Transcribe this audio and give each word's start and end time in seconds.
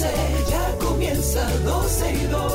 12, 0.00 0.50
ya 0.50 0.78
comienza 0.78 1.46
12 1.62 2.12
y 2.12 2.26
2. 2.26 2.52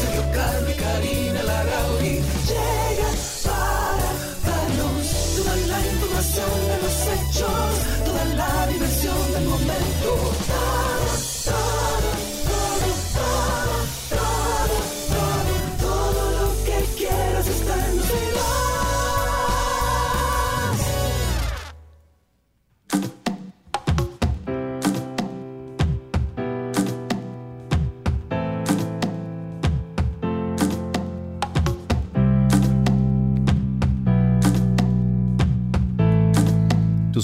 Sergio 0.00 0.22
y 0.68 0.74
Karina 0.74 1.42
Larrauri 1.44 2.20
llegan 2.48 3.16
para 3.44 4.08
darnos 4.46 5.06
toda 5.36 5.54
la 5.54 5.78
información 5.86 6.50
de 6.70 6.76
los 6.82 6.96
hechos, 7.12 7.70
toda 8.04 8.24
la 8.34 8.66
diversión 8.66 8.95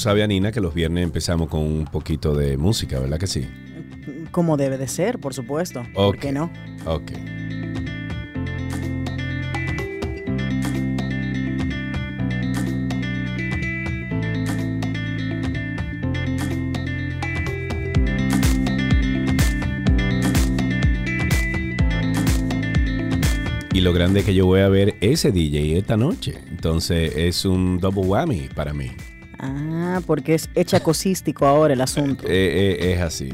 Tú 0.02 0.08
sabes, 0.08 0.24
Anina, 0.24 0.50
que 0.50 0.60
los 0.60 0.74
viernes 0.74 1.04
empezamos 1.04 1.48
con 1.48 1.60
un 1.60 1.84
poquito 1.84 2.34
de 2.34 2.56
música, 2.56 2.98
¿verdad 2.98 3.20
que 3.20 3.28
sí? 3.28 3.46
Como 4.32 4.56
debe 4.56 4.76
de 4.76 4.88
ser, 4.88 5.20
por 5.20 5.32
supuesto. 5.32 5.84
¿Por 5.94 6.16
Ok. 6.16 6.20
qué 6.20 6.32
no? 6.32 6.50
Ok. 6.86 7.12
Y 23.72 23.80
lo 23.80 23.92
grande 23.92 24.20
es 24.20 24.26
que 24.26 24.34
yo 24.34 24.46
voy 24.46 24.60
a 24.60 24.68
ver 24.68 24.94
ese 25.00 25.30
DJ 25.32 25.78
esta 25.78 25.96
noche. 25.96 26.34
Entonces 26.50 27.12
es 27.16 27.44
un 27.44 27.78
double 27.78 28.02
whammy 28.02 28.48
para 28.54 28.74
mí. 28.74 28.90
Ah, 29.94 30.00
porque 30.06 30.34
es 30.34 30.48
hecha 30.54 30.80
cosístico 30.80 31.46
ahora 31.46 31.74
el 31.74 31.80
asunto. 31.82 32.24
Eh, 32.26 32.78
eh, 32.80 32.92
es 32.94 33.00
así. 33.02 33.28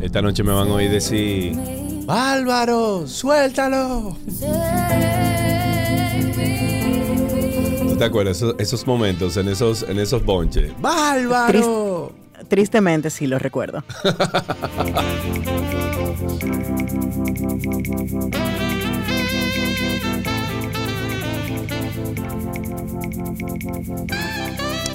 Esta 0.00 0.22
noche 0.22 0.44
me 0.44 0.52
van 0.52 0.68
a 0.68 0.74
oír 0.74 0.88
decir, 0.88 1.58
Álvaro, 2.06 3.08
suéltalo. 3.08 4.16
¿Tú 7.88 7.96
te 7.96 8.04
acuerdas 8.04 8.36
esos, 8.36 8.54
esos 8.60 8.86
momentos 8.86 9.36
en 9.36 9.48
esos, 9.48 9.82
en 9.82 9.98
esos 9.98 10.24
bonches? 10.24 10.72
¡Bárbaro! 10.80 12.19
Tristemente 12.50 13.10
sí 13.10 13.28
lo 13.28 13.38
recuerdo. 13.38 13.84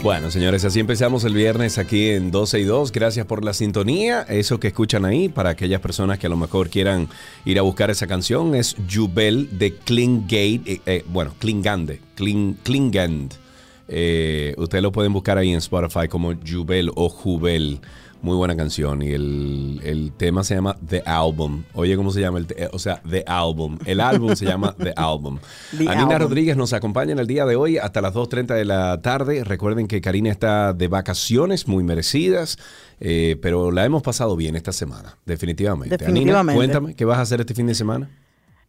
Bueno, 0.03 0.29
señores, 0.31 0.65
así 0.65 0.81
empezamos 0.81 1.23
el 1.23 1.33
viernes 1.33 1.77
aquí 1.77 2.09
en 2.09 2.29
12 2.29 2.59
y 2.59 2.63
2. 2.65 2.91
Gracias 2.91 3.25
por 3.25 3.45
la 3.45 3.53
sintonía. 3.53 4.23
Eso 4.23 4.59
que 4.59 4.67
escuchan 4.67 5.05
ahí, 5.05 5.29
para 5.29 5.51
aquellas 5.51 5.79
personas 5.79 6.19
que 6.19 6.27
a 6.27 6.29
lo 6.29 6.35
mejor 6.35 6.69
quieran 6.69 7.07
ir 7.45 7.57
a 7.57 7.61
buscar 7.61 7.89
esa 7.89 8.05
canción, 8.05 8.53
es 8.53 8.75
Jubel 8.94 9.57
de 9.57 9.75
Klingate. 9.75 10.61
eh, 10.65 10.81
eh, 10.85 11.05
bueno, 11.07 11.33
Klingande. 11.39 12.01
Kling, 12.15 12.55
Klingand. 12.63 13.44
Eh, 13.88 14.53
ustedes 14.57 14.81
lo 14.81 14.91
pueden 14.91 15.13
buscar 15.13 15.38
ahí 15.38 15.51
en 15.51 15.57
Spotify 15.57 16.07
como 16.07 16.34
Jubel 16.35 16.91
o 16.96 17.09
Jubel. 17.09 17.79
Muy 18.22 18.35
buena 18.38 18.56
canción. 18.56 19.03
Y 19.03 19.12
el, 19.12 19.81
el 19.84 20.12
tema 20.13 20.44
se 20.44 20.56
llama 20.56 20.75
The 20.88 21.03
Album. 21.06 21.63
Oye, 21.73 21.95
¿cómo 21.95 22.09
se 22.09 22.22
llama? 22.22 22.40
El 22.40 22.47
o 22.72 22.79
sea, 22.79 23.00
The 23.07 23.24
Album. 23.28 23.78
El 23.85 24.01
álbum 24.01 24.35
se 24.35 24.45
llama 24.45 24.74
The 24.81 24.94
Album. 24.95 25.38
The 25.78 25.88
Anina 25.90 26.16
Album. 26.16 26.29
Rodríguez 26.29 26.57
nos 26.57 26.74
acompaña 26.74 27.12
en 27.12 27.19
el 27.19 27.28
día 27.28 27.45
de 27.45 27.56
hoy 27.56 27.78
hasta 27.78 28.01
las 28.01 28.16
2.30 28.16 28.56
de 28.56 28.66
la 28.66 29.00
tarde. 29.01 29.44
Recuerden 29.44 29.88
que 29.88 30.01
Karina 30.01 30.31
está 30.31 30.74
de 30.74 30.88
vacaciones 30.88 31.68
muy 31.68 31.84
merecidas, 31.84 32.57
eh, 33.00 33.38
pero 33.44 33.69
la 33.69 33.85
hemos 33.85 34.01
pasado 34.01 34.35
bien 34.35 34.56
esta 34.56 34.72
semana, 34.72 35.19
definitivamente. 35.25 35.95
Definitivamente. 35.95 36.51
Anina, 36.51 36.56
cuéntame, 36.56 36.95
¿qué 36.95 37.06
vas 37.06 37.19
a 37.19 37.22
hacer 37.22 37.41
este 37.41 37.53
fin 37.53 37.68
de 37.68 37.75
semana? 37.75 38.09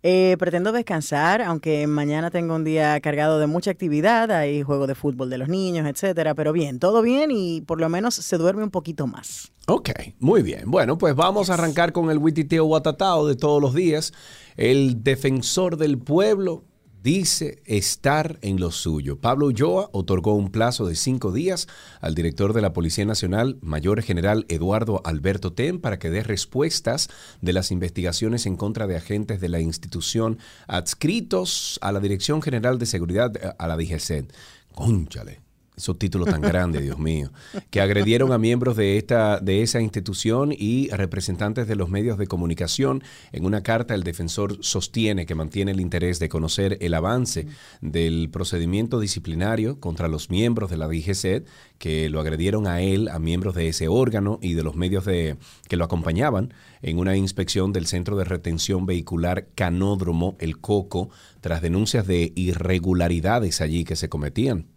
Eh, 0.09 0.37
pretendo 0.39 0.71
descansar, 0.71 1.43
aunque 1.43 1.84
mañana 1.89 2.31
tengo 2.31 2.55
un 2.55 2.62
día 2.62 3.00
cargado 3.00 3.41
de 3.41 3.49
mucha 3.49 3.72
actividad, 3.72 4.31
hay 4.31 4.62
juego 4.62 4.87
de 4.87 4.94
fútbol 4.94 5.31
de 5.31 5.37
los 5.37 5.49
niños, 5.49 5.84
etcétera, 5.84 6.37
pero 6.37 6.53
bien, 6.53 6.78
todo 6.78 7.03
bien 7.03 7.33
y 7.33 7.62
por 7.62 7.81
lo 7.81 7.89
menos 7.89 8.15
se 8.15 8.39
duerme 8.39 8.62
un 8.62 8.71
poquito 8.71 9.09
más. 9.09 9.50
Ok, 9.67 9.91
muy 10.21 10.43
bien. 10.43 10.71
Bueno, 10.71 10.97
pues 10.97 11.17
vamos 11.17 11.50
a 11.50 11.55
arrancar 11.55 11.91
con 11.91 12.09
el 12.12 12.19
Wititeo 12.19 12.67
Watatao 12.67 13.27
de 13.27 13.34
todos 13.34 13.61
los 13.61 13.75
días. 13.75 14.12
El 14.56 15.03
defensor 15.03 15.77
del 15.77 15.99
pueblo 15.99 16.62
dice 17.06 17.62
estar 17.67 18.37
en 18.43 18.59
lo 18.59 18.72
suyo. 18.72 19.21
Pablo 19.21 19.47
Ulloa 19.47 19.91
otorgó 19.93 20.34
un 20.34 20.50
plazo 20.50 20.89
de 20.89 20.97
cinco 20.97 21.31
días 21.31 21.69
al 22.00 22.17
director 22.17 22.53
de 22.53 22.61
la 22.61 22.72
Policía 22.72 23.05
Nacional, 23.05 23.59
Mayor 23.61 24.03
General 24.03 24.44
Eduardo 24.49 25.03
Alberto 25.05 25.53
Ten, 25.53 25.81
para 25.81 26.00
que 26.00 26.11
dé 26.11 26.25
respuestas 26.25 27.09
de 27.41 27.53
las 27.53 27.71
investigaciones 27.71 28.44
en 28.44 28.56
contra 28.56 28.89
de 28.89 28.97
agentes 28.97 29.41
de 29.41 29.49
la 29.49 29.61
institución 29.61 30.41
adscritos 30.67 31.78
a 31.81 31.93
la 31.93 32.00
Dirección 32.00 32.43
General 32.43 32.77
de 32.77 32.87
Seguridad, 32.87 33.37
eh, 33.37 33.55
a 33.56 33.69
la 33.69 33.77
DGC. 33.77 34.27
Cónchale. 34.75 35.45
Esos 35.76 35.98
títulos 35.98 36.28
tan 36.28 36.41
grandes, 36.41 36.82
Dios 36.82 36.98
mío, 36.98 37.31
que 37.70 37.82
agredieron 37.82 38.32
a 38.32 38.38
miembros 38.38 38.76
de, 38.76 38.97
esta, 38.97 39.41
de 39.41 39.62
esa 39.62 39.81
institución 39.81 40.54
y 40.56 40.88
representantes 40.88 41.69
de 41.69 41.76
los 41.76 41.91
medios 41.91 42.16
de 42.16 42.26
comunicación. 42.26 43.03
En 43.32 43.44
una 43.44 43.62
carta, 43.62 43.94
el 43.94 44.03
defensor 44.03 44.56
sostiene 44.64 45.26
que 45.26 45.34
mantiene 45.34 45.72
el 45.72 45.81
interés 45.81 46.19
de 46.19 46.31
conocer 46.31 46.78
el 46.81 46.94
avance 46.94 47.47
del 47.82 48.31
procedimiento 48.31 49.00
disciplinario 49.00 49.78
contra 49.78 50.09
los 50.09 50.31
miembros 50.31 50.70
de 50.70 50.78
la 50.78 50.88
DGC 50.88 51.44
que 51.78 52.08
lo 52.08 52.20
agredieron 52.20 52.66
a 52.66 52.81
él, 52.81 53.08
a 53.08 53.19
miembros 53.19 53.54
de 53.54 53.69
ese 53.69 53.88
órgano 53.88 54.38
y 54.41 54.54
de 54.54 54.62
los 54.62 54.76
medios 54.76 55.04
de, 55.04 55.37
que 55.69 55.76
lo 55.76 55.84
acompañaban 55.84 56.54
en 56.82 56.98
una 56.98 57.16
inspección 57.16 57.72
del 57.72 57.87
Centro 57.87 58.16
de 58.16 58.25
Retención 58.25 58.87
Vehicular 58.87 59.48
Canódromo, 59.54 60.37
el 60.41 60.58
COCO, 60.58 61.10
tras 61.41 61.62
denuncias 61.62 62.06
de 62.06 62.32
irregularidades 62.34 63.60
allí 63.60 63.84
que 63.84 63.97
se 63.97 64.08
cometían. 64.08 64.75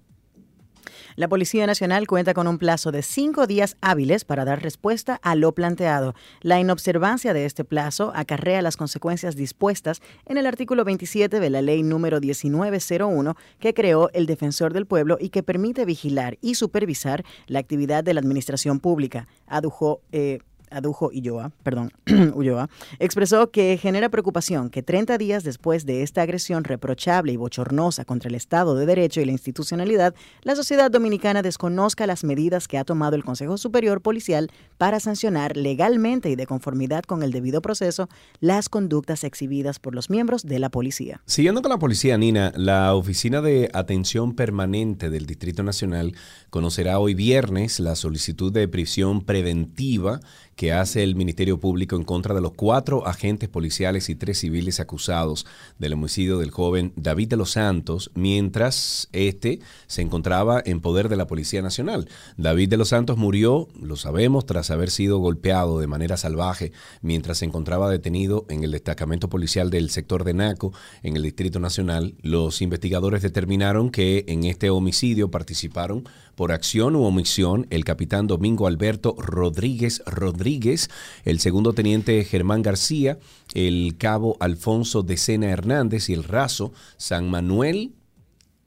La 1.16 1.28
Policía 1.28 1.66
Nacional 1.68 2.08
cuenta 2.08 2.34
con 2.34 2.47
un 2.47 2.58
plazo 2.58 2.92
de 2.92 3.02
cinco 3.02 3.47
días 3.47 3.78
hábiles 3.81 4.25
para 4.25 4.46
dar 4.46 4.62
respuesta 4.62 5.19
a 5.22 5.36
lo 5.36 5.54
planteado. 5.54 6.13
La 6.42 6.60
inobservancia 6.60 7.34
de 7.34 7.45
este 7.45 7.63
plazo 7.63 8.12
acarrea 8.16 8.62
las 8.62 8.78
consecuencias 8.78 9.36
dispuestas 9.36 10.01
en 10.25 10.38
el 10.38 10.45
artículo 10.45 10.86
27 10.86 11.39
de 11.39 11.50
la 11.50 11.62
ley 11.62 11.84
número 11.84 12.19
1901 12.19 13.36
que 13.60 13.74
creó 13.74 14.10
el 14.13 14.25
Defensor 14.25 14.74
del 14.74 14.86
Pueblo 14.86 15.18
y 15.19 15.30
que 15.30 15.44
permite 15.44 15.86
vigilar 15.86 16.38
y 16.42 16.56
supervisar 16.56 17.24
la 17.48 17.60
actividad 17.60 18.04
de 18.04 18.13
la 18.13 18.19
administración 18.19 18.80
pública. 18.80 19.28
Adujo. 19.48 20.01
eh, 20.12 20.39
Adujo 20.71 21.10
Ulloa, 21.13 21.51
perdón, 21.63 21.92
Ulloa, 22.36 22.69
expresó 23.00 23.51
que 23.51 23.77
genera 23.77 24.10
preocupación 24.10 24.69
que 24.69 24.83
30 24.83 25.18
días 25.18 25.44
después 25.44 25.86
de 25.86 26.04
esta 26.04 26.21
agresión 26.21 26.63
reprochable 26.63 27.31
y 27.31 27.38
bochornosa 27.38 28.06
contra 28.06 28.30
el 28.30 28.36
Estado 28.36 28.75
de 28.75 28.86
Derecho 28.86 29.21
y 29.21 29.25
la 29.25 29.31
institucionalidad, 29.31 30.16
la 30.44 30.56
sociedad 30.56 30.92
dominicana 30.92 31.42
desconozca 31.42 32.07
las 32.07 32.24
medidas 32.24 32.68
que 32.68 32.77
ha 32.77 32.83
tomado 32.83 33.16
el 33.16 33.24
Consejo 33.24 33.57
Superior 33.57 34.01
Policial 34.01 34.50
para 34.77 35.00
sancionar 35.00 35.57
legalmente 35.57 36.30
y 36.30 36.36
de 36.36 36.48
conformidad 36.48 37.04
con 37.04 37.24
el 37.24 37.31
debido 37.31 37.62
proceso 37.62 38.10
las 38.39 38.69
conductas 38.69 39.24
exhibidas 39.24 39.80
por 39.80 39.95
los 39.95 40.10
miembros 40.10 40.44
de 40.44 40.60
la 40.60 40.69
policía. 40.69 41.22
Siguiendo 41.25 41.62
con 41.62 41.69
la 41.69 41.80
policía, 41.80 42.18
Nina, 42.18 42.51
la 42.56 42.94
Oficina 42.95 43.42
de 43.42 43.69
Atención 43.74 44.36
Permanente 44.36 45.10
del 45.10 45.25
Distrito 45.25 45.63
Nacional 45.63 46.13
conocerá 46.50 47.00
hoy 47.00 47.13
viernes 47.13 47.80
la 47.80 47.95
solicitud 47.95 48.51
de 48.51 48.68
prisión 48.68 49.22
preventiva 49.22 50.19
que 50.60 50.74
hace 50.74 51.04
el 51.04 51.16
Ministerio 51.16 51.58
Público 51.58 51.96
en 51.96 52.04
contra 52.04 52.36
de 52.36 52.42
los 52.42 52.52
cuatro 52.52 53.08
agentes 53.08 53.48
policiales 53.48 54.10
y 54.10 54.16
tres 54.16 54.40
civiles 54.40 54.82
acusados 54.82 55.46
del 55.78 55.94
homicidio 55.94 56.38
del 56.38 56.52
joven 56.52 56.92
David 56.98 57.30
de 57.30 57.38
los 57.38 57.52
Santos, 57.52 58.12
mientras 58.14 59.08
este 59.14 59.62
se 59.88 60.02
encontraba 60.02 60.62
en 60.66 60.82
poder 60.82 61.08
de 61.08 61.16
la 61.16 61.28
Policía 61.28 61.62
Nacional. 61.62 62.10
David 62.36 62.68
de 62.68 62.76
los 62.76 62.90
Santos 62.90 63.18
murió, 63.18 63.70
lo 63.82 63.96
sabemos, 63.96 64.46
tras 64.46 64.70
haber 64.70 64.90
sido 64.90 65.20
golpeado 65.20 65.80
de 65.80 65.88
manera 65.88 66.18
salvaje 66.18 66.74
mientras 67.02 67.38
se 67.38 67.46
encontraba 67.46 67.90
detenido 67.90 68.46
en 68.50 68.66
el 68.66 68.72
destacamento 68.72 69.30
policial 69.30 69.70
del 69.70 69.90
sector 69.90 70.26
de 70.26 70.34
Naco, 70.34 70.74
en 71.04 71.16
el 71.16 71.24
Distrito 71.24 71.62
Nacional. 71.62 72.16
Los 72.22 72.62
investigadores 72.62 73.22
determinaron 73.22 73.92
que 73.92 74.26
en 74.28 74.44
este 74.44 74.70
homicidio 74.70 75.32
participaron 75.32 76.04
por 76.39 76.53
acción 76.53 76.95
u 76.95 77.03
omisión 77.03 77.68
el 77.69 77.83
capitán 77.83 78.25
Domingo 78.25 78.65
Alberto 78.65 79.13
Rodríguez 79.18 80.01
Rodríguez, 80.06 80.89
el 81.25 81.41
segundo 81.41 81.74
teniente 81.74 82.24
Germán 82.24 82.62
García, 82.62 83.19
el 83.53 83.97
cabo 83.97 84.38
Alfonso 84.39 85.03
de 85.03 85.18
Sena 85.18 85.50
Hernández 85.50 86.07
y 86.07 86.13
el 86.13 86.24
raso 86.24 86.71
San 86.95 87.30
Manuel, 87.30 87.94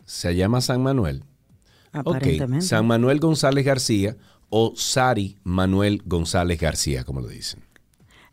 se 0.04 0.36
llama 0.36 0.60
San 0.60 0.82
Manuel. 0.82 1.24
Aparentemente. 1.92 2.66
San 2.66 2.86
Manuel 2.86 3.20
González 3.20 3.64
García 3.64 4.18
o 4.50 4.74
Sari 4.76 5.38
Manuel 5.42 6.02
González 6.04 6.60
García, 6.60 7.04
como 7.04 7.22
lo 7.22 7.28
dicen. 7.28 7.64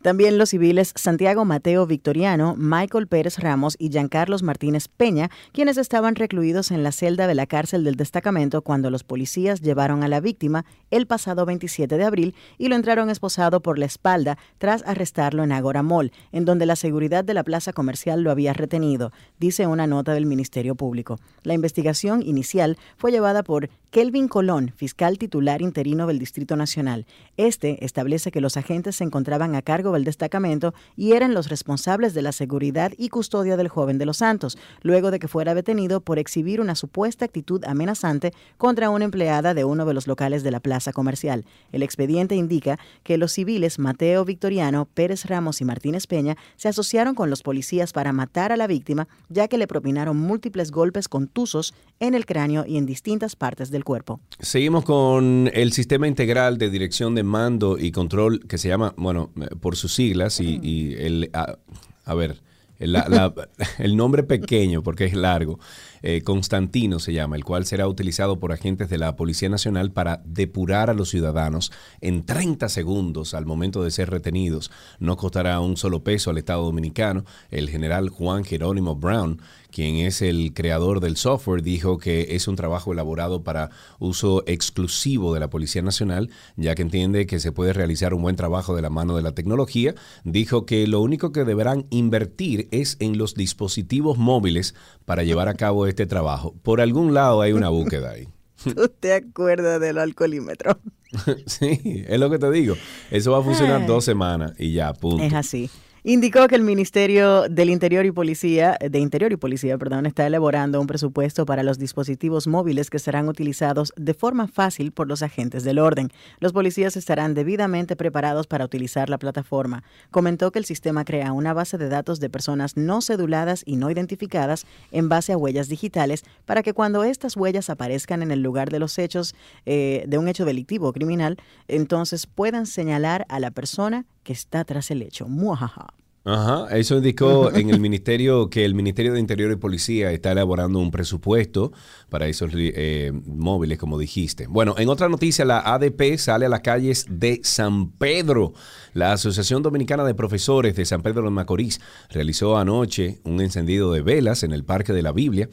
También 0.02 0.38
los 0.38 0.48
civiles 0.48 0.94
Santiago 0.96 1.44
Mateo 1.44 1.86
Victoriano, 1.86 2.54
Michael 2.56 3.06
Pérez 3.06 3.38
Ramos 3.38 3.76
y 3.78 3.90
Giancarlos 3.90 4.42
Martínez 4.42 4.88
Peña, 4.88 5.30
quienes 5.52 5.76
estaban 5.76 6.14
recluidos 6.14 6.70
en 6.70 6.82
la 6.82 6.90
celda 6.90 7.26
de 7.26 7.34
la 7.34 7.44
cárcel 7.44 7.84
del 7.84 7.96
destacamento 7.96 8.62
cuando 8.62 8.88
los 8.88 9.04
policías 9.04 9.60
llevaron 9.60 10.02
a 10.02 10.08
la 10.08 10.20
víctima 10.20 10.64
el 10.90 11.06
pasado 11.06 11.44
27 11.44 11.98
de 11.98 12.04
abril 12.04 12.34
y 12.56 12.68
lo 12.68 12.76
entraron 12.76 13.10
esposado 13.10 13.60
por 13.60 13.78
la 13.78 13.84
espalda 13.84 14.38
tras 14.56 14.82
arrestarlo 14.86 15.44
en 15.44 15.52
Agora 15.52 15.82
Mall, 15.82 16.12
en 16.32 16.46
donde 16.46 16.64
la 16.64 16.76
seguridad 16.76 17.22
de 17.22 17.34
la 17.34 17.44
plaza 17.44 17.74
comercial 17.74 18.22
lo 18.22 18.30
había 18.30 18.54
retenido, 18.54 19.12
dice 19.38 19.66
una 19.66 19.86
nota 19.86 20.14
del 20.14 20.24
Ministerio 20.24 20.76
Público. 20.76 21.18
La 21.42 21.52
investigación 21.52 22.22
inicial 22.22 22.78
fue 22.96 23.12
llevada 23.12 23.42
por 23.42 23.68
Kelvin 23.90 24.28
Colón, 24.28 24.72
fiscal 24.76 25.18
titular 25.18 25.62
interino 25.62 26.06
del 26.06 26.20
Distrito 26.20 26.54
Nacional. 26.54 27.06
Este 27.36 27.84
establece 27.84 28.30
que 28.30 28.40
los 28.40 28.56
agentes 28.56 28.94
se 28.94 29.02
encontraban 29.02 29.56
a 29.56 29.62
cargo 29.62 29.90
del 29.90 30.04
destacamento 30.04 30.74
y 30.96 31.14
eran 31.14 31.34
los 31.34 31.48
responsables 31.48 32.14
de 32.14 32.22
la 32.22 32.30
seguridad 32.30 32.92
y 32.96 33.08
custodia 33.08 33.56
del 33.56 33.66
joven 33.66 33.98
de 33.98 34.06
los 34.06 34.18
Santos, 34.18 34.56
luego 34.82 35.10
de 35.10 35.18
que 35.18 35.26
fuera 35.26 35.56
detenido 35.56 36.02
por 36.02 36.20
exhibir 36.20 36.60
una 36.60 36.76
supuesta 36.76 37.24
actitud 37.24 37.64
amenazante 37.64 38.32
contra 38.58 38.90
una 38.90 39.06
empleada 39.06 39.54
de 39.54 39.64
uno 39.64 39.84
de 39.84 39.94
los 39.94 40.06
locales 40.06 40.44
de 40.44 40.52
la 40.52 40.60
plaza 40.60 40.92
comercial. 40.92 41.44
El 41.72 41.82
expediente 41.82 42.36
indica 42.36 42.78
que 43.02 43.18
los 43.18 43.32
civiles 43.32 43.80
Mateo 43.80 44.24
Victoriano, 44.24 44.84
Pérez 44.84 45.24
Ramos 45.24 45.60
y 45.60 45.64
Martínez 45.64 46.06
Peña 46.06 46.36
se 46.54 46.68
asociaron 46.68 47.16
con 47.16 47.28
los 47.28 47.42
policías 47.42 47.92
para 47.92 48.12
matar 48.12 48.52
a 48.52 48.56
la 48.56 48.68
víctima, 48.68 49.08
ya 49.28 49.48
que 49.48 49.58
le 49.58 49.66
propinaron 49.66 50.16
múltiples 50.16 50.70
golpes 50.70 51.08
contusos 51.08 51.74
en 51.98 52.14
el 52.14 52.24
cráneo 52.24 52.64
y 52.64 52.76
en 52.76 52.86
distintas 52.86 53.34
partes 53.34 53.72
del 53.72 53.79
cuerpo. 53.84 54.20
Seguimos 54.38 54.84
con 54.84 55.50
el 55.52 55.72
sistema 55.72 56.08
integral 56.08 56.58
de 56.58 56.70
dirección 56.70 57.14
de 57.14 57.22
mando 57.22 57.78
y 57.78 57.92
control 57.92 58.46
que 58.46 58.58
se 58.58 58.68
llama, 58.68 58.94
bueno, 58.96 59.30
por 59.60 59.76
sus 59.76 59.94
siglas 59.94 60.40
y, 60.40 60.94
el, 60.98 61.30
a, 61.32 62.14
ver, 62.14 62.40
el 63.78 63.96
nombre 63.96 64.22
pequeño 64.22 64.82
porque 64.82 65.04
es 65.04 65.14
largo, 65.14 65.58
eh, 66.02 66.22
Constantino 66.22 66.98
se 66.98 67.12
llama, 67.12 67.36
el 67.36 67.44
cual 67.44 67.66
será 67.66 67.86
utilizado 67.86 68.40
por 68.40 68.52
agentes 68.52 68.88
de 68.88 68.96
la 68.96 69.16
Policía 69.16 69.50
Nacional 69.50 69.92
para 69.92 70.22
depurar 70.24 70.88
a 70.88 70.94
los 70.94 71.10
ciudadanos 71.10 71.72
en 72.00 72.24
30 72.24 72.68
segundos 72.70 73.34
al 73.34 73.44
momento 73.44 73.84
de 73.84 73.90
ser 73.90 74.08
retenidos. 74.08 74.70
No 74.98 75.16
costará 75.16 75.60
un 75.60 75.76
solo 75.76 76.02
peso 76.02 76.30
al 76.30 76.38
Estado 76.38 76.64
Dominicano. 76.64 77.24
El 77.50 77.68
general 77.68 78.08
Juan 78.08 78.44
Jerónimo 78.44 78.96
Brown 78.96 79.40
quien 79.70 79.96
es 79.96 80.22
el 80.22 80.52
creador 80.54 81.00
del 81.00 81.16
software, 81.16 81.62
dijo 81.62 81.98
que 81.98 82.34
es 82.34 82.48
un 82.48 82.56
trabajo 82.56 82.92
elaborado 82.92 83.42
para 83.42 83.70
uso 83.98 84.42
exclusivo 84.46 85.34
de 85.34 85.40
la 85.40 85.50
Policía 85.50 85.82
Nacional, 85.82 86.30
ya 86.56 86.74
que 86.74 86.82
entiende 86.82 87.26
que 87.26 87.40
se 87.40 87.52
puede 87.52 87.72
realizar 87.72 88.14
un 88.14 88.22
buen 88.22 88.36
trabajo 88.36 88.76
de 88.76 88.82
la 88.82 88.90
mano 88.90 89.16
de 89.16 89.22
la 89.22 89.32
tecnología. 89.32 89.94
Dijo 90.24 90.66
que 90.66 90.86
lo 90.86 91.00
único 91.00 91.32
que 91.32 91.44
deberán 91.44 91.86
invertir 91.90 92.68
es 92.70 92.96
en 93.00 93.18
los 93.18 93.34
dispositivos 93.34 94.18
móviles 94.18 94.74
para 95.04 95.22
llevar 95.22 95.48
a 95.48 95.54
cabo 95.54 95.86
este 95.86 96.06
trabajo. 96.06 96.54
Por 96.62 96.80
algún 96.80 97.14
lado 97.14 97.40
hay 97.40 97.52
una 97.52 97.68
búsqueda 97.68 98.10
ahí. 98.10 98.28
¿Tú 98.64 98.88
te 99.00 99.14
acuerdas 99.14 99.80
del 99.80 99.98
alcoholímetro? 99.98 100.78
sí, 101.46 102.04
es 102.06 102.20
lo 102.20 102.30
que 102.30 102.38
te 102.38 102.50
digo. 102.50 102.76
Eso 103.10 103.32
va 103.32 103.38
a 103.38 103.42
funcionar 103.42 103.86
dos 103.86 104.04
semanas 104.04 104.52
y 104.58 104.72
ya, 104.72 104.92
punto. 104.92 105.22
Es 105.22 105.32
así. 105.34 105.70
Indicó 106.02 106.48
que 106.48 106.54
el 106.54 106.62
Ministerio 106.62 107.42
del 107.50 107.68
Interior 107.68 108.06
y 108.06 108.10
Policía, 108.10 108.78
de 108.80 108.98
Interior 108.98 109.32
y 109.32 109.36
Policía, 109.36 109.76
perdón, 109.76 110.06
está 110.06 110.26
elaborando 110.26 110.80
un 110.80 110.86
presupuesto 110.86 111.44
para 111.44 111.62
los 111.62 111.78
dispositivos 111.78 112.46
móviles 112.46 112.88
que 112.88 112.98
serán 112.98 113.28
utilizados 113.28 113.92
de 113.96 114.14
forma 114.14 114.48
fácil 114.48 114.92
por 114.92 115.08
los 115.08 115.22
agentes 115.22 115.62
del 115.62 115.78
orden. 115.78 116.08
Los 116.38 116.54
policías 116.54 116.96
estarán 116.96 117.34
debidamente 117.34 117.96
preparados 117.96 118.46
para 118.46 118.64
utilizar 118.64 119.10
la 119.10 119.18
plataforma. 119.18 119.84
Comentó 120.10 120.50
que 120.52 120.58
el 120.58 120.64
sistema 120.64 121.04
crea 121.04 121.34
una 121.34 121.52
base 121.52 121.76
de 121.76 121.90
datos 121.90 122.18
de 122.18 122.30
personas 122.30 122.78
no 122.78 123.02
ceduladas 123.02 123.62
y 123.66 123.76
no 123.76 123.90
identificadas 123.90 124.64
en 124.92 125.10
base 125.10 125.34
a 125.34 125.36
huellas 125.36 125.68
digitales 125.68 126.24
para 126.46 126.62
que 126.62 126.72
cuando 126.72 127.04
estas 127.04 127.36
huellas 127.36 127.68
aparezcan 127.68 128.22
en 128.22 128.30
el 128.30 128.40
lugar 128.40 128.70
de 128.70 128.78
los 128.78 128.98
hechos 128.98 129.34
eh, 129.66 130.04
de 130.08 130.16
un 130.16 130.28
hecho 130.28 130.46
delictivo 130.46 130.88
o 130.88 130.92
criminal, 130.94 131.36
entonces 131.68 132.26
puedan 132.26 132.64
señalar 132.64 133.26
a 133.28 133.38
la 133.38 133.50
persona 133.50 134.06
que 134.30 134.34
está 134.34 134.64
tras 134.64 134.92
el 134.92 135.02
hecho. 135.02 135.26
Muajaja. 135.26 135.88
Ajá, 136.22 136.68
eso 136.76 136.96
indicó 136.98 137.50
en 137.52 137.68
el 137.70 137.80
ministerio 137.80 138.48
que 138.48 138.64
el 138.64 138.76
Ministerio 138.76 139.12
de 139.12 139.18
Interior 139.18 139.50
y 139.50 139.56
Policía 139.56 140.12
está 140.12 140.30
elaborando 140.30 140.78
un 140.78 140.92
presupuesto 140.92 141.72
para 142.08 142.28
esos 142.28 142.52
eh, 142.54 143.10
móviles, 143.26 143.76
como 143.76 143.98
dijiste. 143.98 144.46
Bueno, 144.46 144.76
en 144.78 144.88
otra 144.88 145.08
noticia, 145.08 145.44
la 145.44 145.58
ADP 145.58 146.16
sale 146.16 146.46
a 146.46 146.48
las 146.48 146.60
calles 146.60 147.06
de 147.10 147.40
San 147.42 147.90
Pedro. 147.90 148.52
La 148.94 149.14
Asociación 149.14 149.64
Dominicana 149.64 150.04
de 150.04 150.14
Profesores 150.14 150.76
de 150.76 150.84
San 150.84 151.02
Pedro 151.02 151.24
de 151.24 151.30
Macorís 151.30 151.80
realizó 152.08 152.56
anoche 152.56 153.18
un 153.24 153.40
encendido 153.40 153.92
de 153.92 154.02
velas 154.02 154.44
en 154.44 154.52
el 154.52 154.62
Parque 154.62 154.92
de 154.92 155.02
la 155.02 155.10
Biblia 155.10 155.48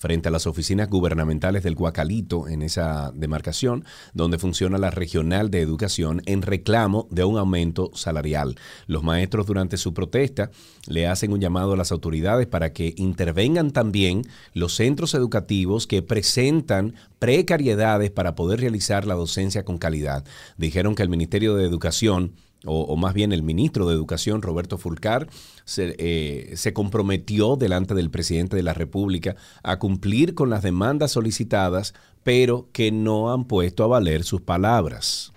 frente 0.00 0.28
a 0.28 0.32
las 0.32 0.46
oficinas 0.46 0.88
gubernamentales 0.88 1.62
del 1.62 1.74
Guacalito 1.74 2.48
en 2.48 2.62
esa 2.62 3.12
demarcación, 3.14 3.84
donde 4.14 4.38
funciona 4.38 4.78
la 4.78 4.90
regional 4.90 5.50
de 5.50 5.60
educación 5.60 6.22
en 6.24 6.40
reclamo 6.40 7.06
de 7.10 7.22
un 7.24 7.36
aumento 7.36 7.90
salarial. 7.94 8.56
Los 8.86 9.04
maestros 9.04 9.46
durante 9.46 9.76
su 9.76 9.92
protesta 9.92 10.50
le 10.88 11.06
hacen 11.06 11.32
un 11.32 11.40
llamado 11.40 11.74
a 11.74 11.76
las 11.76 11.92
autoridades 11.92 12.46
para 12.46 12.72
que 12.72 12.94
intervengan 12.96 13.72
también 13.72 14.22
los 14.54 14.74
centros 14.74 15.14
educativos 15.14 15.86
que 15.86 16.00
presentan 16.00 16.94
precariedades 17.18 18.10
para 18.10 18.34
poder 18.34 18.60
realizar 18.60 19.06
la 19.06 19.14
docencia 19.14 19.66
con 19.66 19.76
calidad. 19.76 20.24
Dijeron 20.56 20.94
que 20.94 21.02
el 21.02 21.10
Ministerio 21.10 21.54
de 21.56 21.66
Educación 21.66 22.32
o, 22.66 22.96
más 22.96 23.14
bien 23.14 23.32
el 23.32 23.42
ministro 23.42 23.88
de 23.88 23.94
Educación, 23.94 24.42
Roberto 24.42 24.78
Fulcar, 24.78 25.28
se, 25.64 25.94
eh, 25.98 26.56
se, 26.56 26.72
comprometió 26.72 27.56
delante 27.56 27.94
del 27.94 28.10
presidente 28.10 28.56
de 28.56 28.62
la 28.62 28.74
República 28.74 29.36
a 29.62 29.78
cumplir 29.78 30.34
con 30.34 30.50
las 30.50 30.62
demandas 30.62 31.12
solicitadas, 31.12 31.94
pero 32.22 32.68
que 32.72 32.92
no 32.92 33.32
han 33.32 33.44
puesto 33.44 33.84
a 33.84 33.86
valer 33.88 34.24
sus 34.24 34.42
palabras. 34.42 35.32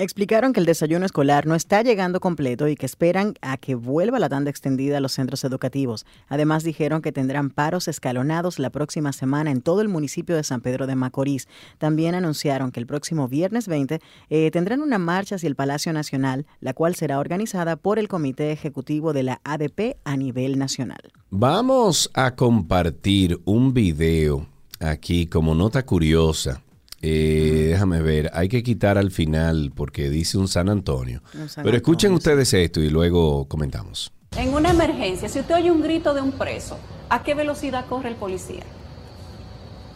Explicaron 0.00 0.52
que 0.52 0.60
el 0.60 0.66
desayuno 0.66 1.06
escolar 1.06 1.44
no 1.44 1.56
está 1.56 1.82
llegando 1.82 2.20
completo 2.20 2.68
y 2.68 2.76
que 2.76 2.86
esperan 2.86 3.34
a 3.42 3.56
que 3.56 3.74
vuelva 3.74 4.20
la 4.20 4.28
tanda 4.28 4.48
extendida 4.48 4.98
a 4.98 5.00
los 5.00 5.10
centros 5.10 5.42
educativos. 5.42 6.06
Además 6.28 6.62
dijeron 6.62 7.02
que 7.02 7.10
tendrán 7.10 7.50
paros 7.50 7.88
escalonados 7.88 8.60
la 8.60 8.70
próxima 8.70 9.12
semana 9.12 9.50
en 9.50 9.60
todo 9.60 9.80
el 9.80 9.88
municipio 9.88 10.36
de 10.36 10.44
San 10.44 10.60
Pedro 10.60 10.86
de 10.86 10.94
Macorís. 10.94 11.48
También 11.78 12.14
anunciaron 12.14 12.70
que 12.70 12.78
el 12.78 12.86
próximo 12.86 13.26
viernes 13.26 13.66
20 13.66 14.00
eh, 14.30 14.50
tendrán 14.52 14.82
una 14.82 14.98
marcha 14.98 15.34
hacia 15.34 15.48
el 15.48 15.56
Palacio 15.56 15.92
Nacional, 15.92 16.46
la 16.60 16.74
cual 16.74 16.94
será 16.94 17.18
organizada 17.18 17.74
por 17.74 17.98
el 17.98 18.06
Comité 18.06 18.52
Ejecutivo 18.52 19.12
de 19.12 19.24
la 19.24 19.40
ADP 19.42 19.96
a 20.04 20.16
nivel 20.16 20.60
nacional. 20.60 21.10
Vamos 21.30 22.08
a 22.14 22.36
compartir 22.36 23.40
un 23.44 23.74
video 23.74 24.46
aquí 24.78 25.26
como 25.26 25.56
nota 25.56 25.84
curiosa. 25.84 26.62
Eh, 27.00 27.66
déjame 27.70 28.02
ver, 28.02 28.30
hay 28.34 28.48
que 28.48 28.62
quitar 28.62 28.98
al 28.98 29.10
final 29.10 29.70
porque 29.74 30.10
dice 30.10 30.36
un 30.36 30.48
San 30.48 30.68
Antonio. 30.68 31.22
Un 31.34 31.48
San 31.48 31.64
Pero 31.64 31.76
escuchen 31.76 32.12
Antonio, 32.12 32.18
ustedes 32.18 32.54
esto 32.54 32.80
y 32.80 32.90
luego 32.90 33.46
comentamos. 33.46 34.12
En 34.36 34.52
una 34.52 34.70
emergencia, 34.70 35.28
si 35.28 35.40
usted 35.40 35.54
oye 35.54 35.70
un 35.70 35.80
grito 35.80 36.12
de 36.12 36.20
un 36.20 36.32
preso, 36.32 36.78
¿a 37.08 37.22
qué 37.22 37.34
velocidad 37.34 37.86
corre 37.86 38.08
el 38.08 38.16
policía? 38.16 38.64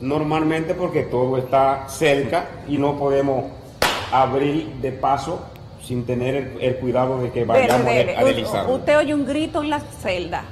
Normalmente 0.01 0.75
porque 0.75 1.03
todo 1.03 1.39
está 1.39 1.89
cerca 1.89 2.49
y 2.69 2.79
no 2.79 2.99
podemos 2.99 3.45
abrir 4.13 4.67
de 4.81 4.93
paso 4.93 5.45
sin 5.85 6.05
tener 6.05 6.35
el, 6.35 6.61
el 6.61 6.77
cuidado 6.77 7.21
de 7.21 7.31
que 7.31 7.45
vayamos 7.45 7.87
a 7.87 8.25
deslizar. 8.25 8.71
Usted 8.71 8.99
oye 8.99 9.15
un 9.15 9.27
grito 9.27 9.63
en 9.63 9.71
la 9.71 9.81
celda. 9.81 10.45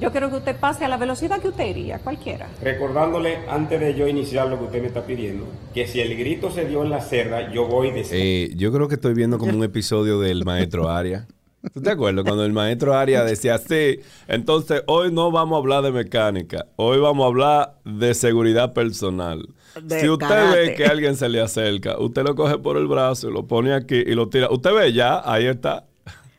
Yo 0.00 0.10
quiero 0.10 0.30
que 0.30 0.36
usted 0.36 0.56
pase 0.56 0.86
a 0.86 0.88
la 0.88 0.96
velocidad 0.96 1.40
que 1.42 1.48
usted 1.48 1.66
iría, 1.66 1.98
cualquiera. 1.98 2.48
Recordándole, 2.62 3.40
antes 3.50 3.78
de 3.78 3.94
yo 3.94 4.08
iniciar 4.08 4.48
lo 4.48 4.58
que 4.58 4.64
usted 4.64 4.80
me 4.80 4.86
está 4.86 5.04
pidiendo, 5.04 5.46
que 5.74 5.86
si 5.86 6.00
el 6.00 6.16
grito 6.16 6.50
se 6.50 6.64
dio 6.64 6.82
en 6.82 6.88
la 6.88 7.02
cerda, 7.02 7.52
yo 7.52 7.66
voy 7.66 7.90
de... 7.90 8.06
Eh, 8.10 8.54
yo 8.56 8.72
creo 8.72 8.88
que 8.88 8.94
estoy 8.94 9.12
viendo 9.12 9.36
como 9.36 9.52
un 9.52 9.62
episodio 9.70 10.18
del 10.18 10.46
maestro 10.46 10.88
Aria. 10.88 11.26
¿Tú 11.74 11.82
te 11.82 11.90
acuerdas 11.90 12.24
cuando 12.24 12.46
el 12.46 12.54
maestro 12.54 12.94
Aria 12.94 13.22
decía, 13.22 13.58
sí, 13.58 14.00
entonces 14.26 14.82
hoy 14.86 15.12
no 15.12 15.30
vamos 15.30 15.56
a 15.56 15.58
hablar 15.58 15.82
de 15.82 15.92
mecánica, 15.92 16.64
hoy 16.76 16.98
vamos 16.98 17.22
a 17.24 17.26
hablar 17.26 17.74
de 17.84 18.14
seguridad 18.14 18.72
personal. 18.72 19.46
De 19.82 20.00
si 20.00 20.08
usted 20.08 20.26
karate. 20.26 20.56
ve 20.56 20.74
que 20.74 20.86
alguien 20.86 21.16
se 21.16 21.28
le 21.28 21.42
acerca, 21.42 21.98
usted 21.98 22.22
lo 22.22 22.34
coge 22.34 22.56
por 22.56 22.78
el 22.78 22.86
brazo, 22.86 23.30
lo 23.30 23.46
pone 23.46 23.74
aquí 23.74 23.96
y 23.96 24.14
lo 24.14 24.30
tira. 24.30 24.48
Usted 24.50 24.72
ve 24.72 24.94
ya, 24.94 25.20
ahí 25.22 25.44
está. 25.44 25.84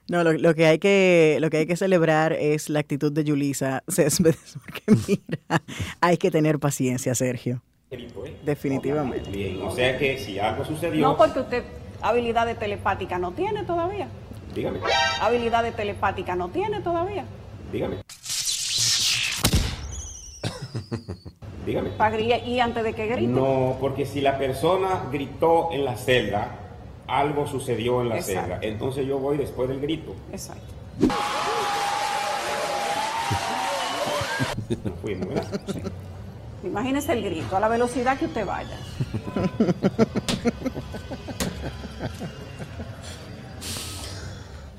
No, 0.07 0.23
lo, 0.23 0.33
lo 0.33 0.53
que 0.55 0.65
hay 0.65 0.79
que, 0.79 1.37
lo 1.39 1.49
que 1.49 1.57
hay 1.57 1.65
que 1.67 1.77
celebrar 1.77 2.33
es 2.33 2.69
la 2.69 2.79
actitud 2.79 3.11
de 3.11 3.23
Yulisa 3.23 3.83
Céspedes, 3.87 4.57
porque 4.65 4.81
mira, 5.07 5.61
hay 6.01 6.17
que 6.17 6.31
tener 6.31 6.59
paciencia, 6.59 7.15
Sergio. 7.15 7.61
Definitivamente. 8.45 9.29
Bien, 9.31 9.61
o 9.61 9.71
sea 9.71 9.97
que 9.97 10.17
si 10.17 10.39
algo 10.39 10.63
sucedió, 10.65 11.01
No 11.01 11.17
porque 11.17 11.39
usted 11.41 11.63
habilidades 12.01 12.57
telepáticas 12.57 13.19
no 13.19 13.31
tiene 13.33 13.63
todavía. 13.63 14.07
dígame, 14.55 14.79
Habilidades 15.21 15.75
telepáticas 15.75 16.37
no 16.37 16.49
tiene 16.49 16.81
todavía. 16.81 17.25
dígame. 17.71 17.97
dígame. 21.65 21.89
Y 22.45 22.59
antes 22.59 22.83
de 22.83 22.93
que 22.93 23.07
grite. 23.07 23.31
No, 23.31 23.77
porque 23.79 24.05
si 24.05 24.21
la 24.21 24.37
persona 24.37 25.07
gritó 25.11 25.69
en 25.71 25.85
la 25.85 25.95
celda, 25.95 26.60
algo 27.19 27.47
sucedió 27.47 28.01
en 28.01 28.09
la 28.09 28.17
Exacto. 28.17 28.41
celda. 28.41 28.59
Entonces 28.61 29.05
yo 29.05 29.19
voy 29.19 29.37
después 29.37 29.69
del 29.69 29.79
grito. 29.81 30.15
Exacto. 30.31 30.73
Nos 34.83 34.99
fuimos, 35.01 35.27
¿verdad? 35.27 35.61
Imagínese 36.63 37.13
el 37.13 37.23
grito, 37.23 37.57
a 37.57 37.59
la 37.59 37.67
velocidad 37.67 38.17
que 38.17 38.25
usted 38.25 38.45
vaya. 38.45 38.77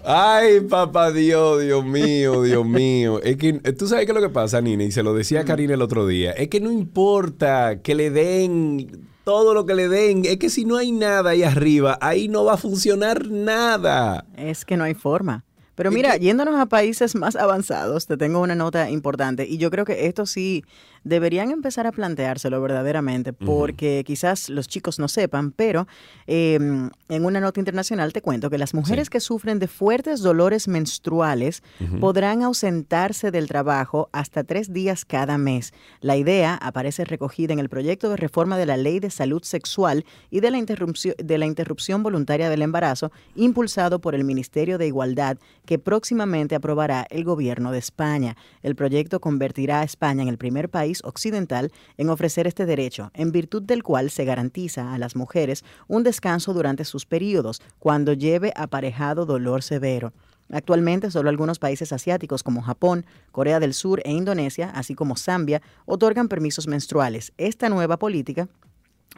Ay, 0.04 0.60
papá 0.62 1.12
Dios, 1.12 1.62
Dios 1.62 1.84
mío, 1.84 2.42
Dios 2.42 2.66
mío. 2.66 3.20
Es 3.22 3.36
que 3.36 3.52
tú 3.52 3.86
sabes 3.86 4.04
qué 4.04 4.10
es 4.12 4.16
lo 4.16 4.22
que 4.22 4.30
pasa, 4.32 4.60
Nina, 4.60 4.82
y 4.82 4.90
se 4.90 5.02
lo 5.04 5.14
decía 5.14 5.40
a 5.40 5.44
Karina 5.44 5.74
el 5.74 5.82
otro 5.82 6.06
día. 6.06 6.32
Es 6.32 6.48
que 6.48 6.60
no 6.60 6.72
importa 6.72 7.82
que 7.82 7.94
le 7.94 8.10
den 8.10 9.11
todo 9.24 9.54
lo 9.54 9.66
que 9.66 9.74
le 9.74 9.88
den. 9.88 10.24
Es 10.24 10.38
que 10.38 10.50
si 10.50 10.64
no 10.64 10.76
hay 10.76 10.92
nada 10.92 11.30
ahí 11.30 11.42
arriba, 11.42 11.98
ahí 12.00 12.28
no 12.28 12.44
va 12.44 12.54
a 12.54 12.56
funcionar 12.56 13.28
nada. 13.28 14.24
Es 14.36 14.64
que 14.64 14.76
no 14.76 14.84
hay 14.84 14.94
forma. 14.94 15.44
Pero 15.74 15.90
mira, 15.90 16.16
yéndonos 16.16 16.60
a 16.60 16.66
países 16.66 17.14
más 17.14 17.34
avanzados, 17.34 18.06
te 18.06 18.18
tengo 18.18 18.40
una 18.40 18.54
nota 18.54 18.90
importante 18.90 19.46
y 19.48 19.56
yo 19.56 19.70
creo 19.70 19.86
que 19.86 20.06
esto 20.06 20.26
sí 20.26 20.64
deberían 21.04 21.50
empezar 21.50 21.86
a 21.86 21.92
planteárselo 21.92 22.60
verdaderamente 22.60 23.32
porque 23.32 24.02
quizás 24.06 24.48
los 24.48 24.68
chicos 24.68 24.98
no 24.98 25.08
sepan, 25.08 25.52
pero 25.52 25.86
eh, 26.26 26.54
en 26.56 27.24
una 27.24 27.40
nota 27.40 27.60
internacional 27.60 28.12
te 28.12 28.22
cuento 28.22 28.50
que 28.50 28.58
las 28.58 28.74
mujeres 28.74 29.06
Sí. 29.06 29.10
que 29.10 29.20
sufren 29.20 29.58
de 29.58 29.68
fuertes 29.68 30.20
dolores 30.20 30.68
menstruales 30.68 31.62
podrán 32.00 32.42
ausentarse 32.42 33.30
del 33.30 33.48
trabajo 33.48 34.08
hasta 34.12 34.44
tres 34.44 34.72
días 34.72 35.04
cada 35.04 35.38
mes. 35.38 35.72
La 36.00 36.16
idea 36.16 36.54
aparece 36.54 37.04
recogida 37.04 37.52
en 37.52 37.58
el 37.58 37.68
proyecto 37.68 38.08
de 38.10 38.16
reforma 38.16 38.56
de 38.56 38.66
la 38.66 38.76
Ley 38.76 39.00
de 39.00 39.10
Salud 39.10 39.42
Sexual 39.42 40.04
y 40.30 40.40
de 40.40 40.50
la 40.50 40.58
interrupción, 40.58 41.14
de 41.18 41.38
la 41.38 41.46
interrupción 41.46 42.02
voluntaria 42.02 42.48
del 42.50 42.62
embarazo, 42.62 43.10
impulsado 43.34 44.00
por 44.00 44.14
el 44.14 44.24
Ministerio 44.24 44.78
de 44.78 44.86
Igualdad, 44.86 45.38
que 45.64 45.78
próximamente 45.78 46.54
aprobará 46.54 47.06
el 47.10 47.24
gobierno 47.24 47.72
de 47.72 47.78
España. 47.78 48.36
El 48.62 48.74
proyecto 48.76 49.20
convertirá 49.20 49.80
a 49.80 49.84
España 49.84 50.22
en 50.22 50.28
el 50.28 50.38
primer 50.38 50.68
país 50.68 50.91
occidental 51.04 51.72
en 51.96 52.10
ofrecer 52.10 52.46
este 52.46 52.66
derecho, 52.66 53.10
en 53.14 53.32
virtud 53.32 53.62
del 53.62 53.82
cual 53.82 54.10
se 54.10 54.24
garantiza 54.24 54.92
a 54.92 54.98
las 54.98 55.16
mujeres 55.16 55.64
un 55.88 56.02
descanso 56.02 56.52
durante 56.52 56.84
sus 56.84 57.06
periodos, 57.06 57.62
cuando 57.78 58.12
lleve 58.12 58.52
aparejado 58.56 59.24
dolor 59.26 59.62
severo. 59.62 60.12
Actualmente 60.50 61.10
solo 61.10 61.30
algunos 61.30 61.58
países 61.58 61.92
asiáticos 61.92 62.42
como 62.42 62.60
Japón, 62.60 63.06
Corea 63.30 63.58
del 63.58 63.72
Sur 63.72 64.02
e 64.04 64.12
Indonesia, 64.12 64.70
así 64.74 64.94
como 64.94 65.16
Zambia, 65.16 65.62
otorgan 65.86 66.28
permisos 66.28 66.66
menstruales. 66.66 67.32
Esta 67.38 67.70
nueva 67.70 67.98
política 67.98 68.48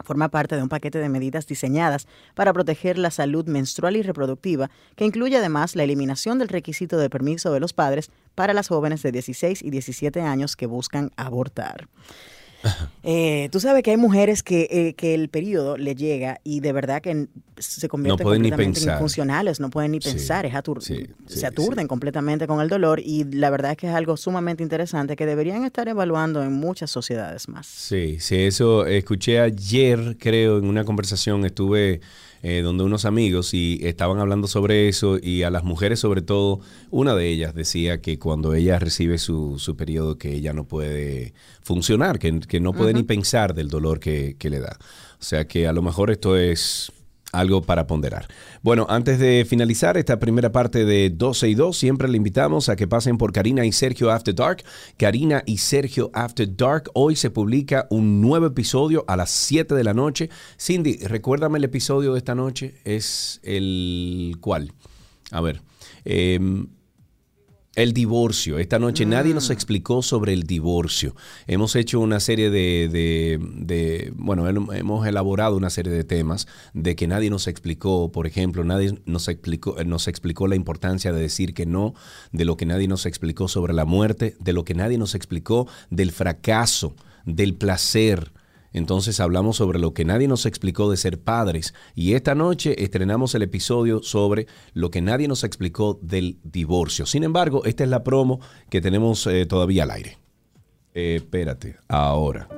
Forma 0.03 0.29
parte 0.29 0.55
de 0.55 0.63
un 0.63 0.69
paquete 0.69 0.99
de 0.99 1.09
medidas 1.09 1.47
diseñadas 1.47 2.07
para 2.33 2.53
proteger 2.53 2.97
la 2.97 3.11
salud 3.11 3.45
menstrual 3.47 3.95
y 3.95 4.01
reproductiva, 4.01 4.69
que 4.95 5.05
incluye 5.05 5.37
además 5.37 5.75
la 5.75 5.83
eliminación 5.83 6.39
del 6.39 6.49
requisito 6.49 6.97
de 6.97 7.09
permiso 7.09 7.51
de 7.53 7.59
los 7.59 7.73
padres 7.73 8.11
para 8.35 8.53
las 8.53 8.67
jóvenes 8.67 9.01
de 9.01 9.11
16 9.11 9.61
y 9.61 9.69
17 9.69 10.21
años 10.21 10.55
que 10.55 10.65
buscan 10.65 11.11
abortar. 11.15 11.87
Eh, 13.07 13.49
tú 13.51 13.59
sabes 13.59 13.83
que 13.83 13.91
hay 13.91 13.97
mujeres 13.97 14.41
que, 14.41 14.67
eh, 14.71 14.95
que 14.95 15.13
el 15.13 15.29
periodo 15.29 15.77
le 15.77 15.93
llega 15.93 16.41
y 16.43 16.61
de 16.61 16.71
verdad 16.73 17.03
que 17.03 17.27
se 17.59 17.87
convierten 17.87 18.23
pueden 18.23 18.41
ni 18.41 18.49
completamente 18.49 18.79
pensar. 18.79 18.95
infuncionales, 18.95 19.59
no 19.59 19.69
pueden 19.69 19.91
ni 19.91 20.01
Sí, 20.01 20.09
pensar, 20.09 20.47
es 20.47 20.53
atur- 20.55 20.81
sí, 20.81 21.05
sí, 21.27 21.39
se 21.39 21.45
aturden 21.45 21.87
completamente 21.87 22.47
con 22.47 22.61
el 22.61 22.67
dolor 22.67 22.99
y 22.99 23.23
la 23.25 23.51
verdad 23.51 23.71
es 23.73 23.77
que 23.77 23.87
es 23.87 23.93
algo 23.93 24.17
sumamente 24.17 24.63
interesante 24.63 25.15
que 25.15 25.27
deberían 25.27 25.65
estar 25.65 25.87
evaluando 25.87 26.41
en 26.41 26.53
muchas 26.53 26.89
sociedades 26.89 27.47
más. 27.47 27.67
Sí, 27.67 28.17
sí, 28.19 28.37
eso 28.37 28.87
escuché 28.87 29.39
ayer, 29.39 30.17
creo, 30.19 30.57
en 30.57 30.65
una 30.65 30.83
conversación, 30.83 31.45
estuve 31.45 32.01
eh, 32.47 32.61
donde 32.61 32.83
unos 32.83 33.05
amigos 33.05 33.55
y 33.55 33.79
estaban 33.81 34.19
hablando 34.19 34.47
sobre 34.47 34.87
eso 34.87 35.17
y 35.19 35.41
a 35.41 35.49
las 35.49 35.63
mujeres 35.63 35.99
sobre 35.99 36.21
todo, 36.21 36.59
una 36.91 37.15
de 37.15 37.27
ellas 37.27 37.55
decía 37.55 38.01
que 38.01 38.19
cuando 38.19 38.53
ella 38.53 38.77
recibe 38.77 39.17
su, 39.17 39.57
su 39.57 39.75
periodo 39.75 40.19
que 40.19 40.31
ella 40.31 40.53
no 40.53 40.67
puede 40.67 41.33
funcionar, 41.63 42.19
que, 42.19 42.41
que 42.41 42.59
no 42.59 42.71
puede 42.71 42.93
ni 42.93 43.01
pensar 43.01 43.55
del 43.55 43.69
dolor 43.69 43.99
que, 43.99 44.35
que 44.37 44.51
le 44.51 44.59
da. 44.59 44.77
O 45.19 45.23
sea 45.23 45.47
que 45.47 45.65
a 45.65 45.73
lo 45.73 45.81
mejor 45.81 46.11
esto 46.11 46.37
es 46.37 46.91
algo 47.39 47.61
para 47.61 47.87
ponderar. 47.87 48.27
Bueno, 48.61 48.85
antes 48.89 49.19
de 49.19 49.45
finalizar 49.47 49.97
esta 49.97 50.19
primera 50.19 50.51
parte 50.51 50.85
de 50.85 51.09
12 51.09 51.49
y 51.49 51.55
2, 51.55 51.77
siempre 51.77 52.07
le 52.07 52.17
invitamos 52.17 52.69
a 52.69 52.75
que 52.75 52.87
pasen 52.87 53.17
por 53.17 53.31
Karina 53.31 53.65
y 53.65 53.71
Sergio 53.71 54.11
After 54.11 54.33
Dark. 54.33 54.63
Karina 54.97 55.43
y 55.45 55.57
Sergio 55.57 56.11
After 56.13 56.55
Dark. 56.55 56.89
Hoy 56.93 57.15
se 57.15 57.29
publica 57.29 57.87
un 57.89 58.21
nuevo 58.21 58.47
episodio 58.47 59.05
a 59.07 59.15
las 59.15 59.29
7 59.29 59.75
de 59.75 59.83
la 59.83 59.93
noche. 59.93 60.29
Cindy, 60.59 60.97
recuérdame 60.97 61.57
el 61.57 61.63
episodio 61.63 62.13
de 62.13 62.19
esta 62.19 62.35
noche. 62.35 62.75
Es 62.83 63.39
el 63.43 64.37
cuál. 64.41 64.71
A 65.31 65.41
ver. 65.41 65.61
em, 66.05 66.67
el 67.75 67.93
divorcio. 67.93 68.57
Esta 68.57 68.79
noche 68.79 69.05
nadie 69.05 69.33
nos 69.33 69.49
explicó 69.49 70.01
sobre 70.01 70.33
el 70.33 70.43
divorcio. 70.43 71.15
Hemos 71.47 71.75
hecho 71.75 71.99
una 71.99 72.19
serie 72.19 72.49
de, 72.49 72.89
de- 72.91 73.39
de- 73.57 74.13
bueno, 74.15 74.49
hem- 74.49 74.73
hemos 74.77 75.05
elaborado 75.05 75.55
una 75.57 75.69
serie 75.69 75.91
de 75.91 76.03
temas 76.03 76.47
de 76.73 76.95
que 76.95 77.07
nadie 77.07 77.29
nos 77.29 77.47
explicó, 77.47 78.11
por 78.11 78.27
ejemplo, 78.27 78.63
nadie 78.63 78.97
nos 79.05 79.27
explicó, 79.27 79.75
nos 79.85 80.07
explicó 80.07 80.47
la 80.47 80.55
importancia 80.55 81.11
de 81.11 81.21
decir 81.21 81.53
que 81.53 81.65
no, 81.65 81.93
de 82.31 82.45
lo 82.45 82.57
que 82.57 82.65
nadie 82.65 82.87
nos 82.87 83.05
explicó 83.05 83.47
sobre 83.47 83.73
la 83.73 83.85
muerte, 83.85 84.35
de 84.39 84.53
lo 84.53 84.63
que 84.63 84.73
nadie 84.73 84.97
nos 84.97 85.13
explicó 85.15 85.67
del 85.89 86.11
fracaso, 86.11 86.95
del 87.25 87.55
placer. 87.55 88.31
Entonces 88.75 89.21
hablamos 89.21 89.55
sobre 89.55 89.79
lo 89.79 89.93
que 89.93 90.03
nadie 90.03 90.27
nos 90.27 90.45
explicó 90.45 90.91
de 90.91 90.97
ser 90.97 91.17
padres 91.17 91.73
y 91.95 92.13
esta 92.13 92.35
noche 92.35 92.83
estrenamos 92.83 93.33
el 93.33 93.43
episodio 93.43 94.03
sobre 94.03 94.47
lo 94.73 94.91
que 94.91 95.01
nadie 95.01 95.29
nos 95.29 95.45
explicó 95.45 95.97
del 96.01 96.39
divorcio. 96.43 97.05
Sin 97.05 97.23
embargo, 97.23 97.63
esta 97.63 97.85
es 97.85 97.89
la 97.89 98.03
promo 98.03 98.41
que 98.69 98.81
tenemos 98.81 99.25
eh, 99.27 99.45
todavía 99.45 99.83
al 99.83 99.91
aire. 99.91 100.17
Eh, 100.93 101.15
espérate, 101.15 101.77
ahora. 101.87 102.49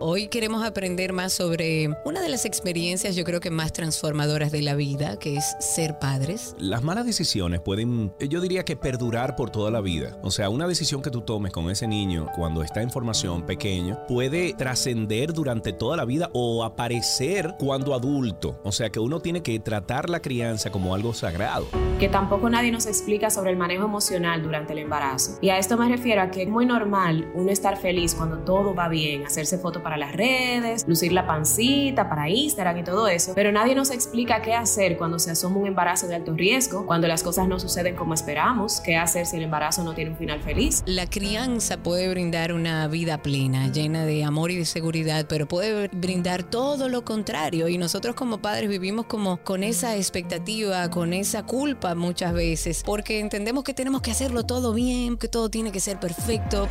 Hoy 0.00 0.28
queremos 0.28 0.64
aprender 0.64 1.12
más 1.12 1.32
sobre 1.32 1.88
una 2.04 2.20
de 2.20 2.28
las 2.28 2.44
experiencias 2.44 3.16
yo 3.16 3.24
creo 3.24 3.40
que 3.40 3.50
más 3.50 3.72
transformadoras 3.72 4.52
de 4.52 4.62
la 4.62 4.76
vida, 4.76 5.18
que 5.18 5.34
es 5.34 5.56
ser 5.58 5.98
padres. 5.98 6.54
Las 6.56 6.84
malas 6.84 7.04
decisiones 7.04 7.60
pueden, 7.60 8.14
yo 8.20 8.40
diría 8.40 8.64
que 8.64 8.76
perdurar 8.76 9.34
por 9.34 9.50
toda 9.50 9.72
la 9.72 9.80
vida. 9.80 10.16
O 10.22 10.30
sea, 10.30 10.50
una 10.50 10.68
decisión 10.68 11.02
que 11.02 11.10
tú 11.10 11.22
tomes 11.22 11.52
con 11.52 11.68
ese 11.68 11.88
niño 11.88 12.28
cuando 12.36 12.62
está 12.62 12.80
en 12.80 12.92
formación 12.92 13.44
pequeño 13.44 13.98
puede 14.06 14.54
trascender 14.54 15.32
durante 15.32 15.72
toda 15.72 15.96
la 15.96 16.04
vida 16.04 16.30
o 16.32 16.62
aparecer 16.62 17.56
cuando 17.58 17.92
adulto. 17.92 18.60
O 18.62 18.70
sea, 18.70 18.90
que 18.90 19.00
uno 19.00 19.18
tiene 19.18 19.42
que 19.42 19.58
tratar 19.58 20.08
la 20.10 20.22
crianza 20.22 20.70
como 20.70 20.94
algo 20.94 21.12
sagrado. 21.12 21.66
que 21.98 22.08
tampoco 22.08 22.48
nadie 22.48 22.70
nos 22.70 22.86
explica 22.86 23.28
sobre 23.28 23.50
el 23.50 23.56
manejo 23.56 23.84
emocional 23.84 24.44
durante 24.44 24.72
el 24.72 24.78
embarazo. 24.78 25.36
Y 25.40 25.50
a 25.50 25.58
esto 25.58 25.76
me 25.76 25.88
refiero 25.88 26.22
a 26.22 26.30
que 26.30 26.42
es 26.42 26.48
muy 26.48 26.64
normal 26.64 27.32
uno 27.34 27.50
estar 27.50 27.76
feliz 27.76 28.14
cuando 28.14 28.38
todo 28.38 28.72
va 28.72 28.88
bien, 28.88 29.26
hacerse 29.26 29.58
foto 29.58 29.82
para 29.88 29.96
las 29.96 30.12
redes, 30.12 30.84
lucir 30.86 31.12
la 31.12 31.26
pancita 31.26 32.10
para 32.10 32.28
Instagram 32.28 32.76
y 32.76 32.84
todo 32.84 33.08
eso, 33.08 33.32
pero 33.34 33.50
nadie 33.52 33.74
nos 33.74 33.90
explica 33.90 34.42
qué 34.42 34.52
hacer 34.52 34.98
cuando 34.98 35.18
se 35.18 35.30
asoma 35.30 35.56
un 35.56 35.66
embarazo 35.66 36.06
de 36.06 36.14
alto 36.14 36.34
riesgo, 36.34 36.84
cuando 36.84 37.08
las 37.08 37.22
cosas 37.22 37.48
no 37.48 37.58
suceden 37.58 37.96
como 37.96 38.12
esperamos, 38.12 38.80
qué 38.80 38.96
hacer 38.98 39.24
si 39.24 39.38
el 39.38 39.44
embarazo 39.44 39.84
no 39.84 39.94
tiene 39.94 40.10
un 40.10 40.18
final 40.18 40.42
feliz. 40.42 40.82
La 40.84 41.06
crianza 41.06 41.78
puede 41.78 42.10
brindar 42.10 42.52
una 42.52 42.86
vida 42.86 43.22
plena, 43.22 43.72
llena 43.72 44.04
de 44.04 44.24
amor 44.24 44.50
y 44.50 44.56
de 44.56 44.66
seguridad, 44.66 45.24
pero 45.26 45.48
puede 45.48 45.88
brindar 45.88 46.42
todo 46.42 46.90
lo 46.90 47.02
contrario 47.02 47.66
y 47.68 47.78
nosotros 47.78 48.14
como 48.14 48.42
padres 48.42 48.68
vivimos 48.68 49.06
como 49.06 49.38
con 49.38 49.62
esa 49.62 49.96
expectativa, 49.96 50.90
con 50.90 51.14
esa 51.14 51.44
culpa 51.44 51.94
muchas 51.94 52.34
veces, 52.34 52.82
porque 52.84 53.20
entendemos 53.20 53.64
que 53.64 53.72
tenemos 53.72 54.02
que 54.02 54.10
hacerlo 54.10 54.42
todo 54.42 54.74
bien, 54.74 55.16
que 55.16 55.28
todo 55.28 55.48
tiene 55.48 55.72
que 55.72 55.80
ser 55.80 55.98
perfecto. 55.98 56.68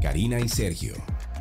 Karina 0.00 0.40
y 0.40 0.48
Sergio. 0.48 0.94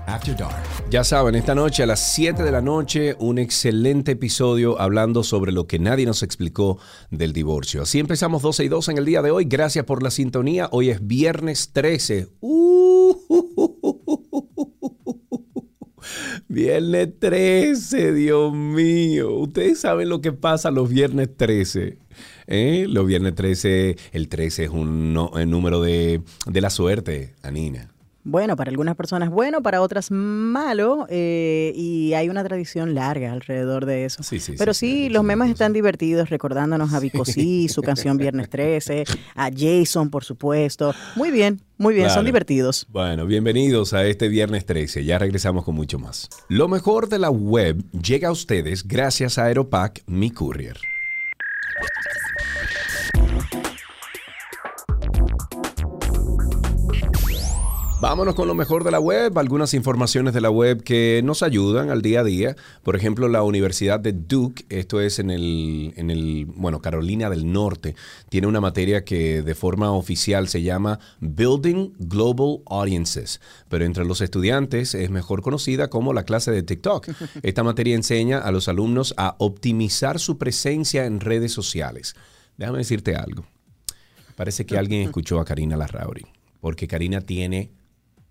After 0.08 0.36
Dark. 0.36 0.56
Ya 0.90 1.04
saben, 1.04 1.36
esta 1.36 1.54
noche 1.54 1.84
a 1.84 1.86
las 1.86 2.14
7 2.16 2.42
de 2.42 2.52
la 2.52 2.62
noche, 2.62 3.16
un 3.20 3.38
excelente 3.38 4.14
episodio 4.14 4.80
hablando 4.82 5.24
sobre 5.24 5.52
lo 5.52 5.68
que 5.68 5.78
nadie 5.78 6.06
nos 6.08 6.24
explicó 6.24 6.80
del 7.12 7.32
divorcio. 7.32 7.84
Así 7.84 8.00
empezamos 8.00 8.42
12 8.42 8.64
y 8.66 8.68
2 8.70 8.90
en 8.90 8.98
el 8.98 9.06
día 9.06 9.22
de 9.22 9.30
hoy. 9.30 9.46
Gracias 9.46 9.86
por 9.86 10.02
la 10.02 10.10
sintonía. 10.10 10.68
Hoy 10.72 10.90
es 10.90 11.06
viernes 11.06 11.72
13. 11.74 12.28
Uh, 12.42 13.14
viernes 16.48 17.10
13, 17.20 18.14
Dios 18.14 18.52
mío. 18.54 19.32
Ustedes 19.36 19.80
saben 19.80 20.10
lo 20.10 20.22
que 20.22 20.32
pasa 20.32 20.72
los 20.72 20.90
viernes 20.90 21.30
13. 21.38 22.00
¿eh? 22.48 22.86
Los 22.90 23.06
viernes 23.06 23.36
13, 23.36 23.96
el 24.14 24.28
13 24.28 24.64
es 24.64 24.70
un 24.72 25.14
no- 25.14 25.32
el 25.38 25.50
número 25.52 25.82
de, 25.82 26.22
de 26.48 26.62
la 26.62 26.72
suerte, 26.72 27.36
Anina. 27.44 27.92
Bueno, 28.26 28.56
para 28.58 28.70
algunas 28.70 28.96
personas 28.96 29.30
bueno, 29.30 29.62
para 29.64 29.82
otras 29.82 30.12
malo, 30.12 31.08
eh, 31.10 31.72
y 31.76 32.14
hay 32.14 32.28
una 32.30 32.44
tradición 32.44 32.94
larga 32.94 33.32
alrededor 33.32 33.86
de 33.86 34.06
eso. 34.06 34.24
Sí, 34.24 34.40
sí, 34.40 34.56
Pero 34.58 34.74
sí, 34.74 35.08
los 35.10 35.24
memes 35.24 35.50
están 35.50 35.72
divertidos, 35.74 36.30
recordándonos 36.30 36.94
a 36.94 37.00
Vico 37.00 37.24
Sí, 37.24 37.70
su 37.70 37.82
canción 37.82 38.18
Viernes 38.18 38.50
13, 38.52 39.06
a 39.36 39.50
Jason, 39.56 40.10
por 40.10 40.26
supuesto. 40.26 40.94
Muy 41.16 41.32
bien, 41.32 41.62
muy 41.78 41.94
bien, 41.94 42.06
Claro. 42.08 42.20
son 42.20 42.26
divertidos. 42.26 42.86
Bueno, 42.90 43.26
bienvenidos 43.26 43.94
a 43.94 44.06
este 44.06 44.28
viernes 44.28 44.66
13. 44.66 45.06
Ya 45.06 45.18
regresamos 45.18 45.64
con 45.64 45.76
mucho 45.76 45.98
más. 45.98 46.28
Lo 46.50 46.68
mejor 46.68 47.08
de 47.08 47.20
la 47.20 47.30
web 47.30 47.84
llega 47.94 48.28
a 48.28 48.32
ustedes 48.32 48.86
gracias 48.88 49.38
a 49.38 49.46
Aeropack 49.46 50.04
Mi 50.08 50.30
Courier. 50.30 50.78
Vámonos 58.02 58.34
con 58.34 58.48
lo 58.48 58.56
mejor 58.56 58.86
de 58.86 58.92
la 58.92 59.02
web, 59.02 59.38
algunas 59.38 59.74
informaciones 59.74 60.34
de 60.34 60.40
la 60.40 60.50
web 60.50 60.84
que 60.84 61.20
nos 61.26 61.44
ayudan 61.44 61.90
al 61.90 62.02
día 62.02 62.22
a 62.22 62.24
día. 62.24 62.56
Por 62.82 62.96
ejemplo, 62.96 63.28
la 63.28 63.44
Universidad 63.44 64.00
de 64.00 64.14
Duke, 64.14 64.64
esto 64.70 65.02
es 65.02 65.20
en 65.20 65.30
el, 65.30 65.94
en 65.98 66.10
el, 66.10 66.46
bueno, 66.46 66.82
Carolina 66.82 67.30
del 67.30 67.52
Norte, 67.52 67.98
tiene 68.30 68.48
una 68.48 68.62
materia 68.62 69.04
que 69.04 69.42
de 69.42 69.54
forma 69.54 69.92
oficial 69.92 70.48
se 70.48 70.62
llama 70.62 71.02
Building 71.20 71.92
Global 72.00 72.62
Audiences, 72.68 73.42
pero 73.68 73.84
entre 73.84 74.06
los 74.06 74.22
estudiantes 74.22 74.96
es 74.96 75.10
mejor 75.10 75.42
conocida 75.42 75.90
como 75.90 76.14
la 76.14 76.24
clase 76.24 76.52
de 76.52 76.64
TikTok. 76.64 77.06
Esta 77.44 77.64
materia 77.64 77.96
enseña 77.96 78.40
a 78.40 78.54
los 78.54 78.70
alumnos 78.70 79.14
a 79.18 79.36
optimizar 79.40 80.20
su 80.20 80.38
presencia 80.38 81.06
en 81.06 81.20
redes 81.20 81.52
sociales. 81.52 82.16
Déjame 82.56 82.78
decirte 82.78 83.18
algo. 83.18 83.46
Parece 84.38 84.66
que 84.66 84.78
alguien 84.78 85.02
escuchó 85.02 85.42
a 85.42 85.46
Karina 85.46 85.76
Larrauri, 85.76 86.26
porque 86.62 86.88
Karina 86.88 87.20
tiene 87.20 87.78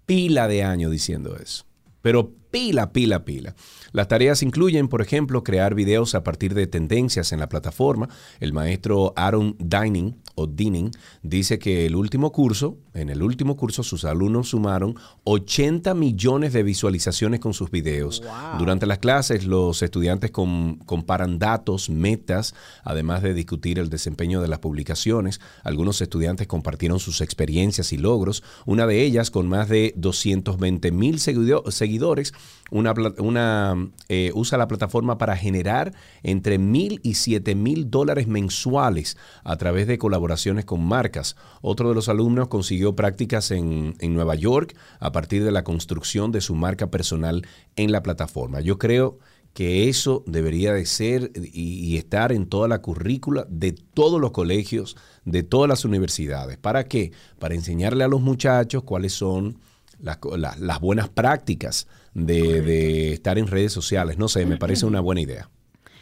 pila 0.08 0.48
de 0.48 0.62
años 0.62 0.90
diciendo 0.90 1.36
eso. 1.36 1.66
Pero 2.00 2.32
pila, 2.50 2.94
pila, 2.94 3.26
pila. 3.26 3.54
Las 3.92 4.08
tareas 4.08 4.42
incluyen, 4.42 4.88
por 4.88 5.02
ejemplo, 5.02 5.42
crear 5.44 5.74
videos 5.74 6.14
a 6.14 6.22
partir 6.24 6.54
de 6.54 6.66
tendencias 6.66 7.32
en 7.32 7.40
la 7.40 7.48
plataforma. 7.48 8.08
El 8.40 8.52
maestro 8.52 9.12
Aaron 9.16 9.56
Dining 9.58 10.16
o 10.34 10.46
Dining 10.46 10.90
dice 11.22 11.58
que 11.58 11.86
el 11.86 11.96
último 11.96 12.30
curso, 12.30 12.76
en 12.94 13.08
el 13.10 13.22
último 13.22 13.56
curso 13.56 13.82
sus 13.82 14.04
alumnos 14.04 14.50
sumaron 14.50 14.94
80 15.24 15.94
millones 15.94 16.52
de 16.52 16.62
visualizaciones 16.62 17.40
con 17.40 17.54
sus 17.54 17.70
videos. 17.70 18.22
Durante 18.58 18.86
las 18.86 18.98
clases 18.98 19.44
los 19.46 19.82
estudiantes 19.82 20.30
com- 20.30 20.78
comparan 20.86 21.38
datos, 21.38 21.90
metas, 21.90 22.54
además 22.84 23.22
de 23.22 23.34
discutir 23.34 23.78
el 23.78 23.88
desempeño 23.90 24.40
de 24.40 24.48
las 24.48 24.58
publicaciones. 24.60 25.40
Algunos 25.64 26.00
estudiantes 26.00 26.46
compartieron 26.46 27.00
sus 27.00 27.20
experiencias 27.20 27.92
y 27.92 27.96
logros. 27.98 28.42
Una 28.66 28.86
de 28.86 29.02
ellas 29.02 29.30
con 29.30 29.48
más 29.48 29.68
de 29.68 29.92
220 29.96 30.92
mil 30.92 31.18
seguidores, 31.18 32.32
una, 32.70 33.74
eh, 34.08 34.30
usa 34.34 34.58
la 34.58 34.68
plataforma 34.68 35.18
para 35.18 35.36
generar 35.36 35.94
entre 36.22 36.58
mil 36.58 37.00
y 37.02 37.14
siete 37.14 37.54
mil 37.54 37.90
dólares 37.90 38.26
mensuales 38.26 39.16
a 39.44 39.56
través 39.56 39.86
de 39.86 39.98
colaboraciones 39.98 40.64
con 40.64 40.84
marcas. 40.84 41.36
Otro 41.62 41.88
de 41.88 41.94
los 41.94 42.08
alumnos 42.08 42.48
consiguió 42.48 42.94
prácticas 42.94 43.50
en, 43.50 43.94
en 44.00 44.14
Nueva 44.14 44.34
York 44.34 44.76
a 45.00 45.12
partir 45.12 45.44
de 45.44 45.52
la 45.52 45.64
construcción 45.64 46.32
de 46.32 46.40
su 46.40 46.54
marca 46.54 46.90
personal 46.90 47.46
en 47.76 47.92
la 47.92 48.02
plataforma. 48.02 48.60
Yo 48.60 48.78
creo 48.78 49.18
que 49.54 49.88
eso 49.88 50.22
debería 50.26 50.72
de 50.72 50.86
ser 50.86 51.32
y, 51.34 51.96
estar 51.96 52.30
en 52.32 52.46
toda 52.46 52.68
la 52.68 52.80
currícula 52.80 53.44
de 53.48 53.72
todos 53.72 54.20
los 54.20 54.30
colegios, 54.30 54.96
de 55.24 55.42
todas 55.42 55.68
las 55.68 55.84
universidades. 55.84 56.58
¿Para 56.58 56.84
qué? 56.84 57.10
Para 57.40 57.54
enseñarle 57.56 58.04
a 58.04 58.08
los 58.08 58.20
muchachos 58.20 58.84
cuáles 58.84 59.14
son 59.14 59.58
las, 59.98 60.18
co- 60.18 60.36
la- 60.36 60.54
las 60.60 60.80
buenas 60.80 61.08
prácticas 61.08 61.88
de, 62.26 62.62
de 62.62 63.12
estar 63.12 63.38
en 63.38 63.46
redes 63.46 63.72
sociales. 63.72 64.18
No 64.18 64.28
sé, 64.28 64.46
me 64.46 64.56
parece 64.56 64.86
una 64.86 65.00
buena 65.00 65.20
idea. 65.20 65.50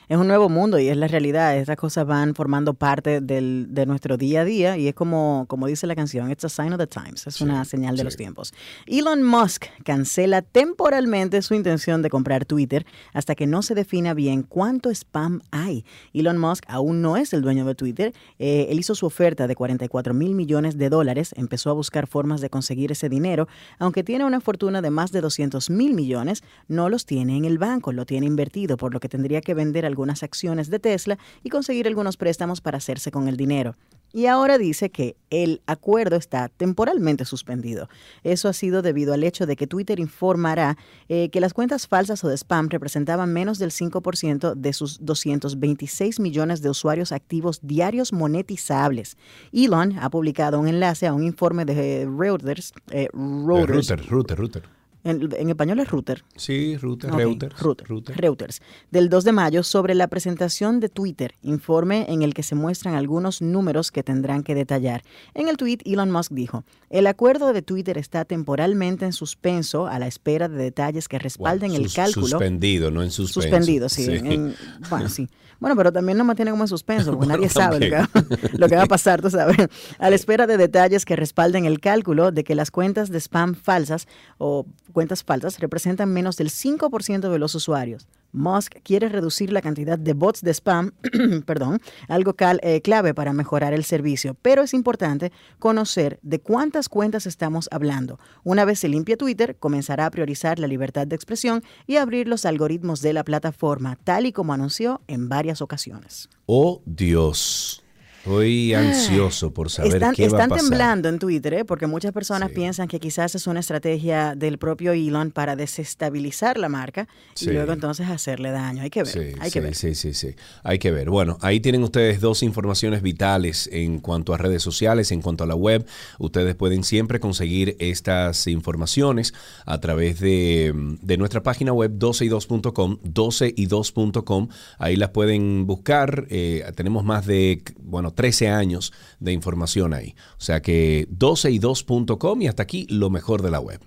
Es 0.09 0.16
un 0.16 0.29
nuevo 0.29 0.49
mundo 0.49 0.79
y 0.79 0.87
es 0.88 0.97
la 0.97 1.09
realidad. 1.09 1.57
Estas 1.59 1.77
cosas 1.77 2.07
van 2.07 2.37
formando 2.37 2.75
parte 2.75 3.21
del- 3.21 3.66
de 3.71 3.87
nuestro 3.87 4.16
día 4.16 4.42
a 4.42 4.45
día 4.45 4.77
y 4.77 4.87
es 4.87 4.95
como, 4.95 5.47
como 5.49 5.66
dice 5.66 5.88
la 5.88 5.97
canción, 5.97 6.31
it's 6.31 6.45
a 6.45 6.49
sign 6.49 6.73
of 6.73 6.79
the 6.79 6.87
times, 6.87 7.27
es 7.27 7.40
una 7.40 7.64
señal 7.64 7.97
de 7.97 8.05
los 8.05 8.16
tiempos. 8.16 8.55
Elon 8.87 9.25
Musk 9.25 9.64
cancela 9.85 10.42
temporalmente 10.42 11.42
su 11.42 11.55
intención 11.55 12.03
de 12.03 12.11
comprar 12.11 12.45
Twitter 12.45 12.87
hasta 13.14 13.35
que 13.35 13.49
no 13.49 13.62
se 13.62 13.75
defina 13.75 14.14
bien 14.14 14.42
cuánto 14.45 14.90
spam 14.90 15.40
hay. 15.51 15.85
Elon 16.14 16.38
Musk 16.38 16.62
aún 16.69 17.03
no 17.03 17.16
es 17.16 17.33
el 17.33 17.42
dueño 17.42 17.64
de 17.64 17.75
Twitter. 17.75 18.12
Eh, 18.38 18.69
él 18.71 18.79
hizo 18.79 18.95
su 18.95 19.07
oferta 19.07 19.49
de 19.49 19.57
44 19.57 20.14
mil 20.14 20.35
millones 20.37 20.79
de 20.79 20.88
dólares, 20.88 21.35
empezó 21.37 21.71
a 21.71 21.73
buscar 21.73 22.07
formas 22.07 22.40
de 22.40 22.49
conseguir 22.49 22.92
ese 22.92 23.09
dinero, 23.09 23.49
aunque 23.81 24.05
tiene 24.05 24.25
una 24.25 24.40
fortuna 24.40 24.83
de 24.83 24.90
más 24.90 25.11
de 25.11 25.21
200 25.21 25.69
mil 25.69 25.95
millones, 25.95 26.45
no 26.69 26.88
los 26.88 27.07
tiene 27.07 27.37
en 27.37 27.45
el 27.45 27.59
banco, 27.59 27.90
lo 27.90 28.07
tiene 28.07 28.27
invertido, 28.27 28.77
por 28.77 28.95
lo 28.95 29.01
que 29.01 29.09
tendría 29.09 29.40
que 29.40 29.55
vender 29.55 29.85
algunas 29.96 30.22
acciones 30.22 30.68
de 30.68 30.78
Tesla 30.78 31.18
y 31.42 31.48
conseguir 31.48 31.87
algunos 31.87 32.18
préstamos 32.18 32.61
para 32.61 32.76
hacerse 32.76 33.11
con 33.11 33.28
el 33.28 33.38
dinero. 33.38 33.76
Y 34.12 34.26
ahora 34.26 34.56
dice 34.56 34.90
que 34.90 35.16
el 35.30 35.62
acuerdo 35.66 36.16
está 36.16 36.48
temporalmente 36.48 37.24
suspendido. 37.24 37.88
Eso 38.22 38.48
ha 38.48 38.52
sido 38.52 38.80
debido 38.80 39.14
al 39.14 39.24
hecho 39.24 39.46
de 39.46 39.56
que 39.56 39.66
Twitter 39.66 39.98
informará 39.98 40.76
eh, 41.09 41.28
que 41.30 41.40
las 41.40 41.52
cuentas 41.54 41.88
falsas 41.88 42.22
o 42.24 42.28
de 42.28 42.37
spam 42.37 42.68
representaban 42.68 43.32
menos 43.32 43.59
del 43.59 43.72
5% 43.72 44.54
de 44.54 44.72
sus 44.72 45.04
226 45.04 46.20
millones 46.20 46.62
de 46.62 46.70
usuarios 46.70 47.11
activos 47.11 47.61
diarios 47.62 48.12
monetizables. 48.12 49.16
Elon 49.52 49.98
ha 49.98 50.09
publicado 50.11 50.61
un 50.61 50.68
enlace 50.68 51.06
a 51.06 51.12
un 51.12 51.24
informe 51.24 51.64
de 51.64 52.06
Reuters, 52.06 52.72
eh, 52.90 53.09
Reuters, 53.12 53.88
Router, 53.88 54.06
router, 54.09 54.38
router. 54.38 54.75
En, 55.09 55.29
en 55.37 55.49
español 55.49 55.79
es 55.81 55.88
Router, 55.90 56.25
Sí, 56.37 56.77
router, 56.77 57.11
Ok, 57.12 57.19
Reuters. 57.19 57.61
Reuters, 57.61 57.88
router. 57.88 58.16
Reuters, 58.16 58.61
del 58.90 59.09
2 59.09 59.25
de 59.25 59.33
mayo 59.33 59.62
sobre 59.62 59.95
la 59.95 60.09
presentación 60.09 60.81
de 60.81 60.88
Twitter, 60.88 61.35
informe 61.42 62.07
en 62.09 62.23
el 62.23 62.35
que 62.35 62.42
se 62.42 62.55
muestran 62.55 62.95
algunos 62.95 63.40
números 63.42 63.90
que 63.90 64.03
tendrán 64.03 64.42
que 64.42 64.55
detallar. 64.55 65.03
En 65.35 65.49
el 65.49 65.57
tweet, 65.57 65.79
Elon 65.85 66.11
Musk 66.11 66.33
dijo, 66.33 66.64
el 66.90 67.07
acuerdo 67.07 67.53
de 67.53 67.62
Twitter 67.62 67.99
está 67.99 68.25
temporalmente 68.25 69.05
en 69.05 69.12
suspenso 69.12 69.87
a 69.87 69.99
la 69.99 70.07
espera 70.07 70.49
de 70.49 70.57
detalles 70.57 71.09
que 71.09 71.19
respalden 71.19 71.75
el 71.75 71.92
cálculo. 71.92 72.27
Suspendido, 72.27 72.90
no 72.90 73.03
en 73.03 73.11
suspenso. 73.11 73.40
Suspendido, 73.42 73.88
sí. 73.88 74.07
en- 74.11 74.55
bueno, 74.90 75.09
sí. 75.09 75.29
Bueno, 75.59 75.75
pero 75.75 75.90
también 75.90 76.19
nos 76.19 76.27
mantiene 76.27 76.51
como 76.51 76.64
en 76.64 76.69
suspenso, 76.69 77.12
porque 77.12 77.27
nadie 77.33 77.49
sabe 77.49 77.81
lo 77.81 77.87
que, 77.87 77.90
va, 77.97 78.11
lo 78.59 78.69
que 78.69 78.77
va 78.77 78.83
a 78.83 78.87
pasar, 78.87 79.23
tú 79.23 79.31
sabes. 79.31 79.57
A 79.99 80.11
la 80.11 80.16
espera 80.16 80.47
de 80.47 80.59
detalles 80.59 81.05
que 81.07 81.16
respalden 81.16 81.64
el 81.64 81.81
cálculo 81.81 82.31
de 82.31 82.45
que 82.45 82.55
las 82.55 82.71
cuentas 82.71 83.09
de 83.11 83.19
spam 83.21 83.55
falsas 83.55 84.07
o 84.38 84.66
cuentas 84.96 85.24
falsas 85.24 85.59
representan 85.59 86.11
menos 86.11 86.38
del 86.38 86.48
5% 86.48 87.30
de 87.30 87.38
los 87.38 87.54
usuarios. 87.54 88.09
Musk 88.32 88.76
quiere 88.82 89.11
reducir 89.11 89.52
la 89.52 89.61
cantidad 89.61 89.98
de 89.98 90.14
bots 90.14 90.40
de 90.40 90.54
spam, 90.54 90.92
perdón, 91.44 91.82
algo 92.09 92.35
eh, 92.40 92.80
clave 92.80 93.12
para 93.12 93.35
mejorar 93.35 93.74
el 93.74 93.85
servicio, 93.85 94.32
pero 94.40 94.62
es 94.62 94.72
importante 94.72 95.32
conocer 95.59 96.18
de 96.22 96.40
cuántas 96.40 96.88
cuentas 96.88 97.26
estamos 97.26 97.68
hablando. 97.70 98.18
Una 98.42 98.64
vez 98.64 98.78
se 98.78 98.88
limpie 98.88 99.18
Twitter, 99.18 99.56
comenzará 99.59 100.06
a 100.06 100.11
priorizar 100.11 100.59
la 100.59 100.66
libertad 100.66 101.06
de 101.06 101.14
expresión 101.14 101.62
y 101.87 101.96
abrir 101.96 102.26
los 102.26 102.46
algoritmos 102.46 103.02
de 103.02 103.12
la 103.12 103.22
plataforma, 103.22 103.98
tal 104.02 104.24
y 104.24 104.32
como 104.32 104.54
anunció 104.54 105.02
en 105.09 105.28
varias 105.28 105.61
ocasiones. 105.61 106.30
Oh, 106.46 106.80
Dios. 106.87 107.85
Estoy 108.26 108.74
ansioso 108.74 109.52
por 109.52 109.70
saber 109.70 109.94
Están, 109.94 110.14
qué 110.14 110.22
va 110.22 110.26
a 110.26 110.42
están 110.42 110.48
pasar. 110.50 110.68
temblando 110.68 111.08
en 111.08 111.18
Twitter, 111.20 111.54
¿eh? 111.54 111.64
porque 111.64 111.86
muchas 111.86 112.12
personas 112.12 112.48
Sí. 112.48 112.56
piensan 112.56 112.88
que 112.88 112.98
quizás 112.98 113.36
es 113.36 113.46
una 113.46 113.60
estrategia 113.60 114.34
del 114.34 114.58
propio 114.58 114.92
Elon 114.92 115.30
para 115.30 115.54
desestabilizar 115.54 116.58
la 116.58 116.68
marca 116.68 117.06
Sí. 117.34 117.50
y 117.50 117.52
luego 117.52 117.72
entonces 117.72 118.08
hacerle 118.08 118.50
daño. 118.50 118.82
Hay 118.82 118.90
que 118.90 119.04
ver, 119.04 119.12
Sí, 119.12 119.20
hay 119.40 119.50
que 119.52 119.60
ver. 119.60 119.74
sí, 119.76 119.94
sí, 119.94 120.12
sí. 120.12 120.34
Hay 120.64 120.78
que 120.80 120.90
ver. 120.90 121.08
Bueno, 121.08 121.38
ahí 121.40 121.60
tienen 121.60 121.84
ustedes 121.84 122.20
dos 122.20 122.42
informaciones 122.42 123.00
vitales 123.00 123.68
en 123.72 124.00
cuanto 124.00 124.34
a 124.34 124.38
redes 124.38 124.62
sociales, 124.62 125.12
en 125.12 125.22
cuanto 125.22 125.44
a 125.44 125.46
la 125.46 125.54
web. 125.54 125.86
Ustedes 126.18 126.56
pueden 126.56 126.82
siempre 126.82 127.20
conseguir 127.20 127.76
estas 127.78 128.48
informaciones 128.48 129.34
a 129.66 129.78
través 129.80 130.18
de, 130.18 130.72
de 131.00 131.16
nuestra 131.16 131.44
página 131.44 131.72
web 131.72 131.92
12y2.com, 131.96 132.98
12y2.com. 133.04 134.48
Ahí 134.78 134.96
las 134.96 135.10
pueden 135.10 135.66
buscar. 135.66 136.26
Eh, 136.30 136.64
tenemos 136.74 137.04
más 137.04 137.24
de, 137.26 137.62
bueno, 137.78 138.12
13 138.16 138.48
años 138.48 138.92
de 139.20 139.33
información 139.33 139.94
ahí. 139.94 140.16
O 140.33 140.40
sea 140.40 140.61
que 140.61 141.07
12y2.com 141.11 142.42
y 142.42 142.48
hasta 142.48 142.64
aquí 142.64 142.87
lo 142.90 143.11
mejor 143.11 143.42
de 143.42 143.50
la 143.52 143.61
web. 143.61 143.81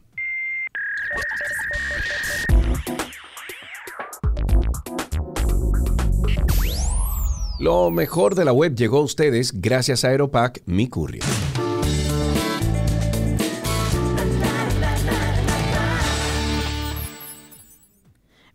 Lo 7.60 7.92
mejor 7.92 8.36
de 8.36 8.46
la 8.46 8.54
web 8.54 8.74
llegó 8.74 9.00
a 9.00 9.02
ustedes 9.02 9.52
gracias 9.60 10.06
a 10.06 10.08
Aeropack 10.08 10.62
Mi 10.65 10.88
Courier. 10.88 11.26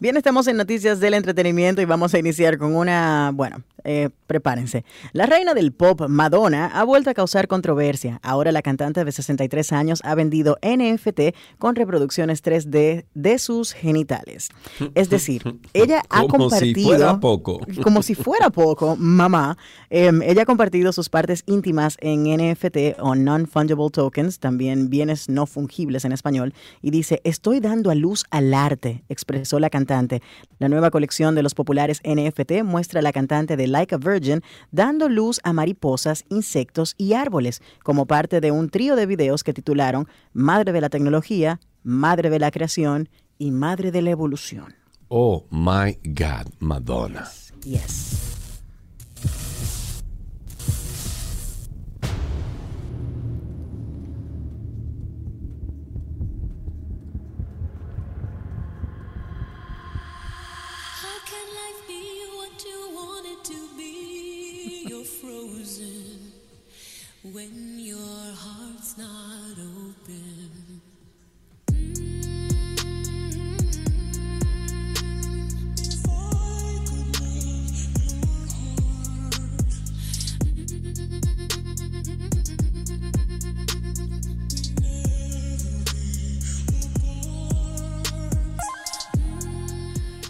Bien, 0.04 0.18
estamos 0.18 0.46
en 0.48 0.58
noticias 0.58 1.00
del 1.00 1.14
entretenimiento 1.14 1.80
y 1.80 1.86
vamos 1.86 2.12
a 2.12 2.18
iniciar 2.18 2.58
con 2.58 2.76
una, 2.76 3.30
bueno, 3.32 3.62
eh, 3.84 4.10
prepárense. 4.26 4.84
La 5.12 5.24
reina 5.24 5.54
del 5.54 5.72
pop, 5.72 6.08
Madonna, 6.08 6.66
ha 6.66 6.84
vuelto 6.84 7.08
a 7.08 7.14
causar 7.14 7.48
controversia. 7.48 8.20
Ahora 8.22 8.52
la 8.52 8.60
cantante 8.60 9.02
de 9.02 9.10
63 9.10 9.72
años 9.72 10.00
ha 10.04 10.14
vendido 10.14 10.58
NFT 10.62 11.34
con 11.58 11.74
reproducciones 11.74 12.44
3D 12.44 13.06
de 13.14 13.38
sus 13.38 13.72
genitales. 13.72 14.50
Es 14.94 15.08
decir, 15.08 15.58
ella 15.72 16.02
ha 16.10 16.26
Como 16.26 16.50
si 16.50 16.74
compartido... 16.74 16.88
fuera 16.88 17.20
poco. 17.20 17.60
Como 17.82 18.02
si 18.02 18.14
fuera 18.14 18.50
poco, 18.50 18.96
mamá. 18.96 19.56
Em, 19.88 20.20
ella 20.20 20.42
ha 20.42 20.46
compartido 20.46 20.92
sus 20.92 21.08
partes 21.08 21.44
íntimas 21.46 21.96
en 22.00 22.24
NFT 22.24 22.98
o 22.98 23.14
non-fungible 23.14 23.88
tokens, 23.90 24.38
también 24.38 24.90
bienes 24.90 25.30
no 25.30 25.46
fungibles 25.46 26.04
en 26.04 26.12
español, 26.12 26.52
y 26.82 26.90
dice, 26.90 27.22
estoy 27.24 27.60
dando 27.60 27.90
a 27.90 27.94
luz 27.94 28.24
al 28.30 28.52
arte, 28.52 29.02
expresó 29.08 29.58
la 29.58 29.70
cantante. 29.70 29.93
La 30.58 30.68
nueva 30.68 30.90
colección 30.90 31.34
de 31.34 31.42
los 31.42 31.54
populares 31.54 32.00
NFT 32.04 32.62
muestra 32.64 33.00
a 33.00 33.02
la 33.02 33.12
cantante 33.12 33.56
de 33.56 33.66
Like 33.66 33.94
a 33.94 33.98
Virgin 33.98 34.42
dando 34.70 35.08
luz 35.08 35.40
a 35.44 35.52
mariposas, 35.52 36.24
insectos 36.28 36.94
y 36.98 37.12
árboles, 37.12 37.62
como 37.82 38.06
parte 38.06 38.40
de 38.40 38.50
un 38.50 38.70
trío 38.70 38.96
de 38.96 39.06
videos 39.06 39.44
que 39.44 39.52
titularon 39.52 40.08
Madre 40.32 40.72
de 40.72 40.80
la 40.80 40.88
Tecnología, 40.88 41.60
Madre 41.82 42.30
de 42.30 42.38
la 42.38 42.50
Creación 42.50 43.08
y 43.38 43.50
Madre 43.50 43.90
de 43.90 44.02
la 44.02 44.10
Evolución. 44.10 44.74
Oh 45.08 45.44
my 45.50 45.98
God, 46.04 46.52
Madonna. 46.58 47.30
Yes. 47.64 48.34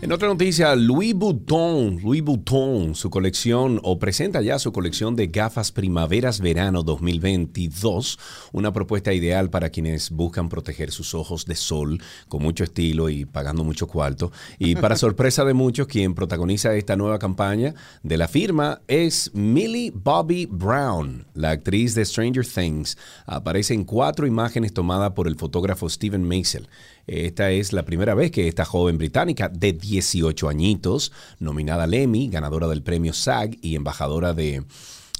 En 0.04 0.12
otra 0.12 0.28
noticia, 0.28 0.76
Louis 0.76 1.14
Vuitton, 1.14 1.98
Louis 2.02 2.22
Vuitton, 2.22 2.94
su 2.94 3.08
colección 3.08 3.80
o 3.84 3.98
presenta 3.98 4.42
ya 4.42 4.58
su 4.58 4.70
colección 4.70 5.16
de 5.16 5.28
gafas 5.28 5.72
primaveras-verano 5.72 6.82
2022, 6.82 8.18
una 8.52 8.70
propuesta 8.70 9.14
ideal 9.14 9.48
para 9.48 9.70
quienes 9.70 10.10
buscan 10.10 10.50
proteger 10.50 10.92
sus 10.92 11.14
ojos 11.14 11.46
de 11.46 11.54
sol 11.54 12.02
con 12.28 12.42
mucho 12.42 12.64
estilo 12.64 13.08
y 13.08 13.24
pagando 13.24 13.64
mucho 13.64 13.86
cuarto. 13.86 14.30
Y 14.58 14.74
para 14.74 14.96
sorpresa 14.98 15.42
de 15.46 15.54
muchos, 15.54 15.86
quien 15.86 16.14
protagoniza 16.14 16.74
esta 16.74 16.96
nueva 16.96 17.18
campaña 17.18 17.74
de 18.02 18.18
la 18.18 18.28
firma 18.28 18.82
es 18.88 19.30
Millie 19.32 19.90
Bobby 19.90 20.44
Brown, 20.44 21.24
la 21.32 21.52
actriz 21.52 21.94
de 21.94 22.04
Stranger 22.04 22.46
Things. 22.46 22.98
Aparece 23.24 23.72
en 23.72 23.84
cuatro 23.84 24.26
imágenes 24.26 24.74
tomadas 24.74 25.12
por 25.12 25.28
el 25.28 25.36
fotógrafo 25.36 25.88
Steven 25.88 26.28
Meisel. 26.28 26.68
Esta 27.06 27.50
es 27.50 27.72
la 27.72 27.84
primera 27.84 28.14
vez 28.14 28.30
que 28.30 28.48
esta 28.48 28.64
joven 28.64 28.96
británica 28.96 29.48
de 29.48 29.72
18 29.72 30.48
añitos, 30.48 31.12
nominada 31.38 31.84
al 31.84 31.94
Emmy, 31.94 32.28
ganadora 32.28 32.66
del 32.66 32.82
premio 32.82 33.12
SAG 33.12 33.58
y 33.60 33.76
embajadora 33.76 34.32
de, 34.32 34.64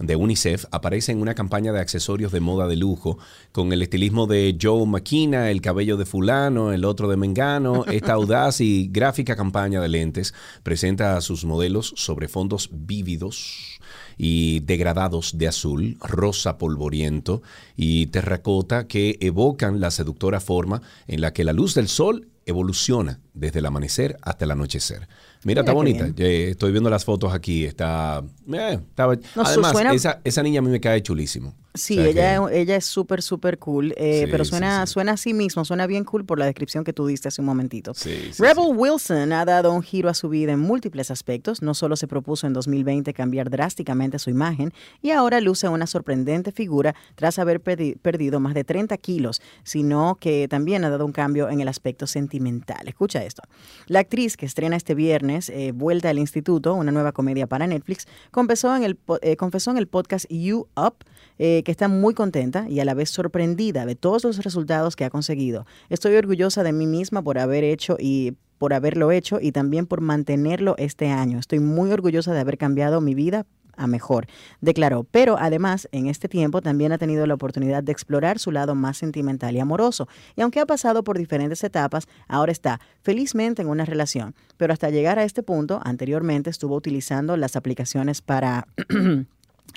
de 0.01 0.17
UNICEF, 0.17 0.65
aparece 0.71 1.13
en 1.13 1.21
una 1.21 1.35
campaña 1.35 1.73
de 1.73 1.81
accesorios 1.81 2.33
de 2.33 2.41
moda 2.41 2.67
de 2.67 2.77
lujo 2.77 3.19
con 3.53 3.73
el 3.73 3.83
estilismo 3.83 4.27
de 4.27 4.57
Joe 4.61 4.87
McKenna, 4.87 5.51
el 5.51 5.61
cabello 5.61 5.99
de 5.99 6.07
fulano, 6.07 6.73
el 6.73 6.87
otro 6.87 7.09
de 7.09 7.19
Mengano. 7.19 7.85
Esta 7.85 8.13
audaz 8.15 8.63
y 8.63 8.89
gráfica 8.91 9.37
campaña 9.37 9.83
de 9.83 9.89
lentes 9.89 10.33
presenta 10.63 11.17
a 11.17 11.21
sus 11.21 11.45
modelos 11.45 11.93
sobre 11.97 12.29
fondos 12.29 12.71
vívidos 12.73 13.74
y 14.17 14.61
degradados 14.61 15.37
de 15.39 15.49
azul, 15.49 15.97
rosa 16.01 16.59
polvoriento 16.59 17.43
y 17.77 18.07
terracota 18.07 18.87
que 18.87 19.17
evocan 19.21 19.81
la 19.81 19.91
seductora 19.91 20.41
forma 20.41 20.83
en 21.07 21.21
la 21.21 21.33
que 21.33 21.45
la 21.45 21.53
luz 21.53 21.75
del 21.75 21.89
sol 21.89 22.29
evoluciona 22.47 23.21
desde 23.33 23.59
el 23.61 23.67
amanecer 23.67 24.17
hasta 24.23 24.45
el 24.45 24.51
anochecer. 24.51 25.09
Mira, 25.45 25.61
está 25.63 25.73
bonita. 25.73 26.07
Eh, 26.19 26.51
estoy 26.51 26.73
viendo 26.73 26.91
las 26.91 27.05
fotos 27.05 27.33
aquí. 27.33 27.65
Está. 27.65 28.23
eh, 28.53 28.79
está- 28.81 29.07
No, 29.07 29.43
Además, 29.43 29.73
suena- 29.73 29.93
esa, 29.95 30.21
esa 30.25 30.43
niña 30.43 30.59
a 30.61 30.63
mí 30.63 30.71
me 30.71 30.81
cae 30.81 31.03
chulísimo. 31.03 31.55
Sí, 31.77 31.99
O 31.99 32.03
sea 32.03 32.11
ella, 32.11 32.49
que- 32.49 32.61
ella 32.61 32.77
es 32.77 32.85
súper, 32.85 33.21
súper 33.21 33.59
cool, 33.59 33.93
eh, 33.97 34.23
Sí, 34.25 34.31
pero 34.31 34.45
suena, 34.45 34.87
sí. 34.87 34.93
suena 34.93 35.13
a 35.13 35.17
sí 35.17 35.35
mismo, 35.35 35.65
suena 35.65 35.89
bien 35.89 36.05
cool 36.05 36.25
por 36.25 36.39
la 36.39 36.45
descripción 36.45 36.85
que 36.85 36.93
tú 36.93 37.05
diste 37.07 37.27
hace 37.27 37.41
un 37.43 37.47
momentito. 37.47 37.95
Rebel. 38.39 38.65
Wilson 38.77 39.33
ha 39.33 39.45
dado 39.45 39.73
un 39.73 39.83
giro 39.83 40.09
a 40.09 40.15
su 40.15 40.29
vida 40.29 40.53
en 40.53 40.61
múltiples 40.61 41.11
aspectos. 41.11 41.63
No 41.63 41.75
solo 41.75 41.97
se 41.97 42.07
propuso 42.07 42.47
en 42.47 42.53
2020 42.53 43.13
cambiar 43.13 43.51
drásticamente 43.51 44.21
su 44.21 44.31
imagen 44.31 44.73
y 45.03 45.11
ahora 45.11 45.41
luce 45.41 45.69
una 45.69 45.89
sorprendente 45.89 46.53
figura 46.53 46.95
tras 47.17 47.41
haber 47.41 47.61
perdi- 47.61 47.99
perdido 47.99 48.39
más 48.39 48.55
de 48.55 48.63
30 48.63 48.97
kilos, 48.99 49.43
sino 49.65 50.17
que 50.21 50.47
también 50.49 50.85
ha 50.85 50.91
dado 50.91 51.05
un 51.05 51.11
cambio 51.13 51.49
en 51.49 51.61
el 51.61 51.67
aspecto 51.67 52.07
sentimental. 52.07 52.87
Escucha 52.87 53.25
esto. 53.25 53.43
La 53.89 53.99
actriz 53.99 54.37
que 54.37 54.47
estrena 54.47 54.77
este 54.77 54.95
viernes 54.95 55.49
eh, 55.49 55.73
Vuelta 55.75 56.11
al 56.11 56.21
Instituto, 56.21 56.75
una 56.75 56.93
nueva 56.93 57.11
comedia 57.11 57.49
para 57.49 57.67
Netflix, 57.67 58.07
confesó 58.31 58.77
en 58.77 58.85
el, 58.85 58.97
eh, 59.23 59.35
confesó 59.35 59.73
en 59.73 59.79
el 59.79 59.89
podcast 59.89 60.27
You 60.31 60.69
Up 60.77 60.95
eh, 61.41 61.63
que 61.65 61.73
está 61.73 61.89
muy 61.89 62.15
contenta 62.15 62.67
y 62.69 62.81
a 62.81 62.85
la 62.85 62.95
vez 62.95 63.11
sorprendida 63.11 63.87
de 63.87 63.97
todos 63.97 64.25
los 64.25 64.39
resultados 64.45 64.97
que 64.97 65.05
ha 65.05 65.11
conseguido. 65.11 65.67
Estoy 65.89 66.15
orgullosa 66.17 66.63
de 66.63 66.73
mí 66.73 66.87
misma 66.87 67.23
por 67.23 67.39
haber 67.39 67.65
hecho 67.65 67.97
y 67.99 68.35
por 68.59 68.73
haberlo 68.73 69.11
hecho 69.11 69.39
y 69.41 69.53
también 69.53 69.87
por 69.87 70.01
mantenerlo 70.01 70.75
este 70.79 71.09
año. 71.09 71.39
Estoy 71.39 71.59
muy 71.59 71.91
orgullosa 71.91 72.33
de 72.33 72.41
haber 72.41 72.59
cambiado 72.59 73.01
mi 73.01 73.15
vida 73.15 73.47
a 73.77 73.87
mejor, 73.87 74.27
declaró. 74.61 75.05
Pero 75.05 75.37
además, 75.39 75.89
en 75.93 76.07
este 76.07 76.29
tiempo 76.29 76.63
también 76.63 76.93
ha 76.93 76.99
tenido 76.99 77.27
la 77.27 77.35
oportunidad 77.35 77.83
de 77.83 77.93
explorar 77.93 78.39
su 78.39 78.53
lado 78.53 78.75
más 78.75 78.99
sentimental 78.99 79.57
y 79.57 79.61
amoroso. 79.61 80.09
Y 80.37 80.43
aunque 80.43 80.61
ha 80.61 80.67
pasado 80.67 81.05
por 81.05 81.19
diferentes 81.19 81.63
etapas, 81.65 82.07
ahora 82.29 82.53
está 82.53 82.81
felizmente 83.03 83.63
en 83.63 83.69
una 83.69 83.85
relación. 83.85 84.35
Pero 84.57 84.73
hasta 84.73 84.91
llegar 84.91 85.19
a 85.19 85.25
este 85.25 85.43
punto, 85.43 85.81
anteriormente 85.85 86.51
estuvo 86.51 86.77
utilizando 86.77 87.37
las 87.37 87.57
aplicaciones 87.57 88.23
para 88.23 88.67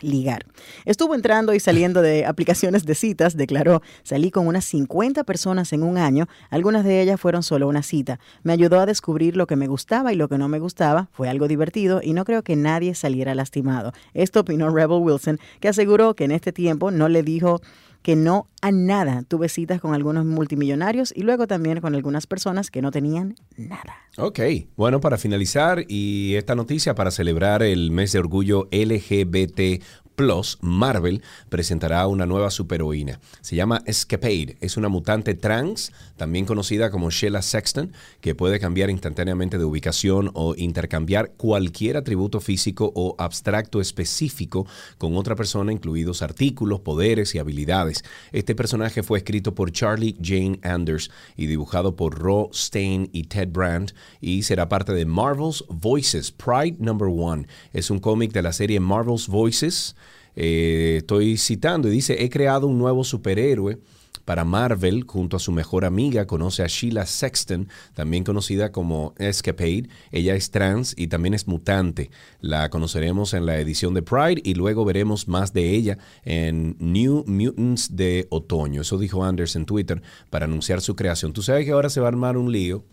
ligar. 0.01 0.45
Estuvo 0.85 1.15
entrando 1.15 1.53
y 1.53 1.59
saliendo 1.59 2.01
de 2.01 2.25
aplicaciones 2.25 2.85
de 2.85 2.95
citas, 2.95 3.35
declaró, 3.35 3.81
salí 4.03 4.31
con 4.31 4.47
unas 4.47 4.65
50 4.65 5.23
personas 5.23 5.73
en 5.73 5.83
un 5.83 5.97
año, 5.97 6.27
algunas 6.49 6.83
de 6.83 7.01
ellas 7.01 7.19
fueron 7.19 7.43
solo 7.43 7.67
una 7.67 7.83
cita. 7.83 8.19
Me 8.43 8.53
ayudó 8.53 8.79
a 8.79 8.85
descubrir 8.85 9.35
lo 9.35 9.47
que 9.47 9.55
me 9.55 9.67
gustaba 9.67 10.13
y 10.13 10.15
lo 10.15 10.27
que 10.29 10.37
no 10.37 10.47
me 10.47 10.59
gustaba, 10.59 11.09
fue 11.11 11.29
algo 11.29 11.47
divertido 11.47 12.01
y 12.03 12.13
no 12.13 12.25
creo 12.25 12.43
que 12.43 12.55
nadie 12.55 12.95
saliera 12.95 13.35
lastimado. 13.35 13.91
Esto 14.13 14.41
opinó 14.41 14.69
Rebel 14.69 15.01
Wilson, 15.01 15.39
que 15.59 15.69
aseguró 15.69 16.15
que 16.15 16.25
en 16.25 16.31
este 16.31 16.51
tiempo 16.51 16.91
no 16.91 17.09
le 17.09 17.23
dijo 17.23 17.61
que 18.07 18.15
no 18.15 18.47
a 18.61 18.71
nada. 18.71 19.23
Tuve 19.27 19.49
citas 19.49 19.81
con 19.81 19.93
algunos 19.93 20.25
multimillonarios 20.25 21.11
y 21.13 21.23
luego 21.23 21.45
también 21.45 21.81
con 21.81 21.93
algunas 21.93 22.25
personas 22.25 22.71
que 22.71 22.81
no 22.81 22.89
tenían 22.89 23.35
nada. 23.57 23.97
Ok, 24.17 24.39
bueno, 24.77 25.01
para 25.01 25.17
finalizar 25.17 25.83
y 25.89 26.35
esta 26.35 26.55
noticia 26.55 26.95
para 26.95 27.11
celebrar 27.11 27.63
el 27.63 27.91
mes 27.91 28.13
de 28.13 28.19
orgullo 28.19 28.69
LGBT 28.71 29.83
Plus, 30.17 30.57
Marvel 30.61 31.21
presentará 31.47 32.07
una 32.07 32.25
nueva 32.25 32.49
superheroína. 32.49 33.19
Se 33.41 33.55
llama 33.55 33.83
Escapade. 33.85 34.57
Es 34.61 34.75
una 34.75 34.89
mutante 34.89 35.35
trans, 35.35 35.91
también 36.15 36.47
conocida 36.47 36.89
como 36.89 37.11
Sheila 37.11 37.43
Sexton, 37.43 37.93
que 38.19 38.33
puede 38.33 38.59
cambiar 38.59 38.89
instantáneamente 38.89 39.59
de 39.59 39.65
ubicación 39.65 40.31
o 40.33 40.55
intercambiar 40.55 41.33
cualquier 41.37 41.97
atributo 41.97 42.39
físico 42.39 42.91
o 42.95 43.13
abstracto 43.19 43.79
específico 43.79 44.65
con 44.97 45.15
otra 45.17 45.35
persona, 45.35 45.71
incluidos 45.71 46.23
artículos, 46.23 46.79
poderes 46.79 47.35
y 47.35 47.37
habilidades. 47.37 48.03
Este 48.31 48.55
personaje 48.55 49.03
fue 49.03 49.19
escrito 49.19 49.53
por 49.53 49.71
Charlie 49.71 50.17
Jane 50.19 50.59
Anders 50.63 51.11
y 51.35 51.45
dibujado 51.45 51.95
por 51.95 52.17
Ro 52.17 52.49
Stein 52.55 53.07
y 53.13 53.25
Ted 53.25 53.49
Brandt 53.51 53.93
y 54.19 54.41
será 54.41 54.67
parte 54.67 54.93
de 54.93 55.05
Marvel's 55.05 55.63
Voices, 55.69 56.31
Pride 56.31 56.77
Number 56.79 57.07
One. 57.07 57.45
Es 57.71 57.91
un 57.91 57.99
cómic 57.99 58.31
de 58.31 58.41
la 58.41 58.51
serie 58.51 58.79
Marvel's 58.79 59.27
Voices. 59.27 59.95
Eh, 60.39 60.97
estoy 60.99 61.35
citando 61.37 61.87
y 61.87 61.91
dice, 61.91 62.23
he 62.23 62.29
creado 62.29 62.67
un 62.67 62.77
nuevo 62.77 63.03
superhéroe 63.03 63.79
para 64.23 64.45
Marvel 64.45 65.05
junto 65.07 65.35
a 65.35 65.39
su 65.39 65.51
mejor 65.51 65.83
amiga. 65.83 66.27
Conoce 66.27 66.61
a 66.61 66.67
Sheila 66.67 67.07
Sexton, 67.07 67.67
también 67.95 68.23
conocida 68.23 68.71
como 68.71 69.15
Escapade. 69.17 69.89
Ella 70.11 70.35
es 70.35 70.51
trans 70.51 70.93
y 70.95 71.07
también 71.07 71.33
es 71.33 71.47
mutante. 71.47 72.11
La 72.39 72.69
conoceremos 72.69 73.33
en 73.33 73.47
la 73.47 73.59
edición 73.59 73.95
de 73.95 74.03
Pride 74.03 74.41
y 74.43 74.53
luego 74.53 74.85
veremos 74.85 75.27
más 75.27 75.53
de 75.53 75.71
ella 75.71 75.97
en 76.23 76.75
New 76.77 77.23
Mutants 77.25 77.95
de 77.95 78.27
otoño. 78.29 78.81
Eso 78.81 78.99
dijo 78.99 79.23
Anders 79.23 79.55
en 79.55 79.65
Twitter 79.65 80.03
para 80.29 80.45
anunciar 80.45 80.81
su 80.81 80.95
creación. 80.95 81.33
Tú 81.33 81.41
sabes 81.41 81.65
que 81.65 81.71
ahora 81.71 81.89
se 81.89 81.99
va 81.99 82.07
a 82.07 82.09
armar 82.09 82.37
un 82.37 82.51
lío 82.51 82.83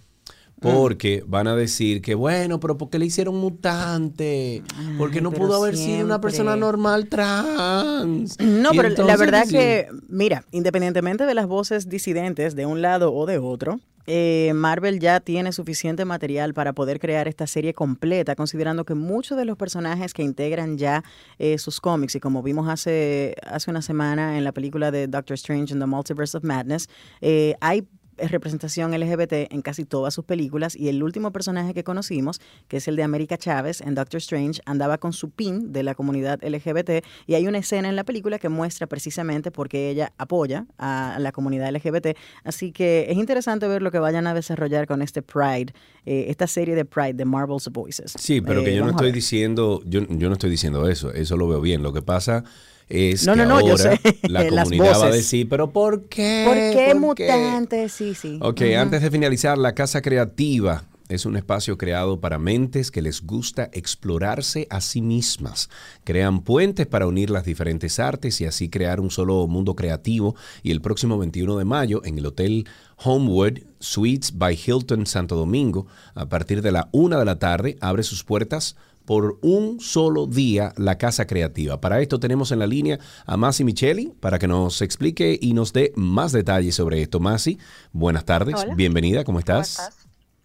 porque 0.61 1.23
van 1.27 1.47
a 1.47 1.57
decir 1.57 2.01
que, 2.01 2.14
bueno, 2.14 2.61
pero 2.61 2.79
¿por 2.79 2.88
qué 2.90 2.99
le 2.99 3.07
hicieron 3.07 3.37
mutante? 3.37 4.62
Porque 4.97 5.21
no 5.21 5.31
pudo 5.31 5.62
haber 5.62 5.77
sido 5.77 6.05
una 6.05 6.21
persona 6.21 6.57
normal 6.57 7.09
trans. 7.09 8.37
No, 8.45 8.73
Y 8.73 8.77
pero 8.77 9.07
la 9.07 9.17
verdad 9.17 9.45
sí. 9.45 9.53
que, 9.53 9.88
mira, 10.09 10.45
independientemente 10.53 11.27
de 11.27 11.35
las 11.35 11.47
voces 11.47 11.88
disidentes 11.88 12.55
de 12.55 12.67
un 12.67 12.81
lado 12.83 13.12
o 13.12 13.27
de 13.27 13.38
otro, 13.38 13.81
eh, 14.07 14.53
Marvel 14.55 15.01
ya 15.01 15.21
tiene 15.21 15.53
suficiente 15.53 16.05
material 16.05 16.53
para 16.53 16.73
poder 16.73 17.01
crear 17.01 17.27
esta 17.27 17.47
serie 17.47 17.73
completa, 17.73 18.37
considerando 18.37 18.85
que 18.85 18.95
muchos 18.95 19.38
de 19.38 19.45
los 19.45 19.57
personajes 19.57 20.12
que 20.12 20.23
integran 20.23 20.77
ya 20.77 21.03
eh, 21.38 21.59
sus 21.59 21.81
cómics, 21.81 22.14
y 22.14 22.21
como 22.21 22.43
vimos 22.43 22.69
hace, 22.69 23.35
hace 23.47 23.71
una 23.71 23.83
semana 23.83 24.37
en 24.37 24.45
la 24.45 24.53
película 24.53 24.90
de 24.90 25.07
Doctor 25.07 25.35
Strange 25.35 25.73
in 25.73 25.81
the 25.81 25.87
Multiverse 25.87 26.37
of 26.37 26.45
Madness, 26.45 26.88
eh, 27.21 27.55
hay 27.61 27.87
representación 28.18 28.92
LGBT 28.98 29.53
en 29.53 29.62
casi 29.62 29.85
todas 29.85 30.14
sus 30.14 30.24
películas 30.24 30.77
y 30.77 30.88
el 30.88 31.03
último 31.03 31.33
personaje 31.33 31.74
que 31.74 31.85
conocimos, 31.85 32.40
que 32.68 32.79
es 32.79 32.88
el 32.88 32.96
de 32.96 33.03
América 33.03 33.37
Chávez 33.37 33.81
en 33.81 33.94
Doctor 33.94 34.18
Strange, 34.18 34.61
andaba 34.66 34.98
con 34.98 35.12
su 35.12 35.31
pin 35.31 35.72
de 35.72 35.83
la 35.83 35.94
comunidad 35.94 36.40
LGBT 36.42 37.05
y 37.27 37.35
hay 37.35 37.46
una 37.46 37.59
escena 37.59 37.88
en 37.88 37.96
la 37.96 38.05
película 38.05 38.38
que 38.38 38.48
muestra 38.48 38.87
precisamente 38.87 39.50
por 39.50 39.68
qué 39.68 39.90
ella 39.90 40.12
apoya 40.18 40.66
a 40.79 41.16
la 41.20 41.33
comunidad 41.33 41.74
LGBT. 41.74 42.16
Así 42.44 42.72
que 42.72 43.07
es 43.09 43.16
interesante 43.16 43.68
ver 43.68 43.83
lo 43.83 43.90
que 43.90 43.98
vayan 43.98 44.27
a 44.27 44.35
desarrollar 44.35 44.87
con 44.87 45.03
este 45.03 45.22
Pride, 45.22 45.72
eh, 46.07 46.27
esta 46.29 46.46
serie 46.46 46.74
de 46.74 46.85
Pride 46.85 47.14
de 47.14 47.24
Marvel's 47.24 47.68
Voices. 47.68 48.14
Sí, 48.18 48.40
pero 48.40 48.61
Eh, 48.61 48.64
que 48.64 48.74
yo 48.74 48.85
no 48.85 48.90
estoy 48.90 49.12
diciendo, 49.12 49.83
yo, 49.85 50.00
yo 50.09 50.29
no 50.29 50.35
estoy 50.35 50.50
diciendo 50.50 50.88
eso, 50.88 51.12
eso 51.12 51.37
lo 51.37 51.48
veo 51.48 51.61
bien. 51.61 51.83
Lo 51.83 51.92
que 51.92 52.03
pasa 52.03 52.44
es 52.88 53.27
No, 53.27 53.35
que 53.35 53.40
no, 53.40 53.47
no, 53.47 53.61
yo 53.61 53.73
ahora 53.73 53.97
sé. 53.97 54.18
la 54.29 54.47
comunidad 54.49 55.01
va 55.01 55.07
a 55.07 55.11
decir, 55.11 55.49
pero 55.49 55.70
¿por 55.70 56.05
qué? 56.05 56.44
¿Por 56.47 56.55
qué 56.55 56.87
¿Por 56.92 57.01
mutante? 57.01 57.88
Sí, 57.88 58.14
sí. 58.14 58.38
Ok, 58.42 58.62
antes 58.79 59.03
de 59.03 59.11
finalizar, 59.11 59.57
la 59.59 59.75
Casa 59.75 60.03
Creativa 60.03 60.85
es 61.11 61.27
un 61.27 61.37
espacio 61.37 61.77
creado 61.77 62.18
para 62.18 62.38
mentes 62.38 62.90
que 62.90 63.03
les 63.03 63.23
gusta 63.27 63.68
explorarse 63.75 64.66
a 64.70 64.81
sí 64.81 65.03
mismas. 65.03 65.68
Crean 66.03 66.40
puentes 66.42 66.87
para 66.87 67.07
unir 67.07 67.29
las 67.31 67.44
diferentes 67.44 67.99
artes 67.99 68.40
y 68.40 68.47
así 68.47 68.70
crear 68.70 69.01
un 69.01 69.11
solo 69.11 69.47
mundo 69.47 69.77
creativo. 69.77 70.35
Y 70.62 70.70
el 70.70 70.81
próximo 70.81 71.18
21 71.18 71.59
de 71.59 71.64
mayo, 71.66 72.03
en 72.05 72.18
el 72.18 72.27
Hotel 72.27 72.66
Homewood 73.05 73.59
Suites 73.81 74.38
by 74.38 74.59
Hilton 74.66 75.07
Santo 75.07 75.37
Domingo, 75.37 75.87
a 76.14 76.27
partir 76.27 76.62
de 76.62 76.73
la 76.73 76.88
una 76.90 77.18
de 77.18 77.25
la 77.27 77.38
tarde, 77.38 77.77
abre 77.81 78.03
sus 78.03 78.25
puertas 78.25 78.75
por 79.05 79.38
un 79.43 79.81
solo 79.81 80.27
día 80.27 80.73
la 80.77 80.99
Casa 80.99 81.27
Creativa. 81.27 81.81
Para 81.81 82.01
esto 82.01 82.19
tenemos 82.19 82.53
en 82.53 82.59
la 82.59 82.67
línea 82.67 82.99
a 83.27 83.37
Masi 83.37 83.64
Micheli 83.64 84.12
para 84.21 84.38
que 84.38 84.49
nos 84.49 84.83
explique 84.83 85.38
y 85.40 85.53
nos 85.55 85.73
dé 85.73 85.93
más 85.97 86.33
detalles 86.33 86.75
sobre 86.75 87.03
esto. 87.03 87.21
Masi, 87.21 87.59
buenas 87.93 88.25
tardes, 88.25 88.57
Hola. 88.62 88.75
bienvenida, 88.75 89.25
¿cómo 89.25 89.38
estás? 89.38 89.90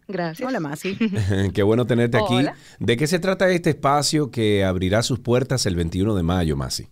Gracias. 0.07 0.47
Hola, 0.47 0.59
Masi. 0.59 0.97
Qué 1.53 1.61
bueno 1.63 1.85
tenerte 1.85 2.17
aquí. 2.17 2.33
Hola. 2.33 2.55
¿De 2.79 2.97
qué 2.97 3.05
se 3.05 3.19
trata 3.19 3.49
este 3.49 3.69
espacio 3.69 4.31
que 4.31 4.65
abrirá 4.65 5.03
sus 5.03 5.19
puertas 5.19 5.67
el 5.67 5.75
21 5.75 6.15
de 6.15 6.23
mayo, 6.23 6.57
Masi? 6.57 6.87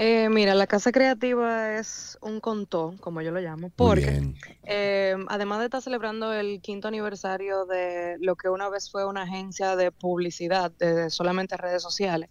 Eh, 0.00 0.28
mira, 0.28 0.54
la 0.54 0.68
casa 0.68 0.92
creativa 0.92 1.76
es 1.76 2.16
un 2.22 2.38
contó, 2.38 2.94
como 3.00 3.20
yo 3.20 3.32
lo 3.32 3.40
llamo, 3.40 3.72
porque 3.74 4.32
eh, 4.64 5.16
además 5.26 5.58
de 5.58 5.64
estar 5.64 5.82
celebrando 5.82 6.32
el 6.32 6.60
quinto 6.60 6.86
aniversario 6.86 7.66
de 7.66 8.16
lo 8.20 8.36
que 8.36 8.48
una 8.48 8.68
vez 8.68 8.92
fue 8.92 9.04
una 9.04 9.22
agencia 9.22 9.74
de 9.74 9.90
publicidad 9.90 10.70
de 10.78 11.10
solamente 11.10 11.56
redes 11.56 11.82
sociales, 11.82 12.30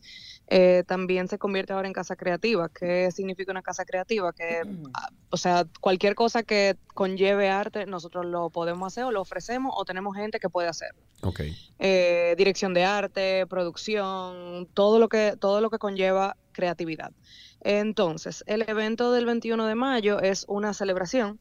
eh, 0.49 0.83
también 0.88 1.27
se 1.27 1.38
convierte 1.38 1.73
ahora 1.73 1.88
en 1.88 1.93
casa 1.93 2.15
creativa. 2.15 2.69
¿Qué 2.69 3.12
significa 3.12 3.51
una 3.51 3.62
casa 3.62 3.83
creativa? 3.83 4.31
Que, 4.31 4.62
ah, 4.93 5.10
o 5.29 5.38
sea, 5.38 5.65
cualquier 5.81 6.15
cosa 6.15 6.43
que 6.43 6.77
conlleve 6.93 7.49
arte, 7.49 7.86
nosotros 7.86 8.25
lo 8.25 8.49
podemos 8.49 8.88
hacer 8.88 9.03
o 9.03 9.12
lo 9.12 9.21
ofrecemos 9.21 9.73
o 9.75 9.83
tenemos 9.83 10.15
gente 10.15 10.39
que 10.39 10.49
puede 10.49 10.69
hacerlo. 10.69 11.01
Eh, 11.79 12.36
dirección 12.38 12.73
de 12.73 12.86
arte, 12.86 13.45
producción, 13.47 14.67
todo 14.73 14.99
lo 14.99 15.10
que 15.10 15.36
todo 15.39 15.62
lo 15.62 15.69
que 15.69 15.79
conlleva 15.79 16.38
creatividad. 16.53 17.12
Entonces, 17.62 18.43
el 18.47 18.62
evento 18.67 19.12
del 19.12 19.25
21 19.25 19.65
de 19.65 19.75
mayo 19.75 20.19
es 20.21 20.45
una 20.47 20.73
celebración 20.73 21.39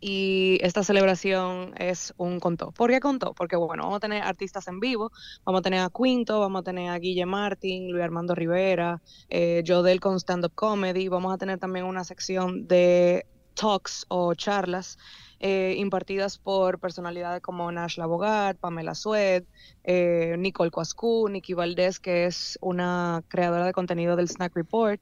y 0.00 0.58
esta 0.62 0.82
celebración 0.82 1.74
es 1.76 2.14
un 2.16 2.40
contó. 2.40 2.72
¿Por 2.72 2.90
qué 2.90 3.00
contó? 3.00 3.34
Porque 3.34 3.56
bueno, 3.56 3.84
vamos 3.84 3.98
a 3.98 4.00
tener 4.00 4.22
artistas 4.22 4.66
en 4.68 4.80
vivo, 4.80 5.12
vamos 5.44 5.60
a 5.60 5.62
tener 5.62 5.80
a 5.80 5.90
Quinto, 5.90 6.40
vamos 6.40 6.60
a 6.60 6.64
tener 6.64 6.90
a 6.90 6.98
Guille 6.98 7.26
Martin, 7.26 7.90
Luis 7.92 8.02
Armando 8.02 8.34
Rivera, 8.34 9.02
eh, 9.28 9.62
Jodel 9.66 10.00
con 10.00 10.18
stand-up 10.18 10.52
comedy, 10.54 11.08
vamos 11.08 11.34
a 11.34 11.38
tener 11.38 11.58
también 11.58 11.84
una 11.84 12.04
sección 12.04 12.66
de 12.66 13.26
talks 13.54 14.06
o 14.08 14.34
charlas 14.34 14.98
eh, 15.42 15.74
impartidas 15.78 16.36
por 16.38 16.78
personalidades 16.78 17.40
como 17.40 17.72
Nash 17.72 17.96
Labogat, 17.96 18.58
Pamela 18.58 18.94
Sued, 18.94 19.44
eh, 19.84 20.36
Nicole 20.38 20.70
Cuascu, 20.70 21.28
Nikki 21.30 21.54
Valdés, 21.54 21.98
que 21.98 22.26
es 22.26 22.58
una 22.60 23.22
creadora 23.28 23.64
de 23.64 23.72
contenido 23.72 24.16
del 24.16 24.28
Snack 24.28 24.54
Report, 24.54 25.00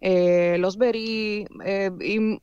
eh, 0.00 0.56
Los 0.58 0.76
Verí 0.76 1.46
eh, 1.64 1.90
y 2.00 2.18
un 2.18 2.40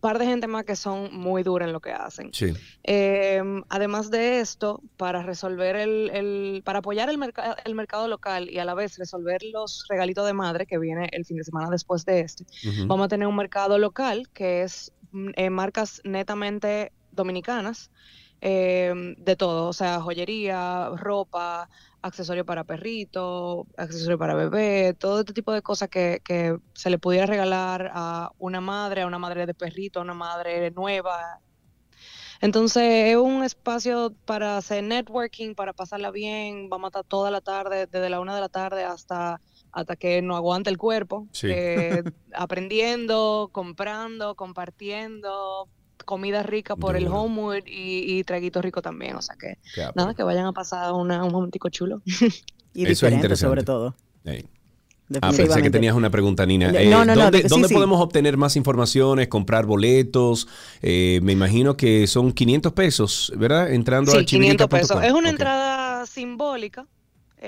par 0.00 0.18
de 0.18 0.26
gente 0.26 0.46
más 0.46 0.64
que 0.64 0.76
son 0.76 1.14
muy 1.14 1.42
duras 1.42 1.66
en 1.66 1.72
lo 1.72 1.80
que 1.80 1.92
hacen. 1.92 2.32
Sí. 2.32 2.52
Eh, 2.84 3.42
además 3.68 4.10
de 4.10 4.40
esto, 4.40 4.80
para 4.96 5.22
resolver 5.22 5.76
el, 5.76 6.10
el- 6.12 6.62
para 6.64 6.78
apoyar 6.78 7.08
el, 7.10 7.18
merca- 7.18 7.56
el 7.64 7.74
mercado 7.74 8.08
local 8.08 8.48
y 8.50 8.58
a 8.58 8.64
la 8.64 8.74
vez 8.74 8.96
resolver 8.98 9.42
los 9.52 9.84
regalitos 9.88 10.26
de 10.26 10.32
madre 10.32 10.66
que 10.66 10.78
viene 10.78 11.08
el 11.12 11.24
fin 11.24 11.36
de 11.36 11.44
semana 11.44 11.68
después 11.70 12.04
de 12.04 12.20
este, 12.20 12.44
vamos 12.86 13.04
a 13.06 13.08
tener 13.08 13.28
un 13.28 13.36
mercado 13.36 13.78
local 13.78 14.28
que 14.32 14.62
es 14.62 14.92
mm, 15.12 15.30
eh, 15.36 15.50
marcas 15.50 16.00
netamente 16.04 16.92
dominicanas 17.12 17.90
de 18.40 19.36
todo, 19.36 19.68
o 19.68 19.72
sea, 19.72 20.00
joyería, 20.00 20.90
ropa, 20.96 21.68
accesorio 22.06 22.44
para 22.44 22.64
perrito, 22.64 23.66
accesorio 23.76 24.18
para 24.18 24.34
bebé, 24.34 24.94
todo 24.94 25.20
este 25.20 25.32
tipo 25.32 25.52
de 25.52 25.62
cosas 25.62 25.88
que, 25.88 26.20
que 26.24 26.56
se 26.74 26.90
le 26.90 26.98
pudiera 26.98 27.26
regalar 27.26 27.90
a 27.94 28.30
una 28.38 28.60
madre, 28.60 29.02
a 29.02 29.06
una 29.06 29.18
madre 29.18 29.46
de 29.46 29.54
perrito, 29.54 29.98
a 30.00 30.02
una 30.02 30.14
madre 30.14 30.70
nueva. 30.70 31.40
Entonces 32.40 33.10
es 33.12 33.16
un 33.16 33.42
espacio 33.44 34.14
para 34.24 34.58
hacer 34.58 34.84
networking, 34.84 35.54
para 35.54 35.72
pasarla 35.72 36.10
bien, 36.10 36.68
vamos 36.68 36.86
a 36.86 36.88
estar 36.88 37.04
toda 37.04 37.30
la 37.30 37.40
tarde, 37.40 37.86
desde 37.86 38.10
la 38.10 38.20
una 38.20 38.34
de 38.34 38.40
la 38.42 38.48
tarde 38.48 38.84
hasta, 38.84 39.40
hasta 39.72 39.96
que 39.96 40.20
no 40.22 40.36
aguante 40.36 40.70
el 40.70 40.76
cuerpo, 40.76 41.26
Sí. 41.32 41.48
eh, 41.50 42.02
aprendiendo, 42.34 43.48
comprando, 43.52 44.34
compartiendo, 44.34 45.68
comida 46.06 46.42
rica 46.42 46.74
por 46.76 46.96
el 46.96 47.04
Duro. 47.04 47.20
homewood 47.24 47.66
y, 47.66 48.16
y 48.18 48.24
traguito 48.24 48.62
rico 48.62 48.80
también, 48.80 49.16
o 49.16 49.20
sea 49.20 49.36
que 49.38 49.58
Qué 49.74 49.82
nada, 49.94 50.14
que 50.14 50.22
vayan 50.22 50.46
a 50.46 50.52
pasar 50.52 50.92
una- 50.94 51.22
un 51.22 51.32
momentico 51.32 51.68
chulo. 51.68 52.00
Y 52.72 52.82
Eso 52.82 52.90
es 52.90 52.98
diferente 52.98 53.16
interesante. 53.26 53.46
sobre 53.48 53.62
todo. 53.62 53.94
Ah, 55.22 55.30
pensé 55.30 55.62
que 55.62 55.70
tenías 55.70 55.94
una 55.94 56.10
pregunta, 56.10 56.44
Nina. 56.44 56.70
Eh, 56.70 56.88
no, 56.90 57.04
no, 57.04 57.14
¿Dónde, 57.14 57.42
sí, 57.42 57.48
dónde 57.48 57.68
sí. 57.68 57.74
podemos 57.74 58.00
obtener 58.02 58.36
más 58.36 58.56
informaciones, 58.56 59.28
comprar 59.28 59.64
boletos? 59.64 60.48
Eh, 60.82 61.20
me 61.22 61.32
imagino 61.32 61.76
que 61.76 62.06
son 62.08 62.32
500 62.32 62.72
pesos, 62.72 63.32
¿verdad? 63.36 63.72
Entrando 63.72 64.10
Sí, 64.12 64.18
a 64.18 64.24
500 64.24 64.66
pesos. 64.66 65.02
Es 65.04 65.12
una 65.12 65.30
entrada 65.30 66.04
simbólica, 66.06 66.86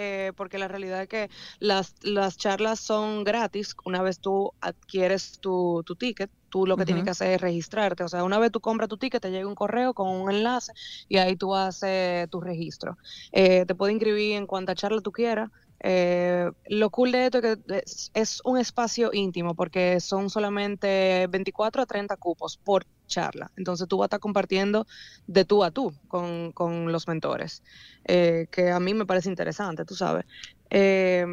eh, 0.01 0.33
porque 0.37 0.59
la 0.59 0.69
realidad 0.69 1.03
es 1.03 1.09
que 1.09 1.29
las, 1.59 1.95
las 2.03 2.37
charlas 2.37 2.81
son 2.81 3.25
gratis. 3.25 3.75
Una 3.85 4.01
vez 4.03 4.21
tú 4.21 4.53
adquieres 4.61 5.39
tu, 5.41 5.83
tu 5.85 5.97
ticket, 5.97 6.31
tú 6.49 6.67
lo 6.67 6.77
que 6.77 6.85
tienes 6.87 7.03
Ujú. 7.03 7.05
que 7.05 7.11
hacer 7.11 7.33
es 7.33 7.41
registrarte. 7.41 8.05
O 8.05 8.09
sea, 8.09 8.23
una 8.25 8.39
vez 8.39 8.53
tú 8.53 8.61
compras 8.61 8.89
tu 8.89 8.97
ticket, 8.99 9.21
te 9.23 9.31
llega 9.31 9.49
un 9.49 9.55
correo 9.57 9.95
con 9.95 10.09
un 10.09 10.31
enlace 10.31 10.73
y 11.09 11.19
ahí 11.19 11.37
tú 11.37 11.55
haces 11.55 12.29
tu 12.31 12.41
registro. 12.41 12.97
Eh, 13.33 13.67
te 13.67 13.75
puedes 13.75 13.95
inscribir 13.95 14.37
en 14.37 14.47
cuanta 14.47 14.75
charla 14.75 15.01
tú 15.01 15.13
quieras. 15.13 15.51
Eh, 15.81 16.49
lo 16.67 16.91
cool 16.91 17.13
de 17.13 17.25
esto 17.27 17.39
es 17.39 17.43
que 17.67 17.83
es, 17.85 18.11
es 18.15 18.41
un 18.45 18.59
espacio 18.59 19.11
íntimo 19.13 19.55
porque 19.55 20.01
son 20.01 20.31
solamente 20.31 21.27
24 21.29 21.83
a 21.83 21.87
30 21.87 22.17
cupos 22.17 22.59
por 22.63 22.85
charla. 23.09 23.51
Entonces 23.57 23.89
tú 23.89 23.99
vas 23.99 24.05
a 24.05 24.07
estar 24.07 24.21
compartiendo 24.21 24.87
de 25.27 25.45
tú 25.45 25.65
a 25.65 25.73
tú 25.73 25.93
con, 26.07 26.53
con 26.53 26.93
los 26.93 27.09
mentores, 27.09 27.63
eh, 28.05 28.47
que 28.53 28.71
a 28.71 28.79
mí 28.79 28.95
me 28.95 29.07
parece 29.07 29.29
interesante, 29.29 29.85
tú 29.85 29.97
sabes. 29.97 30.25
Eh, 30.71 31.27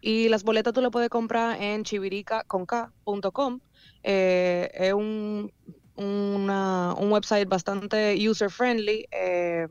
y 0.00 0.28
las 0.28 0.44
boletas 0.44 0.72
tú 0.72 0.80
las 0.80 0.90
puedes 0.90 1.10
comprar 1.10 1.60
en 1.60 1.82
chivirica.com. 1.84 3.60
Eh, 4.02 4.70
es 4.72 4.94
un, 4.94 5.52
un 5.96 7.12
website 7.12 7.48
bastante 7.48 8.16
user 8.28 8.50
friendly. 8.50 9.06
eh, 9.10 9.66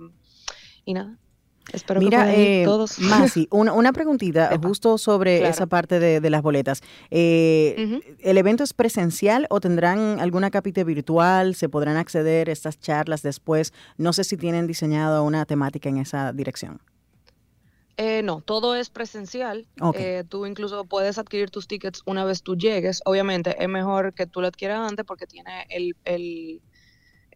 y 0.86 0.94
nada, 0.94 1.18
espero 1.74 2.00
que 2.00 2.06
Mira, 2.06 2.32
ir 2.34 2.40
eh, 2.40 2.62
todos. 2.66 3.00
Masi, 3.00 3.48
una, 3.52 3.74
una 3.74 3.94
preguntita 3.94 4.54
Epa. 4.54 4.68
justo 4.68 4.98
sobre 4.98 5.40
Claro. 5.40 5.52
esa 5.54 5.66
parte 5.68 6.00
de, 6.00 6.20
de 6.22 6.30
las 6.30 6.42
boletas. 6.42 6.82
Eh. 7.12 8.02
¿El 8.20 8.38
evento 8.38 8.64
es 8.64 8.74
presencial 8.74 9.48
o 9.50 9.60
tendrán 9.60 10.20
alguna 10.20 10.50
capita 10.52 10.84
virtual? 10.84 11.56
¿Se 11.56 11.70
podrán 11.70 11.98
acceder 11.98 12.50
a 12.50 12.52
estas 12.54 12.80
charlas 12.80 13.22
después? 13.22 13.74
No 13.98 14.14
sé 14.14 14.24
si 14.24 14.38
tienen 14.38 14.68
diseñado 14.68 15.24
una 15.24 15.46
temática 15.46 15.90
en 15.90 15.98
esa 15.98 16.34
dirección. 16.34 16.80
Eh, 18.00 18.22
no, 18.22 18.42
todo 18.42 18.76
es 18.76 18.92
presencial. 18.92 19.66
Eh, 19.96 20.24
tú 20.30 20.46
incluso 20.46 20.86
puedes 20.86 21.18
adquirir 21.18 21.50
tus 21.50 21.68
tickets 21.68 22.04
una 22.06 22.26
vez 22.26 22.44
tú 22.44 22.56
llegues. 22.56 23.02
Obviamente 23.06 23.56
es 23.60 23.68
mejor 23.68 24.14
que 24.14 24.28
tú 24.28 24.40
lo 24.40 24.46
adquieras 24.48 24.88
antes 24.88 25.04
porque 25.04 25.26
tiene 25.26 25.66
el, 25.72 25.96
el, 26.06 26.62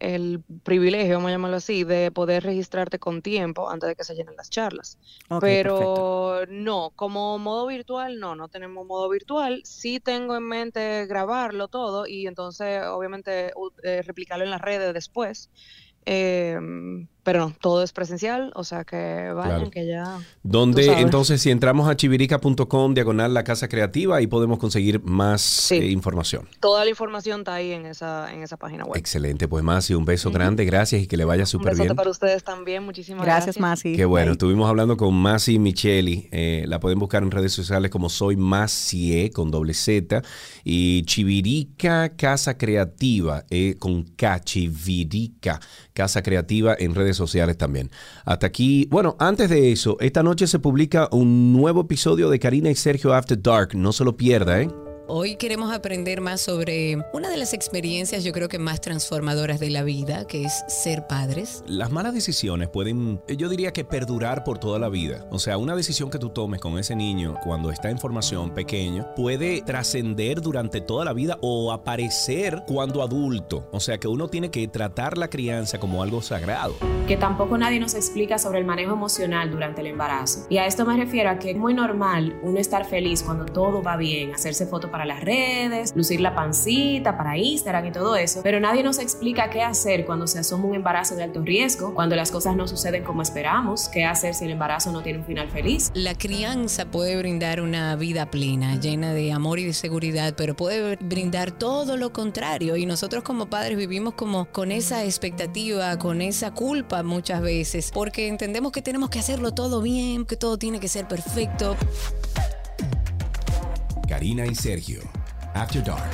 el 0.02 0.44
privilegio, 0.64 1.16
vamos 1.16 1.30
a 1.30 1.32
llamarlo 1.34 1.58
así, 1.58 1.84
de 1.84 2.12
poder 2.12 2.44
registrarte 2.44 3.00
con 3.00 3.22
tiempo 3.22 3.70
antes 3.70 3.88
de 3.90 3.96
que 3.96 4.04
se 4.04 4.16
llenen 4.16 4.36
las 4.38 4.50
charlas. 4.50 4.98
Pero 5.38 5.76
perfecto. 5.76 6.54
no, 6.54 6.92
como 6.96 7.38
modo 7.40 7.68
virtual, 7.68 8.20
no, 8.20 8.36
no 8.36 8.50
tenemos 8.50 8.86
modo 8.86 9.10
virtual. 9.10 9.62
Sí 9.66 10.00
tengo 10.00 10.36
en 10.36 10.44
mente 10.48 11.06
grabarlo 11.08 11.68
todo 11.68 12.06
y 12.08 12.28
entonces 12.28 12.84
obviamente 12.88 13.52
u- 13.56 13.72
eh, 13.84 14.02
replicarlo 14.04 14.44
en 14.46 14.52
las 14.52 14.62
redes 14.62 14.94
después. 14.94 15.50
Em, 16.06 17.08
pero 17.23 17.39
no, 17.39 17.55
todo 17.62 17.84
es 17.84 17.91
presencial, 17.93 18.51
o 18.55 18.63
sea 18.63 18.84
que 18.84 19.31
vayan, 19.34 19.57
Claro. 19.57 19.71
que 19.71 19.86
ya... 19.88 20.05
Sabes. 20.51 20.88
entonces 21.01 21.41
si 21.41 21.51
entramos 21.51 21.88
a 21.89 21.95
chivirica.com 21.95 22.93
diagonal 22.93 23.34
la 23.34 23.43
casa 23.43 23.67
creativa 23.67 24.17
ahí 24.17 24.27
podemos 24.27 24.57
conseguir 24.60 25.01
más 25.03 25.41
Sí. 25.41 25.75
eh, 25.75 25.91
información. 25.91 26.47
Toda 26.60 26.84
la 26.84 26.89
información 26.89 27.41
está 27.41 27.53
ahí 27.55 27.71
en 27.71 27.86
esa, 27.86 28.34
en 28.34 28.41
esa 28.43 28.57
página 28.57 28.86
web. 28.86 28.97
Excelente, 28.97 29.47
pues 29.47 29.63
Masi, 29.63 29.93
un 29.93 30.05
beso 30.05 30.31
grande, 30.31 30.65
gracias 30.65 31.01
y 31.03 31.07
que 31.07 31.17
le 31.17 31.25
vaya 31.25 31.45
súper 31.45 31.75
bien. 31.75 31.95
para 31.95 32.10
ustedes 32.10 32.43
también, 32.43 32.84
muchísimas 32.84 33.23
Gracias, 33.25 33.57
gracias. 33.57 33.62
Masi. 33.62 33.95
Qué 33.95 34.05
bueno, 34.05 34.27
Bye. 34.27 34.31
estuvimos 34.34 34.69
hablando 34.69 34.97
con 34.97 35.13
Masi 35.13 35.60
Micheli, 35.60 36.27
eh, 36.31 36.65
la 36.67 36.79
pueden 36.79 36.99
buscar 36.99 37.23
en 37.23 37.31
redes 37.31 37.53
sociales 37.53 37.91
como 37.91 38.10
Soy 38.10 38.36
Masie 38.36 39.29
con 39.31 39.51
doble 39.51 39.73
Z 39.73 40.21
y 40.63 41.03
Chivirica 41.03 42.15
Casa 42.15 42.57
Creativa 42.57 43.43
eh, 43.49 43.75
con 43.79 44.03
K, 44.03 44.39
Chivirica 44.41 45.60
Casa 45.93 46.21
Creativa 46.23 46.75
en 46.79 46.95
redes 46.95 47.11
sociales 47.17 47.58
también. 47.58 47.91
Hasta 48.26 48.47
aquí, 48.47 48.88
bueno, 48.89 49.15
antes 49.19 49.50
de 49.50 49.71
eso, 49.71 49.97
esta 50.00 50.24
noche 50.24 50.47
se 50.47 50.60
publica 50.60 51.10
un 51.12 51.54
nuevo 51.54 51.82
episodio 51.82 52.30
de 52.30 52.39
Karina 52.39 52.69
y 52.69 52.76
Sergio 52.76 53.13
After 53.13 53.41
Dark, 53.41 53.76
no 53.76 53.93
se 53.93 54.04
lo 54.04 54.15
pierda, 54.15 54.62
¿eh? 54.62 54.90
Hoy 55.13 55.36
queremos 55.36 55.74
aprender 55.74 56.21
más 56.21 56.39
sobre 56.39 56.95
una 57.12 57.30
de 57.30 57.36
las 57.36 57.54
experiencias 57.54 58.24
yo 58.24 58.32
creo 58.32 58.47
que 58.47 58.60
más 58.60 58.80
transformadoras 58.80 59.60
de 59.60 59.69
la 59.69 59.84
vida, 59.84 60.26
que 60.26 60.45
es 60.45 60.63
ser 60.69 61.06
padres. 61.06 61.65
Las 61.67 61.91
malas 61.91 62.13
decisiones 62.13 62.69
pueden, 62.69 63.21
yo 63.28 63.50
diría 63.50 63.74
que 63.74 63.84
perdurar 63.84 64.45
por 64.45 64.58
toda 64.58 64.80
la 64.80 64.88
vida. 64.88 65.28
O 65.30 65.38
sea, 65.38 65.58
una 65.58 65.76
decisión 65.76 66.10
que 66.10 66.17
tú 66.17 66.30
tomes 66.30 66.62
con 66.62 66.80
ese 66.80 66.95
niño 66.95 67.36
cuando 67.43 67.71
está 67.71 67.89
en 67.89 68.00
formación 68.00 68.54
pequeño 68.54 69.13
puede 69.13 69.62
trascender 69.63 70.39
durante 70.39 70.80
toda 70.80 71.04
la 71.04 71.12
vida 71.12 71.38
o 71.41 71.74
aparecer 71.74 72.63
cuando 72.65 73.04
adulto. 73.04 73.67
O 73.74 73.82
sea, 73.82 73.97
que 73.97 74.08
uno 74.08 74.30
tiene 74.30 74.50
que 74.50 74.65
tratar 74.69 75.17
la 75.17 75.30
crianza 75.30 75.78
como 75.78 76.04
algo 76.04 76.21
sagrado. 76.21 76.74
que 77.06 77.17
tampoco 77.17 77.58
nadie 77.58 77.82
nos 77.82 77.95
explica 77.95 78.38
sobre 78.38 78.60
el 78.60 78.65
manejo 78.65 78.93
emocional 78.93 79.52
durante 79.52 79.82
el 79.82 79.88
embarazo. 79.88 80.45
Y 80.50 80.60
a 80.60 80.65
esto 80.67 80.86
me 80.86 80.95
refiero 80.95 81.30
a 81.30 81.38
que 81.38 81.52
es 81.52 81.58
muy 81.58 81.74
normal 81.74 82.39
uno 82.43 82.58
estar 82.58 82.86
feliz 82.86 83.24
cuando 83.24 83.43
todo 83.43 83.84
va 83.84 83.97
bien, 83.97 84.34
hacerse 84.34 84.65
fotos 84.65 84.89
para 84.89 85.01
las 85.06 85.22
redes, 85.22 85.94
lucir 85.96 86.22
la 86.22 86.36
pancita 86.36 87.18
para 87.18 87.38
Instagram 87.38 87.86
y 87.88 87.92
todo 87.92 88.16
eso, 88.16 88.42
pero 88.44 88.60
nadie 88.60 88.84
nos 88.84 89.00
explica 89.00 89.50
qué 89.50 89.62
hacer 89.62 90.06
cuando 90.06 90.28
se 90.28 90.40
asoma 90.40 90.66
un 90.66 90.76
embarazo 90.76 91.16
de 91.16 91.24
alto 91.24 91.42
riesgo, 91.42 91.94
cuando 91.94 92.16
las 92.16 92.32
cosas 92.32 92.56
no 92.56 92.68
suceden 92.68 93.04
como 93.04 93.22
esperamos, 93.22 93.90
qué 93.90 94.06
hacer 94.06 94.34
si 94.34 94.46
el 94.46 94.52
embarazo 94.52 94.92
no 94.92 95.02
tiene 95.02 95.20
un 95.20 95.26
final 95.26 95.50
feliz. 95.50 95.92
La 95.94 96.16
crianza 96.16 96.86
puede 96.86 97.18
brindar 97.18 97.62
una 97.62 97.96
vida 97.96 98.30
plena, 98.30 98.80
llena 98.80 99.14
de 99.14 99.32
amor 99.32 99.60
y 99.60 99.66
de 99.66 99.74
seguridad, 99.74 100.34
pero 100.36 100.56
puede 100.56 100.96
brindar 100.98 101.52
todo 101.52 101.98
lo 101.98 102.14
contrario. 102.14 102.76
Y 102.76 102.86
nosotros 102.86 103.24
como 103.24 103.48
padres 103.48 103.78
vivimos 103.78 104.14
como 104.14 104.46
con 104.46 104.72
esa 104.72 105.04
expectativa, 105.04 105.98
con 105.98 106.22
esa 106.22 106.52
culpa 106.52 107.04
muchas 107.04 107.42
veces, 107.42 107.92
porque 107.94 108.28
entendemos 108.28 108.72
que 108.72 108.82
tenemos 108.82 109.10
que 109.10 109.20
hacerlo 109.20 109.54
todo 109.54 109.82
bien, 109.82 110.26
que 110.26 110.36
todo 110.36 110.58
tiene 110.58 110.80
que 110.80 110.88
ser 110.88 111.08
perfecto. 111.08 111.76
Karina 114.12 114.45
y 114.45 114.54
Sergio, 114.54 115.00
After 115.54 115.82
Dark. 115.82 116.12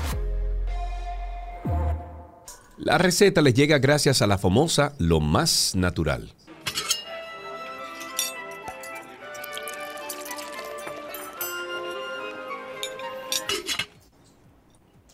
La 2.77 2.99
receta 2.99 3.41
les 3.41 3.55
llega 3.55 3.79
gracias 3.79 4.21
a 4.21 4.27
la 4.27 4.37
famosa 4.37 4.93
Lo 4.99 5.19
Más 5.19 5.73
Natural. 5.73 6.31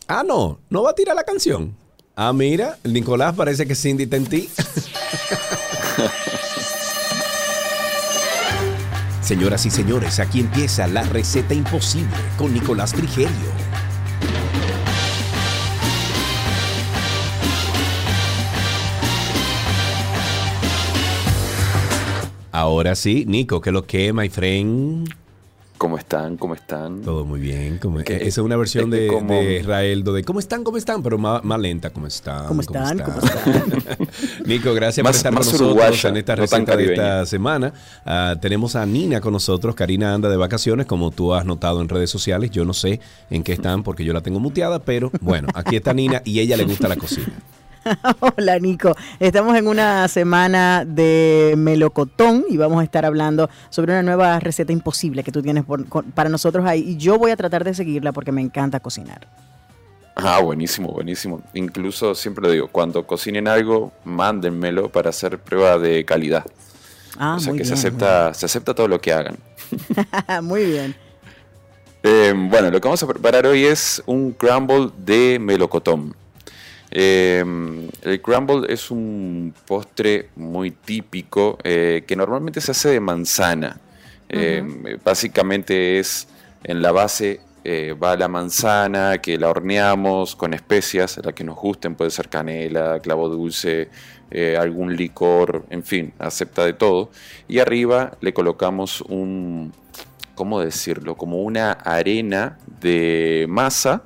Ah, 0.06 0.22
no, 0.22 0.60
no 0.68 0.82
va 0.82 0.90
a 0.90 0.94
tirar 0.94 1.16
la 1.16 1.24
canción. 1.24 1.74
Ah, 2.14 2.34
mira, 2.34 2.78
el 2.84 2.92
Nicolás 2.92 3.34
parece 3.34 3.66
que 3.66 3.74
Cindy 3.74 4.02
está 4.02 4.16
en 4.16 4.26
ti. 4.26 4.50
Señoras 9.24 9.64
y 9.64 9.70
señores, 9.70 10.20
aquí 10.20 10.40
empieza 10.40 10.86
la 10.86 11.02
receta 11.02 11.54
imposible 11.54 12.14
con 12.36 12.52
Nicolás 12.52 12.92
Frigerio. 12.92 13.30
Ahora 22.52 22.94
sí, 22.94 23.24
Nico, 23.26 23.62
que 23.62 23.72
lo 23.72 23.86
que, 23.86 24.12
my 24.12 24.28
friend. 24.28 25.23
¿Cómo 25.76 25.98
están? 25.98 26.36
¿Cómo 26.36 26.54
están? 26.54 27.02
Todo 27.02 27.24
muy 27.24 27.40
bien. 27.40 27.78
como- 27.78 27.98
Que- 27.98 28.16
esa 28.16 28.26
es 28.26 28.38
una 28.38 28.56
versión 28.56 28.84
es 28.92 28.98
que 28.98 29.04
de, 29.06 29.08
como- 29.08 29.34
de 29.34 29.58
Israel, 29.60 30.04
de 30.04 30.22
¿cómo 30.24 30.38
están? 30.38 30.62
¿Cómo 30.64 30.76
están? 30.78 31.02
Pero 31.02 31.18
más, 31.18 31.42
más 31.44 31.58
lenta, 31.60 31.90
¿cómo 31.90 32.06
están? 32.06 32.46
¿Cómo 32.46 32.60
están? 32.60 32.98
¿Cómo 33.00 33.18
Nico, 34.46 34.72
gracias 34.72 35.02
Más- 35.02 35.12
por 35.12 35.16
estar 35.16 35.32
con 35.32 35.38
nosotros 35.40 35.60
uruguaya, 35.62 36.08
en 36.08 36.16
esta 36.16 36.36
no 36.36 36.42
receta 36.42 36.76
de 36.76 36.84
esta 36.92 37.26
semana. 37.26 37.72
Ah, 38.06 38.36
tenemos 38.40 38.76
a 38.76 38.86
Nina 38.86 39.20
con 39.20 39.32
nosotros. 39.32 39.74
Karina 39.74 40.14
anda 40.14 40.28
de 40.28 40.36
vacaciones, 40.36 40.86
como 40.86 41.10
tú 41.10 41.34
has 41.34 41.44
notado 41.44 41.80
en 41.80 41.88
redes 41.88 42.08
sociales. 42.08 42.50
Yo 42.52 42.64
no 42.64 42.72
sé 42.72 43.00
en 43.30 43.42
qué 43.42 43.52
están 43.52 43.82
porque 43.82 44.04
yo 44.04 44.12
la 44.12 44.20
tengo 44.20 44.38
muteada, 44.40 44.78
pero 44.78 45.10
bueno, 45.20 45.48
aquí 45.54 45.76
está 45.76 45.92
Nina 45.92 46.22
y 46.24 46.38
ella 46.38 46.56
le 46.56 46.64
gusta 46.64 46.88
la 46.88 46.96
cocina. 46.96 47.32
Hola 48.36 48.58
Nico, 48.58 48.94
estamos 49.20 49.56
en 49.56 49.68
una 49.68 50.06
semana 50.08 50.84
de 50.86 51.54
melocotón 51.56 52.44
y 52.48 52.56
vamos 52.56 52.80
a 52.80 52.84
estar 52.84 53.04
hablando 53.04 53.48
sobre 53.70 53.92
una 53.92 54.02
nueva 54.02 54.40
receta 54.40 54.72
imposible 54.72 55.22
que 55.22 55.32
tú 55.32 55.42
tienes 55.42 55.64
por- 55.64 55.86
con- 55.88 56.10
para 56.12 56.28
nosotros 56.28 56.64
ahí 56.66 56.80
y 56.90 56.96
yo 56.96 57.18
voy 57.18 57.30
a 57.30 57.36
tratar 57.36 57.64
de 57.64 57.74
seguirla 57.74 58.12
porque 58.12 58.32
me 58.32 58.40
encanta 58.40 58.80
cocinar. 58.80 59.28
Ah, 60.16 60.40
buenísimo, 60.40 60.92
buenísimo. 60.92 61.42
Incluso 61.54 62.14
siempre 62.14 62.44
lo 62.46 62.50
digo, 62.52 62.68
cuando 62.68 63.04
cocinen 63.06 63.48
algo, 63.48 63.92
mándenmelo 64.04 64.88
para 64.88 65.10
hacer 65.10 65.38
prueba 65.40 65.76
de 65.78 66.04
calidad. 66.04 66.44
Ah, 67.18 67.34
o 67.36 67.40
sea 67.40 67.50
muy 67.52 67.58
que 67.58 67.64
bien, 67.64 67.76
se 67.76 67.86
acepta, 67.88 68.32
se 68.34 68.46
acepta 68.46 68.74
todo 68.74 68.86
lo 68.88 69.00
que 69.00 69.12
hagan. 69.12 69.36
muy 70.42 70.64
bien. 70.64 70.94
Eh, 72.04 72.32
bueno, 72.36 72.70
lo 72.70 72.80
que 72.80 72.86
vamos 72.86 73.02
a 73.02 73.06
preparar 73.08 73.46
hoy 73.46 73.64
es 73.64 74.02
un 74.06 74.32
crumble 74.32 74.90
de 74.98 75.38
melocotón. 75.40 76.14
Eh, 76.96 77.44
el 78.02 78.22
crumble 78.22 78.72
es 78.72 78.90
un 78.90 79.52
postre 79.66 80.30
muy 80.36 80.70
típico 80.70 81.58
eh, 81.64 82.04
que 82.06 82.14
normalmente 82.14 82.60
se 82.60 82.70
hace 82.70 82.90
de 82.90 83.00
manzana. 83.00 83.80
Eh, 84.28 84.98
Básicamente 85.04 85.98
es 85.98 86.28
en 86.62 86.80
la 86.82 86.92
base 86.92 87.40
eh, 87.66 87.94
va 87.94 88.14
la 88.14 88.28
manzana 88.28 89.18
que 89.22 89.38
la 89.38 89.48
horneamos 89.48 90.36
con 90.36 90.52
especias, 90.52 91.18
la 91.24 91.32
que 91.32 91.44
nos 91.44 91.56
gusten, 91.56 91.94
puede 91.94 92.10
ser 92.10 92.28
canela, 92.28 93.00
clavo 93.00 93.30
dulce, 93.30 93.88
eh, 94.30 94.58
algún 94.60 94.94
licor, 94.94 95.64
en 95.70 95.82
fin, 95.82 96.12
acepta 96.18 96.66
de 96.66 96.74
todo. 96.74 97.08
Y 97.48 97.60
arriba 97.60 98.18
le 98.20 98.34
colocamos 98.34 99.00
un, 99.00 99.72
¿cómo 100.34 100.60
decirlo? 100.60 101.16
Como 101.16 101.38
una 101.40 101.72
arena 101.72 102.58
de 102.82 103.46
masa 103.48 104.02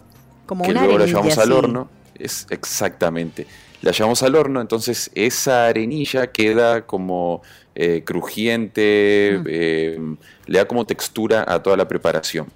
Como 0.46 0.62
que 0.62 0.70
una 0.70 0.83
luego 0.83 0.98
la 0.98 1.07
llevamos 1.07 1.37
al 1.38 1.51
horno. 1.51 1.88
Es 2.19 2.47
exactamente. 2.51 3.47
la 3.83 3.93
llevamos 3.93 4.23
al 4.23 4.35
horno, 4.35 4.61
entonces 4.61 5.11
esa 5.14 5.66
arenilla 5.66 6.27
queda 6.29 6.85
como 6.87 7.43
eh, 7.75 8.03
crujiente, 8.05 9.41
eh, 9.47 9.99
le 10.47 10.59
da 10.59 10.66
como 10.66 10.85
textura 10.85 11.45
a 11.47 11.62
toda 11.62 11.77
la 11.77 11.87
preparación. 11.87 12.47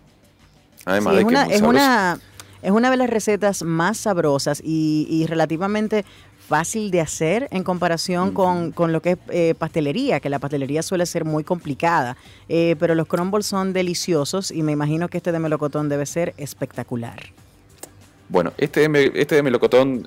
Además 0.84 1.12
Sí, 1.12 1.16
de 1.16 1.20
es, 1.22 1.26
que 1.28 1.32
una, 1.32 1.46
es 1.46 1.52
es, 1.52 1.62
una, 1.62 2.20
es 2.62 2.70
una 2.72 2.90
de 2.90 2.96
las 2.96 3.08
recetas 3.08 3.62
más 3.62 3.98
sabrosas 3.98 4.60
y, 4.64 5.06
y 5.08 5.26
relativamente 5.26 6.04
fácil 6.52 6.90
de 6.90 7.00
hacer 7.00 7.48
en 7.50 7.64
comparación 7.64 8.32
con, 8.32 8.72
con 8.72 8.92
lo 8.92 9.00
que 9.00 9.12
es 9.12 9.18
eh, 9.30 9.54
pastelería, 9.56 10.20
que 10.20 10.28
la 10.28 10.38
pastelería 10.38 10.82
suele 10.82 11.06
ser 11.06 11.24
muy 11.24 11.44
complicada. 11.44 12.16
Eh, 12.48 12.76
pero 12.78 12.94
los 12.94 13.06
crumbles 13.06 13.46
son 13.46 13.72
deliciosos 13.72 14.50
y 14.50 14.62
me 14.62 14.72
imagino 14.72 15.08
que 15.08 15.16
este 15.16 15.32
de 15.32 15.38
melocotón 15.38 15.88
debe 15.88 16.04
ser 16.04 16.34
espectacular. 16.36 17.20
Bueno, 18.32 18.54
este 18.56 18.80
de, 18.80 18.88
me- 18.88 19.12
este 19.14 19.42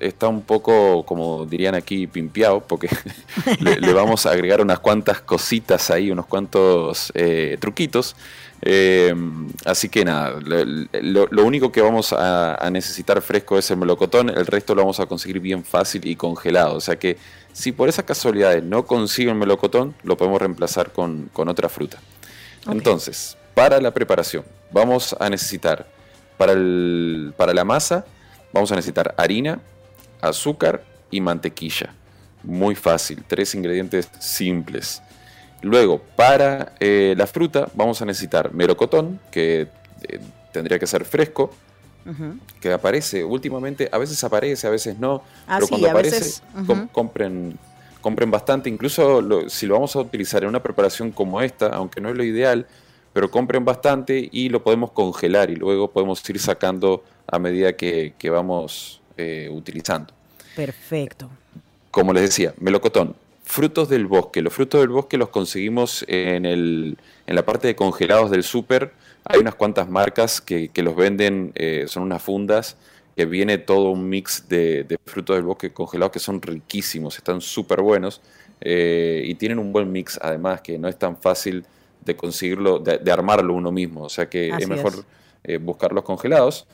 está 0.00 0.26
un 0.26 0.42
poco, 0.42 1.04
como 1.06 1.46
dirían 1.46 1.76
aquí, 1.76 2.08
pimpeado, 2.08 2.58
porque 2.60 2.88
le, 3.60 3.78
le 3.78 3.92
vamos 3.92 4.26
a 4.26 4.32
agregar 4.32 4.60
unas 4.60 4.80
cuantas 4.80 5.20
cositas 5.20 5.92
ahí, 5.92 6.10
unos 6.10 6.26
cuantos 6.26 7.12
eh, 7.14 7.56
truquitos. 7.60 8.16
Eh, 8.62 9.14
así 9.64 9.88
que 9.88 10.04
nada, 10.04 10.40
lo, 10.40 11.44
único 11.44 11.70
que 11.70 11.80
vamos 11.80 12.12
a, 12.12 12.56
a 12.56 12.68
necesitar 12.68 13.22
fresco 13.22 13.58
es 13.58 13.70
el 13.70 13.76
melocotón, 13.76 14.28
el 14.28 14.46
resto 14.46 14.74
lo 14.74 14.82
vamos 14.82 14.98
a 14.98 15.06
conseguir 15.06 15.38
bien 15.38 15.62
fácil 15.62 16.04
y 16.04 16.16
congelado. 16.16 16.74
O 16.74 16.80
sea 16.80 16.96
que 16.98 17.18
si 17.52 17.70
por 17.70 17.88
esas 17.88 18.06
casualidades 18.06 18.64
no 18.64 18.86
consiguen 18.86 19.38
melocotón, 19.38 19.94
lo 20.02 20.16
podemos 20.16 20.40
reemplazar 20.40 20.90
con, 20.90 21.30
con 21.32 21.46
otra 21.48 21.68
fruta. 21.68 21.98
Entonces, 22.68 23.36
para 23.54 23.80
la 23.80 23.92
preparación, 23.94 24.42
vamos 24.72 25.14
a 25.20 25.30
necesitar 25.30 25.86
para, 26.36 26.54
el- 26.54 27.32
para 27.36 27.54
la 27.54 27.64
masa, 27.64 28.04
vamos 28.56 28.72
a 28.72 28.76
necesitar 28.76 29.14
harina, 29.16 29.60
azúcar 30.20 30.82
y 31.10 31.20
mantequilla. 31.20 31.94
Muy 32.42 32.74
fácil, 32.74 33.22
tres 33.26 33.54
ingredientes 33.54 34.08
simples. 34.18 35.02
Luego, 35.62 36.00
para 36.16 36.72
eh, 36.80 37.14
la 37.16 37.26
fruta, 37.26 37.68
vamos 37.74 38.00
a 38.02 38.04
necesitar 38.04 38.52
melocotón, 38.52 39.18
que 39.30 39.68
eh, 40.08 40.20
tendría 40.52 40.78
que 40.78 40.86
ser 40.86 41.04
fresco, 41.04 41.52
que 42.60 42.72
aparece 42.72 43.24
últimamente, 43.24 43.88
a 43.90 43.98
veces 43.98 44.22
aparece, 44.22 44.66
a 44.66 44.70
veces 44.70 44.96
no, 44.98 45.22
Ah, 45.46 45.56
pero 45.56 45.66
sí, 45.66 45.70
cuando 45.70 45.88
aparece, 45.90 46.18
veces, 46.20 46.42
com- 46.66 46.86
compren, 46.92 47.58
compren 48.00 48.30
bastante, 48.30 48.70
incluso 48.70 49.20
lo- 49.20 49.48
si 49.50 49.66
lo 49.66 49.74
vamos 49.74 49.96
a 49.96 50.00
utilizar 50.00 50.44
en 50.44 50.50
una 50.50 50.62
preparación 50.62 51.10
como 51.10 51.40
esta, 51.42 51.66
aunque 51.68 52.00
no 52.00 52.08
es 52.08 52.16
lo 52.16 52.22
ideal, 52.22 52.66
pero 53.12 53.28
compren 53.30 53.64
bastante 53.64 54.28
y 54.30 54.50
lo 54.50 54.62
podemos 54.62 54.92
congelar 54.92 55.50
y 55.50 55.56
luego 55.56 55.90
podemos 55.90 56.28
ir 56.30 56.38
sacando 56.38 57.02
a 57.26 57.38
medida 57.38 57.76
que, 57.76 58.14
que 58.18 58.30
vamos 58.30 59.02
eh, 59.16 59.48
utilizando. 59.50 60.14
Perfecto. 60.54 61.30
Como 61.90 62.12
les 62.12 62.22
decía, 62.24 62.54
melocotón, 62.58 63.16
frutos 63.42 63.88
del 63.88 64.06
bosque. 64.06 64.42
Los 64.42 64.52
frutos 64.52 64.80
del 64.80 64.90
bosque 64.90 65.16
los 65.16 65.30
conseguimos 65.30 66.04
en, 66.08 66.44
el, 66.44 66.98
en 67.26 67.34
la 67.34 67.44
parte 67.44 67.68
de 67.68 67.76
congelados 67.76 68.30
del 68.30 68.42
súper. 68.42 68.92
Hay 69.24 69.40
unas 69.40 69.54
cuantas 69.54 69.88
marcas 69.88 70.40
que, 70.40 70.68
que 70.68 70.82
los 70.82 70.94
venden, 70.94 71.52
eh, 71.54 71.84
son 71.88 72.02
unas 72.02 72.22
fundas, 72.22 72.76
que 73.16 73.24
viene 73.24 73.58
todo 73.58 73.90
un 73.90 74.08
mix 74.08 74.46
de, 74.48 74.84
de 74.84 74.98
frutos 75.06 75.36
del 75.36 75.44
bosque 75.44 75.72
congelados 75.72 76.12
que 76.12 76.18
son 76.18 76.42
riquísimos, 76.42 77.16
están 77.16 77.40
súper 77.40 77.80
buenos 77.80 78.20
eh, 78.60 79.22
y 79.24 79.34
tienen 79.36 79.58
un 79.58 79.72
buen 79.72 79.90
mix 79.90 80.18
además, 80.22 80.60
que 80.60 80.78
no 80.78 80.86
es 80.88 80.98
tan 80.98 81.16
fácil 81.16 81.64
de 82.04 82.14
conseguirlo, 82.16 82.78
de, 82.78 82.98
de 82.98 83.12
armarlo 83.12 83.54
uno 83.54 83.72
mismo. 83.72 84.02
O 84.04 84.08
sea 84.10 84.28
que 84.28 84.50
Así 84.50 84.62
es 84.62 84.68
mejor 84.68 84.92
es. 84.92 85.06
eh, 85.44 85.56
buscarlos 85.58 86.04
congelados. 86.04 86.66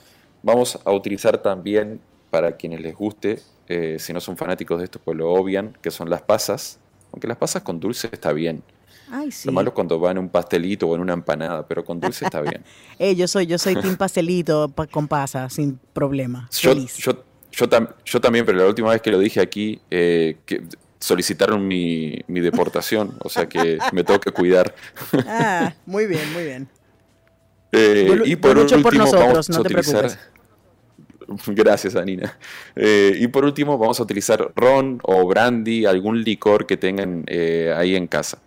Vamos 0.43 0.79
a 0.85 0.93
utilizar 0.93 1.39
también, 1.39 2.01
para 2.31 2.57
quienes 2.57 2.81
les 2.81 2.95
guste, 2.95 3.41
eh, 3.69 3.97
si 3.99 4.13
no 4.13 4.21
son 4.21 4.37
fanáticos 4.37 4.79
de 4.79 4.85
esto, 4.85 4.99
pues 5.05 5.17
lo 5.17 5.31
obvian, 5.33 5.77
que 5.83 5.91
son 5.91 6.09
las 6.11 6.23
pasas. 6.23 6.79
Aunque 7.13 7.29
las 7.29 7.37
pasas 7.37 7.63
con 7.63 7.79
dulce 7.79 8.09
está 8.11 8.33
bien. 8.33 8.63
Ay, 9.11 9.31
sí. 9.31 9.47
Lo 9.47 9.53
malo 9.53 9.69
es 9.69 9.75
cuando 9.75 10.01
va 10.01 10.11
en 10.11 10.19
un 10.19 10.31
pastelito 10.31 10.89
o 10.89 10.95
en 10.95 11.03
una 11.03 11.13
empanada, 11.13 11.67
pero 11.69 11.85
con 11.85 12.01
dulce 12.01 12.25
está 12.25 12.41
bien. 12.41 12.63
Eh, 12.99 13.15
yo 13.17 13.27
soy, 13.27 13.47
yo 13.47 13.59
soy 13.59 13.75
team 13.77 13.97
pastelito 13.97 14.69
pa- 14.69 14.87
con 14.87 15.09
pasa, 15.09 15.51
sin 15.51 15.79
problema. 15.93 16.49
Yo, 16.53 16.71
Feliz. 16.73 16.97
yo, 16.99 17.25
yo, 17.51 17.69
tam- 17.69 17.95
yo 18.05 18.21
también, 18.21 18.47
pero 18.47 18.59
la 18.59 18.67
última 18.67 18.91
vez 18.91 19.03
que 19.03 19.11
lo 19.11 19.19
dije 19.19 19.41
aquí, 19.41 19.81
eh, 19.91 20.39
que 20.47 20.63
solicitaron 21.01 21.67
mi, 21.67 22.21
mi 22.29 22.41
deportación, 22.41 23.17
o 23.25 23.29
sea 23.29 23.49
que 23.49 23.79
me 23.93 24.05
tengo 24.05 24.21
que 24.21 24.31
cuidar. 24.31 24.73
Ah, 25.27 25.75
muy 25.85 26.07
bien, 26.07 26.33
muy 26.33 26.45
bien. 26.45 26.69
Eh, 27.75 28.21
y 28.27 28.37
por 28.37 28.59
último, 28.59 28.83
por 28.83 28.95
nosotros, 28.95 29.23
vamos 29.31 29.49
no 29.49 29.57
a 29.57 29.63
te 29.63 29.69
utilizar. 29.69 30.01
preocupes. 30.03 30.32
Gracias, 31.47 31.97
Anina. 31.97 32.39
Eh, 32.77 33.17
y 33.19 33.29
por 33.29 33.45
último, 33.45 33.79
vamos 33.79 34.01
a 34.01 34.03
utilizar 34.03 34.53
ron 34.55 35.01
o 35.03 35.27
brandy, 35.27 35.87
algún 35.87 36.23
licor 36.23 36.67
que 36.67 36.77
tengan 36.77 37.25
eh, 37.27 37.73
ahí 37.77 37.97
en 37.97 38.07
casa. 38.07 38.39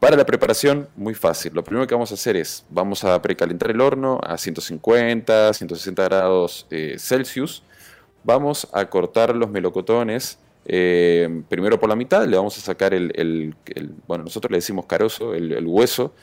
Para 0.00 0.16
la 0.16 0.26
preparación, 0.26 0.88
muy 0.96 1.14
fácil. 1.14 1.52
Lo 1.54 1.64
primero 1.64 1.86
que 1.86 1.94
vamos 1.94 2.10
a 2.10 2.14
hacer 2.14 2.36
es, 2.36 2.66
vamos 2.68 3.04
a 3.04 3.20
precalentar 3.22 3.70
el 3.70 3.80
horno 3.80 4.20
a 4.22 4.36
150, 4.36 5.52
160 5.52 6.04
grados 6.04 6.66
eh, 6.70 6.96
Celsius. 6.98 7.62
Vamos 8.22 8.68
a 8.72 8.84
cortar 8.86 9.34
los 9.34 9.50
melocotones 9.50 10.38
primero 10.66 11.78
por 11.78 11.90
la 11.90 11.94
mitad, 11.94 12.26
le 12.26 12.38
vamos 12.38 12.56
a 12.56 12.62
sacar 12.62 12.94
el, 12.94 13.54
bueno, 14.06 14.24
nosotros 14.24 14.50
le 14.50 14.56
decimos 14.56 14.86
carozo, 14.86 15.34
el, 15.34 15.66
hueso, 15.66 16.14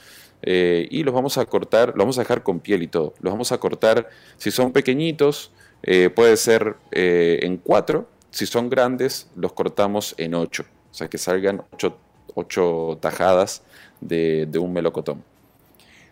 y 0.44 1.04
los 1.04 1.14
vamos 1.14 1.38
a 1.38 1.46
cortar, 1.46 1.90
los 1.90 1.98
vamos 1.98 2.18
a 2.18 2.22
dejar 2.22 2.42
con 2.42 2.58
piel 2.58 2.82
y 2.82 2.88
todo. 2.88 3.14
Los 3.20 3.32
vamos 3.32 3.52
a 3.52 3.58
cortar, 3.58 4.10
si 4.36 4.50
son 4.50 4.72
pequeñitos, 4.72 5.52
eh, 5.82 6.10
puede 6.10 6.36
ser 6.36 6.76
eh, 6.90 7.40
en 7.42 7.56
cuatro, 7.56 8.08
si 8.30 8.46
son 8.46 8.70
grandes, 8.70 9.28
los 9.36 9.52
cortamos 9.52 10.14
en 10.18 10.34
ocho, 10.34 10.64
o 10.90 10.94
sea 10.94 11.08
que 11.08 11.18
salgan 11.18 11.62
ocho, 11.72 11.96
ocho 12.34 12.98
tajadas 13.00 13.62
de, 14.00 14.46
de 14.46 14.58
un 14.58 14.72
melocotón. 14.72 15.22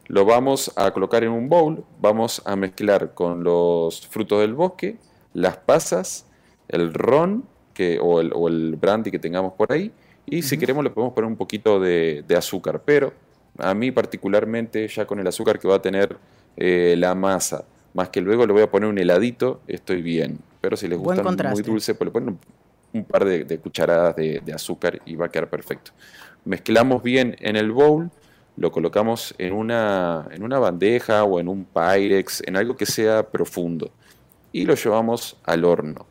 Lo 0.06 0.24
vamos 0.24 0.72
a 0.76 0.90
colocar 0.90 1.22
en 1.22 1.30
un 1.30 1.48
bowl, 1.48 1.84
vamos 2.00 2.42
a 2.44 2.56
mezclar 2.56 3.14
con 3.14 3.44
los 3.44 4.06
frutos 4.08 4.40
del 4.40 4.54
bosque, 4.54 4.96
las 5.34 5.56
pasas, 5.56 6.26
el 6.68 6.92
ron 6.92 7.44
que, 7.74 7.98
o, 8.00 8.20
el, 8.20 8.32
o 8.34 8.48
el 8.48 8.76
brandy 8.76 9.10
que 9.10 9.18
tengamos 9.18 9.52
por 9.52 9.72
ahí, 9.72 9.92
y 10.26 10.42
si 10.42 10.58
queremos 10.58 10.84
le 10.84 10.90
podemos 10.90 11.14
poner 11.14 11.28
un 11.28 11.36
poquito 11.36 11.80
de, 11.80 12.24
de 12.26 12.36
azúcar, 12.36 12.82
pero 12.84 13.12
a 13.58 13.72
mí 13.74 13.90
particularmente 13.90 14.86
ya 14.88 15.06
con 15.06 15.18
el 15.20 15.26
azúcar 15.26 15.58
que 15.58 15.68
va 15.68 15.76
a 15.76 15.82
tener 15.82 16.16
eh, 16.56 16.94
la 16.98 17.14
masa, 17.14 17.64
más 17.95 18.09
que 18.11 18.20
luego 18.20 18.47
le 18.47 18.53
voy 18.53 18.62
a 18.62 18.70
poner 18.70 18.88
un 18.88 18.99
heladito, 18.99 19.61
estoy 19.66 20.03
bien. 20.03 20.38
Pero 20.61 20.76
si 20.76 20.88
les 20.88 20.99
gusta 20.99 21.22
muy 21.22 21.62
dulce, 21.62 21.95
pues 21.95 22.07
le 22.07 22.12
ponen 22.12 22.28
un, 22.30 22.38
un 22.93 23.05
par 23.05 23.24
de, 23.24 23.45
de 23.45 23.59
cucharadas 23.59 24.16
de, 24.16 24.41
de 24.45 24.53
azúcar 24.53 25.01
y 25.07 25.16
va 25.16 25.26
a 25.26 25.28
quedar 25.28 25.49
perfecto. 25.49 25.93
Mezclamos 26.45 27.03
bien 27.03 27.36
en 27.41 27.57
el 27.57 27.70
bowl, 27.70 28.11
lo 28.57 28.72
colocamos 28.72 29.34
en 29.38 29.53
una, 29.53 30.26
en 30.30 30.43
una 30.43 30.59
bandeja 30.59 31.24
o 31.24 31.41
en 31.41 31.49
un 31.49 31.64
Pyrex, 31.64 32.43
en 32.47 32.57
algo 32.57 32.76
que 32.76 32.86
sea 32.86 33.22
profundo, 33.22 33.91
y 34.53 34.64
lo 34.64 34.74
llevamos 34.74 35.36
al 35.45 35.64
horno. 35.64 36.07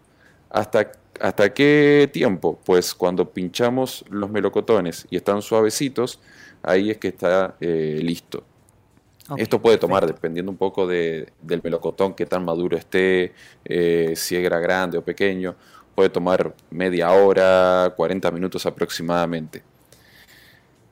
¿Hasta, 0.49 0.91
¿Hasta 1.19 1.53
qué 1.53 2.09
tiempo? 2.11 2.59
Pues 2.65 2.95
cuando 2.95 3.29
pinchamos 3.29 4.03
los 4.09 4.29
melocotones 4.29 5.05
y 5.11 5.17
están 5.17 5.41
suavecitos, 5.41 6.19
ahí 6.63 6.89
es 6.89 6.97
que 6.97 7.09
está 7.09 7.55
eh, 7.59 7.99
listo. 8.01 8.43
Esto 9.37 9.61
puede 9.61 9.77
tomar, 9.77 10.05
dependiendo 10.07 10.51
un 10.51 10.57
poco 10.57 10.87
de- 10.87 11.27
del 11.41 11.61
melocotón, 11.63 12.13
qué 12.13 12.25
tan 12.25 12.43
maduro 12.45 12.77
esté, 12.77 13.33
eh, 13.65 14.13
si 14.15 14.35
era 14.35 14.59
grande 14.59 14.97
o 14.97 15.01
pequeño, 15.03 15.55
puede 15.95 16.09
tomar 16.09 16.53
media 16.71 17.11
hora, 17.11 17.93
40 17.95 18.31
minutos 18.31 18.65
aproximadamente. 18.65 19.61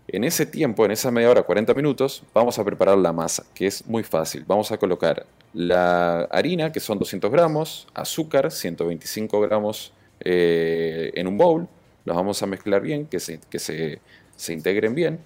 En 0.09 0.23
ese 0.23 0.45
tiempo, 0.45 0.85
en 0.85 0.91
esa 0.91 1.11
media 1.11 1.29
hora, 1.29 1.43
40 1.43 1.73
minutos, 1.73 2.23
vamos 2.33 2.57
a 2.57 2.63
preparar 2.63 2.97
la 2.97 3.11
masa, 3.11 3.45
que 3.53 3.67
es 3.67 3.85
muy 3.87 4.03
fácil. 4.03 4.45
Vamos 4.47 4.71
a 4.71 4.77
colocar 4.77 5.25
la 5.53 6.21
harina, 6.31 6.71
que 6.71 6.79
son 6.79 6.97
200 6.97 7.29
gramos, 7.29 7.87
azúcar, 7.93 8.49
125 8.51 9.41
gramos 9.41 9.91
eh, 10.21 11.11
en 11.15 11.27
un 11.27 11.37
bowl. 11.37 11.67
Los 12.05 12.15
vamos 12.15 12.41
a 12.41 12.45
mezclar 12.47 12.81
bien, 12.81 13.05
que 13.05 13.19
se, 13.19 13.39
que 13.49 13.59
se, 13.59 13.99
se 14.37 14.53
integren 14.53 14.95
bien. 14.95 15.19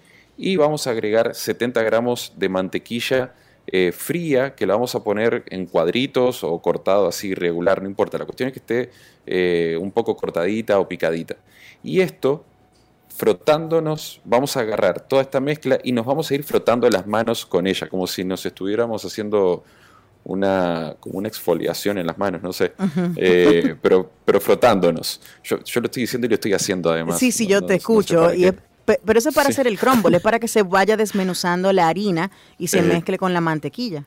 Y 0.44 0.56
vamos 0.56 0.88
a 0.88 0.90
agregar 0.92 1.36
70 1.36 1.84
gramos 1.84 2.34
de 2.36 2.50
mantequilla 2.50 3.34
eh, 3.68 3.92
fría, 3.92 4.56
que 4.56 4.66
la 4.66 4.74
vamos 4.74 4.96
a 4.96 5.04
poner 5.04 5.44
en 5.50 5.68
cuadritos 5.68 6.44
o 6.44 6.60
cortado 6.62 7.08
así 7.08 7.28
irregular, 7.30 7.82
no 7.84 7.88
importa. 7.88 8.18
La 8.18 8.26
cuestión 8.26 8.48
es 8.48 8.54
que 8.54 8.60
esté 8.60 8.90
eh, 9.28 9.78
un 9.80 9.92
poco 9.92 10.18
cortadita 10.18 10.80
o 10.80 10.88
picadita. 10.88 11.36
Y 11.84 12.00
esto 12.02 12.44
frotándonos, 13.16 14.20
vamos 14.26 14.58
a 14.58 14.62
agarrar 14.62 15.02
toda 15.08 15.22
esta 15.22 15.40
mezcla 15.40 15.78
y 15.84 15.92
nos 15.92 16.06
vamos 16.08 16.32
a 16.32 16.34
ir 16.34 16.44
frotando 16.44 16.90
las 16.90 17.06
manos 17.06 17.46
con 17.46 17.68
ella, 17.68 17.88
como 17.88 18.08
si 18.08 18.24
nos 18.24 18.44
estuviéramos 18.46 19.06
haciendo 19.06 19.64
una, 20.24 20.96
como 21.00 21.20
una 21.20 21.28
exfoliación 21.28 21.98
en 22.00 22.08
las 22.08 22.18
manos, 22.18 22.42
no 22.42 22.52
sé, 22.54 22.74
Eh, 23.18 23.76
pero, 23.82 24.10
pero 24.26 24.40
frotándonos. 24.42 25.22
Yo, 25.44 25.60
yo 25.64 25.82
lo 25.82 25.86
estoy 25.86 26.02
diciendo 26.04 26.26
y 26.26 26.30
lo 26.30 26.36
estoy 26.36 26.54
haciendo 26.54 26.92
además. 26.92 27.20
Sí, 27.20 27.32
sí, 27.32 27.44
No- 27.44 27.50
yo 27.52 27.62
no- 27.62 27.68
te 27.68 27.74
no 27.74 27.78
sé 27.80 27.82
escucho. 27.82 28.34
y 28.34 28.46
es- 28.46 28.54
pero 29.06 29.20
eso 29.20 29.30
es 29.30 29.36
para 29.36 29.48
Sí. 29.48 29.54
hacer 29.54 29.68
el 29.68 29.78
crumble, 29.80 30.18
es 30.18 30.24
para 30.24 30.40
que 30.40 30.48
se 30.48 30.64
vaya 30.64 30.98
desmenuzando 30.98 31.72
la 31.74 31.88
harina 31.88 32.32
y 32.58 32.68
se 32.68 32.80
Eh. 32.80 32.84
mezcle 32.84 33.18
con 33.18 33.34
la 33.34 33.42
mantequilla. 33.42 34.04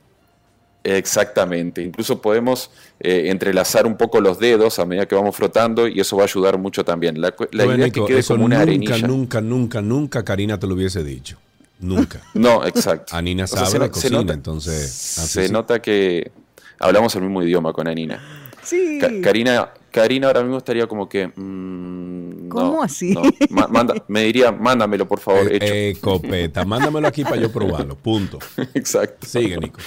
Exactamente. 0.83 1.81
Incluso 1.81 2.21
podemos 2.21 2.69
eh, 2.99 3.29
entrelazar 3.31 3.85
un 3.87 3.97
poco 3.97 4.21
los 4.21 4.37
dedos 4.39 4.77
a 4.79 4.85
medida 4.85 5.05
que 5.07 5.15
vamos 5.15 5.35
frotando 5.35 5.87
y 5.87 5.99
eso 5.99 6.15
va 6.15 6.23
a 6.23 6.25
ayudar 6.25 6.57
mucho 6.59 6.85
también. 6.85 7.19
La, 7.19 7.33
la 7.51 7.63
Bueno, 7.65 7.75
idea 7.77 7.87
es 7.87 7.93
que 7.93 8.05
quede 8.05 8.19
eso 8.19 8.35
como 8.35 8.45
una 8.45 8.57
nunca, 8.57 8.63
arenilla. 8.71 9.07
nunca, 9.07 9.41
nunca, 9.41 9.81
nunca 9.81 10.23
Karina 10.23 10.59
te 10.59 10.67
lo 10.67 10.75
hubiese 10.75 11.03
dicho. 11.03 11.37
Nunca. 11.79 12.21
No, 12.35 12.63
exacto. 12.65 13.15
Anina 13.15 13.45
O 13.45 13.47
sea, 13.47 13.59
sabe 13.65 13.71
se 13.71 13.79
no- 13.79 13.85
se 13.85 13.91
cocina, 13.91 14.17
nota- 14.19 14.33
entonces... 14.33 14.91
Se 14.91 15.47
sí. 15.47 15.51
nota 15.51 15.81
que 15.81 16.31
hablamos 16.79 17.15
el 17.15 17.23
mismo 17.23 17.41
idioma 17.43 17.73
con 17.73 17.87
Anina. 17.87 18.44
Sí. 18.65 18.99
Karina, 19.23 19.69
Karina 19.91 20.27
ahora 20.27 20.41
mismo 20.41 20.57
estaría 20.57 20.87
como 20.87 21.07
que. 21.07 21.27
mm, 21.27 22.47
no, 22.47 22.49
¿Cómo 22.49 22.83
así? 22.83 23.11
no. 23.13 23.21
Ma- 23.49 23.67
manda- 23.67 23.95
me 24.07 24.23
diría, 24.23 24.51
mándamelo 24.51 25.07
por 25.07 25.19
favor, 25.19 25.51
Eh, 25.51 25.55
hecho. 25.57 25.73
eh, 25.73 25.97
copeta, 26.01 26.65
mándamelo 26.65 27.07
aquí 27.07 27.23
para 27.23 27.37
yo 27.37 27.51
probarlo. 27.51 27.95
Punto. 27.95 28.39
Exacto. 28.73 29.25
Sigue, 29.27 29.57
Nico. 29.57 29.79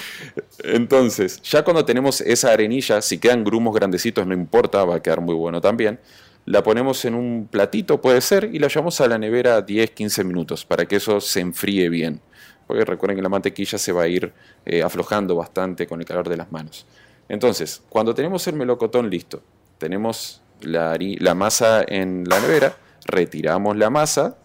Entonces, 0.65 1.41
ya 1.43 1.63
cuando 1.63 1.85
tenemos 1.85 2.21
esa 2.21 2.53
arenilla, 2.53 3.01
si 3.03 3.19
quedan 3.19 3.45
grumos 3.45 3.75
grandecitos, 3.75 4.27
no 4.27 4.35
importa, 4.35 4.85
va 4.85 4.97
a 4.97 5.03
quedar 5.03 5.21
muy 5.21 5.35
bueno 5.35 5.61
también. 5.61 5.99
La 6.47 6.63
ponemos 6.63 7.05
en 7.05 7.15
un 7.15 7.47
platito, 7.51 8.01
puede 8.01 8.21
ser, 8.23 8.49
y 8.53 8.59
la 8.59 8.69
llevamos 8.69 9.01
a 9.01 9.09
la 9.09 9.19
nevera 9.19 9.65
10-15 9.65 10.25
minutos 10.25 10.65
para 10.65 10.87
que 10.87 10.97
eso 10.97 11.21
se 11.21 11.41
enfríe 11.41 11.89
bien. 11.91 12.21
Porque 12.67 12.85
recuerden 12.85 13.17
que 13.17 13.23
la 13.23 13.29
mantequilla 13.29 13.79
se 13.79 13.93
va 13.93 14.03
a 14.03 14.09
ir 14.09 14.33
eh, 14.67 14.83
aflojando 14.83 15.35
bastante 15.37 15.87
con 15.87 16.01
el 16.01 16.07
calor 16.07 16.29
de 16.29 16.37
las 16.37 16.51
manos. 16.53 16.87
Entonces, 17.29 17.83
cuando 17.89 18.15
tenemos 18.15 18.47
el 18.47 18.55
melocotón 18.57 19.11
listo, 19.11 19.43
tenemos 19.79 20.41
la, 20.61 20.97
masa 21.35 21.85
en 21.87 22.25
la 22.29 22.41
nevera, 22.41 22.77
retiramos 23.07 23.77
la 23.77 23.91
masa, 23.91 24.37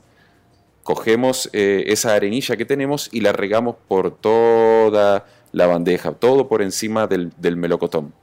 cogemos 0.83 1.49
eh, 1.53 1.85
esa 1.87 2.13
arenilla 2.13 2.57
que 2.57 2.65
tenemos 2.65 3.09
y 3.11 3.21
la 3.21 3.31
regamos 3.31 3.75
por 3.87 4.11
toda 4.15 5.25
la 5.51 5.67
bandeja, 5.67 6.11
todo 6.13 6.47
por 6.47 6.61
encima 6.61 7.07
del, 7.07 7.31
del 7.37 7.55
melocotón. 7.55 8.13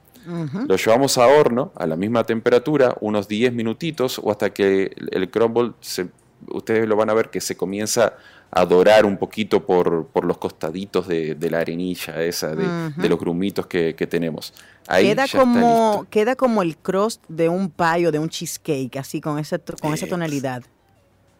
Lo 0.67 0.75
llevamos 0.75 1.17
a 1.17 1.25
horno 1.25 1.71
a 1.75 1.87
la 1.87 1.95
misma 1.95 2.23
temperatura, 2.23 2.95
unos 3.01 3.27
10 3.27 3.53
minutitos 3.53 4.19
o 4.21 4.29
hasta 4.29 4.51
que 4.53 4.93
el, 4.95 5.09
el 5.11 5.31
crumble, 5.31 5.71
se- 5.79 6.09
ustedes 6.49 6.87
lo 6.87 6.95
van 6.95 7.09
a 7.09 7.13
ver 7.15 7.31
que 7.31 7.41
se 7.41 7.57
comienza 7.57 8.13
a 8.51 8.65
dorar 8.65 9.05
un 9.05 9.17
poquito 9.17 9.65
por, 9.65 10.07
por 10.07 10.25
los 10.25 10.37
costaditos 10.37 11.07
de, 11.07 11.35
de 11.35 11.49
la 11.49 11.59
arenilla 11.59 12.21
esa, 12.21 12.53
de, 12.53 13.09
los 13.09 13.17
grumitos 13.19 13.65
que, 13.67 13.95
que 13.95 14.07
tenemos. 14.07 14.53
Ahí 14.87 15.05
Queda 15.07 15.25
como, 15.27 16.05
queda 16.09 16.35
como 16.35 16.61
el 16.61 16.75
crust 16.75 17.23
de 17.29 17.47
un 17.47 17.69
pie 17.69 18.07
o 18.07 18.11
de 18.11 18.19
un 18.19 18.27
cheesecake, 18.29 18.97
así 18.97 19.21
con 19.21 19.39
esa, 19.39 19.57
con 19.81 19.93
esa 19.93 20.05
tonalidad. 20.07 20.63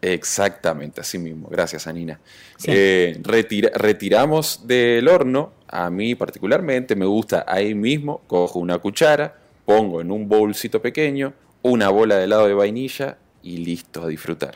Exactamente, 0.00 1.00
así 1.00 1.18
mismo. 1.18 1.48
Gracias, 1.48 1.86
Anina. 1.86 2.18
Sí. 2.56 2.70
Eh, 2.72 3.20
retira- 3.22 3.70
retiramos 3.74 4.66
del 4.66 5.06
horno. 5.08 5.52
A 5.68 5.90
mí 5.90 6.14
particularmente 6.14 6.96
me 6.96 7.06
gusta 7.06 7.44
ahí 7.46 7.74
mismo. 7.74 8.20
Cojo 8.26 8.58
una 8.58 8.78
cuchara, 8.78 9.36
pongo 9.64 10.00
en 10.00 10.10
un 10.10 10.28
bolsito 10.28 10.82
pequeño 10.82 11.34
una 11.64 11.88
bola 11.90 12.16
de 12.16 12.24
helado 12.24 12.48
de 12.48 12.54
vainilla 12.54 13.16
y 13.42 13.58
listo 13.58 14.02
a 14.02 14.08
disfrutar. 14.08 14.54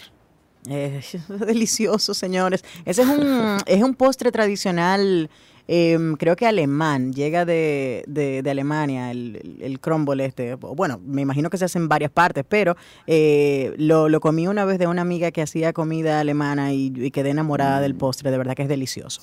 Eh, 0.68 1.00
es 1.00 1.28
delicioso, 1.46 2.14
señores. 2.14 2.64
Ese 2.84 3.02
es 3.02 3.08
un, 3.08 3.58
es 3.66 3.82
un 3.82 3.94
postre 3.94 4.32
tradicional, 4.32 5.30
em, 5.68 6.16
creo 6.16 6.36
que 6.36 6.46
alemán. 6.46 7.12
Llega 7.12 7.44
de, 7.44 8.04
de- 8.06 8.42
de 8.42 8.50
Alemania, 8.50 9.10
el, 9.10 9.36
el, 9.42 9.62
el 9.62 9.80
crumble 9.80 10.24
este. 10.24 10.54
Bueno, 10.56 11.00
me 11.04 11.22
imagino 11.22 11.50
que 11.50 11.58
se 11.58 11.64
hace 11.66 11.78
en 11.78 11.88
varias 11.88 12.10
partes, 12.10 12.44
pero 12.48 12.76
eh, 13.06 13.74
lo, 13.78 14.08
lo 14.08 14.20
comí 14.20 14.46
una 14.48 14.64
vez 14.64 14.78
de 14.78 14.86
una 14.86 15.02
amiga 15.02 15.30
que 15.30 15.42
hacía 15.42 15.72
comida 15.72 16.20
alemana 16.20 16.72
y, 16.72 16.92
y 16.96 17.10
quedé 17.10 17.30
enamorada 17.30 17.80
del 17.80 17.94
postre. 17.94 18.30
De 18.30 18.38
verdad 18.38 18.54
que 18.54 18.62
es 18.62 18.68
delicioso. 18.68 19.22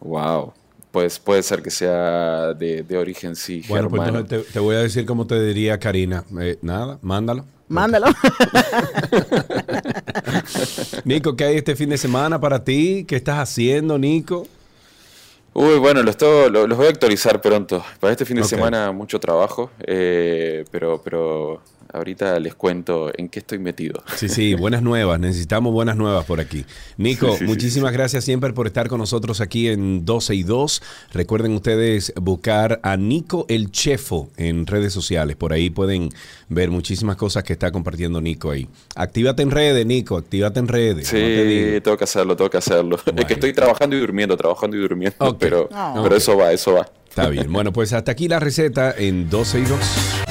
Wow. 0.00 0.52
Pues 0.92 1.18
puede 1.18 1.42
ser 1.42 1.62
que 1.62 1.70
sea 1.70 2.54
de, 2.54 2.82
de 2.82 2.96
origen 2.96 3.36
sí, 3.36 3.62
Bueno, 3.68 3.90
pues 3.90 4.00
germano. 4.02 4.20
entonces 4.20 4.46
te, 4.46 4.52
te 4.54 4.58
voy 4.60 4.76
a 4.76 4.78
decir 4.78 5.04
como 5.04 5.26
te 5.26 5.42
diría 5.44 5.78
Karina. 5.78 6.24
Eh, 6.40 6.58
nada, 6.62 6.98
mándalo. 7.02 7.44
Mándalo. 7.68 8.06
Nico, 11.04 11.36
¿qué 11.36 11.44
hay 11.44 11.56
este 11.56 11.76
fin 11.76 11.90
de 11.90 11.98
semana 11.98 12.40
para 12.40 12.64
ti? 12.64 13.04
¿Qué 13.06 13.16
estás 13.16 13.38
haciendo, 13.38 13.98
Nico? 13.98 14.46
Uy, 15.54 15.78
bueno, 15.78 16.02
los, 16.02 16.16
los 16.20 16.76
voy 16.76 16.86
a 16.86 16.90
actualizar 16.90 17.40
pronto. 17.40 17.82
Para 17.98 18.12
este 18.12 18.24
fin 18.26 18.36
de 18.36 18.44
semana 18.44 18.92
mucho 18.92 19.18
trabajo, 19.18 19.70
eh, 19.86 20.64
pero, 20.70 21.00
pero 21.02 21.62
ahorita 21.96 22.38
les 22.40 22.54
cuento 22.54 23.10
en 23.16 23.28
qué 23.28 23.38
estoy 23.40 23.58
metido. 23.58 24.02
Sí, 24.16 24.28
sí, 24.28 24.54
buenas 24.54 24.82
nuevas. 24.82 25.18
Necesitamos 25.20 25.72
buenas 25.72 25.96
nuevas 25.96 26.24
por 26.24 26.40
aquí. 26.40 26.64
Nico, 26.96 27.26
Sí, 27.26 27.32
sí, 27.32 27.38
sí, 27.40 27.44
muchísimas 27.44 27.92
gracias 27.92 28.24
siempre 28.24 28.52
por 28.52 28.66
estar 28.66 28.88
con 28.88 28.98
nosotros 28.98 29.40
aquí 29.40 29.68
en 29.68 30.04
12 30.04 30.34
y 30.34 30.42
2. 30.42 30.82
Recuerden 31.12 31.52
ustedes 31.54 32.12
buscar 32.16 32.80
a 32.82 32.96
Nico 32.96 33.46
el 33.48 33.70
Chefo 33.70 34.28
en 34.36 34.66
redes 34.66 34.92
sociales. 34.92 35.36
Por 35.36 35.52
ahí 35.52 35.70
pueden 35.70 36.10
ver 36.48 36.70
muchísimas 36.70 37.16
cosas 37.16 37.42
que 37.44 37.52
está 37.54 37.70
compartiendo 37.72 38.20
Nico 38.20 38.50
ahí. 38.50 38.68
Actívate 38.94 39.42
en 39.42 39.50
redes, 39.50 39.84
Nico, 39.86 40.16
actívate 40.16 40.60
en 40.60 40.68
redes. 40.68 41.08
Sí, 41.08 41.16
no 41.16 41.20
te 41.26 41.44
digo. 41.44 41.82
tengo 41.82 41.96
que 41.96 42.04
hacerlo, 42.04 42.36
tengo 42.36 42.50
que 42.50 42.58
hacerlo. 42.58 42.96
Es 42.96 43.04
Bueno. 43.04 43.26
que 43.26 43.34
estoy 43.34 43.52
trabajando 43.52 43.96
y 43.96 44.00
durmiendo, 44.00 44.36
trabajando 44.36 44.76
y 44.76 44.80
durmiendo, 44.80 45.36
pero, 45.38 45.68
pero 46.02 46.16
eso 46.16 46.36
va, 46.36 46.52
eso 46.52 46.74
va. 46.74 46.86
Está 47.08 47.28
bien. 47.30 47.50
Bueno, 47.50 47.72
pues 47.72 47.92
hasta 47.94 48.12
aquí 48.12 48.28
la 48.28 48.38
receta 48.40 48.94
en 48.96 49.30
12 49.30 49.60
y 49.60 49.62
2. 49.62 50.25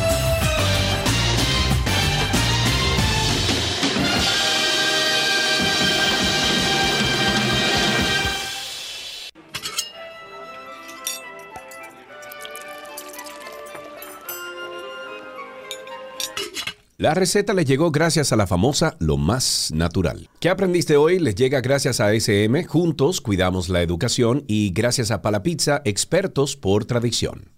La 16.98 17.14
receta 17.14 17.54
les 17.54 17.66
llegó 17.66 17.92
gracias 17.92 18.32
a 18.32 18.38
la 18.38 18.48
famosa 18.48 18.96
Lo 19.00 19.18
Más 19.18 19.70
Natural. 19.74 20.30
¿Qué 20.40 20.48
aprendiste 20.48 20.96
hoy? 20.96 21.20
Les 21.20 21.36
llega 21.36 21.60
gracias 21.60 22.00
a 22.00 22.14
SM, 22.14 22.64
juntos 22.64 23.20
cuidamos 23.20 23.68
la 23.68 23.82
educación 23.82 24.46
y 24.48 24.72
gracias 24.72 25.12
a 25.12 25.22
Palapizza, 25.22 25.82
expertos 25.84 26.56
por 26.56 26.86
tradición. 26.86 27.52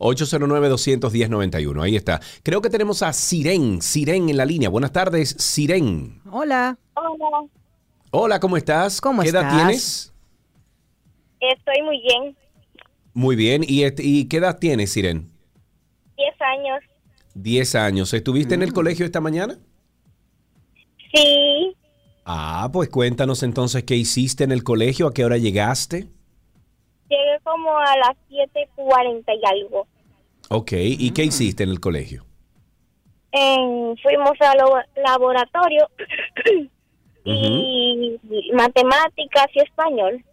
809-210-91. 0.00 1.84
Ahí 1.84 1.94
está. 1.94 2.20
Creo 2.42 2.60
que 2.60 2.68
tenemos 2.68 3.04
a 3.04 3.12
Siren, 3.12 3.80
Siren 3.80 4.28
en 4.28 4.38
la 4.38 4.44
línea. 4.44 4.68
Buenas 4.68 4.90
tardes, 4.90 5.36
Siren. 5.38 6.20
Hola. 6.32 6.76
Hola, 6.94 7.46
Hola, 8.10 8.40
¿cómo 8.40 8.56
estás? 8.56 9.00
¿Cómo 9.00 9.22
¿Qué 9.22 9.28
edad 9.28 9.42
estás? 9.42 9.56
tienes? 9.56 10.12
estoy 11.38 11.80
muy 11.84 12.02
bien. 12.02 12.36
Muy 13.14 13.36
bien. 13.36 13.62
¿Y, 13.64 13.84
¿Y 14.02 14.24
qué 14.24 14.38
edad 14.38 14.58
tienes, 14.58 14.90
Siren? 14.90 15.35
10 16.16 16.40
años. 16.40 16.80
10 17.34 17.74
años. 17.74 18.14
¿Estuviste 18.14 18.54
en 18.54 18.62
el 18.62 18.72
colegio 18.72 19.04
esta 19.04 19.20
mañana? 19.20 19.58
Sí, 21.14 21.76
Ah, 22.28 22.68
pues 22.72 22.88
cuéntanos 22.88 23.44
entonces 23.44 23.84
qué 23.84 23.94
hiciste 23.94 24.42
en 24.42 24.50
el 24.50 24.64
colegio, 24.64 25.06
a 25.06 25.14
qué 25.14 25.24
hora 25.24 25.36
llegaste. 25.36 26.08
llegué 27.08 27.38
como 27.44 27.70
a 27.78 27.96
las 27.98 28.16
7.40 28.28 29.32
y 29.32 29.46
algo. 29.46 29.86
Ok, 30.48 30.72
¿y 30.72 31.10
qué 31.12 31.22
hiciste 31.24 31.62
en 31.62 31.70
el 31.70 31.78
colegio? 31.78 32.24
En- 33.30 33.96
fuimos 34.02 34.32
al 34.40 34.58
labo- 34.58 34.82
laboratorio 35.04 35.88
y 37.24 38.18
matemáticas 38.54 39.46
y 39.54 39.60
español. 39.60 40.24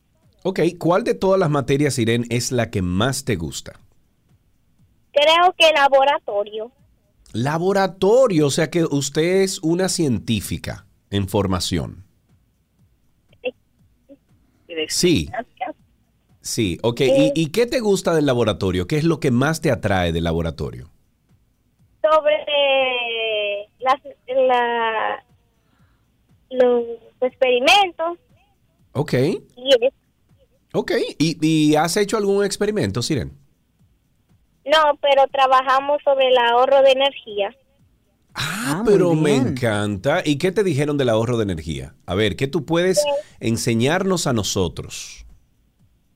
Ok, 0.43 0.61
¿cuál 0.79 1.03
de 1.03 1.13
todas 1.13 1.39
las 1.39 1.49
materias, 1.51 1.99
Irene, 1.99 2.25
es 2.31 2.51
la 2.51 2.71
que 2.71 2.81
más 2.81 3.23
te 3.23 3.35
gusta? 3.35 3.79
Creo 5.13 5.53
que 5.57 5.71
laboratorio. 5.73 6.71
Laboratorio, 7.31 8.47
o 8.47 8.49
sea 8.51 8.69
que 8.69 8.83
usted 8.83 9.41
es 9.41 9.59
una 9.59 9.89
científica 9.89 10.85
en 11.09 11.27
formación. 11.27 12.03
Sí, 14.87 15.29
sí, 16.41 16.79
ok. 16.81 17.01
¿Y, 17.01 17.31
y 17.35 17.51
qué 17.51 17.67
te 17.67 17.79
gusta 17.79 18.13
del 18.13 18.25
laboratorio? 18.25 18.87
¿Qué 18.87 18.97
es 18.97 19.03
lo 19.03 19.19
que 19.19 19.31
más 19.31 19.61
te 19.61 19.71
atrae 19.71 20.11
del 20.11 20.23
laboratorio? 20.23 20.89
Sobre 22.01 22.35
las, 23.79 24.01
la, 24.27 25.23
los 26.49 26.83
experimentos 27.21 28.17
Ok, 28.93 29.13
y 29.13 29.89
ok. 30.73 30.91
¿Y, 31.17 31.37
y 31.41 31.75
has 31.75 31.97
hecho 31.97 32.15
algún 32.17 32.45
experimento, 32.45 33.01
Siren? 33.01 33.31
No, 34.65 34.97
pero 35.01 35.27
trabajamos 35.31 36.01
sobre 36.03 36.27
el 36.29 36.37
ahorro 36.37 36.81
de 36.81 36.91
energía. 36.91 37.55
Ah, 38.35 38.81
muy 38.83 38.91
pero 38.93 39.13
me 39.13 39.35
encanta. 39.35 40.21
¿Y 40.25 40.37
qué 40.37 40.51
te 40.51 40.63
dijeron 40.63 40.97
del 40.97 41.09
ahorro 41.09 41.37
de 41.37 41.43
energía? 41.43 41.93
A 42.07 42.15
ver, 42.15 42.35
¿qué 42.35 42.47
tú 42.47 42.65
puedes 42.65 43.03
enseñarnos 43.39 44.25
a 44.25 44.33
nosotros? 44.33 45.25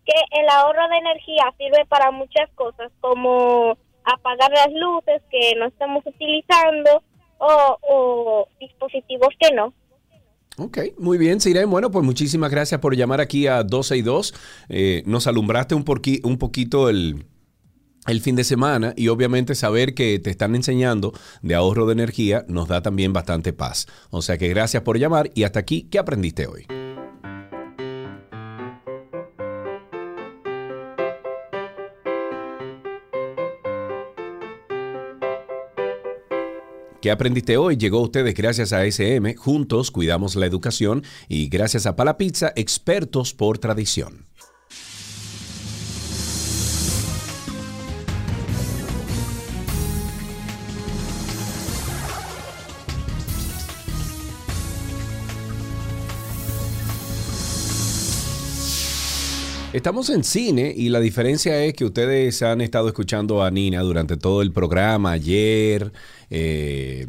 Que 0.06 0.39
el 0.41 0.50
ahorro 0.50 0.88
de 0.89 0.98
energía 0.98 1.43
sirve 1.58 1.86
para 1.88 2.10
muchas 2.12 2.50
cosas, 2.56 2.91
como 3.02 3.78
apagar 4.06 4.50
las 4.52 4.70
luces 4.74 5.22
que 5.30 5.54
no 5.60 5.68
estamos 5.68 6.04
utilizando 6.08 7.04
o, 7.39 7.78
o 7.89 8.48
dispositivos 8.60 9.30
que 9.39 9.54
no. 9.54 9.74
Ok, 10.58 10.78
muy 10.98 11.20
bien, 11.20 11.39
Siren. 11.39 11.70
Bueno, 11.70 11.91
pues 11.91 12.04
muchísimas 12.04 12.50
gracias 12.50 12.80
por 12.82 12.95
llamar 12.95 13.22
aquí 13.22 13.45
a 13.45 13.62
12 13.64 13.98
y 13.98 14.02
2. 14.02 14.34
Eh, 14.70 15.04
nos 15.06 15.28
alumbraste 15.28 15.76
un, 15.76 15.86
porqui- 15.86 16.22
un 16.24 16.39
poquito 16.39 16.89
el, 16.89 17.26
el 18.08 18.22
fin 18.22 18.36
de 18.36 18.43
semana 18.43 18.93
y 18.95 19.10
obviamente 19.10 19.53
saber 19.53 19.93
que 19.93 20.18
te 20.20 20.30
están 20.30 20.55
enseñando 20.55 21.14
de 21.41 21.55
ahorro 21.55 21.86
de 21.86 21.93
energía 21.93 22.45
nos 22.47 22.68
da 22.68 22.82
también 22.82 23.14
bastante 23.14 23.53
paz. 23.53 23.86
O 24.10 24.22
sea 24.22 24.38
que 24.38 24.49
gracias 24.49 24.84
por 24.84 24.97
llamar 24.97 25.30
y 25.36 25.43
hasta 25.43 25.60
aquí, 25.60 25.88
¿qué 25.91 25.99
aprendiste 25.99 26.47
hoy? 26.47 26.66
¿Qué 37.01 37.12
aprendiste 37.12 37.58
hoy? 37.58 37.78
Llegó 37.78 37.99
a 37.99 38.01
ustedes 38.01 38.34
gracias 38.34 38.74
a 38.74 38.84
SM. 38.86 39.36
Juntos 39.36 39.91
cuidamos 39.91 40.36
la 40.36 40.45
educación 40.45 41.03
y 41.30 41.47
gracias 41.47 41.86
a 41.86 41.95
Pala 41.95 42.18
Pizza, 42.18 42.51
expertos 42.55 43.34
por 43.34 43.60
tradición. 43.60 44.26
Estamos 59.78 60.09
en 60.09 60.23
cine 60.23 60.73
y 60.75 60.89
la 60.89 60.99
diferencia 60.99 61.63
es 61.63 61.75
que 61.75 61.86
ustedes 61.86 62.41
han 62.41 62.61
estado 62.61 62.88
escuchando 62.88 63.43
a 63.43 63.51
Nina 63.51 63.82
durante 63.82 64.17
todo 64.17 64.41
el 64.41 64.51
programa, 64.51 65.11
ayer, 65.11 65.93
eh, 66.32 67.05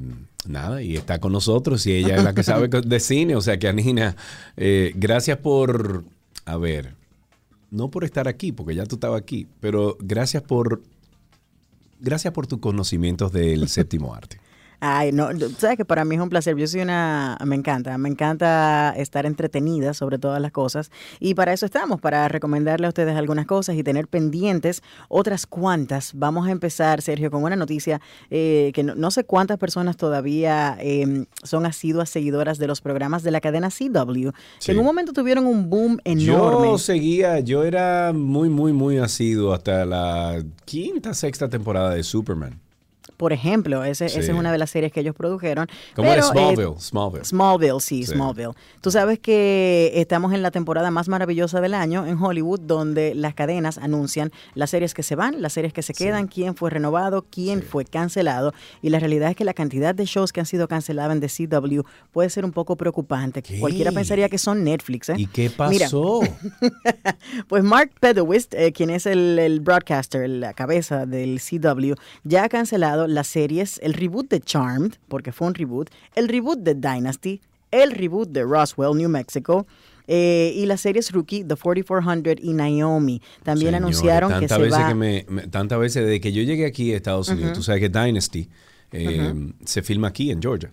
nada, 0.47 0.83
y 0.83 0.95
está 0.95 1.19
con 1.19 1.33
nosotros 1.33 1.87
y 1.87 1.95
ella 1.95 2.17
es 2.17 2.25
la 2.25 2.35
que 2.35 2.43
sabe 2.43 2.69
de 2.87 3.01
cine, 3.01 3.37
o 3.37 3.41
sea 3.41 3.59
que 3.59 3.69
a 3.69 3.73
Nina, 3.73 4.17
eh, 4.59 4.93
gracias 4.97 5.39
por, 5.39 6.05
a 6.45 6.59
ver, 6.59 6.93
no 7.71 7.91
por 7.91 8.05
estar 8.05 8.29
aquí, 8.29 8.53
porque 8.53 8.75
ya 8.75 8.85
tú 8.85 8.97
estabas 8.97 9.23
aquí, 9.23 9.47
pero 9.61 9.97
gracias 9.99 10.43
por, 10.43 10.83
gracias 12.01 12.35
por 12.35 12.47
tus 12.47 12.59
conocimientos 12.59 13.33
del 13.33 13.67
séptimo 13.71 14.15
arte. 14.15 14.41
Ay, 14.81 15.11
no, 15.13 15.29
sabes 15.59 15.77
que 15.77 15.85
para 15.85 16.05
mí 16.05 16.15
es 16.15 16.21
un 16.21 16.29
placer. 16.29 16.57
Yo 16.57 16.67
soy 16.67 16.83
una, 16.83 17.37
me 17.45 17.57
encanta, 17.57 17.99
me 17.99 18.09
encanta 18.09 18.95
estar 18.97 19.27
entretenida 19.27 19.93
sobre 19.93 20.19
todas 20.19 20.41
las 20.41 20.53
cosas 20.53 20.91
y 21.19 21.35
para 21.35 21.53
eso 21.53 21.67
estamos, 21.67 22.01
para 22.01 22.29
recomendarle 22.29 22.87
a 22.87 22.91
ustedes 22.91 23.17
algunas 23.17 23.47
cosas 23.47 23.75
y 23.77 23.83
tener 23.83 24.07
pendientes 24.07 24.83
otras 25.09 25.47
cuantas. 25.47 26.13
Vamos 26.15 26.47
a 26.47 26.53
empezar, 26.53 27.03
Sergio, 27.03 27.31
con 27.31 27.43
una 27.43 27.57
noticia 27.57 28.01
eh, 28.31 28.71
que 28.73 28.83
no, 28.85 28.95
no 28.95 29.11
sé 29.11 29.25
cuántas 29.25 29.59
personas 29.59 29.97
todavía 29.97 30.77
eh, 30.81 31.25
son 31.43 31.67
asiduas 31.67 32.09
seguidoras 32.09 32.59
de 32.59 32.69
los 32.69 32.81
programas 32.81 33.23
de 33.25 33.31
la 33.33 33.41
cadena 33.41 33.71
CW, 33.71 34.31
Sí. 34.59 34.67
que 34.67 34.73
en 34.73 34.79
un 34.79 34.85
momento 34.85 35.13
tuvieron 35.13 35.47
un 35.47 35.69
boom 35.69 35.99
enorme. 36.05 36.69
Yo 36.69 36.79
seguía, 36.79 37.41
yo 37.41 37.65
era 37.65 38.13
muy, 38.15 38.49
muy, 38.49 38.73
muy 38.73 38.99
asiduo 38.99 39.53
hasta 39.55 39.85
la 39.85 40.43
quinta, 40.65 41.15
sexta 41.15 41.49
temporada 41.49 41.95
de 41.95 42.03
Superman. 42.05 42.61
Por 43.19 43.35
ejemplo, 43.35 43.85
ese- 43.85 44.09
Sí. 44.09 44.19
esa 44.21 44.33
es 44.33 44.39
una 44.39 44.51
de 44.51 44.57
las 44.57 44.71
series 44.71 44.91
que 44.93 45.01
ellos 45.01 45.15
produjeron. 45.15 45.67
¿Cómo 45.95 46.11
era 46.11 46.21
eh, 46.23 46.25
Smallville? 46.25 46.81
Smallville. 46.81 47.25
Smallville, 47.27 47.81
sí, 47.81 48.05
Sí. 48.05 48.13
Smallville. 48.13 48.53
Tú 48.81 48.91
sabes 48.91 49.19
que 49.19 49.91
estamos 49.97 50.33
en 50.33 50.41
la 50.41 50.51
temporada 50.51 50.91
más 50.91 51.09
maravillosa 51.09 51.61
del 51.61 51.75
año 51.75 52.07
en 52.07 52.17
Hollywood, 52.23 52.61
donde 52.61 53.15
las 53.15 53.35
cadenas 53.35 53.77
anuncian 53.77 54.31
las 54.55 54.71
series 54.71 54.95
que 54.95 55.03
se 55.03 55.17
van, 55.17 55.43
las 55.43 55.53
series 55.53 55.73
que 55.75 55.83
se 55.83 55.93
quedan, 55.93 56.29
quién 56.29 56.55
fue 56.55 56.71
renovado, 56.71 57.27
quién 57.29 57.63
fue 57.63 57.85
cancelado. 57.85 58.55
Y 58.83 58.91
la 58.91 59.01
realidad 59.01 59.31
es 59.31 59.37
que 59.37 59.45
la 59.45 59.53
cantidad 59.53 59.95
de 59.95 60.05
shows 60.05 60.33
que 60.33 60.39
han 60.39 60.47
sido 60.47 60.69
cancelados 60.69 61.13
en 61.13 61.21
The 61.21 61.29
CW 61.29 61.81
puede 62.13 62.31
ser 62.31 62.45
un 62.45 62.53
poco 62.53 62.77
preocupante. 62.77 63.43
Cualquiera 63.59 63.91
pensaría 63.91 64.29
que 64.29 64.39
son 64.39 64.63
Netflix. 64.63 65.09
¿eh? 65.09 65.15
¿Y 65.19 65.27
qué 65.27 65.51
Mira, 65.69 65.87
pasó? 65.87 66.21
pues 67.49 67.65
Mark 67.65 67.91
Pedowitz, 67.99 68.49
eh, 68.53 68.73
quien 68.73 68.91
es 68.91 69.07
el, 69.07 69.39
el 69.41 69.59
broadcaster, 69.59 70.29
la 70.29 70.53
cabeza 70.55 71.05
del 71.05 71.41
CW, 71.41 71.95
ya 72.23 72.45
ha 72.45 72.49
cancelado 72.49 73.08
las 73.09 73.27
series, 73.27 73.79
el 73.83 73.95
reboot 73.95 74.29
de 74.31 74.41
Charmed, 74.41 74.93
porque 75.09 75.33
fue 75.33 75.47
un 75.49 75.55
reboot, 75.55 75.91
el 76.15 76.29
reboot 76.29 76.59
de 76.61 76.75
Dynasty, 76.75 77.41
el 77.71 77.91
reboot 77.93 78.31
de 78.31 78.43
Roswell, 78.45 78.97
New 78.97 79.09
Mexico, 79.09 79.67
eh, 80.07 80.53
y 80.57 80.65
las 80.67 80.81
series 80.81 81.11
Rookie, 81.13 81.45
The 81.45 81.55
4400 81.57 82.37
y 82.43 82.55
Naomi. 82.55 83.21
También 83.43 83.75
anunciaron 83.75 84.41
que 84.41 84.49
se 84.49 84.57
veces 84.59 84.73
va... 84.81 84.89
que 84.89 84.95
me, 84.95 85.27
me- 85.29 85.47
tantas 85.49 85.79
veces 85.79 86.05
desde 86.05 86.21
que 86.21 86.33
yo 86.33 86.43
llegué 86.43 86.65
aquí 86.65 86.93
a 86.93 86.97
Estados 86.97 87.29
Unidos, 87.29 87.51
Ujú. 87.51 87.59
tú 87.59 87.63
sabes 87.63 87.81
que 87.83 87.89
Dynasty 87.91 88.49
eh, 88.93 89.35
se 89.67 89.83
filma 89.83 90.09
aquí 90.09 90.31
en 90.31 90.41
Georgia. 90.41 90.71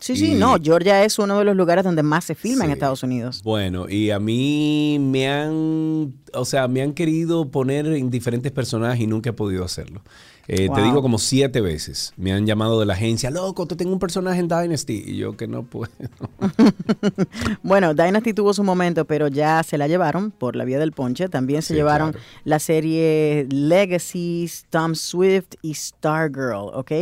Sí, 0.00 0.14
sí, 0.16 0.34
no, 0.36 0.56
Georgia 0.62 1.04
es 1.04 1.18
uno 1.18 1.38
de 1.40 1.44
los 1.44 1.56
lugares 1.56 1.82
donde 1.82 2.04
más 2.04 2.24
se 2.24 2.36
filma 2.36 2.64
en. 2.64 2.70
Estados 2.70 3.02
Unidos. 3.02 3.42
Bueno, 3.42 3.88
y 3.88 4.10
a 4.10 4.20
mí 4.20 4.96
me 5.00 5.28
han, 5.28 6.14
o 6.32 6.44
sea, 6.44 6.68
me 6.68 6.82
han 6.82 6.92
querido 6.92 7.50
poner 7.50 7.84
en 7.86 8.08
diferentes 8.08 8.52
personajes 8.52 9.00
y 9.00 9.06
nunca 9.08 9.30
he 9.30 9.32
podido 9.32 9.64
hacerlo. 9.64 10.02
Eh, 10.50 10.68
Te 10.74 10.82
digo 10.82 11.02
como 11.02 11.18
siete 11.18 11.60
veces. 11.60 12.14
Me 12.16 12.32
han 12.32 12.46
llamado 12.46 12.80
de 12.80 12.86
la 12.86 12.94
agencia, 12.94 13.30
loco, 13.30 13.66
te 13.66 13.76
tengo 13.76 13.92
un 13.92 13.98
personaje 13.98 14.40
en 14.40 14.48
Dynasty. 14.48 15.04
Y 15.06 15.16
yo 15.18 15.36
que 15.36 15.46
no 15.46 15.62
puedo. 15.62 15.92
Bueno, 17.62 17.92
Dynasty 17.94 18.32
tuvo 18.32 18.54
su 18.54 18.64
momento, 18.64 19.04
pero 19.04 19.28
ya 19.28 19.62
se 19.62 19.76
la 19.78 19.88
llevaron 19.88 20.30
por 20.30 20.56
la 20.56 20.64
vía 20.64 20.78
del 20.78 20.92
ponche. 20.92 21.28
También 21.28 21.60
se 21.62 21.68
Sí, 21.68 21.74
llevaron 21.74 22.12
claro. 22.12 22.26
la 22.44 22.58
serie 22.58 23.46
Legacies, 23.50 24.64
Tom 24.70 24.94
Swift 24.94 25.54
y 25.60 25.74
Stargirl, 25.74 26.70
¿ok? 26.72 26.92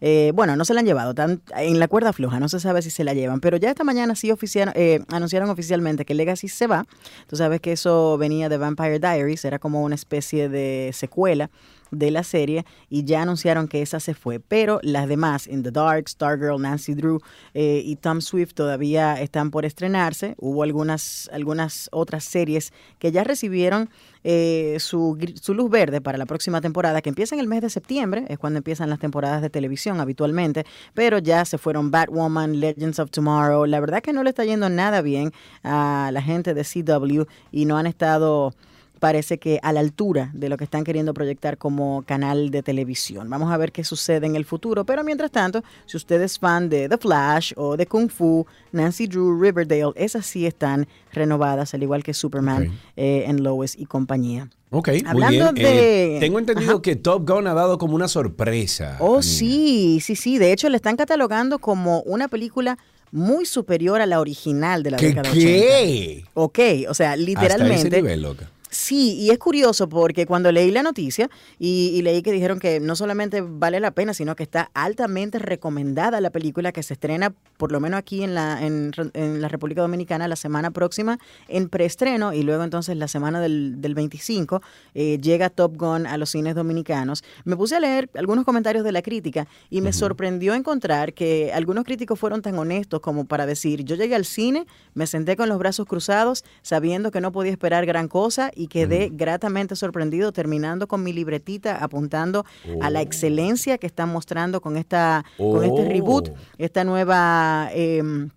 Eh, 0.00 0.30
bueno, 0.34 0.54
no 0.56 0.64
se 0.64 0.74
la 0.74 0.80
han 0.80 0.86
llevado, 0.86 1.12
tan, 1.14 1.42
en 1.56 1.78
la 1.80 1.88
cuerda 1.88 2.12
floja, 2.12 2.38
no 2.38 2.48
se 2.48 2.60
sabe 2.60 2.82
si 2.82 2.90
se 2.90 3.02
la 3.04 3.14
llevan, 3.14 3.40
pero 3.40 3.56
ya 3.56 3.70
esta 3.70 3.82
mañana 3.84 4.14
sí 4.14 4.30
oficiaron, 4.30 4.72
eh, 4.76 5.00
anunciaron 5.08 5.50
oficialmente 5.50 6.04
que 6.04 6.14
Legacy 6.14 6.46
se 6.48 6.66
va. 6.68 6.86
Tú 7.26 7.34
sabes 7.36 7.60
que 7.60 7.72
eso 7.72 8.16
venía 8.16 8.48
de 8.48 8.58
Vampire 8.58 9.00
Diaries, 9.00 9.44
era 9.44 9.58
como 9.58 9.82
una 9.82 9.96
especie 9.96 10.48
de 10.48 10.90
secuela 10.94 11.50
de 11.92 12.10
la 12.10 12.24
serie 12.24 12.64
y 12.88 13.04
ya 13.04 13.22
anunciaron 13.22 13.68
que 13.68 13.82
esa 13.82 14.00
se 14.00 14.14
fue, 14.14 14.40
pero 14.40 14.80
las 14.82 15.06
demás, 15.06 15.46
In 15.46 15.62
the 15.62 15.70
Dark, 15.70 16.08
Stargirl, 16.08 16.60
Nancy 16.60 16.94
Drew 16.94 17.20
eh, 17.54 17.82
y 17.84 17.96
Tom 17.96 18.20
Swift 18.20 18.54
todavía 18.54 19.20
están 19.20 19.50
por 19.50 19.64
estrenarse. 19.64 20.34
Hubo 20.38 20.62
algunas, 20.62 21.30
algunas 21.32 21.88
otras 21.92 22.24
series 22.24 22.72
que 22.98 23.12
ya 23.12 23.22
recibieron 23.22 23.90
eh, 24.24 24.76
su, 24.80 25.18
su 25.40 25.54
luz 25.54 25.70
verde 25.70 26.00
para 26.00 26.16
la 26.16 26.26
próxima 26.26 26.60
temporada, 26.60 27.02
que 27.02 27.10
empieza 27.10 27.34
en 27.34 27.40
el 27.40 27.48
mes 27.48 27.60
de 27.60 27.70
septiembre, 27.70 28.24
es 28.28 28.38
cuando 28.38 28.58
empiezan 28.58 28.88
las 28.88 28.98
temporadas 28.98 29.42
de 29.42 29.50
televisión 29.50 30.00
habitualmente, 30.00 30.64
pero 30.94 31.18
ya 31.18 31.44
se 31.44 31.58
fueron 31.58 31.90
Batwoman, 31.90 32.58
Legends 32.58 32.98
of 32.98 33.10
Tomorrow. 33.10 33.66
La 33.66 33.80
verdad 33.80 34.02
que 34.02 34.12
no 34.12 34.22
le 34.22 34.30
está 34.30 34.44
yendo 34.44 34.68
nada 34.68 35.02
bien 35.02 35.32
a 35.62 36.10
la 36.12 36.22
gente 36.22 36.54
de 36.54 36.64
CW 36.64 37.22
y 37.50 37.64
no 37.66 37.76
han 37.76 37.86
estado 37.86 38.54
parece 39.02 39.38
que 39.38 39.58
a 39.64 39.72
la 39.72 39.80
altura 39.80 40.30
de 40.32 40.48
lo 40.48 40.56
que 40.56 40.62
están 40.62 40.84
queriendo 40.84 41.12
proyectar 41.12 41.58
como 41.58 42.04
canal 42.06 42.50
de 42.52 42.62
televisión. 42.62 43.28
Vamos 43.28 43.52
a 43.52 43.56
ver 43.56 43.72
qué 43.72 43.82
sucede 43.82 44.26
en 44.28 44.36
el 44.36 44.44
futuro, 44.44 44.84
pero 44.86 45.02
mientras 45.02 45.32
tanto, 45.32 45.64
si 45.86 45.96
usted 45.96 46.22
es 46.22 46.38
fan 46.38 46.68
de 46.68 46.88
The 46.88 46.98
Flash 46.98 47.52
o 47.56 47.76
de 47.76 47.84
Kung 47.86 48.08
Fu, 48.08 48.46
Nancy 48.70 49.08
Drew, 49.08 49.40
Riverdale, 49.42 49.90
esas 49.96 50.24
sí 50.24 50.46
están 50.46 50.86
renovadas, 51.12 51.74
al 51.74 51.82
igual 51.82 52.04
que 52.04 52.14
Superman 52.14 52.70
eh, 52.96 53.24
en 53.26 53.42
Lois 53.42 53.74
y 53.76 53.86
compañía. 53.86 54.48
Ok, 54.70 54.86
muy 54.90 55.02
Hablando 55.04 55.52
bien. 55.52 55.66
Eh, 55.66 55.74
de- 56.12 56.20
tengo 56.20 56.38
entendido 56.38 56.70
Ajá. 56.74 56.82
que 56.82 56.94
Top 56.94 57.28
Gun 57.28 57.48
ha 57.48 57.54
dado 57.54 57.78
como 57.78 57.96
una 57.96 58.06
sorpresa. 58.06 58.98
Oh, 59.00 59.14
Anina. 59.16 59.22
sí, 59.22 59.98
sí, 60.00 60.14
sí. 60.14 60.38
De 60.38 60.52
hecho, 60.52 60.68
le 60.68 60.76
están 60.76 60.94
catalogando 60.96 61.58
como 61.58 62.02
una 62.02 62.28
película 62.28 62.78
muy 63.10 63.46
superior 63.46 64.00
a 64.00 64.06
la 64.06 64.20
original 64.20 64.84
de 64.84 64.92
la 64.92 64.96
¿Qué? 64.96 65.08
década 65.08 65.30
qué? 65.32 66.22
80. 66.22 66.30
Ok, 66.34 66.58
o 66.88 66.94
sea, 66.94 67.10
Hasta 67.10 67.16
literalmente. 67.16 67.88
ese 67.88 67.90
nivel, 67.96 68.22
loca. 68.22 68.48
Sí, 68.72 69.18
y 69.18 69.28
es 69.28 69.38
curioso 69.38 69.86
porque 69.86 70.24
cuando 70.24 70.50
leí 70.50 70.70
la 70.70 70.82
noticia 70.82 71.28
y, 71.58 71.90
y 71.92 72.00
leí 72.00 72.22
que 72.22 72.32
dijeron 72.32 72.58
que 72.58 72.80
no 72.80 72.96
solamente 72.96 73.42
vale 73.42 73.80
la 73.80 73.90
pena, 73.90 74.14
sino 74.14 74.34
que 74.34 74.44
está 74.44 74.70
altamente 74.72 75.38
recomendada 75.38 76.22
la 76.22 76.30
película 76.30 76.72
que 76.72 76.82
se 76.82 76.94
estrena, 76.94 77.34
por 77.58 77.70
lo 77.70 77.80
menos 77.80 77.98
aquí 77.98 78.22
en 78.22 78.34
la, 78.34 78.64
en, 78.64 78.92
en 79.12 79.42
la 79.42 79.48
República 79.48 79.82
Dominicana, 79.82 80.26
la 80.26 80.36
semana 80.36 80.70
próxima 80.70 81.18
en 81.48 81.68
preestreno 81.68 82.32
y 82.32 82.44
luego 82.44 82.64
entonces 82.64 82.96
la 82.96 83.08
semana 83.08 83.42
del, 83.42 83.78
del 83.82 83.94
25 83.94 84.62
eh, 84.94 85.18
llega 85.20 85.50
Top 85.50 85.76
Gun 85.76 86.06
a 86.06 86.16
los 86.16 86.30
cines 86.30 86.54
dominicanos. 86.54 87.24
Me 87.44 87.58
puse 87.58 87.76
a 87.76 87.80
leer 87.80 88.08
algunos 88.14 88.46
comentarios 88.46 88.84
de 88.84 88.92
la 88.92 89.02
crítica 89.02 89.48
y 89.68 89.82
me 89.82 89.92
sorprendió 89.92 90.54
encontrar 90.54 91.12
que 91.12 91.52
algunos 91.52 91.84
críticos 91.84 92.18
fueron 92.18 92.40
tan 92.40 92.58
honestos 92.58 93.00
como 93.00 93.26
para 93.26 93.44
decir, 93.44 93.84
yo 93.84 93.96
llegué 93.96 94.14
al 94.14 94.24
cine, 94.24 94.64
me 94.94 95.06
senté 95.06 95.36
con 95.36 95.50
los 95.50 95.58
brazos 95.58 95.84
cruzados, 95.84 96.42
sabiendo 96.62 97.10
que 97.10 97.20
no 97.20 97.32
podía 97.32 97.52
esperar 97.52 97.84
gran 97.84 98.08
cosa 98.08 98.50
y 98.61 98.61
quedé 98.68 99.10
gratamente 99.12 99.76
sorprendido 99.76 100.32
terminando 100.32 100.86
con 100.88 101.02
mi 101.02 101.12
libretita 101.12 101.76
apuntando 101.82 102.44
a 102.80 102.90
la 102.90 103.00
excelencia 103.02 103.78
que 103.78 103.86
están 103.86 104.08
mostrando 104.10 104.60
con 104.60 104.76
esta 104.76 105.24
con 105.38 105.64
este 105.64 105.82
Oh. 105.82 105.88
reboot, 105.88 106.30
esta 106.58 106.84
nueva 106.84 107.68
em, 107.72 108.30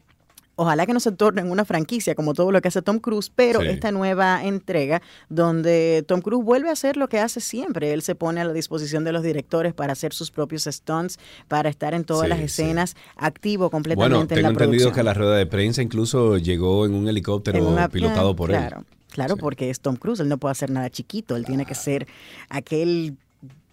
Ojalá 0.57 0.85
que 0.85 0.93
no 0.93 1.01
se 1.01 1.11
torne 1.11 1.41
en 1.41 1.51
una 1.51 1.65
franquicia 1.65 2.15
como 2.15 2.33
todo 2.33 2.49
lo 2.49 2.61
que 2.61 2.69
hace 2.69 2.81
Tom 2.81 2.99
Cruise, 2.99 3.29
pero 3.29 3.59
Sí. 3.59 3.67
esta 3.67 3.91
nueva 3.91 4.41
entrega 4.45 5.01
donde 5.27 6.05
Tom 6.07 6.21
Cruise 6.21 6.45
vuelve 6.45 6.69
a 6.69 6.71
hacer 6.71 6.95
lo 6.95 7.09
que 7.09 7.19
hace 7.19 7.41
siempre. 7.41 7.91
Él 7.91 8.01
se 8.01 8.15
pone 8.15 8.39
a 8.39 8.45
la 8.45 8.53
disposición 8.53 9.03
de 9.03 9.11
los 9.11 9.21
directores 9.21 9.73
para 9.73 9.91
hacer 9.91 10.13
sus 10.13 10.31
propios 10.31 10.63
stunts, 10.63 11.19
para 11.49 11.67
estar 11.67 11.93
en 11.93 12.05
todas 12.05 12.23
Sí, 12.23 12.29
las 12.29 12.37
sí. 12.39 12.45
escenas, 12.45 12.95
activo 13.17 13.63
Bueno, 13.65 13.71
completamente 13.71 14.21
en 14.21 14.27
tengo 14.29 14.41
la 14.43 14.47
entendido 14.53 14.67
producción. 14.85 14.93
que 14.93 15.03
la 15.03 15.13
rueda 15.13 15.35
de 15.35 15.45
prensa 15.45 15.81
incluso 15.81 16.37
llegó 16.37 16.85
en 16.85 16.93
un 16.93 17.09
helicóptero 17.09 17.57
En 17.57 17.65
una- 17.65 17.89
pilotado 17.89 18.29
ah, 18.29 18.35
por 18.37 18.49
claro, 18.49 18.79
él. 18.79 18.85
Claro, 19.15 19.37
porque 19.37 19.69
es 19.69 19.79
Tom 19.79 19.95
Cruise, 19.95 20.19
él 20.19 20.27
no 20.27 20.37
puede 20.37 20.51
hacer 20.51 20.69
nada 20.69 20.89
chiquito, 20.89 21.37
él 21.37 21.45
tiene 21.45 21.65
que 21.65 21.73
ser 21.73 22.05
aquel 22.49 23.15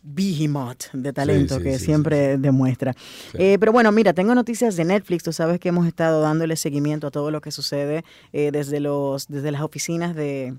behemoth 0.04 0.92
de 0.92 1.12
talento 1.12 1.56
sí, 1.56 1.64
que 1.64 1.78
sí, 1.80 1.86
siempre 1.86 2.38
demuestra. 2.38 2.94
Eh, 3.34 3.56
pero 3.58 3.72
bueno, 3.72 3.90
mira, 3.90 4.12
tengo 4.12 4.36
noticias 4.36 4.76
de 4.76 4.84
Netflix, 4.84 5.24
tú 5.24 5.32
sabes 5.32 5.58
que 5.58 5.70
hemos 5.70 5.88
estado 5.88 6.20
dándole 6.20 6.54
seguimiento 6.54 7.08
a 7.08 7.10
todo 7.10 7.32
lo 7.32 7.40
que 7.40 7.50
sucede 7.50 8.04
eh, 8.32 8.50
desde, 8.52 8.78
los, 8.78 9.26
desde 9.26 9.50
las 9.50 9.62
oficinas 9.62 10.14
de 10.14 10.54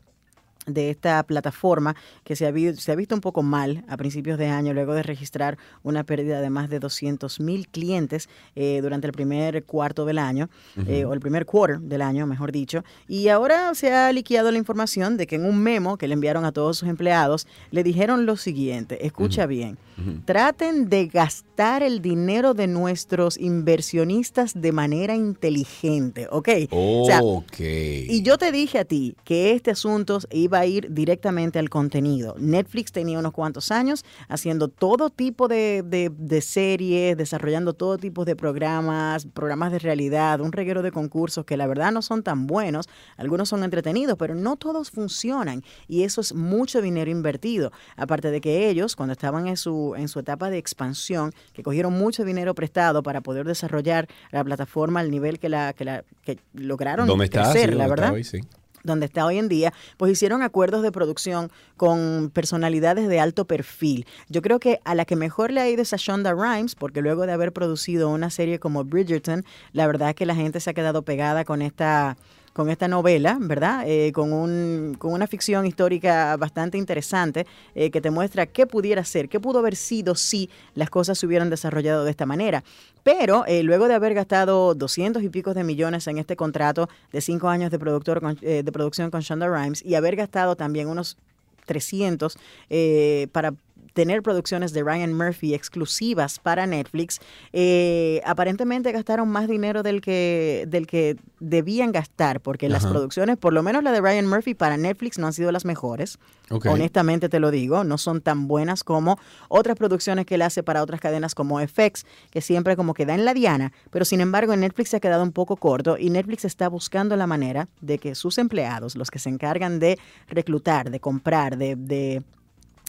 de 0.65 0.89
esta 0.89 1.23
plataforma 1.23 1.95
que 2.23 2.35
se 2.35 2.47
ha, 2.47 2.53
se 2.75 2.91
ha 2.91 2.95
visto 2.95 3.15
un 3.15 3.21
poco 3.21 3.43
mal 3.43 3.83
a 3.87 3.97
principios 3.97 4.37
de 4.37 4.47
año 4.47 4.73
luego 4.73 4.93
de 4.93 5.03
registrar 5.03 5.57
una 5.83 6.03
pérdida 6.03 6.41
de 6.41 6.49
más 6.49 6.69
de 6.69 6.79
200 6.79 7.39
mil 7.39 7.67
clientes 7.67 8.29
eh, 8.55 8.79
durante 8.81 9.07
el 9.07 9.13
primer 9.13 9.63
cuarto 9.63 10.05
del 10.05 10.17
año 10.17 10.49
eh, 10.87 11.05
o 11.05 11.13
el 11.13 11.19
primer 11.19 11.45
quarter 11.45 11.79
del 11.79 12.01
año, 12.01 12.27
mejor 12.27 12.51
dicho. 12.51 12.83
Y 13.07 13.27
ahora 13.27 13.73
se 13.75 13.93
ha 13.93 14.11
liquidado 14.11 14.51
la 14.51 14.57
información 14.57 15.17
de 15.17 15.27
que 15.27 15.35
en 15.35 15.45
un 15.45 15.59
memo 15.59 15.97
que 15.97 16.07
le 16.07 16.13
enviaron 16.13 16.45
a 16.45 16.51
todos 16.51 16.77
sus 16.77 16.89
empleados 16.89 17.47
le 17.71 17.83
dijeron 17.83 18.25
lo 18.25 18.37
siguiente, 18.37 19.05
escucha 19.05 19.45
bien, 19.45 19.77
traten 20.25 20.89
de 20.89 21.07
gastar 21.07 21.52
el 21.57 22.01
dinero 22.01 22.53
de 22.53 22.67
nuestros 22.67 23.37
inversionistas 23.37 24.53
de 24.59 24.71
manera 24.71 25.15
inteligente, 25.15 26.27
¿ok? 26.31 26.49
O 26.71 27.03
sea, 27.05 27.21
ok. 27.21 27.59
y 27.59 28.23
yo 28.23 28.37
te 28.37 28.51
dije 28.51 28.79
a 28.79 28.85
ti 28.85 29.15
que 29.23 29.51
este 29.51 29.71
asunto 29.71 30.19
iba 30.31 30.59
a 30.59 30.65
ir 30.65 30.91
directamente 30.91 31.59
al 31.59 31.69
contenido. 31.69 32.35
Netflix 32.39 32.91
tenía 32.91 33.19
unos 33.19 33.33
cuantos 33.33 33.71
años 33.71 34.03
haciendo 34.29 34.67
todo 34.67 35.09
tipo 35.09 35.47
de, 35.47 35.83
de- 35.85 36.11
de 36.15 36.41
series, 36.41 37.15
desarrollando 37.17 37.73
todo 37.73 37.97
tipo 37.97 38.25
de 38.25 38.35
programas, 38.35 39.25
programas 39.27 39.71
de 39.71 39.79
realidad, 39.79 40.41
un 40.41 40.51
reguero 40.51 40.81
de 40.81 40.91
concursos 40.91 41.45
que 41.45 41.57
la 41.57 41.67
verdad 41.67 41.91
no 41.91 42.01
son 42.01 42.23
tan 42.23 42.47
buenos. 42.47 42.87
Algunos 43.17 43.49
son 43.49 43.63
entretenidos, 43.63 44.17
pero 44.17 44.33
no 44.35 44.55
todos 44.55 44.89
funcionan. 44.91 45.63
Y 45.87 46.03
eso 46.03 46.21
es 46.21 46.33
mucho 46.33 46.81
dinero 46.81 47.11
invertido. 47.11 47.71
Aparte 47.95 48.31
de 48.31 48.41
que 48.41 48.69
ellos, 48.69 48.95
cuando 48.95 49.13
estaban 49.13 49.47
en 49.47 49.57
su, 49.57 49.93
en 49.95 50.07
su 50.07 50.19
etapa 50.19 50.49
de 50.49 50.57
expansión, 50.57 51.31
que 51.51 51.63
cogieron 51.63 51.93
mucho 51.93 52.23
dinero 52.23 52.55
prestado 52.55 53.03
para 53.03 53.21
poder 53.21 53.45
desarrollar 53.45 54.07
la 54.31 54.43
plataforma 54.43 54.99
al 54.99 55.11
nivel 55.11 55.39
que, 55.39 55.49
la, 55.49 55.73
que, 55.73 55.85
la, 55.85 56.03
que 56.23 56.39
lograron 56.53 57.07
¿Dónde 57.07 57.25
está? 57.25 57.43
crecer, 57.51 57.71
Sí, 57.71 57.75
la 57.75 57.87
¿dónde 57.87 57.93
está 57.95 58.01
verdad 58.01 58.13
hoy? 58.13 58.23
Sí. 58.23 58.39
donde 58.83 59.05
está 59.05 59.25
hoy 59.25 59.37
en 59.37 59.47
día, 59.47 59.73
pues 59.97 60.11
hicieron 60.11 60.41
acuerdos 60.41 60.81
de 60.83 60.91
producción 60.91 61.49
con 61.77 62.29
personalidades 62.33 63.07
de 63.07 63.19
alto 63.19 63.45
perfil. 63.45 64.05
Yo 64.27 64.41
creo 64.41 64.59
que 64.59 64.79
a 64.83 64.93
la 64.93 65.05
que 65.05 65.15
mejor 65.15 65.51
le 65.51 65.61
ha 65.61 65.69
ido 65.69 65.81
es 65.81 65.93
a 65.93 65.97
Shonda 65.97 66.33
Rhimes, 66.33 66.75
porque 66.75 67.01
luego 67.01 67.25
de 67.25 67.31
haber 67.31 67.53
producido 67.53 68.09
una 68.09 68.29
serie 68.29 68.59
como 68.59 68.83
Bridgerton, 68.83 69.45
la 69.71 69.87
verdad 69.87 70.09
es 70.09 70.15
que 70.15 70.25
la 70.25 70.35
gente 70.35 70.59
se 70.59 70.69
ha 70.69 70.73
quedado 70.73 71.03
pegada 71.03 71.45
con 71.45 71.61
esta 71.61 72.17
con 72.53 72.69
esta 72.69 72.87
novela, 72.87 73.37
¿verdad? 73.41 73.83
Eh, 73.87 74.11
con, 74.13 74.31
un, 74.31 74.95
con 74.99 75.11
una 75.11 75.27
ficción 75.27 75.65
histórica 75.65 76.37
bastante 76.37 76.77
interesante 76.77 77.45
eh, 77.75 77.89
que 77.89 77.99
te 77.99 78.11
muestra 78.11 78.45
qué 78.45 78.67
pudiera 78.67 79.03
ser, 79.03 79.27
qué 79.27 79.39
pudo 79.39 79.59
haber 79.59 79.75
sido 79.75 80.15
si 80.15 80.49
las 80.75 80.89
cosas 80.89 81.17
se 81.17 81.25
hubieran 81.25 81.49
desarrollado 81.49 82.05
de 82.05 82.11
esta 82.11 82.25
manera. 82.25 82.63
Pero 83.03 83.45
eh, 83.47 83.63
luego 83.63 83.87
de 83.87 83.95
haber 83.95 84.13
gastado 84.13 84.75
200 84.75 85.23
y 85.23 85.29
pico 85.29 85.53
de 85.53 85.63
millones 85.63 86.07
en 86.07 86.19
este 86.19 86.35
contrato 86.35 86.87
de 87.11 87.21
cinco 87.21 87.49
años 87.49 87.71
de, 87.71 87.79
productor 87.79 88.21
con- 88.21 88.35
de 88.35 88.71
producción 88.71 89.09
con 89.11 89.21
Shonda 89.21 89.47
Rhimes 89.47 89.83
y 89.83 89.95
haber 89.95 90.15
gastado 90.15 90.55
también 90.55 90.87
unos 90.87 91.17
300 91.65 92.37
eh, 92.69 93.27
para 93.31 93.53
tener 93.93 94.21
producciones 94.21 94.73
de 94.73 94.83
Ryan 94.83 95.13
Murphy 95.13 95.53
exclusivas 95.53 96.39
para 96.39 96.65
Netflix, 96.65 97.19
eh, 97.51 98.21
aparentemente 98.25 98.91
gastaron 98.91 99.29
más 99.29 99.47
dinero 99.47 99.83
del 99.83 100.01
que, 100.01 100.65
del 100.67 100.87
que 100.87 101.17
debían 101.39 101.91
gastar, 101.91 102.41
porque 102.41 102.69
las 102.69 102.85
producciones, 102.85 103.37
por 103.37 103.53
lo 103.53 103.63
menos 103.63 103.83
la 103.83 103.91
de 103.91 104.01
Ryan 104.01 104.27
Murphy 104.27 104.53
para 104.53 104.77
Netflix, 104.77 105.19
no 105.19 105.27
han 105.27 105.33
sido 105.33 105.51
las 105.51 105.65
mejores. 105.65 106.19
Honestamente 106.49 107.29
te 107.29 107.39
lo 107.39 107.51
digo, 107.51 107.83
no 107.83 107.97
son 107.97 108.21
tan 108.21 108.47
buenas 108.47 108.83
como 108.83 109.17
otras 109.47 109.75
producciones 109.75 110.25
que 110.25 110.35
él 110.35 110.41
hace 110.41 110.61
para 110.61 110.83
otras 110.83 111.01
cadenas 111.01 111.33
como 111.35 111.59
FX, 111.59 112.05
que 112.29 112.41
siempre 112.41 112.75
como 112.75 112.93
que 112.93 113.05
da 113.05 113.15
en 113.15 113.25
la 113.25 113.33
diana, 113.33 113.71
pero 113.89 114.05
sin 114.05 114.21
embargo 114.21 114.53
en 114.53 114.59
Netflix 114.59 114.89
se 114.89 114.97
ha 114.97 114.99
quedado 114.99 115.23
un 115.23 115.31
poco 115.31 115.55
corto 115.57 115.97
y 115.97 116.09
Netflix 116.09 116.45
está 116.45 116.67
buscando 116.69 117.15
la 117.15 117.27
manera 117.27 117.69
de 117.81 117.97
que 117.97 118.15
sus 118.15 118.37
empleados, 118.37 118.95
los 118.95 119.09
que 119.09 119.19
se 119.19 119.29
encargan 119.29 119.79
de 119.79 119.97
reclutar, 120.27 120.91
de 120.91 120.99
comprar, 120.99 121.57
de, 121.57 121.75
de 121.75 122.23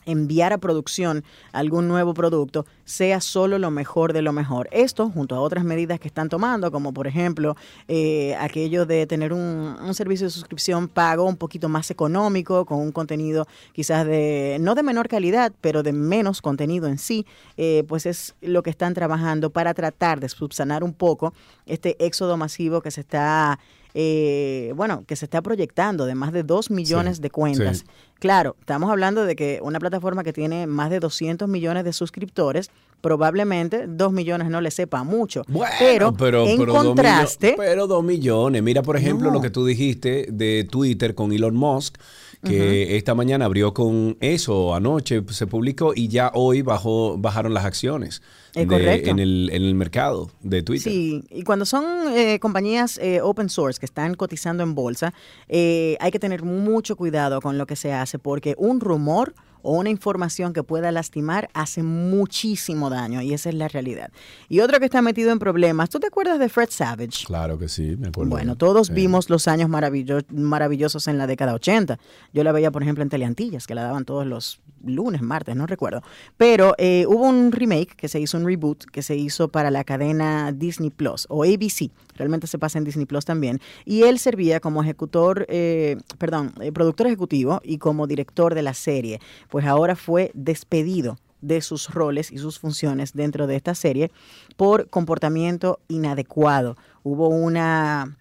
enviar 0.07 0.53
a 0.53 0.59
producción 0.59 1.25
algún 1.53 1.89
nuevo 1.89 2.15
producto 2.15 2.67
sea 2.85 3.21
solo 3.21 3.59
lo 3.59 3.71
mejor 3.71 4.13
de 4.13 4.23
lo 4.23 4.33
mejor. 4.33 4.69
Esto 4.71 5.11
junto 5.11 5.35
a 5.35 5.41
otras 5.41 5.65
medidas 5.65 6.01
que 6.01 6.09
están 6.09 6.29
tomando, 6.29 6.71
como 6.71 6.93
por 6.93 7.07
ejemplo 7.07 7.57
eh, 7.89 8.35
aquello 8.39 8.87
de 8.87 9.07
tener 9.07 9.33
un, 9.33 9.95
servicio 9.95 10.27
de 10.27 10.31
suscripción 10.31 10.89
pago 10.89 11.25
un 11.25 11.37
poquito 11.37 11.69
más 11.69 11.91
económico, 11.91 12.65
con 12.65 12.79
un 12.79 12.91
contenido 12.91 13.47
quizás 13.73 14.05
de, 14.07 14.59
no 14.61 14.75
de 14.75 14.83
menor 14.83 15.09
calidad, 15.09 15.53
pero 15.61 15.83
de 15.83 15.93
menos 15.93 16.43
contenido 16.43 16.89
en 16.89 16.99
sí, 16.99 17.27
eh, 17.57 17.85
pues 17.87 18.07
es 18.07 18.35
lo 18.41 18.63
que 18.63 18.71
están 18.71 18.93
trabajando 18.93 19.51
para 19.51 19.73
tratar 19.73 20.21
de 20.21 20.29
subsanar 20.29 20.83
un 20.83 20.93
poco 20.93 21.33
este 21.67 21.97
éxodo 22.05 22.37
masivo 22.37 22.81
que 22.81 22.91
se 22.91 23.01
está... 23.03 23.59
eh, 23.97 24.73
bueno, 24.77 25.05
que 25.07 25.15
se 25.17 25.25
está 25.25 25.41
proyectando 25.41 26.05
de 26.07 26.15
más 26.15 26.33
de 26.33 26.43
2 26.43 26.71
millones 26.71 27.17
Sí, 27.17 27.23
de 27.23 27.31
cuentas. 27.31 27.79
sí. 27.79 27.85
Claro, 28.19 28.57
estamos 28.59 28.91
hablando 28.91 29.25
de 29.25 29.37
que 29.37 29.61
una 29.63 29.79
plataforma 29.79 30.25
que 30.25 30.33
tiene 30.33 30.67
más 30.67 30.91
de 30.91 30.99
200 31.01 31.49
millones 31.49 31.85
de 31.85 31.93
suscriptores, 31.93 32.71
probablemente 33.01 33.85
2 33.87 34.13
millones 34.13 34.49
no 34.51 34.61
le 34.61 34.71
sepa 34.71 35.05
mucho. 35.05 35.43
pero, 35.79 36.13
pero, 36.15 36.47
en 36.47 36.59
pero 36.59 36.73
dos 36.73 36.85
contraste, 36.85 37.49
millo- 37.53 37.57
pero 37.59 37.87
dos 37.87 38.03
millones. 38.03 38.63
Mira, 38.63 38.83
por 38.83 38.97
ejemplo, 38.97 39.29
No. 39.29 39.35
lo 39.35 39.41
que 39.41 39.51
tú 39.51 39.65
dijiste 39.67 40.27
de 40.33 40.67
Twitter 40.69 41.15
con 41.15 41.33
Elon 41.33 41.55
Musk, 41.55 41.97
que 42.45 42.97
esta 42.97 43.15
mañana 43.15 43.45
abrió 43.47 43.75
con 43.75 44.17
eso, 44.21 44.75
anoche 44.75 45.23
se 45.31 45.47
publicó 45.47 45.93
y 45.95 46.09
ya 46.09 46.31
hoy 46.35 46.63
bajó, 46.63 47.17
bajaron 47.19 47.55
las 47.55 47.65
acciones 47.65 48.23
Es 48.55 48.69
de- 48.69 49.09
en, 49.09 49.19
el, 49.19 49.51
en 49.53 49.63
el 49.63 49.75
mercado 49.75 50.31
de 50.43 50.63
Twitter. 50.63 50.93
Sí, 50.93 51.25
y 51.31 51.43
cuando 51.43 51.65
son 51.67 51.85
eh, 52.15 52.39
compañías 52.41 52.99
eh, 52.99 53.21
open 53.21 53.49
source 53.49 53.81
que 53.81 53.87
están 53.87 54.15
cotizando 54.15 54.63
en 54.63 54.75
bolsa, 54.75 55.13
eh, 55.49 55.97
hay 56.01 56.11
que 56.11 56.19
tener 56.19 56.43
mucho 56.45 56.97
cuidado 56.97 57.41
con 57.41 57.59
lo 57.59 57.67
que 57.67 57.77
se 57.77 57.93
hace, 57.93 58.19
porque 58.19 58.55
un 58.59 58.81
rumor 58.81 59.35
o 59.65 59.73
una 59.77 59.91
información 59.91 60.53
que 60.53 60.63
pueda 60.63 60.93
lastimar 60.93 61.49
hace 61.55 61.83
muchísimo 61.83 62.91
daño, 62.91 63.21
y 63.23 63.33
esa 63.35 63.49
es 63.49 63.55
la 63.55 63.67
realidad. 63.69 64.11
Y 64.49 64.61
otro 64.61 64.79
que 64.79 64.85
está 64.85 65.03
metido 65.03 65.33
en 65.33 65.39
problemas, 65.39 65.91
¿tú 65.91 65.99
te 65.99 66.07
acuerdas 66.07 66.39
de 66.39 66.49
Fred 66.49 66.69
Savage? 66.71 67.25
Claro 67.27 67.59
que 67.59 67.69
sí, 67.69 67.97
me 67.99 68.09
acuerdo. 68.09 68.31
Bueno, 68.31 68.55
todos 68.57 68.91
vimos 68.91 69.29
los 69.31 69.49
años 69.49 69.69
maravillo- 69.69 70.25
maravillosos 70.31 71.09
en 71.09 71.19
la 71.19 71.27
década 71.27 71.55
80. 71.55 71.99
Yo 72.33 72.45
la 72.45 72.53
veía, 72.53 72.71
por 72.71 72.83
ejemplo, 72.83 73.03
en 73.03 73.09
Teleantillas, 73.09 73.67
que 73.67 73.75
la 73.75 73.83
daban 73.83 74.05
todos 74.05 74.27
los 74.27 74.61
lunes, 74.85 75.23
martes, 75.23 75.57
no 75.57 75.67
recuerdo. 75.67 76.03
Pero 76.37 76.75
eh, 76.79 77.07
hubo 77.09 77.25
un 77.27 77.51
remake 77.53 77.95
que 77.97 78.09
se 78.09 78.21
hizo, 78.21 78.37
un 78.37 78.45
reboot 78.47 78.85
que 78.85 79.03
se 79.03 79.17
hizo 79.17 79.49
para 79.49 79.71
la 79.71 79.83
cadena 79.83 80.53
Disney 80.53 80.91
Plus 80.91 81.27
o 81.31 81.43
ABC. 81.43 81.91
Realmente 82.17 82.47
se 82.47 82.59
pasa 82.59 82.79
en 82.79 82.85
Disney 82.85 83.07
Plus 83.07 83.25
también. 83.25 83.61
Y 83.85 84.03
él 84.03 84.19
servía 84.19 84.61
como 84.61 84.83
ejecutor, 84.83 85.47
eh, 85.49 85.97
perdón, 86.19 86.53
eh, 86.61 86.73
productor 86.73 87.07
ejecutivo 87.07 87.61
y 87.65 87.79
como 87.79 88.07
director 88.07 88.55
de 88.55 88.63
la 88.63 88.75
serie. 88.75 89.21
Pues 89.49 89.67
ahora 89.67 89.97
fue 89.97 90.31
despedido 90.35 91.19
de 91.41 91.61
sus 91.61 91.91
roles 91.91 92.33
y 92.33 92.39
sus 92.39 92.59
funciones 92.59 93.13
dentro 93.13 93.47
de 93.47 93.57
esta 93.57 93.75
serie 93.75 94.11
por 94.57 94.89
comportamiento 94.89 95.81
inadecuado. 95.89 96.77
Hubo 97.03 97.29
una 97.29 98.17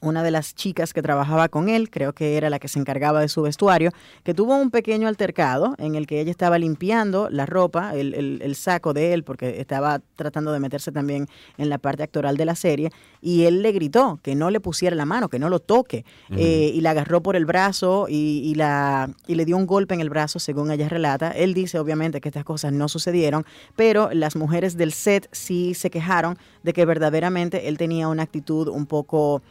una 0.00 0.22
de 0.22 0.30
las 0.30 0.54
chicas 0.54 0.92
que 0.92 1.02
trabajaba 1.02 1.48
con 1.48 1.68
él, 1.68 1.90
creo 1.90 2.12
que 2.14 2.36
era 2.36 2.50
la 2.50 2.58
que 2.58 2.68
se 2.68 2.78
encargaba 2.78 3.20
de 3.20 3.28
su 3.28 3.42
vestuario, 3.42 3.90
que 4.24 4.34
tuvo 4.34 4.56
un 4.56 4.70
pequeño 4.70 5.08
altercado 5.08 5.74
en 5.78 5.94
el 5.94 6.06
que 6.06 6.20
ella 6.20 6.30
estaba 6.30 6.58
limpiando 6.58 7.28
la 7.30 7.46
ropa, 7.46 7.94
el, 7.94 8.14
el- 8.14 8.40
el 8.42 8.54
saco 8.56 8.92
de 8.94 9.12
él, 9.12 9.24
porque 9.24 9.60
estaba 9.60 10.00
tratando 10.16 10.52
de 10.52 10.60
meterse 10.60 10.90
también 10.92 11.28
en 11.58 11.68
la 11.68 11.78
parte 11.78 12.02
actoral 12.02 12.36
de 12.36 12.44
la 12.44 12.54
serie, 12.54 12.90
y 13.20 13.44
él 13.44 13.62
le 13.62 13.72
gritó 13.72 14.18
que 14.22 14.34
no 14.34 14.50
le 14.50 14.60
pusiera 14.60 14.96
la 14.96 15.04
mano, 15.06 15.28
que 15.28 15.38
no 15.38 15.48
lo 15.48 15.58
toque, 15.60 16.04
eh, 16.36 16.70
y 16.74 16.80
la 16.80 16.90
agarró 16.90 17.22
por 17.22 17.36
el 17.36 17.44
brazo 17.44 18.06
y, 18.08 18.42
y 18.44 18.54
la, 18.54 19.10
y 19.26 19.34
le 19.34 19.44
dio 19.44 19.56
un 19.56 19.66
golpe 19.66 19.94
en 19.94 20.00
el 20.00 20.08
brazo, 20.10 20.38
según 20.38 20.70
ella 20.70 20.88
relata. 20.88 21.30
Él 21.32 21.52
dice, 21.54 21.78
obviamente, 21.78 22.20
que 22.20 22.28
estas 22.28 22.44
cosas 22.44 22.72
no 22.72 22.88
sucedieron, 22.88 23.44
pero 23.76 24.10
las 24.12 24.34
mujeres 24.36 24.76
del 24.76 24.92
set 24.92 25.28
sí 25.32 25.74
se 25.74 25.90
quejaron 25.90 26.38
de 26.62 26.72
que 26.72 26.84
verdaderamente 26.86 27.68
él 27.68 27.76
tenía 27.76 28.08
una 28.08 28.22
actitud 28.22 28.68
un 28.68 28.86
poco 28.86 29.42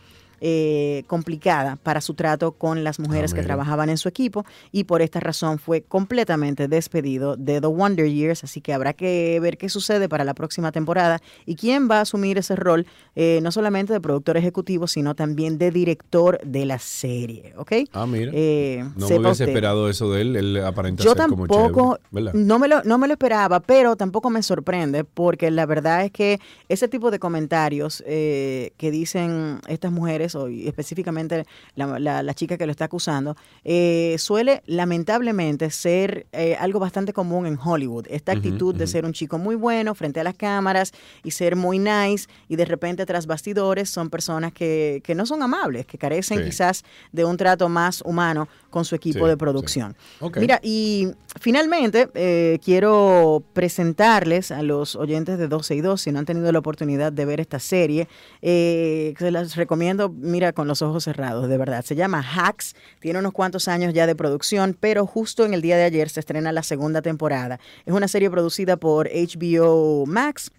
eh, 0.42 1.04
complicada 1.08 1.76
para 1.78 2.02
su 2.02 2.14
trato 2.14 2.52
con 2.54 2.84
las 2.84 3.00
mujeres 3.00 3.34
que 3.34 3.44
trabajaban 3.44 3.90
en 3.90 3.98
su 3.98 4.08
equipo 4.10 4.46
y 4.72 4.86
por 4.86 5.02
esta 5.02 5.20
razón 5.20 5.60
fue 5.60 5.82
completamente 5.82 6.68
despedido 6.68 7.36
de 7.36 7.62
The 7.62 7.68
Wonder 7.68 8.10
Years, 8.10 8.44
así 8.44 8.62
que 8.62 8.74
habrá 8.74 8.94
que 8.94 9.40
ver 9.42 9.58
qué 9.58 9.70
sucede 9.70 10.10
para 10.10 10.24
la 10.24 10.34
próxima 10.34 10.72
temporada 10.72 11.22
y 11.46 11.56
quién 11.56 11.90
va 11.90 11.98
a 12.00 12.02
asumir 12.02 12.38
ese 12.38 12.56
rol, 12.56 12.86
eh, 13.16 13.40
no 13.44 13.52
solamente 13.52 13.94
de 13.94 14.02
productor 14.02 14.38
ejecutivo, 14.38 14.88
sino 14.88 15.16
también 15.16 15.58
de 15.58 15.72
director 15.72 16.40
de 16.44 16.66
la 16.66 16.80
serie, 16.80 17.54
¿ok? 17.58 17.72
Ah, 17.94 18.06
mira. 18.06 18.32
Eh, 18.34 18.84
No 18.96 19.08
me 19.08 19.16
hubiese 19.18 19.30
usted. 19.32 19.48
esperado 19.50 19.90
eso 19.90 20.12
de 20.12 20.22
él. 20.22 20.36
Él 20.36 20.64
aparenta 20.64 21.04
Yo 21.04 21.14
ser 21.14 21.28
como 21.28 21.48
tampoco, 21.48 22.00
chévere, 22.14 22.32
no 22.38 22.60
me, 22.60 22.68
lo, 22.68 22.84
no 22.84 22.98
me 22.98 23.08
lo 23.08 23.14
esperaba, 23.14 23.60
pero 23.60 23.96
tampoco 23.96 24.30
me 24.30 24.44
sorprende 24.44 25.04
porque 25.04 25.52
la 25.52 25.66
verdad 25.66 26.06
es 26.06 26.12
que 26.12 26.40
ese 26.70 26.88
tipo 26.88 27.12
de 27.12 27.20
comentarios 27.20 28.04
eh, 28.08 28.72
que 28.78 28.92
dicen 28.92 29.60
estas 29.68 29.92
mujeres, 29.92 30.29
y 30.50 30.68
específicamente 30.68 31.46
la, 31.76 32.00
la- 32.00 32.24
la 32.24 32.34
chica 32.34 32.58
que 32.58 32.66
lo 32.66 32.72
está 32.72 32.86
acusando, 32.86 33.36
eh, 33.64 34.16
suele 34.20 34.62
lamentablemente 34.66 35.70
ser 35.72 36.28
eh, 36.32 36.56
algo 36.60 36.80
bastante 36.80 37.14
común 37.14 37.46
en 37.46 37.58
Hollywood. 37.64 38.06
Esta 38.10 38.32
actitud 38.34 38.76
de 38.76 38.88
ser 38.88 39.06
un 39.06 39.14
chico 39.14 39.38
muy 39.38 39.56
bueno 39.56 39.96
frente 39.96 40.20
a 40.20 40.24
las 40.24 40.36
cámaras 40.36 40.92
y 41.24 41.32
ser 41.32 41.56
muy 41.56 41.80
nice 41.80 42.28
y 42.48 42.56
de 42.56 42.66
repente 42.66 43.06
tras 43.06 43.26
bastidores 43.28 43.90
son 43.90 44.10
personas 44.10 44.54
que, 44.54 45.02
que 45.04 45.16
no 45.16 45.26
son 45.26 45.42
amables, 45.44 45.86
que 45.86 45.98
carecen 45.98 46.40
Sí. 46.40 46.46
quizás 46.46 46.84
de 47.12 47.26
un 47.26 47.38
trato 47.38 47.70
más 47.70 48.02
humano 48.06 48.48
con 48.70 48.86
su 48.86 48.96
equipo 48.96 49.20
Sí, 49.20 49.26
de 49.26 49.32
sí. 49.32 49.38
producción. 49.38 49.96
Mira, 50.36 50.60
y 50.64 51.08
finalmente 51.40 52.10
eh, 52.14 52.60
quiero 52.64 53.44
presentarles 53.54 54.52
a 54.52 54.62
los 54.62 54.96
oyentes 54.96 55.38
de 55.40 55.48
12 55.48 55.76
y 55.76 55.82
2, 55.82 56.02
si 56.02 56.12
no 56.12 56.20
han 56.20 56.26
tenido 56.26 56.52
la 56.52 56.60
oportunidad 56.60 57.12
de 57.12 57.26
ver 57.26 57.40
esta 57.40 57.60
serie, 57.60 58.08
eh, 58.42 59.14
se 59.18 59.32
las 59.32 59.56
recomiendo, 59.56 60.14
mira, 60.20 60.54
con 60.54 60.68
los 60.68 60.82
ojos 60.82 61.04
cerrados, 61.04 61.50
de 61.50 61.58
verdad. 61.58 61.84
Se 61.84 61.96
llama 61.96 62.22
Hacks, 62.22 62.76
tiene 63.00 63.20
unos 63.20 63.34
cuantos 63.34 63.68
años 63.68 63.94
ya 63.94 64.08
de 64.08 64.16
producción, 64.16 64.76
pero 64.80 65.06
justo 65.06 65.46
en 65.46 65.54
el 65.54 65.62
día 65.62 65.78
de 65.78 65.84
ayer 65.84 66.10
se 66.10 66.20
estrena 66.20 66.52
la 66.52 66.64
segunda 66.64 67.02
temporada. 67.02 67.60
Es 67.86 67.94
una 67.94 68.08
serie 68.08 68.30
producida 68.30 68.78
por 68.78 69.08
HBO 69.08 70.06
Max 70.06 70.52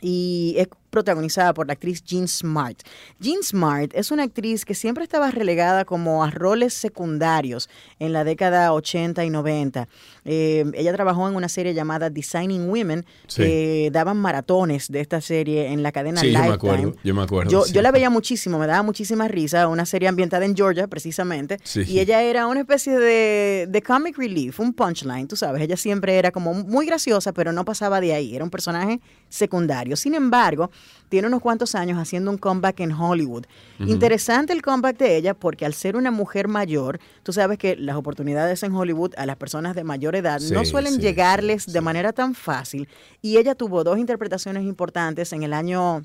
y 0.00 0.54
es 0.58 0.68
protagonizada 0.90 1.54
por 1.54 1.66
la 1.66 1.72
actriz 1.74 2.02
Jean 2.04 2.28
Smart. 2.28 2.78
Jean 3.20 3.42
Smart 3.42 3.92
es 3.94 4.10
una 4.10 4.24
actriz 4.24 4.64
que 4.64 4.74
siempre 4.74 5.04
estaba 5.04 5.30
relegada 5.30 5.84
como 5.84 6.22
a 6.24 6.30
roles 6.30 6.74
secundarios 6.74 7.68
en 7.98 8.12
la 8.12 8.24
década 8.24 8.72
80 8.72 9.24
y 9.24 9.30
90. 9.30 9.88
Eh, 10.24 10.64
ella 10.74 10.92
trabajó 10.92 11.28
en 11.28 11.36
una 11.36 11.48
serie 11.48 11.72
llamada 11.74 12.10
Designing 12.10 12.68
Women, 12.68 13.06
Sí. 13.26 13.42
que 13.42 13.90
daban 13.92 14.16
maratones 14.18 14.88
de 14.88 15.00
esta 15.00 15.20
serie 15.20 15.68
en 15.72 15.82
la 15.82 15.92
cadena 15.92 16.20
Sí, 16.20 16.32
yo 16.32 16.38
me 16.38 16.44
Lifetime. 16.46 16.54
acuerdo. 16.74 16.96
Yo 17.04 17.14
me 17.14 17.22
acuerdo. 17.22 17.50
Yo, 17.50 17.62
sí. 17.64 17.72
yo 17.72 17.82
la 17.82 17.90
veía 17.90 18.10
muchísimo, 18.10 18.58
me 18.58 18.66
daba 18.66 18.82
muchísima 18.82 19.28
risa, 19.28 19.68
una 19.68 19.86
serie 19.86 20.08
ambientada 20.08 20.44
en 20.44 20.54
Georgia 20.56 20.86
precisamente, 20.88 21.58
y 21.86 22.00
ella 22.00 22.22
era 22.22 22.46
una 22.46 22.60
especie 22.60 22.98
de, 22.98 23.66
de 23.68 23.82
comic 23.82 24.18
relief, 24.18 24.60
un 24.60 24.72
punchline, 24.72 25.26
tú 25.28 25.36
sabes, 25.36 25.62
ella 25.62 25.76
siempre 25.76 26.16
era 26.18 26.30
como 26.30 26.52
muy 26.54 26.86
graciosa, 26.86 27.32
pero 27.32 27.52
no 27.52 27.64
pasaba 27.64 28.00
de 28.00 28.12
ahí, 28.12 28.34
era 28.34 28.44
un 28.44 28.50
personaje 28.50 29.00
secundario. 29.28 29.96
Sin 29.96 30.14
embargo, 30.14 30.70
tiene 31.08 31.28
unos 31.28 31.42
cuantos 31.42 31.74
años 31.74 31.98
haciendo 31.98 32.30
un 32.30 32.38
comeback 32.38 32.80
en 32.80 32.92
Hollywood. 32.92 33.44
Interesante 33.80 34.52
el 34.52 34.62
comeback 34.62 34.96
de 34.96 35.16
ella 35.16 35.34
porque 35.34 35.66
al 35.66 35.74
ser 35.74 35.96
una 35.96 36.10
mujer 36.10 36.48
mayor, 36.48 37.00
tú 37.22 37.32
sabes 37.32 37.58
que 37.58 37.76
las 37.76 37.96
oportunidades 37.96 38.62
en 38.62 38.72
Hollywood 38.72 39.14
a 39.16 39.26
las 39.26 39.36
personas 39.36 39.74
de 39.74 39.84
mayor 39.84 40.14
edad 40.14 40.40
no 40.40 40.64
suelen 40.64 40.94
sí, 40.94 41.00
llegarles 41.00 41.66
de 41.66 41.80
manera 41.80 42.12
tan 42.12 42.34
fácil, 42.34 42.88
y 43.20 43.38
ella 43.38 43.54
tuvo 43.54 43.84
dos 43.84 43.98
interpretaciones 43.98 44.62
importantes 44.64 45.32
en 45.32 45.42
el 45.42 45.52
año 45.52 46.02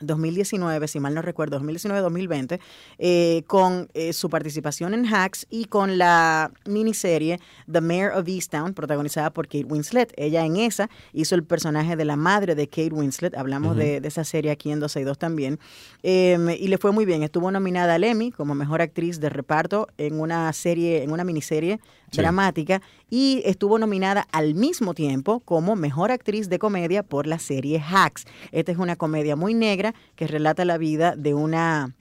2019, 0.00 0.88
si 0.88 1.00
mal 1.00 1.14
no 1.14 1.22
recuerdo, 1.22 1.60
2019-2020, 1.60 2.58
eh, 2.98 3.42
con 3.46 3.88
eh, 3.94 4.12
su 4.12 4.28
participación 4.28 4.94
en 4.94 5.06
Hacks 5.06 5.46
y 5.50 5.66
con 5.66 5.98
la 5.98 6.50
miniserie 6.66 7.40
The 7.70 7.80
Mayor 7.80 8.12
of 8.12 8.28
Easttown, 8.28 8.74
protagonizada 8.74 9.30
por 9.30 9.46
Kate 9.46 9.64
Winslet. 9.64 10.12
Ella 10.16 10.44
en 10.44 10.56
esa 10.56 10.90
hizo 11.12 11.34
el 11.34 11.44
personaje 11.44 11.96
de 11.96 12.04
la 12.04 12.16
madre 12.16 12.54
de 12.54 12.66
Kate 12.66 12.92
Winslet, 12.92 13.36
hablamos 13.36 13.76
de, 13.76 14.00
de 14.00 14.08
esa 14.08 14.24
serie 14.24 14.50
aquí 14.50 14.70
en 14.70 14.80
12 14.80 15.00
y 15.00 15.04
2 15.04 15.18
también, 15.18 15.58
Eh, 16.02 16.58
y 16.60 16.68
le 16.68 16.76
fue 16.76 16.92
muy 16.92 17.06
bien. 17.06 17.22
Estuvo 17.22 17.50
nominada 17.50 17.94
al 17.94 18.04
Emmy 18.04 18.30
como 18.30 18.54
mejor 18.54 18.82
actriz 18.82 19.20
de 19.20 19.30
reparto 19.30 19.88
en 19.96 20.20
una 20.20 20.52
serie, 20.52 21.02
en 21.02 21.10
una 21.12 21.24
miniserie 21.24 21.80
Dramática 22.16 22.82
y 23.10 23.42
estuvo 23.44 23.78
nominada 23.78 24.26
al 24.32 24.54
mismo 24.54 24.94
tiempo 24.94 25.40
como 25.40 25.76
mejor 25.76 26.10
actriz 26.10 26.48
de 26.48 26.58
comedia 26.58 27.02
por 27.02 27.26
la 27.26 27.38
serie 27.38 27.80
Hacks. 27.80 28.24
Esta 28.52 28.72
es 28.72 28.78
una 28.78 28.96
comedia 28.96 29.36
muy 29.36 29.54
negra 29.54 29.94
que 30.16 30.26
relata 30.26 30.64
la 30.64 30.78
vida 30.78 31.14
de 31.16 31.34
una 31.34 31.94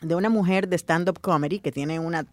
de 0.00 0.16
una 0.16 0.28
mujer 0.28 0.68
de 0.68 0.76
stand-up 0.76 1.20
comedy 1.20 1.60
que 1.60 1.70
tiene 1.70 2.00
una 2.00 2.26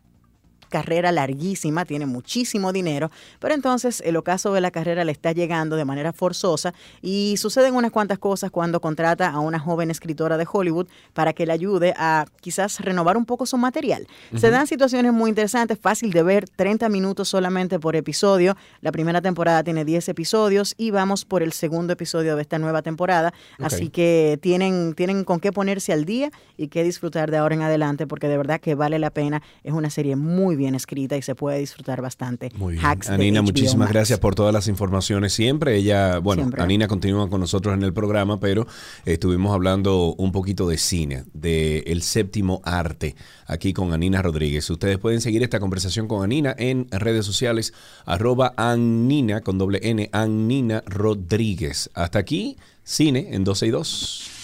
carrera 0.70 1.12
larguísima, 1.12 1.86
tiene 1.86 2.06
muchísimo 2.06 2.72
dinero, 2.72 3.12
pero 3.40 3.54
entonces 3.54 4.02
el 4.06 4.16
ocaso 4.16 4.54
de 4.54 4.62
la 4.62 4.72
carrera 4.72 5.04
le 5.04 5.12
está 5.12 5.32
llegando 5.32 5.76
de 5.76 5.86
manera 5.86 6.14
forzosa 6.14 6.74
y 7.02 7.36
suceden 7.38 7.76
unas 7.76 7.92
cuantas 7.92 8.20
cosas 8.20 8.52
cuando 8.52 8.80
contrata 8.80 9.30
a 9.30 9.40
una 9.40 9.60
joven 9.60 9.92
escritora 9.92 10.38
de 10.38 10.48
Hollywood 10.52 10.88
para 11.14 11.34
que 11.34 11.46
le 11.46 11.54
ayude 11.54 11.94
a 11.98 12.26
quizás 12.42 12.80
renovar 12.80 13.18
un 13.18 13.26
poco 13.26 13.46
su 13.46 13.58
material. 13.58 14.08
Se 14.36 14.50
dan 14.50 14.68
situaciones 14.68 15.12
muy 15.14 15.30
interesantes, 15.30 15.78
fácil 15.80 16.12
de 16.12 16.24
ver, 16.24 16.48
30 16.48 16.88
minutos 16.90 17.30
solamente 17.30 17.80
por 17.80 17.96
episodio. 17.96 18.56
La 18.82 18.92
primera 18.92 19.22
temporada 19.22 19.64
tiene 19.64 19.86
10 19.86 20.10
episodios 20.10 20.76
y 20.78 20.92
vamos 20.92 21.26
por 21.26 21.44
el 21.44 21.54
segundo 21.54 21.94
episodio 21.94 22.36
de 22.36 22.42
esta 22.42 22.60
nueva 22.60 22.82
temporada, 22.82 23.34
así 23.60 23.90
que 23.90 24.40
tienen, 24.42 24.94
tienen 24.94 25.24
con 25.24 25.40
qué 25.40 25.52
ponerse 25.52 25.94
al 25.94 26.06
día 26.06 26.32
y 26.58 26.68
qué 26.68 26.84
disfrutar 26.84 27.32
de 27.32 27.38
ahora 27.38 27.56
en 27.56 27.62
adelante, 27.62 28.08
porque 28.08 28.28
de 28.28 28.38
verdad 28.38 28.60
que 28.60 28.76
vale 28.76 29.00
la 29.00 29.10
pena. 29.10 29.42
Es 29.64 29.74
una 29.74 29.90
serie 29.90 30.16
muy 30.16 30.56
bien 30.60 30.76
escrita 30.76 31.18
y 31.18 31.24
se 31.24 31.34
puede 31.34 31.58
disfrutar 31.58 32.00
bastante. 32.04 32.52
Muy 32.56 32.74
bien. 32.74 32.86
Hacks 32.86 33.08
de 33.08 33.16
Anina, 33.16 33.42
muchísimas 33.42 33.88
Max. 33.88 33.94
gracias 33.94 34.20
por 34.20 34.36
todas 34.36 34.54
las 34.54 34.68
informaciones 34.68 35.34
siempre. 35.34 35.76
Ella, 35.76 36.20
bueno, 36.20 36.44
Siempre. 36.44 36.62
Anina 36.62 36.88
continúa 36.88 37.28
con 37.28 37.42
nosotros 37.42 37.74
en 37.74 37.82
el 37.82 37.94
programa, 37.94 38.40
pero 38.40 38.68
eh, 39.06 39.14
estuvimos 39.14 39.56
hablando 39.56 40.14
un 40.18 40.32
poquito 40.32 40.68
de 40.70 40.78
cine, 40.78 41.24
de 41.34 41.80
El 41.88 42.04
Séptimo 42.04 42.62
Arte, 42.64 43.16
aquí 43.48 43.74
con 43.74 43.92
Anina 43.94 44.22
Rodríguez. 44.22 44.70
Ustedes 44.70 45.00
pueden 45.00 45.22
seguir 45.22 45.42
esta 45.42 45.60
conversación 45.60 46.08
con 46.08 46.24
Anina 46.24 46.54
en 46.58 46.88
redes 46.92 47.26
sociales, 47.26 47.74
arroba 48.06 48.54
Annina 48.58 49.42
con 49.42 49.58
doble 49.58 49.80
N, 49.82 50.10
Annina 50.12 50.84
Rodríguez. 50.86 51.90
Hasta 51.96 52.20
aquí, 52.20 52.58
cine 52.84 53.30
en 53.32 53.44
12 53.44 53.66
y 53.66 53.70
2. 53.72 54.39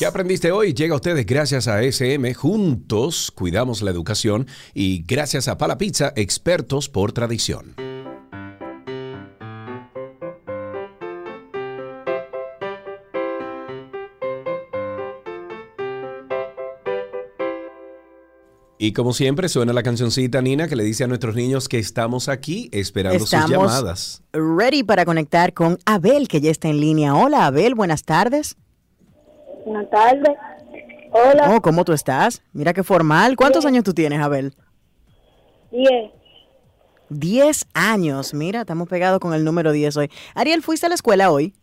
¿Qué 0.00 0.06
aprendiste 0.06 0.50
hoy? 0.50 0.72
Llega 0.72 0.94
a 0.94 0.96
ustedes 0.96 1.26
gracias 1.26 1.68
a 1.68 1.82
SM. 1.82 2.32
Juntos 2.32 3.30
cuidamos 3.30 3.82
la 3.82 3.90
educación 3.90 4.46
y 4.72 5.04
gracias 5.06 5.46
a 5.46 5.58
Pala 5.58 5.76
Pizza, 5.76 6.14
expertos 6.16 6.88
por 6.88 7.12
tradición. 7.12 7.74
Y 18.78 18.94
como 18.94 19.12
siempre, 19.12 19.50
suena 19.50 19.74
la 19.74 19.82
cancioncita 19.82 20.40
Nina 20.40 20.66
que 20.66 20.76
le 20.76 20.84
dice 20.84 21.04
a 21.04 21.08
nuestros 21.08 21.36
niños 21.36 21.68
que 21.68 21.78
estamos 21.78 22.30
aquí 22.30 22.70
esperando 22.72 23.26
sus 23.26 23.50
llamadas. 23.50 24.22
ready 24.32 24.82
para 24.82 25.04
conectar 25.04 25.52
con 25.52 25.78
Abel, 25.84 26.26
que 26.26 26.40
ya 26.40 26.50
está 26.50 26.68
en 26.68 26.80
línea. 26.80 27.14
Hola, 27.14 27.44
Abel, 27.44 27.74
buenas 27.74 28.04
tardes. 28.04 28.56
Buenas 29.64 29.90
tardes. 29.90 30.36
Hola. 31.12 31.50
Oh, 31.54 31.60
¿cómo 31.60 31.84
tú 31.84 31.92
estás? 31.92 32.42
Mira 32.52 32.72
qué 32.72 32.82
formal. 32.84 33.36
¿Cuántos 33.36 33.64
años 33.66 33.84
tú 33.84 33.92
tienes, 33.94 34.20
Abel? 34.20 34.54
Diez. 35.70 36.10
Diez 37.08 37.66
años. 37.74 38.34
Mira, 38.34 38.60
estamos 38.60 38.88
pegados 38.88 39.18
con 39.18 39.34
el 39.34 39.44
número 39.44 39.72
10 39.72 39.96
hoy. 39.96 40.10
Ariel, 40.34 40.62
¿fuiste 40.62 40.86
a 40.86 40.88
la 40.88 40.94
escuela 40.94 41.30
hoy? 41.30 41.54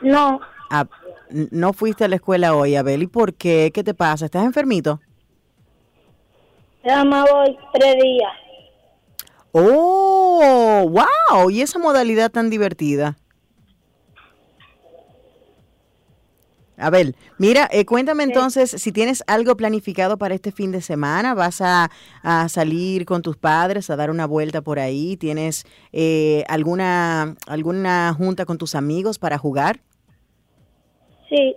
No, 0.00 0.40
Ah, 0.70 0.86
no 1.30 1.72
fuiste 1.72 2.04
a 2.04 2.08
la 2.08 2.16
escuela 2.16 2.54
hoy, 2.54 2.76
Abel. 2.76 3.02
¿Y 3.02 3.06
por 3.06 3.34
qué? 3.34 3.70
¿Qué 3.72 3.82
te 3.84 3.94
pasa? 3.94 4.24
¿Estás 4.26 4.44
enfermito? 4.44 5.00
nada 6.84 7.04
más 7.04 7.30
voy 7.30 7.56
tres 7.72 7.94
días. 8.02 8.32
¡Oh! 9.52 10.84
¡Wow! 11.30 11.50
¿Y 11.50 11.62
esa 11.62 11.78
modalidad 11.78 12.30
tan 12.30 12.50
divertida? 12.50 13.16
Abel, 16.76 17.14
mira, 17.38 17.68
eh, 17.70 17.84
cuéntame 17.86 18.24
entonces 18.24 18.70
si 18.70 18.90
tienes 18.90 19.22
algo 19.28 19.56
planificado 19.56 20.18
para 20.18 20.34
este 20.34 20.50
fin 20.50 20.72
de 20.72 20.80
semana. 20.80 21.34
¿Vas 21.34 21.60
a, 21.60 21.90
a 22.22 22.48
salir 22.48 23.06
con 23.06 23.22
tus 23.22 23.36
padres 23.36 23.90
a 23.90 23.96
dar 23.96 24.10
una 24.10 24.26
vuelta 24.26 24.60
por 24.60 24.78
ahí? 24.78 25.16
¿Tienes 25.16 25.64
eh, 25.92 26.44
alguna, 26.48 27.36
alguna 27.46 28.12
junta 28.16 28.44
con 28.44 28.58
tus 28.58 28.74
amigos 28.74 29.18
para 29.18 29.38
jugar? 29.38 29.80
Sí. 31.28 31.54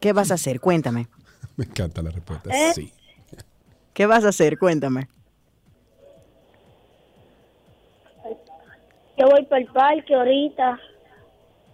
¿Qué 0.00 0.12
vas 0.12 0.30
a 0.30 0.34
hacer? 0.34 0.60
Cuéntame. 0.60 1.08
Me 1.56 1.64
encanta 1.64 2.02
la 2.02 2.10
respuesta. 2.10 2.50
¿Eh? 2.50 2.72
Sí. 2.74 2.92
¿Qué 3.92 4.06
vas 4.06 4.24
a 4.24 4.28
hacer? 4.28 4.58
Cuéntame. 4.58 5.08
Yo 9.18 9.28
voy 9.28 9.44
para 9.44 9.60
el 9.60 9.68
parque 9.68 10.14
ahorita. 10.14 10.80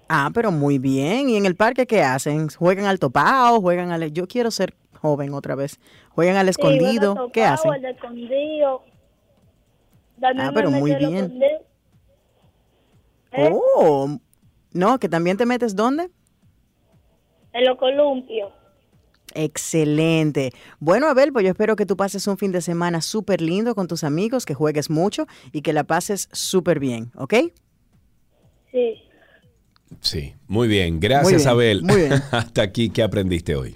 Ah, 0.09 0.31
pero 0.33 0.51
muy 0.51 0.79
bien. 0.79 1.29
¿Y 1.29 1.37
en 1.37 1.45
el 1.47 1.55
parque 1.55 1.87
qué 1.87 2.03
hacen? 2.03 2.49
¿Juegan 2.49 2.87
al 2.87 2.99
topado? 2.99 3.61
¿Juegan 3.61 3.91
al... 3.93 4.11
Yo 4.13 4.27
quiero 4.27 4.51
ser 4.51 4.75
joven 5.01 5.35
otra 5.35 5.55
vez. 5.55 5.79
¿Juegan 6.11 6.37
al 6.37 6.47
Sí, 6.47 6.51
escondido? 6.53 7.31
¿Qué 7.33 7.45
hacen? 7.45 7.73
al 7.73 7.85
escondido. 7.85 8.83
También 10.21 10.49
Ah, 10.49 10.53
pero 10.55 10.71
me 10.71 10.81
muy 10.81 10.95
bien. 10.95 11.41
¿Eh? 13.33 13.51
Oh, 13.53 14.19
no, 14.73 14.99
que 14.99 15.09
también 15.09 15.37
te 15.37 15.45
metes 15.47 15.77
dónde? 15.77 16.11
En 17.53 17.65
los 17.65 17.77
columpios. 17.79 18.51
Excelente. 19.35 20.53
Bueno, 20.81 21.07
Abel, 21.07 21.33
pues 21.33 21.45
yo 21.45 21.51
espero 21.51 21.77
que 21.77 21.85
tú 21.87 21.97
pases 21.97 22.27
un 22.27 22.39
fin 22.39 22.51
de 22.51 22.63
semana 22.63 23.03
súper 23.03 23.43
lindo 23.43 23.75
con 23.75 23.87
tus 23.87 24.03
amigos, 24.03 24.47
que 24.47 24.55
juegues 24.55 24.89
mucho 24.91 25.27
y 25.53 25.61
que 25.61 25.73
la 25.75 25.85
pases 25.85 26.29
súper 26.33 26.81
bien, 26.81 27.13
¿ok? 27.15 27.35
Sí. 28.73 29.03
Sí, 30.01 30.34
muy 30.47 30.68
bien. 30.68 31.01
Gracias, 31.01 31.43
bien, 31.43 31.49
Abel. 31.49 31.82
muy 31.82 31.97
bien. 31.97 32.12
Hasta 32.30 32.62
aquí, 32.62 32.91
¿qué 32.91 33.03
aprendiste 33.03 33.57
hoy? 33.57 33.72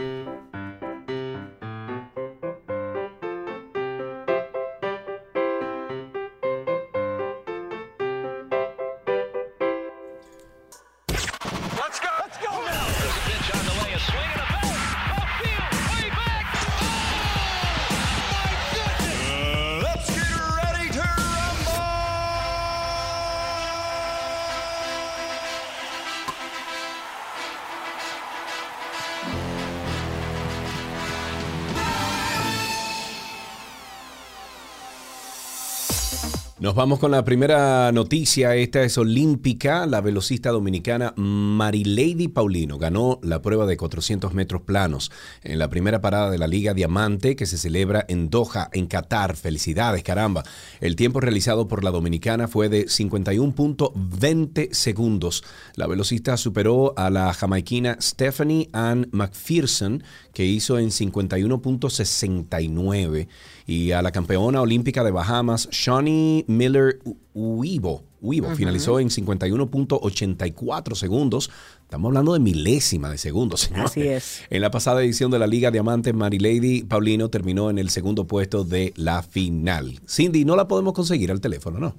Vamos 36.82 36.98
con 36.98 37.12
la 37.12 37.22
primera 37.22 37.92
noticia. 37.92 38.56
Esta 38.56 38.82
es 38.82 38.98
olímpica. 38.98 39.86
La 39.86 40.00
velocista 40.00 40.50
dominicana 40.50 41.14
Marilady 41.16 42.26
Paulino 42.26 42.76
ganó 42.76 43.20
la 43.22 43.40
prueba 43.40 43.66
de 43.66 43.76
400 43.76 44.34
metros 44.34 44.62
planos 44.62 45.12
en 45.44 45.60
la 45.60 45.70
primera 45.70 46.00
parada 46.00 46.28
de 46.28 46.38
la 46.38 46.48
Liga 46.48 46.74
Diamante 46.74 47.36
que 47.36 47.46
se 47.46 47.56
celebra 47.56 48.04
en 48.08 48.30
Doha, 48.30 48.68
en 48.72 48.88
Qatar. 48.88 49.36
Felicidades, 49.36 50.02
caramba. 50.02 50.42
El 50.80 50.96
tiempo 50.96 51.20
realizado 51.20 51.68
por 51.68 51.84
la 51.84 51.92
dominicana 51.92 52.48
fue 52.48 52.68
de 52.68 52.86
51.20 52.86 54.72
segundos. 54.72 55.44
La 55.76 55.86
velocista 55.86 56.36
superó 56.36 56.94
a 56.96 57.10
la 57.10 57.32
jamaiquina 57.32 57.96
Stephanie 58.00 58.68
Ann 58.72 59.08
McPherson 59.12 60.02
que 60.34 60.46
hizo 60.46 60.80
en 60.80 60.88
51.69 60.88 63.28
y 63.66 63.92
a 63.92 64.02
la 64.02 64.12
campeona 64.12 64.60
olímpica 64.60 65.04
de 65.04 65.10
Bahamas, 65.10 65.68
Shawnee 65.70 66.44
Miller 66.48 66.98
Uibo. 67.34 68.04
Uibo 68.20 68.54
finalizó 68.54 69.00
en 69.00 69.08
51.84 69.08 70.94
segundos. 70.94 71.50
Estamos 71.82 72.08
hablando 72.08 72.32
de 72.34 72.40
milésima 72.40 73.10
de 73.10 73.18
segundos, 73.18 73.60
señores. 73.62 73.90
Así 73.90 74.02
es. 74.02 74.42
En 74.48 74.60
la 74.62 74.70
pasada 74.70 75.02
edición 75.02 75.30
de 75.30 75.38
la 75.38 75.46
Liga 75.46 75.70
Diamante, 75.70 76.12
Marilady 76.12 76.84
Paulino 76.84 77.28
terminó 77.30 77.68
en 77.68 77.78
el 77.78 77.90
segundo 77.90 78.26
puesto 78.26 78.64
de 78.64 78.92
la 78.96 79.22
final. 79.22 80.00
Cindy, 80.08 80.44
no 80.44 80.56
la 80.56 80.68
podemos 80.68 80.92
conseguir 80.92 81.30
al 81.30 81.40
teléfono, 81.40 81.78
¿no? 81.78 81.94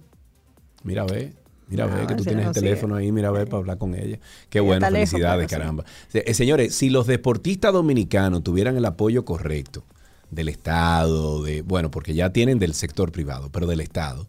Mira, 0.84 1.06
ve. 1.06 1.34
Mira, 1.68 1.88
No, 1.88 1.96
ve 1.96 2.08
que 2.08 2.16
tú 2.16 2.24
tienes 2.24 2.48
el 2.48 2.54
teléfono 2.54 2.96
ahí, 2.96 3.12
mira, 3.12 3.32
ve 3.32 3.46
para 3.46 3.58
hablar 3.60 3.78
con 3.78 3.96
ella. 3.96 4.20
Qué 4.50 4.60
Ella 4.60 4.68
bueno, 4.68 4.90
lejos, 4.90 5.12
felicidades, 5.12 5.50
sí. 5.50 5.56
caramba. 5.56 5.86
Eh, 6.14 6.34
señores, 6.34 6.76
si 6.76 6.90
los 6.90 7.08
deportistas 7.08 7.74
dominicanos 7.74 8.44
tuvieran 8.44 8.78
el 8.78 8.86
apoyo 8.86 9.26
correcto 9.26 9.84
del 10.36 10.50
Estado, 10.50 11.44
de 11.44 11.62
bueno, 11.62 11.92
porque 11.92 12.14
ya 12.14 12.32
tienen 12.32 12.60
del 12.60 12.74
sector 12.74 13.12
privado, 13.12 13.50
pero 13.52 13.68
del 13.68 13.82
Estado, 13.82 14.28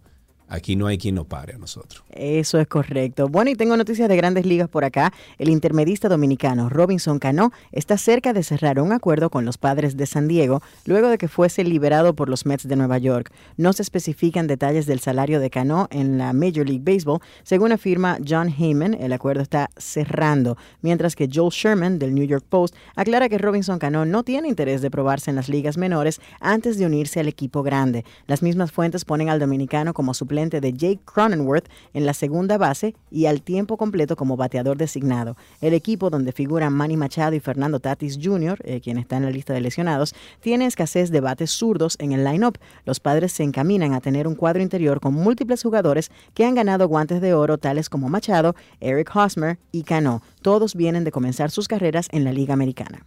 aquí 0.49 0.77
no 0.77 0.87
hay 0.87 0.99
quien 0.99 1.15
nos 1.15 1.27
pare 1.27 1.55
a 1.55 1.59
nosotros. 1.59 2.05
Eso 2.11 2.59
es 2.59 2.67
correcto. 2.67 3.29
Bueno, 3.29 3.51
y 3.51 3.55
tengo 3.55 3.77
noticias 3.77 4.09
de 4.09 4.17
grandes 4.17 4.47
ligas 4.47 4.69
por 4.69 4.85
acá. 4.85 5.13
El 5.39 5.49
intermedista 5.49 6.09
dominicano 6.09 6.69
Robinson 6.69 7.19
Cano 7.19 7.53
está 7.73 7.99
cerca 7.99 8.33
de 8.33 8.43
cerrar 8.43 8.81
un 8.81 8.93
acuerdo 8.93 9.31
con 9.31 9.45
los 9.45 9.59
padres 9.59 9.97
de 9.97 10.07
San 10.07 10.29
Diego 10.29 10.63
luego 10.85 11.09
de 11.09 11.19
que 11.19 11.29
fuese 11.29 11.65
liberado 11.65 12.15
por 12.15 12.29
los 12.29 12.47
Mets 12.47 12.69
de 12.69 12.77
Nueva 12.77 12.99
York. 12.99 13.33
No 13.57 13.73
se 13.73 13.83
especifican 13.83 14.47
detalles 14.47 14.87
del 14.87 15.01
salario 15.01 15.41
de 15.41 15.51
Cano 15.51 15.89
en 15.91 16.19
la 16.19 16.33
Major 16.33 16.67
League 16.69 16.83
Baseball. 16.85 17.21
Según 17.43 17.73
afirma 17.73 18.19
John 18.27 18.49
Heyman, 18.49 18.95
el 18.95 19.13
acuerdo 19.13 19.43
está 19.43 19.71
cerrando, 19.77 20.57
mientras 20.83 21.17
que 21.17 21.29
Joel 21.33 21.51
Sherman 21.51 21.99
del 21.99 22.15
New 22.15 22.27
York 22.27 22.45
Post 22.49 22.77
aclara 22.95 23.29
que 23.29 23.39
Robinson 23.39 23.79
Cano 23.79 24.05
no 24.05 24.23
tiene 24.23 24.49
interés 24.49 24.83
de 24.83 24.91
probarse 24.91 25.31
en 25.31 25.37
las 25.37 25.49
ligas 25.49 25.77
menores 25.77 26.21
antes 26.41 26.79
de 26.79 26.87
unirse 26.87 27.21
al 27.21 27.29
equipo 27.29 27.63
grande. 27.63 28.05
Las 28.27 28.43
mismas 28.43 28.73
fuentes 28.73 29.05
ponen 29.05 29.29
al 29.29 29.41
dominicano 29.41 29.95
como 29.95 30.13
suplente 30.15 30.34
de 30.35 30.73
Jake 30.73 31.01
Cronenworth 31.05 31.69
en 31.93 32.07
la 32.07 32.13
segunda 32.13 32.59
base 32.59 32.97
y 33.11 33.27
al 33.27 33.41
tiempo 33.41 33.77
completo 33.77 34.17
como 34.17 34.37
bateador 34.37 34.77
designado. 34.77 35.37
El 35.61 35.75
equipo 35.75 36.11
donde 36.11 36.33
figuran 36.33 36.73
Manny 36.73 36.97
Machado 36.97 37.37
y 37.37 37.41
Fernando 37.41 37.79
Tatis 37.79 38.19
Jr., 38.21 38.59
eh, 38.65 38.81
quien 38.81 38.99
está 38.99 39.17
en 39.17 39.25
la 39.25 39.31
lista 39.31 39.53
de 39.53 39.61
lesionados, 39.61 40.15
tiene 40.41 40.67
escasez 40.67 41.11
de 41.11 41.21
bates 41.21 41.53
zurdos 41.53 41.97
en 42.01 42.13
el 42.13 42.25
line-up. 42.25 42.59
Los 42.85 42.99
padres 42.99 43.33
se 43.33 43.45
encaminan 43.45 43.95
a 43.95 44.01
tener 44.01 44.27
un 44.27 44.35
cuadro 44.35 44.61
interior 44.63 44.99
con 45.01 45.15
múltiples 45.15 45.63
jugadores 45.63 46.11
que 46.35 46.45
han 46.45 46.57
ganado 46.57 46.89
guantes 46.89 47.21
de 47.21 47.33
oro 47.33 47.59
tales 47.59 47.89
como 47.89 48.09
Machado, 48.09 48.57
Eric 48.81 49.15
Hosmer 49.15 49.59
y 49.71 49.85
Cano. 49.85 50.21
Todos 50.43 50.75
vienen 50.75 51.05
de 51.05 51.13
comenzar 51.13 51.53
sus 51.53 51.69
carreras 51.69 52.09
en 52.11 52.25
la 52.25 52.33
Liga 52.33 52.55
Americana. 52.55 53.07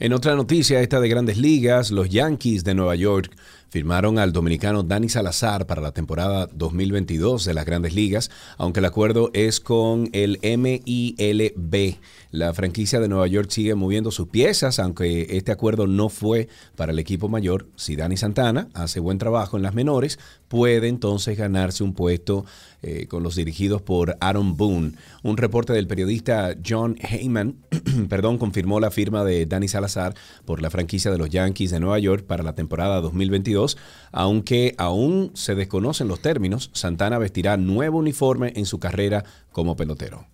En 0.00 0.12
otra 0.12 0.36
noticia, 0.36 0.80
esta 0.80 1.00
de 1.00 1.08
grandes 1.08 1.38
ligas, 1.38 1.90
los 1.90 2.08
Yankees 2.08 2.62
de 2.62 2.72
Nueva 2.72 2.94
York 2.94 3.32
firmaron 3.70 4.18
al 4.18 4.32
dominicano 4.32 4.82
Dani 4.82 5.08
Salazar 5.08 5.66
para 5.66 5.82
la 5.82 5.92
temporada 5.92 6.48
2022 6.52 7.44
de 7.44 7.54
las 7.54 7.66
grandes 7.66 7.94
ligas, 7.94 8.30
aunque 8.56 8.80
el 8.80 8.86
acuerdo 8.86 9.30
es 9.34 9.60
con 9.60 10.08
el 10.12 10.38
MILB. 10.42 11.98
La 12.30 12.52
franquicia 12.52 13.00
de 13.00 13.08
Nueva 13.08 13.26
York 13.26 13.50
sigue 13.50 13.74
moviendo 13.74 14.10
sus 14.10 14.28
piezas, 14.28 14.78
aunque 14.78 15.26
este 15.30 15.52
acuerdo 15.52 15.86
no 15.86 16.08
fue 16.08 16.48
para 16.76 16.92
el 16.92 16.98
equipo 16.98 17.28
mayor. 17.28 17.66
Si 17.76 17.96
Dani 17.96 18.16
Santana 18.16 18.68
hace 18.74 19.00
buen 19.00 19.18
trabajo 19.18 19.56
en 19.56 19.62
las 19.62 19.74
menores, 19.74 20.18
puede 20.48 20.88
entonces 20.88 21.38
ganarse 21.38 21.84
un 21.84 21.94
puesto 21.94 22.44
eh, 22.80 23.06
con 23.08 23.24
los 23.24 23.34
dirigidos 23.34 23.82
por 23.82 24.16
Aaron 24.20 24.56
Boone. 24.56 24.92
Un 25.24 25.36
reporte 25.36 25.72
del 25.72 25.88
periodista 25.88 26.54
John 26.64 26.96
Heyman, 27.00 27.56
perdón, 28.08 28.38
confirmó 28.38 28.78
la 28.78 28.92
firma 28.92 29.24
de 29.24 29.46
Danny 29.46 29.66
Salazar 29.66 30.14
por 30.44 30.62
la 30.62 30.70
franquicia 30.70 31.10
de 31.10 31.18
los 31.18 31.28
Yankees 31.28 31.72
de 31.72 31.80
Nueva 31.80 31.98
York 31.98 32.24
para 32.24 32.44
la 32.44 32.54
temporada 32.54 33.00
2022, 33.00 33.57
aunque 34.12 34.74
aún 34.78 35.30
se 35.34 35.54
desconocen 35.54 36.08
los 36.08 36.20
términos. 36.20 36.70
Santana 36.72 37.18
vestirá 37.18 37.56
nuevo 37.56 37.98
uniforme 37.98 38.52
en 38.56 38.66
su 38.66 38.78
carrera 38.78 39.24
como 39.52 39.76
pelotero. 39.76 40.26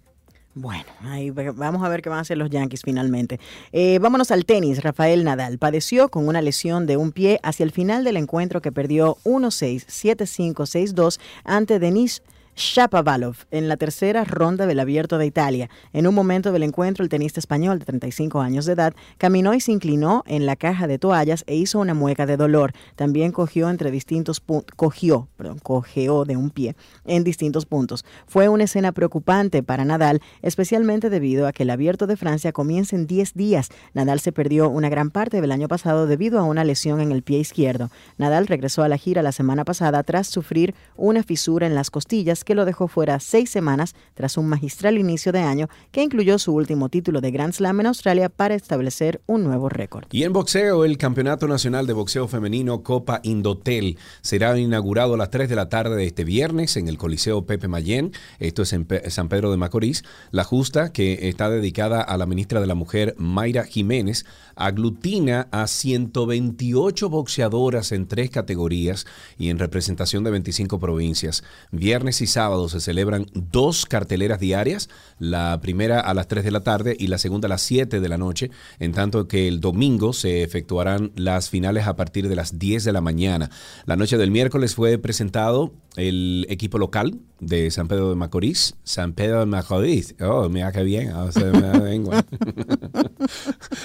Bueno, 0.56 0.84
ahí 1.02 1.30
vamos 1.30 1.82
a 1.82 1.88
ver 1.88 2.00
qué 2.00 2.08
van 2.08 2.18
a 2.18 2.22
hacer 2.22 2.38
los 2.38 2.48
Yankees 2.48 2.82
finalmente. 2.84 3.40
Eh, 3.72 3.98
vámonos 3.98 4.30
al 4.30 4.44
tenis. 4.44 4.84
Rafael 4.84 5.24
Nadal 5.24 5.58
padeció 5.58 6.08
con 6.10 6.28
una 6.28 6.40
lesión 6.42 6.86
de 6.86 6.96
un 6.96 7.10
pie 7.10 7.40
hacia 7.42 7.64
el 7.64 7.72
final 7.72 8.04
del 8.04 8.16
encuentro 8.16 8.62
que 8.62 8.70
perdió 8.70 9.16
1-6, 9.24 9.86
7-5, 9.86 10.54
6-2 10.54 11.18
ante 11.42 11.80
Denis 11.80 12.22
Shapovalov 12.56 13.36
en 13.50 13.68
la 13.68 13.76
tercera 13.76 14.24
ronda 14.24 14.66
del 14.66 14.78
Abierto 14.78 15.18
de 15.18 15.26
Italia. 15.26 15.70
En 15.92 16.06
un 16.06 16.14
momento 16.14 16.52
del 16.52 16.62
encuentro, 16.62 17.02
el 17.02 17.08
tenista 17.08 17.40
español 17.40 17.80
de 17.80 17.84
35 17.84 18.40
años 18.40 18.64
de 18.64 18.74
edad 18.74 18.94
caminó 19.18 19.54
y 19.54 19.60
se 19.60 19.72
inclinó 19.72 20.22
en 20.26 20.46
la 20.46 20.54
caja 20.54 20.86
de 20.86 20.98
toallas 20.98 21.42
e 21.46 21.56
hizo 21.56 21.80
una 21.80 21.94
mueca 21.94 22.26
de 22.26 22.36
dolor. 22.36 22.72
También 22.94 23.32
cogió 23.32 23.68
entre 23.70 23.90
distintos 23.90 24.40
cogió, 24.76 25.28
perdón, 25.36 25.58
cojeó 25.58 26.24
de 26.24 26.36
un 26.36 26.50
pie 26.50 26.76
en 27.04 27.24
distintos 27.24 27.66
puntos. 27.66 28.04
Fue 28.26 28.48
una 28.48 28.64
escena 28.64 28.92
preocupante 28.92 29.62
para 29.62 29.84
Nadal, 29.84 30.20
especialmente 30.42 31.10
debido 31.10 31.48
a 31.48 31.52
que 31.52 31.64
el 31.64 31.70
Abierto 31.70 32.06
de 32.06 32.16
Francia 32.16 32.52
comienza 32.52 32.94
en 32.94 33.06
10 33.06 33.34
días. 33.34 33.70
Nadal 33.94 34.20
se 34.20 34.32
perdió 34.32 34.68
una 34.68 34.88
gran 34.88 35.10
parte 35.10 35.40
del 35.40 35.50
año 35.50 35.66
pasado 35.66 36.06
debido 36.06 36.38
a 36.38 36.44
una 36.44 36.62
lesión 36.62 37.00
en 37.00 37.10
el 37.10 37.22
pie 37.22 37.38
izquierdo. 37.38 37.90
Nadal 38.16 38.46
regresó 38.46 38.84
a 38.84 38.88
la 38.88 38.98
gira 38.98 39.22
la 39.22 39.32
semana 39.32 39.64
pasada 39.64 40.02
tras 40.04 40.28
sufrir 40.28 40.74
una 40.96 41.24
fisura 41.24 41.66
en 41.66 41.74
las 41.74 41.90
costillas 41.90 42.43
Que 42.44 42.54
lo 42.54 42.64
dejó 42.64 42.88
fuera 42.88 43.20
seis 43.20 43.50
semanas 43.50 43.94
tras 44.14 44.36
un 44.36 44.46
magistral 44.46 44.98
inicio 44.98 45.32
de 45.32 45.40
año 45.40 45.68
que 45.90 46.02
incluyó 46.02 46.38
su 46.38 46.52
último 46.54 46.88
título 46.88 47.20
de 47.20 47.30
Grand 47.30 47.52
Slam 47.52 47.80
en 47.80 47.86
Australia 47.86 48.28
para 48.28 48.54
establecer 48.54 49.20
un 49.26 49.44
nuevo 49.44 49.68
récord. 49.68 50.06
Y 50.10 50.24
en 50.24 50.32
boxeo, 50.32 50.84
el 50.84 50.98
Campeonato 50.98 51.48
Nacional 51.48 51.86
de 51.86 51.92
Boxeo 51.92 52.28
Femenino 52.28 52.82
Copa 52.82 53.20
Indotel 53.22 53.98
será 54.22 54.58
inaugurado 54.58 55.14
a 55.14 55.16
las 55.16 55.30
3 55.30 55.48
de 55.48 55.56
la 55.56 55.68
tarde 55.68 55.96
de 55.96 56.06
este 56.06 56.24
viernes 56.24 56.76
en 56.76 56.88
el 56.88 56.98
Coliseo 56.98 57.46
Pepe 57.46 57.68
Mayén. 57.68 58.12
Esto 58.38 58.62
es 58.62 58.72
en 58.72 58.86
San 59.08 59.28
Pedro 59.28 59.50
de 59.50 59.56
Macorís. 59.56 60.04
La 60.30 60.44
justa, 60.44 60.92
que 60.92 61.28
está 61.28 61.50
dedicada 61.50 62.00
a 62.00 62.16
la 62.16 62.26
ministra 62.26 62.60
de 62.60 62.66
la 62.66 62.74
Mujer, 62.74 63.14
Mayra 63.18 63.64
Jiménez, 63.64 64.24
aglutina 64.56 65.48
a 65.50 65.66
128 65.66 67.08
boxeadoras 67.08 67.92
en 67.92 68.06
tres 68.06 68.30
categorías 68.30 69.06
y 69.38 69.50
en 69.50 69.58
representación 69.58 70.24
de 70.24 70.30
25 70.30 70.78
provincias. 70.78 71.44
Viernes 71.70 72.20
y 72.20 72.26
sábado 72.26 72.68
se 72.68 72.80
celebran 72.80 73.26
dos 73.32 73.86
carteleras 73.86 74.40
diarias, 74.40 74.88
la 75.30 75.60
primera 75.60 76.00
a 76.00 76.14
las 76.14 76.28
3 76.28 76.44
de 76.44 76.50
la 76.50 76.62
tarde 76.62 76.96
y 76.98 77.08
la 77.08 77.18
segunda 77.18 77.46
a 77.46 77.48
las 77.48 77.62
7 77.62 78.00
de 78.00 78.08
la 78.08 78.18
noche, 78.18 78.50
en 78.78 78.92
tanto 78.92 79.26
que 79.28 79.48
el 79.48 79.60
domingo 79.60 80.12
se 80.12 80.42
efectuarán 80.42 81.12
las 81.16 81.50
finales 81.50 81.86
a 81.86 81.96
partir 81.96 82.28
de 82.28 82.36
las 82.36 82.58
10 82.58 82.84
de 82.84 82.92
la 82.92 83.00
mañana. 83.00 83.50
La 83.86 83.96
noche 83.96 84.16
del 84.16 84.30
miércoles 84.30 84.74
fue 84.74 84.98
presentado 84.98 85.72
el 85.96 86.46
equipo 86.48 86.78
local 86.78 87.20
de 87.40 87.70
San 87.70 87.88
Pedro 87.88 88.10
de 88.10 88.16
Macorís, 88.16 88.74
San 88.82 89.12
Pedro 89.12 89.40
de 89.40 89.46
Macorís, 89.46 90.14
oh, 90.20 90.48
mira 90.48 90.72
qué 90.72 90.82
bien, 90.82 91.12
se 91.30 91.44
me 91.44 91.60
da 91.60 91.72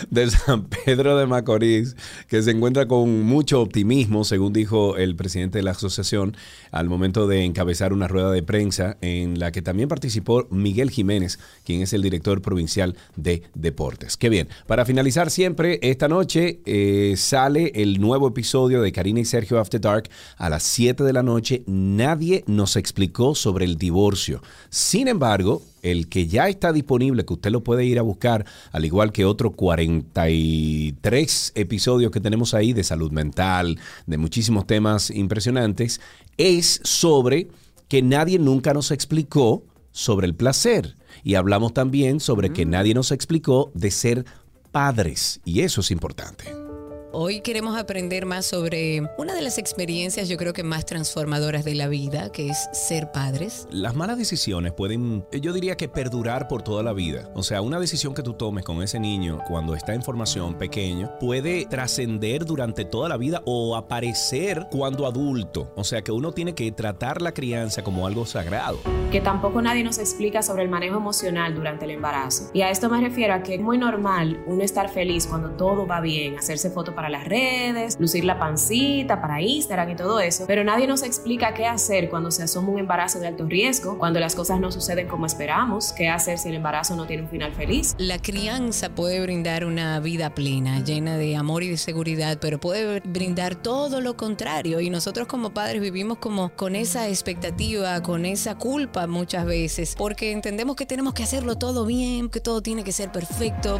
de 0.10 0.30
San 0.30 0.66
Pedro 0.66 1.18
de 1.18 1.28
Macorís, 1.28 1.96
que 2.28 2.42
se 2.42 2.52
encuentra 2.52 2.88
con 2.88 3.24
mucho 3.24 3.62
optimismo, 3.62 4.24
según 4.24 4.54
dijo 4.54 4.98
el 4.98 5.16
presidente 5.16 5.60
de 5.60 5.64
la 5.64 5.72
asociación, 5.72 6.36
al 6.72 6.90
momento 6.90 7.28
de 7.28 7.44
encabezar 7.44 7.94
una 7.94 8.08
rueda 8.08 8.32
de 8.32 8.44
prensa 8.44 8.98
en 9.02 9.40
la 9.40 9.52
que 9.52 9.62
también 9.62 9.90
participó 9.90 10.48
Miguel 10.50 10.90
Jiménez, 10.90 11.29
quien 11.66 11.82
es 11.82 11.94
el 11.94 12.02
director 12.02 12.42
provincial 12.42 12.96
de 13.16 13.44
deportes. 13.54 14.18
Qué 14.18 14.30
bien. 14.30 14.48
Para 14.66 14.86
finalizar 14.86 15.30
siempre, 15.30 15.80
esta 15.82 16.08
noche 16.08 16.62
eh, 16.66 17.14
sale 17.18 17.72
el 17.76 18.00
nuevo 18.00 18.30
episodio 18.30 18.82
de 18.82 18.92
Karina 18.92 19.20
y 19.20 19.26
Sergio 19.26 19.60
After 19.60 19.82
Dark 19.82 20.10
a 20.38 20.50
las 20.50 20.64
7 20.64 21.04
de 21.04 21.14
la 21.14 21.24
noche. 21.24 21.64
Nadie 21.68 22.44
nos 22.48 22.76
explicó 22.76 23.36
sobre 23.36 23.66
el 23.66 23.78
divorcio. 23.78 24.42
Sin 24.70 25.08
embargo, 25.08 25.62
el 25.82 26.10
que 26.10 26.28
ya 26.28 26.50
está 26.50 26.74
disponible, 26.74 27.26
que 27.26 27.34
usted 27.34 27.52
lo 27.52 27.64
puede 27.64 27.86
ir 27.86 28.00
a 28.00 28.04
buscar, 28.04 28.46
al 28.72 28.86
igual 28.86 29.12
que 29.12 29.26
otros 29.26 29.54
43 29.56 31.52
episodios 31.56 32.12
que 32.12 32.20
tenemos 32.20 32.54
ahí 32.54 32.74
de 32.74 32.84
salud 32.84 33.12
mental, 33.12 33.80
de 34.06 34.18
muchísimos 34.18 34.68
temas 34.68 35.10
impresionantes, 35.10 36.02
es 36.38 36.82
sobre 36.84 37.48
que 37.88 38.02
nadie 38.02 38.40
nunca 38.40 38.74
nos 38.74 38.92
explicó 38.92 39.64
sobre 39.92 40.28
el 40.28 40.36
placer. 40.36 40.96
Y 41.24 41.36
hablamos 41.36 41.74
también 41.74 42.20
sobre 42.20 42.52
que 42.52 42.66
nadie 42.66 42.94
nos 42.94 43.12
explicó 43.12 43.72
de 43.74 43.92
ser 43.92 44.26
padres. 44.72 45.42
Y 45.46 45.62
eso 45.62 45.82
es 45.82 45.92
importante. 45.92 46.69
Hoy 47.12 47.42
queremos 47.42 47.76
aprender 47.76 48.28
más 48.28 48.46
sobre 48.46 49.02
una 49.18 49.34
de 49.34 49.42
las 49.42 49.58
experiencias 49.58 50.30
yo 50.30 50.38
creo 50.38 50.54
que 50.54 50.62
más 50.62 50.86
transformadoras 50.86 51.66
de 51.66 51.74
la 51.74 51.88
vida, 51.88 52.32
que 52.32 52.50
es 52.50 52.70
ser 52.72 53.12
padres. 53.12 53.68
Las 53.72 53.96
malas 53.96 54.20
decisiones 54.20 54.74
pueden, 54.74 55.26
yo 55.32 55.52
diría 55.52 55.76
que 55.76 55.90
perdurar 55.90 56.48
por 56.48 56.62
toda 56.62 56.84
la 56.84 56.94
vida. 56.94 57.28
O 57.34 57.42
sea, 57.42 57.64
una 57.64 57.80
decisión 57.80 58.14
que 58.14 58.22
tú 58.22 58.34
tomes 58.34 58.64
con 58.64 58.84
ese 58.84 59.00
niño 59.00 59.40
cuando 59.48 59.74
está 59.74 59.96
en 59.96 60.04
formación 60.04 60.54
pequeño 60.60 61.12
puede 61.20 61.66
trascender 61.66 62.46
durante 62.46 62.86
toda 62.86 63.10
la 63.10 63.18
vida 63.18 63.42
o 63.46 63.76
aparecer 63.76 64.68
cuando 64.70 65.08
adulto. 65.08 65.74
O 65.76 65.84
sea, 65.84 66.04
que 66.04 66.12
uno 66.12 66.32
tiene 66.32 66.54
que 66.54 66.72
tratar 66.72 67.24
la 67.24 67.34
crianza 67.34 67.84
como 67.84 68.06
algo 68.06 68.28
sagrado. 68.28 68.78
que 69.12 69.20
tampoco 69.22 69.60
nadie 69.64 69.84
nos 69.84 69.98
explica 69.98 70.44
sobre 70.44 70.62
el 70.62 70.70
manejo 70.70 70.98
emocional 70.98 71.56
durante 71.56 71.86
el 71.86 71.92
embarazo. 71.92 72.52
Y 72.54 72.62
a 72.62 72.70
esto 72.70 72.88
me 72.88 73.02
refiero 73.02 73.34
a 73.34 73.42
que 73.42 73.56
es 73.56 73.62
muy 73.62 73.80
normal 73.80 74.44
uno 74.46 74.62
estar 74.64 74.90
feliz 74.90 75.26
cuando 75.26 75.50
todo 75.50 75.88
va 75.88 76.00
bien, 76.02 76.38
hacerse 76.38 76.70
fotos 76.70 76.94
para 77.00 77.08
las 77.08 77.24
redes, 77.24 77.96
lucir 77.98 78.26
la 78.26 78.38
pancita 78.38 79.22
para 79.22 79.42
Instagram 79.42 79.92
y 79.92 79.96
todo 79.96 80.20
eso, 80.20 80.44
pero 80.46 80.66
nadie 80.66 80.86
nos 80.86 81.02
explica 81.02 81.54
qué 81.54 81.66
hacer 81.66 82.10
cuando 82.10 82.30
se 82.30 82.44
asoma 82.44 82.68
un 82.74 82.80
embarazo 82.80 83.22
de 83.22 83.28
alto 83.28 83.46
riesgo, 83.46 83.98
cuando 83.98 84.20
las 84.20 84.36
cosas 84.36 84.60
no 84.60 84.70
suceden 84.70 85.08
como 85.08 85.26
esperamos, 85.26 85.94
qué 85.94 86.10
hacer 86.10 86.38
si 86.38 86.50
el 86.50 86.56
embarazo 86.56 86.98
no 86.98 87.08
tiene 87.08 87.24
un 87.24 87.30
final 87.30 87.54
feliz. 87.54 87.96
La 88.00 88.20
crianza 88.20 88.90
puede 88.90 89.22
brindar 89.22 89.64
una 89.64 90.02
vida 90.02 90.36
plena, 90.36 90.84
llena 90.84 91.16
de 91.16 91.38
amor 91.38 91.64
y 91.64 91.70
de 91.70 91.78
seguridad, 91.78 92.38
pero 92.42 92.60
puede 92.60 93.00
brindar 93.00 93.56
todo 93.56 94.02
lo 94.02 94.18
contrario. 94.18 94.82
Y 94.82 94.90
nosotros 94.90 95.26
como 95.26 95.52
padres 95.52 95.82
vivimos 95.82 96.18
como 96.18 96.50
con 96.50 96.76
esa 96.76 97.08
expectativa, 97.08 98.04
con 98.04 98.26
esa 98.26 98.56
culpa 98.56 99.08
muchas 99.08 99.46
veces, 99.46 99.96
porque 99.98 100.34
entendemos 100.34 100.76
que 100.76 100.86
tenemos 100.86 101.14
que 101.14 101.24
hacerlo 101.24 101.58
todo 101.58 101.86
bien, 101.86 102.28
que 102.28 102.42
todo 102.42 102.62
tiene 102.62 102.84
que 102.84 102.92
ser 102.92 103.10
perfecto. 103.10 103.80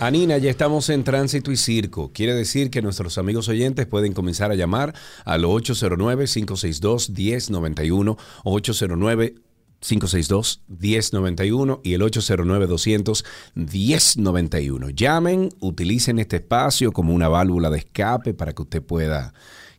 Anina, 0.00 0.38
ya 0.38 0.48
estamos 0.48 0.90
en 0.90 1.02
tránsito 1.02 1.50
y 1.50 1.56
circo. 1.56 2.12
Quiere 2.12 2.32
decir 2.32 2.70
que 2.70 2.82
nuestros 2.82 3.18
amigos 3.18 3.48
oyentes 3.48 3.84
pueden 3.86 4.12
comenzar 4.12 4.52
a 4.52 4.54
llamar 4.54 4.94
al 5.24 5.42
809-562-1091 5.42 8.16
o 8.44 8.54
809 8.54 9.34
562-1091 9.80 11.80
y 11.84 11.94
el 11.94 12.02
809-200-1091. 12.02 14.94
Llamen, 14.94 15.50
utilicen 15.60 16.18
este 16.18 16.36
espacio 16.36 16.92
como 16.92 17.14
una 17.14 17.28
válvula 17.28 17.70
de 17.70 17.78
escape 17.78 18.34
para 18.34 18.52
que 18.52 18.62
usted 18.62 18.82
pueda, 18.82 19.32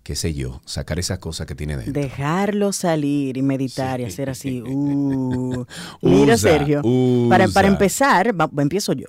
qué 0.09 0.15
sé 0.15 0.33
yo, 0.33 0.59
sacar 0.65 0.97
esas 0.97 1.19
cosas 1.19 1.45
que 1.45 1.53
tiene 1.53 1.77
dentro. 1.77 1.93
Dejarlo 1.93 2.73
salir 2.73 3.37
y 3.37 3.43
meditar 3.43 4.01
y 4.01 4.05
hacer 4.05 4.31
así. 4.31 4.63
Uh. 4.69 5.65
Mira, 6.01 6.33
Usa, 6.33 6.49
Sergio, 6.49 6.81
para, 7.29 7.47
para 7.47 7.67
empezar, 7.67 8.33
va- 8.39 8.49
empiezo 8.57 8.93
yo. 8.93 9.05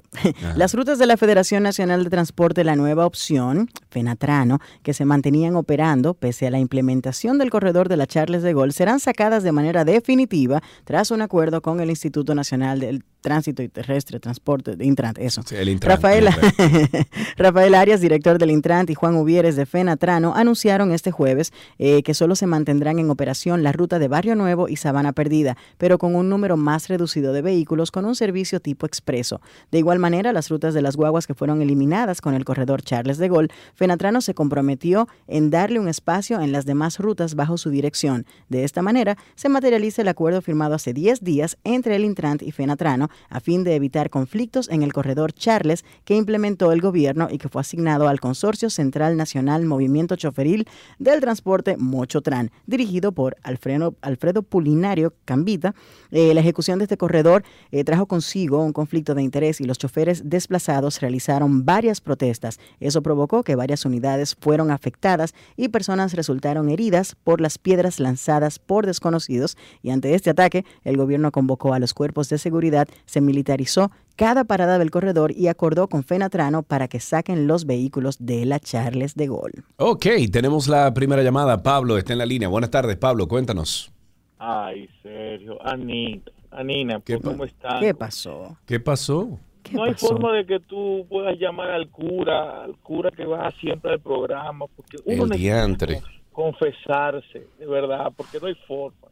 Las 0.56 0.74
rutas 0.74 0.98
de 0.98 1.06
la 1.06 1.16
Federación 1.16 1.62
Nacional 1.62 2.04
de 2.04 2.10
Transporte, 2.10 2.64
la 2.64 2.76
nueva 2.76 3.06
opción, 3.06 3.70
Fenatrano, 3.90 4.58
que 4.82 4.92
se 4.92 5.04
mantenían 5.06 5.56
operando 5.56 6.12
pese 6.14 6.46
a 6.46 6.50
la 6.50 6.58
implementación 6.58 7.38
del 7.38 7.48
corredor 7.50 7.88
de 7.88 7.96
la 7.96 8.06
Charles 8.06 8.42
de 8.42 8.52
Gaulle, 8.52 8.72
serán 8.72 9.00
sacadas 9.00 9.42
de 9.42 9.52
manera 9.52 9.84
definitiva 9.86 10.62
tras 10.84 11.10
un 11.10 11.22
acuerdo 11.22 11.62
con 11.62 11.80
el 11.80 11.88
Instituto 11.90 12.34
Nacional 12.34 12.80
del 12.80 13.02
Tránsito 13.20 13.62
y 13.62 13.68
Terrestre, 13.68 14.18
Transporte, 14.18 14.76
de 14.76 14.84
Intrant, 14.86 15.18
eso. 15.18 15.42
Sí, 15.46 15.54
el 15.54 15.68
Intrant, 15.68 16.02
Rafael, 16.02 16.26
el 16.28 17.06
Rafael 17.36 17.74
Arias, 17.74 18.00
director 18.00 18.38
del 18.38 18.50
Intrant, 18.50 18.88
y 18.90 18.94
Juan 18.94 19.14
Uvieres 19.16 19.56
de 19.56 19.66
Fenatrano 19.66 20.34
anunciaron 20.34 20.89
este 20.92 21.10
jueves 21.10 21.52
eh, 21.78 22.02
que 22.02 22.14
solo 22.14 22.36
se 22.36 22.46
mantendrán 22.46 22.98
en 22.98 23.10
operación 23.10 23.62
la 23.62 23.72
ruta 23.72 23.98
de 23.98 24.08
Barrio 24.08 24.36
Nuevo 24.36 24.68
y 24.68 24.76
Sabana 24.76 25.12
Perdida, 25.12 25.56
pero 25.78 25.98
con 25.98 26.14
un 26.14 26.28
número 26.28 26.56
más 26.56 26.88
reducido 26.88 27.32
de 27.32 27.42
vehículos 27.42 27.90
con 27.90 28.04
un 28.04 28.14
servicio 28.14 28.60
tipo 28.60 28.86
expreso. 28.86 29.40
De 29.70 29.78
igual 29.78 29.98
manera, 29.98 30.32
las 30.32 30.48
rutas 30.48 30.74
de 30.74 30.82
las 30.82 30.96
guaguas 30.96 31.26
que 31.26 31.34
fueron 31.34 31.62
eliminadas 31.62 32.20
con 32.20 32.34
el 32.34 32.44
corredor 32.44 32.82
Charles 32.82 33.18
de 33.18 33.28
Gaulle, 33.28 33.48
Fenatrano 33.74 34.20
se 34.20 34.34
comprometió 34.34 35.08
en 35.26 35.50
darle 35.50 35.78
un 35.78 35.88
espacio 35.88 36.40
en 36.40 36.52
las 36.52 36.66
demás 36.66 36.98
rutas 36.98 37.34
bajo 37.34 37.58
su 37.58 37.70
dirección. 37.70 38.26
De 38.48 38.64
esta 38.64 38.82
manera, 38.82 39.16
se 39.34 39.48
materializa 39.48 40.02
el 40.02 40.08
acuerdo 40.08 40.42
firmado 40.42 40.74
hace 40.74 40.92
10 40.92 41.22
días 41.22 41.56
entre 41.64 41.96
el 41.96 42.04
Intrant 42.04 42.42
y 42.42 42.52
Fenatrano 42.52 43.08
a 43.28 43.40
fin 43.40 43.64
de 43.64 43.74
evitar 43.74 44.10
conflictos 44.10 44.68
en 44.68 44.82
el 44.82 44.92
corredor 44.92 45.32
Charles 45.32 45.84
que 46.04 46.16
implementó 46.16 46.72
el 46.72 46.80
gobierno 46.80 47.28
y 47.30 47.38
que 47.38 47.48
fue 47.48 47.60
asignado 47.60 48.08
al 48.08 48.20
Consorcio 48.20 48.70
Central 48.70 49.16
Nacional 49.16 49.64
Movimiento 49.64 50.16
Choferil 50.16 50.66
del 50.98 51.20
Transporte 51.20 51.76
Mochotran, 51.76 52.50
dirigido 52.66 53.12
por 53.12 53.36
Alfredo, 53.42 53.94
Alfredo 54.00 54.42
Pulinario 54.42 55.14
Cambita. 55.24 55.74
Eh, 56.10 56.34
la 56.34 56.40
ejecución 56.40 56.78
de 56.78 56.84
este 56.84 56.96
corredor 56.96 57.44
eh, 57.70 57.84
trajo 57.84 58.06
consigo 58.06 58.62
un 58.62 58.72
conflicto 58.72 59.14
de 59.14 59.22
interés 59.22 59.60
y 59.60 59.64
los 59.64 59.78
choferes 59.78 60.22
desplazados 60.28 61.00
realizaron 61.00 61.64
varias 61.64 62.00
protestas. 62.00 62.58
Eso 62.80 63.02
provocó 63.02 63.42
que 63.42 63.56
varias 63.56 63.84
unidades 63.84 64.36
fueron 64.40 64.70
afectadas 64.70 65.34
y 65.56 65.68
personas 65.68 66.14
resultaron 66.14 66.68
heridas 66.68 67.16
por 67.24 67.40
las 67.40 67.58
piedras 67.58 68.00
lanzadas 68.00 68.58
por 68.58 68.86
desconocidos 68.86 69.56
y 69.82 69.90
ante 69.90 70.14
este 70.14 70.30
ataque 70.30 70.64
el 70.84 70.96
gobierno 70.96 71.32
convocó 71.32 71.74
a 71.74 71.78
los 71.78 71.94
cuerpos 71.94 72.28
de 72.28 72.38
seguridad, 72.38 72.88
se 73.06 73.20
militarizó 73.20 73.90
cada 74.20 74.44
parada 74.44 74.78
del 74.78 74.90
corredor 74.90 75.32
y 75.34 75.46
acordó 75.48 75.88
con 75.88 76.04
Fenatrano 76.04 76.62
para 76.62 76.88
que 76.88 77.00
saquen 77.00 77.46
los 77.46 77.64
vehículos 77.64 78.18
de 78.18 78.44
la 78.44 78.60
Charles 78.60 79.14
de 79.14 79.28
Gaulle. 79.28 79.62
Ok, 79.78 80.04
tenemos 80.30 80.68
la 80.68 80.92
primera 80.92 81.22
llamada. 81.22 81.62
Pablo 81.62 81.96
está 81.96 82.12
en 82.12 82.18
la 82.18 82.26
línea. 82.26 82.46
Buenas 82.48 82.68
tardes, 82.70 82.98
Pablo, 82.98 83.26
cuéntanos. 83.28 83.90
Ay, 84.38 84.90
Sergio, 85.02 85.56
Anita, 85.66 86.30
Anina, 86.50 87.00
¿Qué 87.02 87.18
¿cómo 87.18 87.46
están? 87.46 87.80
¿Qué 87.80 87.94
pasó? 87.94 88.58
¿Qué 88.66 88.78
pasó? 88.78 89.38
¿Qué 89.62 89.72
No 89.74 89.84
hay 89.84 89.92
pasó? 89.92 90.08
forma 90.08 90.34
de 90.34 90.44
que 90.44 90.60
tú 90.60 91.06
puedas 91.08 91.38
llamar 91.38 91.70
al 91.70 91.88
cura, 91.88 92.64
al 92.64 92.76
cura 92.76 93.10
que 93.12 93.24
va 93.24 93.50
siempre 93.58 93.92
al 93.92 94.00
programa, 94.00 94.66
porque 94.76 94.98
uno 95.06 95.24
El 95.24 95.30
necesita 95.30 95.54
diantre. 95.62 96.02
confesarse, 96.30 97.46
de 97.58 97.66
verdad, 97.66 98.12
porque 98.14 98.38
no 98.38 98.48
hay 98.48 98.54
forma. 98.68 99.08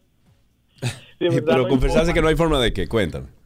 Verdad, 1.19 1.41
no 1.41 1.45
Pero 1.47 1.63
hay 1.65 1.69
confesarse 1.71 1.99
forma. 2.01 2.13
que 2.15 2.21
no 2.21 2.29
hay 2.29 2.37
forma 2.37 2.61
de 2.61 2.73
qué, 2.75 2.87
cuéntame. 2.87 3.38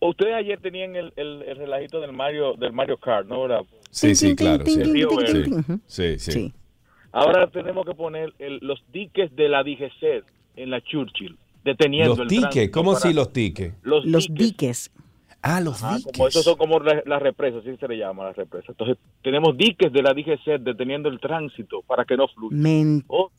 Ustedes 0.00 0.34
ayer 0.34 0.60
tenían 0.60 0.96
el, 0.96 1.12
el, 1.16 1.42
el 1.42 1.56
relajito 1.56 2.00
del 2.00 2.12
Mario 2.12 2.54
del 2.54 2.72
Mario 2.72 2.96
Kart, 2.96 3.26
¿no? 3.28 3.42
¿Verdad? 3.42 3.60
Sí, 3.90 4.14
sí, 4.14 4.34
claro. 4.36 4.64
Sí, 4.66 4.72
sí, 5.86 6.18
sí. 6.18 6.32
Sí. 6.32 6.52
Ahora 7.12 7.46
tenemos 7.48 7.86
que 7.86 7.94
poner 7.94 8.34
el- 8.38 8.58
los 8.62 8.82
diques 8.92 9.34
de 9.34 9.48
la 9.48 9.62
DGC 9.62 10.22
en 10.56 10.70
la 10.70 10.80
Churchill, 10.82 11.36
deteniendo 11.64 12.14
Los 12.16 12.28
tránsito 12.28 12.70
¿cómo 12.72 12.92
para- 12.92 12.98
así 13.04 13.14
los 13.14 13.32
tickets? 13.32 13.74
Los, 13.82 14.04
Los 14.04 14.26
diques. 14.28 14.46
diques. 14.46 14.90
Ah, 15.42 15.60
los 15.60 15.80
diques. 15.80 16.12
como 16.12 16.28
esos 16.28 16.44
son 16.44 16.56
como 16.56 16.80
la- 16.80 17.02
las 17.06 17.22
represas, 17.22 17.60
así 17.64 17.76
se 17.76 17.88
le 17.88 17.96
llama 17.98 18.24
las 18.24 18.36
represas. 18.36 18.70
Entonces, 18.70 18.98
tenemos 19.22 19.56
diques 19.56 19.92
de 19.92 20.02
la 20.02 20.12
DGC 20.12 20.58
deteniendo 20.58 21.08
el 21.08 21.20
tránsito 21.20 21.82
para 21.86 22.04
que 22.04 22.16
no 22.16 22.26
fluya. 22.28 22.56
Oh, 23.06 23.30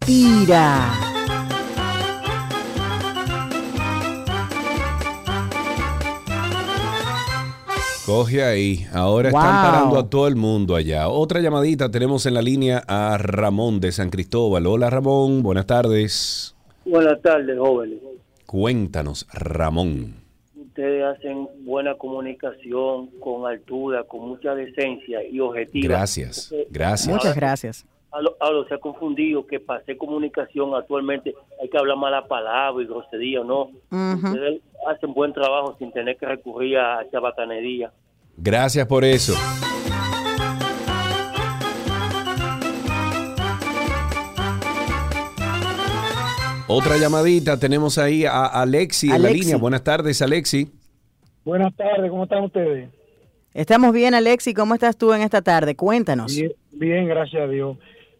Coge 8.07 8.41
ahí. 8.41 8.85
Ahora 8.93 9.27
están 9.27 9.43
Wow. 9.43 9.51
parando 9.73 9.99
a 9.99 10.09
todo 10.09 10.29
el 10.29 10.37
mundo 10.37 10.77
allá. 10.77 11.09
Otra 11.09 11.41
llamadita. 11.41 11.91
Tenemos 11.91 12.25
en 12.25 12.35
la 12.35 12.41
línea 12.41 12.81
a 12.87 13.17
Ramón 13.17 13.81
de 13.81 13.91
San 13.91 14.09
Cristóbal. 14.09 14.65
Hola, 14.65 14.89
Ramón. 14.89 15.43
Buenas 15.43 15.65
tardes. 15.65 16.55
Buenas 16.85 17.21
tardes, 17.21 17.59
jóvenes. 17.59 17.99
Cuéntanos, 18.45 19.27
Ramón. 19.33 20.15
Ustedes 20.55 21.03
hacen 21.03 21.49
buena 21.65 21.95
comunicación 21.95 23.07
con 23.19 23.45
altura, 23.45 24.05
con 24.05 24.21
mucha 24.29 24.55
decencia 24.55 25.19
y 25.29 25.41
objetiva. 25.41 25.95
Gracias. 25.97 26.53
Gracias. 26.71 27.13
Muchas 27.13 27.35
gracias. 27.35 27.85
Hablo, 28.17 28.35
hablo, 28.39 28.67
se 28.67 28.73
ha 28.73 28.79
confundido 28.79 29.45
que 29.45 29.59
para 29.59 29.79
hacer 29.79 29.95
comunicación 29.95 30.73
actualmente 30.73 31.35
hay 31.61 31.69
que 31.69 31.77
hablar 31.77 31.97
mala 31.97 32.27
palabra 32.27 32.81
y 32.81 32.87
grosería, 32.87 33.43
¿no? 33.43 33.69
Ustedes 33.91 34.59
hacen 34.87 35.13
buen 35.13 35.33
trabajo 35.33 35.75
sin 35.77 35.91
tener 35.91 36.17
que 36.17 36.25
recurrir 36.25 36.79
a 36.79 37.05
chabacanería. 37.11 37.91
Gracias 38.35 38.87
por 38.87 39.05
eso. 39.05 39.33
Otra 46.67 46.97
llamadita. 46.97 47.59
Tenemos 47.59 47.99
ahí 47.99 48.25
a 48.25 48.47
Alexi, 48.47 49.11
en 49.11 49.21
la 49.21 49.27
Alexi. 49.27 49.39
línea. 49.41 49.57
Buenas 49.57 49.83
tardes, 49.83 50.23
Alexi. 50.23 50.71
Buenas 51.45 51.75
tardes, 51.75 52.09
¿cómo 52.09 52.23
están 52.23 52.45
ustedes? 52.45 52.89
Estamos 53.53 53.93
bien, 53.93 54.15
Alexi. 54.15 54.55
¿Cómo 54.55 54.73
estás 54.73 54.97
tú 54.97 55.13
en 55.13 55.21
esta 55.21 55.43
tarde? 55.43 55.75
Cuéntanos. 55.75 56.35
Bien, 56.35 56.51
bien, 56.71 57.07
gracias 57.07 57.43
a 57.43 57.47
Dios. 57.47 57.77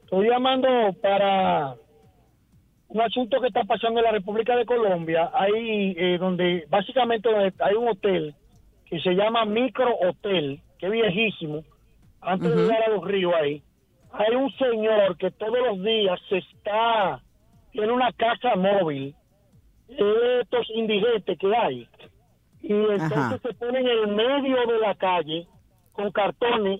Estoy 0.07 0.29
llamando 0.29 0.69
para 1.01 1.75
un 2.87 3.01
asunto 3.01 3.41
que 3.41 3.47
está 3.47 3.65
pasando 3.65 3.99
en 3.99 4.05
la 4.05 4.11
República 4.13 4.55
de 4.55 4.65
Colombia, 4.65 5.29
ahí 5.33 5.93
eh, 5.97 6.17
donde 6.17 6.65
básicamente 6.69 7.27
hay 7.59 7.75
un 7.75 7.89
hotel 7.89 8.33
que 8.85 9.01
se 9.01 9.15
llama 9.15 9.43
Micro 9.43 9.93
Hotel, 9.97 10.61
que 10.79 10.85
es 10.85 10.91
viejísimo, 10.93 11.61
antes 12.21 12.55
de 12.55 12.61
llegar 12.61 12.83
a 12.83 12.89
los 12.91 13.03
ríos 13.03 13.33
ahí. 13.35 13.61
Hay 14.13 14.33
un 14.33 14.49
señor 14.53 15.17
que 15.17 15.29
todos 15.29 15.59
los 15.59 15.83
días 15.83 16.17
se 16.29 16.37
está, 16.37 17.21
tiene 17.73 17.91
una 17.91 18.13
casa 18.13 18.55
móvil, 18.55 19.13
de 19.89 20.39
estos 20.39 20.69
indigentes 20.73 21.37
que 21.37 21.53
hay. 21.53 21.85
Y 22.61 22.71
entonces 22.71 23.11
Ajá. 23.11 23.39
se 23.39 23.53
pone 23.55 23.79
en 23.81 23.87
el 23.87 24.07
medio 24.07 24.67
de 24.67 24.79
la 24.79 24.95
calle 24.95 25.47
con 25.91 26.13
cartones, 26.13 26.79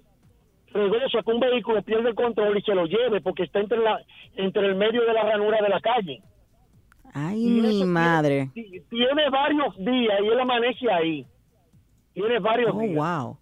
regresa 0.78 1.22
que 1.24 1.32
un 1.32 1.40
vehículo 1.40 1.82
pierde 1.84 2.10
el 2.10 2.16
control 2.16 2.58
y 2.58 2.62
se 2.62 2.74
lo 2.76 2.86
lleve 2.86 3.22
porque 3.22 3.44
está 3.44 3.60
entre 3.60 3.80
la 3.80 4.00
entre 4.36 4.66
el 4.68 4.76
medio 4.76 5.04
de 5.06 5.14
la 5.14 5.24
ranura 5.24 5.60
de 5.62 5.70
la 5.70 5.80
calle. 5.82 6.22
Ay, 7.14 7.44
mi 7.46 7.62
tiene- 7.62 7.86
madre. 7.86 8.50
ti- 8.54 8.82
Tiene 8.90 9.30
varios 9.32 9.76
días 9.78 10.20
y 10.24 10.28
él 10.28 10.40
amanece 10.40 10.92
ahí. 10.92 11.26
Tiene 12.14 12.40
varios 12.40 12.72
Oh, 12.74 12.80
días. 12.80 12.96
wow. 12.96 13.38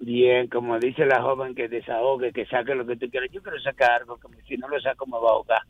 Bien, 0.00 0.48
como 0.48 0.78
dice 0.78 1.06
la 1.06 1.22
joven, 1.22 1.54
que 1.54 1.68
desahogue, 1.68 2.32
que 2.32 2.44
saque 2.46 2.74
lo 2.74 2.86
que 2.86 2.96
tú 2.96 3.08
quieras. 3.08 3.30
Yo 3.32 3.40
quiero 3.42 3.60
sacar 3.60 4.00
algo, 4.00 4.16
que 4.18 4.42
si 4.48 4.56
no 4.56 4.68
lo 4.68 4.80
saco 4.80 5.06
me 5.06 5.12
va 5.12 5.28
a 5.28 5.32
ahogar. 5.32 5.62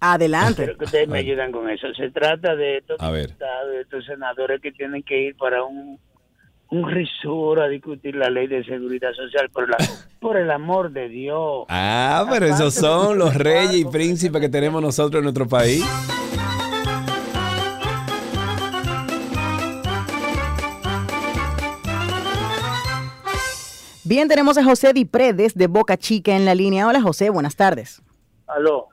Adelante. 0.00 0.64
Quiero 0.64 0.78
que 0.78 0.84
ustedes 0.84 1.08
me 1.08 1.18
ayuden 1.18 1.52
con 1.52 1.68
eso. 1.68 1.92
Se 1.94 2.10
trata 2.10 2.54
de 2.54 2.78
estos 2.78 3.00
A 3.00 3.10
ver. 3.10 3.26
diputados, 3.28 3.70
de 3.72 3.80
estos 3.80 4.04
senadores 4.06 4.60
que 4.60 4.72
tienen 4.72 5.02
que 5.02 5.20
ir 5.20 5.36
para 5.36 5.64
un, 5.64 5.98
un 6.70 6.90
resort 6.90 7.60
a 7.62 7.68
discutir 7.68 8.14
la 8.14 8.30
ley 8.30 8.46
de 8.46 8.62
seguridad 8.64 9.12
social. 9.14 9.48
Por, 9.50 9.68
la, 9.68 9.76
por 10.20 10.36
el 10.36 10.50
amor 10.50 10.90
de 10.92 11.08
Dios. 11.08 11.64
Ah, 11.68 12.26
pero 12.30 12.46
esos 12.46 12.74
son 12.74 13.18
los 13.18 13.34
reyes 13.34 13.74
y 13.76 13.84
príncipes 13.84 14.40
que 14.40 14.48
tenemos 14.48 14.80
nosotros 14.82 15.18
en 15.20 15.24
nuestro 15.24 15.48
país. 15.48 15.84
Bien, 24.08 24.28
tenemos 24.28 24.56
a 24.56 24.62
José 24.62 24.92
Dipré 24.92 25.32
desde 25.32 25.66
Boca 25.66 25.96
Chica 25.96 26.36
en 26.36 26.44
la 26.44 26.54
línea. 26.54 26.86
Hola, 26.86 27.00
José. 27.00 27.28
Buenas 27.28 27.56
tardes. 27.56 28.00
Aló. 28.46 28.86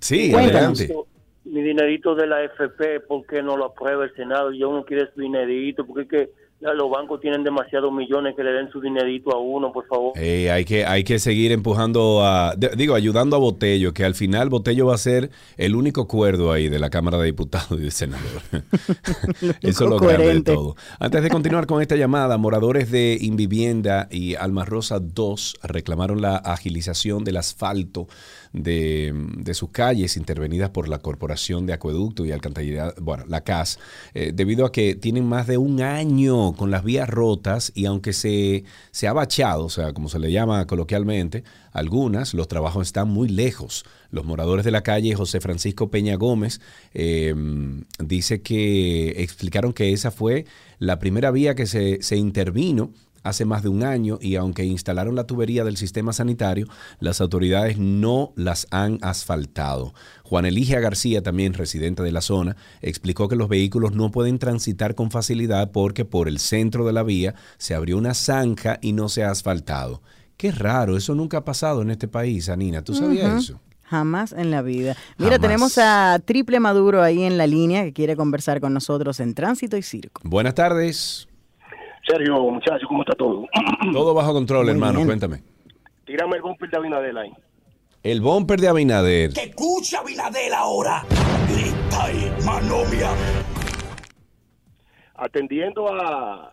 Sí, 0.00 0.30
Cuéntanos. 0.30 0.80
adelante. 0.80 1.10
Mi 1.44 1.60
dinerito 1.60 2.14
de 2.14 2.28
la 2.28 2.44
FP, 2.44 3.00
¿por 3.00 3.26
qué 3.26 3.42
no 3.42 3.56
lo 3.56 3.64
aprueba 3.64 4.04
el 4.04 4.14
Senado? 4.14 4.52
Yo 4.52 4.70
no 4.72 4.84
quiero 4.84 5.04
su 5.12 5.20
dinerito, 5.22 5.84
porque 5.84 6.02
es 6.02 6.08
que 6.08 6.30
los 6.62 6.90
bancos 6.90 7.20
tienen 7.20 7.42
demasiados 7.44 7.92
millones 7.92 8.34
que 8.36 8.42
le 8.44 8.52
den 8.52 8.70
su 8.70 8.80
dinerito 8.80 9.30
a 9.34 9.38
uno, 9.38 9.72
por 9.72 9.86
favor. 9.86 10.12
Eh, 10.16 10.50
hay, 10.50 10.64
que, 10.64 10.84
hay 10.86 11.04
que 11.04 11.18
seguir 11.18 11.52
empujando 11.52 12.24
a, 12.24 12.54
de- 12.56 12.70
digo, 12.76 12.94
ayudando 12.94 13.36
a 13.36 13.38
Botello, 13.38 13.92
que 13.92 14.04
al 14.04 14.14
final 14.14 14.48
Botello 14.48 14.86
va 14.86 14.94
a 14.94 14.98
ser 14.98 15.30
el 15.56 15.74
único 15.74 16.06
cuerdo 16.06 16.52
ahí 16.52 16.68
de 16.68 16.78
la 16.78 16.88
Cámara 16.90 17.18
de 17.18 17.26
Diputados 17.26 17.78
y 17.80 17.84
de 17.84 17.90
Senadores. 17.90 18.42
Eso 19.62 19.84
es 19.84 19.90
lo 19.90 19.98
grande 19.98 20.12
de 20.16 20.16
coherente. 20.24 20.54
todo. 20.54 20.76
Antes 20.98 21.22
de 21.22 21.28
continuar 21.30 21.66
con 21.66 21.82
esta 21.82 21.96
llamada, 21.96 22.38
moradores 22.38 22.90
de 22.90 23.18
Invivienda 23.20 24.08
y 24.10 24.34
Alma 24.36 24.64
Rosa 24.64 25.00
2 25.00 25.56
reclamaron 25.64 26.20
la 26.22 26.36
agilización 26.36 27.24
del 27.24 27.36
asfalto 27.38 28.06
de, 28.52 29.52
sus 29.54 29.70
calles 29.70 30.16
intervenidas 30.16 30.70
por 30.70 30.88
la 30.88 30.98
Corporación 30.98 31.66
de 31.66 31.72
Acueducto 31.72 32.24
y 32.24 32.32
Alcantarillado, 32.32 32.94
bueno, 33.00 33.24
la 33.26 33.42
CAS, 33.42 33.78
eh, 34.14 34.32
debido 34.34 34.66
a 34.66 34.72
que 34.72 34.94
tienen 34.94 35.26
más 35.26 35.46
de 35.46 35.58
un 35.58 35.80
año 35.80 36.52
con 36.54 36.70
las 36.70 36.84
vías 36.84 37.08
rotas 37.08 37.72
y 37.74 37.86
aunque 37.86 38.12
se, 38.12 38.64
se 38.90 39.08
ha 39.08 39.12
bachado, 39.12 39.66
o 39.66 39.70
sea, 39.70 39.92
como 39.92 40.08
se 40.08 40.18
le 40.18 40.32
llama 40.32 40.66
coloquialmente, 40.66 41.44
algunas, 41.72 42.34
los 42.34 42.48
trabajos 42.48 42.86
están 42.86 43.08
muy 43.08 43.28
lejos. 43.28 43.84
Los 44.10 44.24
moradores 44.24 44.64
de 44.64 44.70
la 44.70 44.82
calle 44.82 45.14
José 45.14 45.40
Francisco 45.40 45.90
Peña 45.90 46.16
Gómez 46.16 46.60
eh, 46.92 47.34
dice 47.98 48.42
que 48.42 49.22
explicaron 49.22 49.72
que 49.72 49.92
esa 49.92 50.10
fue 50.10 50.44
la 50.78 50.98
primera 50.98 51.30
vía 51.30 51.54
que 51.54 51.66
se, 51.66 52.02
se 52.02 52.16
intervino 52.16 52.92
hace 53.22 53.44
más 53.44 53.62
de 53.62 53.68
un 53.68 53.82
año 53.82 54.18
y 54.20 54.36
aunque 54.36 54.64
instalaron 54.64 55.14
la 55.14 55.24
tubería 55.24 55.64
del 55.64 55.76
sistema 55.76 56.12
sanitario, 56.12 56.66
las 57.00 57.20
autoridades 57.20 57.78
no 57.78 58.32
las 58.36 58.66
han 58.70 58.98
asfaltado. 59.02 59.94
Juan 60.22 60.46
Eligia 60.46 60.80
García, 60.80 61.22
también 61.22 61.54
residente 61.54 62.02
de 62.02 62.12
la 62.12 62.20
zona, 62.20 62.56
explicó 62.80 63.28
que 63.28 63.36
los 63.36 63.48
vehículos 63.48 63.92
no 63.92 64.10
pueden 64.10 64.38
transitar 64.38 64.94
con 64.94 65.10
facilidad 65.10 65.70
porque 65.72 66.04
por 66.04 66.28
el 66.28 66.38
centro 66.38 66.84
de 66.86 66.92
la 66.92 67.02
vía 67.02 67.34
se 67.58 67.74
abrió 67.74 67.98
una 67.98 68.14
zanja 68.14 68.78
y 68.80 68.92
no 68.92 69.08
se 69.08 69.24
ha 69.24 69.30
asfaltado. 69.30 70.02
Qué 70.36 70.50
raro, 70.50 70.96
eso 70.96 71.14
nunca 71.14 71.38
ha 71.38 71.44
pasado 71.44 71.82
en 71.82 71.90
este 71.90 72.08
país, 72.08 72.48
Anina. 72.48 72.82
¿Tú 72.82 72.94
sabías 72.94 73.44
eso? 73.44 73.60
Jamás 73.84 74.32
en 74.32 74.50
la 74.50 74.62
vida. 74.62 74.96
Mira, 75.18 75.32
Jamás. 75.32 75.40
tenemos 75.40 75.78
a 75.78 76.18
Triple 76.24 76.58
Maduro 76.60 77.02
ahí 77.02 77.22
en 77.22 77.36
la 77.36 77.46
línea 77.46 77.84
que 77.84 77.92
quiere 77.92 78.16
conversar 78.16 78.60
con 78.60 78.72
nosotros 78.72 79.20
en 79.20 79.34
Tránsito 79.34 79.76
y 79.76 79.82
Circo. 79.82 80.22
Buenas 80.24 80.54
tardes. 80.54 81.28
Sergio, 82.06 82.38
muchachos, 82.50 82.86
¿cómo 82.88 83.02
está 83.02 83.14
todo? 83.14 83.46
Todo 83.92 84.14
bajo 84.14 84.32
control, 84.32 84.64
Muy 84.64 84.72
hermano. 84.72 84.94
bien. 84.98 85.06
Cuéntame. 85.06 85.42
Tírame 86.04 86.36
el 86.36 86.42
bumper 86.42 86.68
de 86.70 86.76
Abinadel 86.76 87.16
ahí. 87.18 87.32
El 88.02 88.20
bumper 88.20 88.60
de 88.60 88.68
Abinader. 88.68 89.32
Que 89.32 89.44
escucha 89.44 90.00
Abinader 90.00 90.52
ahora. 90.52 91.04
Grita 91.48 92.12
y 92.12 92.30
manomia. 92.44 93.10
Atendiendo 95.14 95.88
a, 95.88 96.52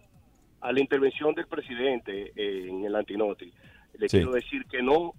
a 0.61 0.71
la 0.71 0.79
intervención 0.79 1.33
del 1.33 1.47
presidente 1.47 2.31
en 2.35 2.85
el 2.85 2.95
antinoti, 2.95 3.51
le 3.97 4.07
Sí. 4.07 4.17
quiero 4.17 4.33
decir 4.33 4.63
que 4.69 4.83
no 4.83 5.13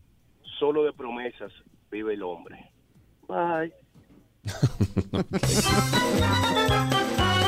solo 0.61 0.85
de 0.85 0.93
promesas 0.93 1.51
vive 1.91 2.15
el 2.15 2.23
hombre. 2.23 2.71
Bye. 3.27 3.73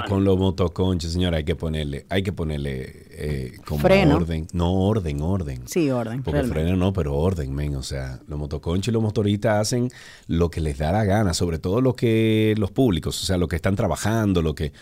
Con 0.08 0.24
los 0.24 0.38
motoconches, 0.38 1.14
señora, 1.14 1.38
hay 1.38 1.46
que 1.46 1.56
ponerle, 1.56 2.06
hay 2.10 2.22
que 2.22 2.32
ponerle 2.32 3.08
eh, 3.10 3.54
como 3.66 3.80
Freno. 3.82 4.18
orden. 4.18 4.46
No, 4.54 4.72
orden, 4.72 5.22
orden. 5.22 5.68
Sí, 5.68 5.90
orden. 5.90 6.22
Porque 6.22 6.42
realmente. 6.42 6.62
freno 6.62 6.78
no, 6.78 6.94
pero 6.94 7.16
orden, 7.16 7.54
men. 7.56 7.76
O 7.76 7.82
sea, 7.82 8.20
los 8.28 8.38
motoconchos 8.38 8.90
y 8.90 8.92
los 8.92 9.02
motoristas 9.02 9.60
hacen 9.60 9.90
lo 10.28 10.52
que 10.52 10.62
les 10.62 10.78
da 10.78 10.92
la 10.92 11.06
gana, 11.06 11.34
sobre 11.34 11.58
todo 11.58 11.82
lo 11.82 11.96
que 11.96 12.54
los 12.58 12.70
públicos, 12.72 13.20
o 13.24 13.26
sea, 13.26 13.38
los 13.38 13.50
que 13.50 13.56
están 13.56 13.76
trabajando, 13.76 14.44
lo 14.44 14.54
que... 14.54 14.74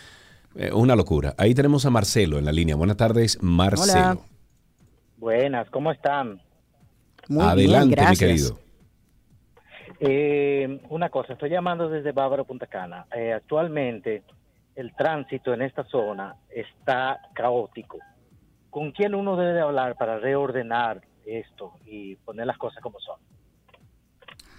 eh, 0.56 0.72
una 0.74 0.96
locura. 0.98 1.36
Ahí 1.38 1.54
tenemos 1.56 1.86
a 1.86 1.90
Marcelo 1.90 2.38
en 2.38 2.44
la 2.44 2.52
línea. 2.52 2.76
Buenas 2.76 2.98
tardes, 2.98 3.38
Marcelo. 3.42 4.26
Buenas, 5.18 5.70
¿cómo 5.70 5.92
están? 5.92 6.42
Adelante, 7.40 8.02
mi 8.10 8.18
querido. 8.18 8.60
Eh, 10.04 10.80
una 10.90 11.10
cosa, 11.10 11.34
estoy 11.34 11.52
llamando 11.52 11.88
desde 11.88 12.12
Bávaro, 12.12 12.44
Punta 12.44 12.66
Cana. 12.66 13.06
Eh, 13.16 13.34
actualmente 13.34 14.24
el 14.76 14.96
tránsito 14.96 15.54
en 15.54 15.62
esta 15.62 15.84
zona 15.84 16.38
está 16.50 17.20
caótico. 17.36 18.00
¿Con 18.72 18.94
quién 18.94 19.14
uno 19.14 19.38
debe 19.38 19.54
de 19.54 19.62
hablar 19.62 19.96
para 19.98 20.18
reordenar 20.18 21.04
esto 21.24 21.74
y 21.86 22.16
poner 22.16 22.48
las 22.48 22.58
cosas 22.58 22.82
como 22.82 23.00
son? 23.00 23.20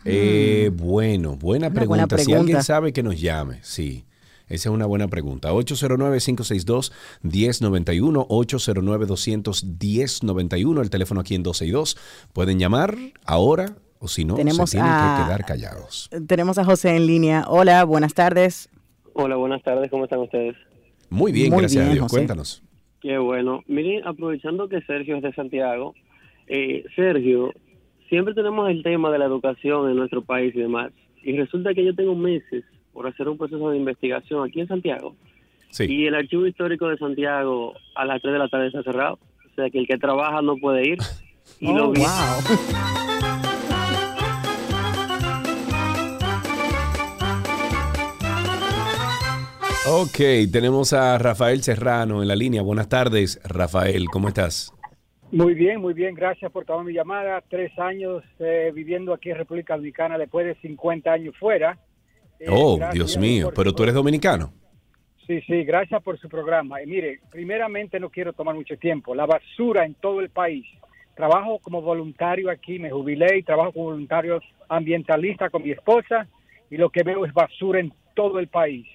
Eh, 0.05 0.71
bueno, 0.73 1.35
buena 1.35 1.71
pregunta. 1.71 2.07
buena 2.07 2.25
Si 2.25 2.33
alguien 2.33 2.63
sabe 2.63 2.93
que 2.93 3.03
nos 3.03 3.21
llame, 3.21 3.59
sí. 3.63 4.05
Esa 4.47 4.69
es 4.69 4.75
una 4.75 4.87
buena 4.87 5.09
pregunta. 5.09 5.51
809-562-1091, 5.53 8.29
809-200-1091, 8.29 10.83
el 10.83 10.91
teléfono 10.91 11.21
aquí 11.21 11.35
en 11.35 11.43
12 11.43 11.67
y 11.67 11.71
2. 11.71 11.97
Pueden 12.33 12.61
llamar 12.61 12.97
ahora 13.25 13.75
o 14.05 14.09
si 14.09 14.25
no, 14.25 14.35
Tenemos 14.35 14.69
se 14.71 14.77
tienen 14.79 14.91
a- 14.93 15.17
que 15.19 15.25
quedar 15.25 15.45
callados. 15.45 16.11
Tenemos 16.27 16.59
a 16.59 16.65
José 16.65 16.97
en 16.97 17.07
línea. 17.07 17.45
Hola, 17.49 17.85
buenas 17.85 18.15
tardes. 18.15 18.69
Hola, 19.15 19.37
buenas 19.37 19.63
tardes, 19.63 19.91
¿cómo 19.91 20.05
están 20.05 20.19
ustedes? 20.21 20.57
Muy 21.09 21.31
bien, 21.31 21.51
Muy 21.51 21.61
gracias 21.61 21.83
a 21.83 21.85
bien, 21.85 21.95
Dios. 21.95 22.03
José. 22.05 22.17
Cuéntanos. 22.17 22.63
Qué 23.01 23.19
bueno. 23.19 23.63
Miren, 23.69 24.07
aprovechando 24.07 24.69
que 24.69 24.81
Sergio 24.83 25.17
es 25.19 25.23
de 25.23 25.33
Santiago, 25.35 25.95
eh, 26.49 26.85
Sergio, 26.97 27.53
siempre 28.09 28.35
tenemos 28.35 28.69
el 28.71 28.83
tema 28.83 29.11
de 29.11 29.19
la 29.19 29.27
educación 29.27 29.89
en 29.91 29.97
nuestro 29.97 30.23
país 30.23 30.53
y 30.57 30.61
demás, 30.61 30.91
y 31.23 31.37
resulta 31.37 31.73
que 31.75 31.85
yo 31.85 31.95
tengo 31.95 32.15
meses 32.17 32.65
por 32.93 33.07
hacer 33.07 33.29
un 33.29 33.39
proceso 33.39 33.71
de 33.71 33.77
investigación 33.79 34.49
aquí 34.49 34.61
en 34.61 34.69
Santiago, 34.69 35.15
y 35.79 36.07
el 36.07 36.15
archivo 36.15 36.47
histórico 36.47 36.89
de 36.89 36.99
Santiago 36.99 37.75
a 37.95 38.05
las 38.05 38.21
3 38.21 38.33
de 38.33 38.39
la 38.39 38.49
tarde 38.49 38.67
está 38.69 38.83
cerrado, 38.83 39.19
o 39.51 39.55
sea 39.55 39.71
que 39.71 39.79
el 39.79 39.87
que 39.87 39.97
trabaja 39.99 40.43
no 40.43 40.57
puede 40.57 40.89
ir. 40.89 40.99
Y 41.61 41.69
Oh, 41.69 41.77
lo 41.77 41.91
vi- 41.93 42.03
Ok, 49.85 50.49
tenemos 50.53 50.93
a 50.93 51.19
Rafael 51.19 51.61
Serrano 51.63 52.23
en 52.23 52.29
la 52.29 52.37
línea. 52.37 52.63
Buenas 52.63 52.89
tardes, 52.89 53.41
Rafael, 53.43 54.07
¿cómo 54.13 54.29
estás? 54.29 54.73
Muy 55.33 55.55
bien, 55.55 55.81
muy 55.81 55.93
bien. 55.93 56.15
Gracias 56.15 56.53
por 56.53 56.65
tomar 56.65 56.85
mi 56.85 56.93
llamada. 56.93 57.43
Tres 57.49 57.77
años 57.81 58.23
eh, 58.39 58.71
viviendo 58.73 59.13
aquí 59.13 59.31
en 59.31 59.39
República 59.39 59.75
Dominicana 59.75 60.19
después 60.19 60.47
de 60.47 60.55
50 60.61 61.11
años 61.11 61.35
fuera. 61.37 61.79
Eh, 62.39 62.47
Oh, 62.49 62.79
Dios 62.93 63.19
mío, 63.19 63.47
por 63.47 63.55
pero 63.55 63.73
tú 63.73 63.83
eres 63.83 63.97
dominicano. 63.97 64.53
Sí, 65.27 65.41
sí, 65.41 65.65
gracias 65.65 66.01
por 66.01 66.17
su 66.21 66.29
programa. 66.29 66.81
Y 66.81 66.87
mire, 66.87 67.19
primeramente 67.31 67.99
no 67.99 68.09
quiero 68.09 68.33
tomar 68.33 68.55
mucho 68.55 68.77
tiempo. 68.77 69.17
La 69.17 69.27
basura 69.27 69.85
en 69.85 69.95
todo 69.95 70.21
el 70.21 70.31
país. 70.31 70.65
Trabajo 71.17 71.59
como 71.59 71.83
voluntario 71.83 72.51
aquí, 72.51 72.79
me 72.79 72.91
jubilé 72.91 73.39
y 73.39 73.43
trabajo 73.43 73.73
como 73.73 73.87
voluntario 73.87 74.41
ambientalista 74.69 75.51
con 75.51 75.65
mi 75.65 75.73
esposa 75.73 76.29
y 76.71 76.77
lo 76.77 76.89
que 76.91 77.03
veo 77.03 77.25
es 77.27 77.33
basura 77.33 77.81
en 77.81 77.93
todo 78.15 78.39
el 78.39 78.47
país. 78.47 78.87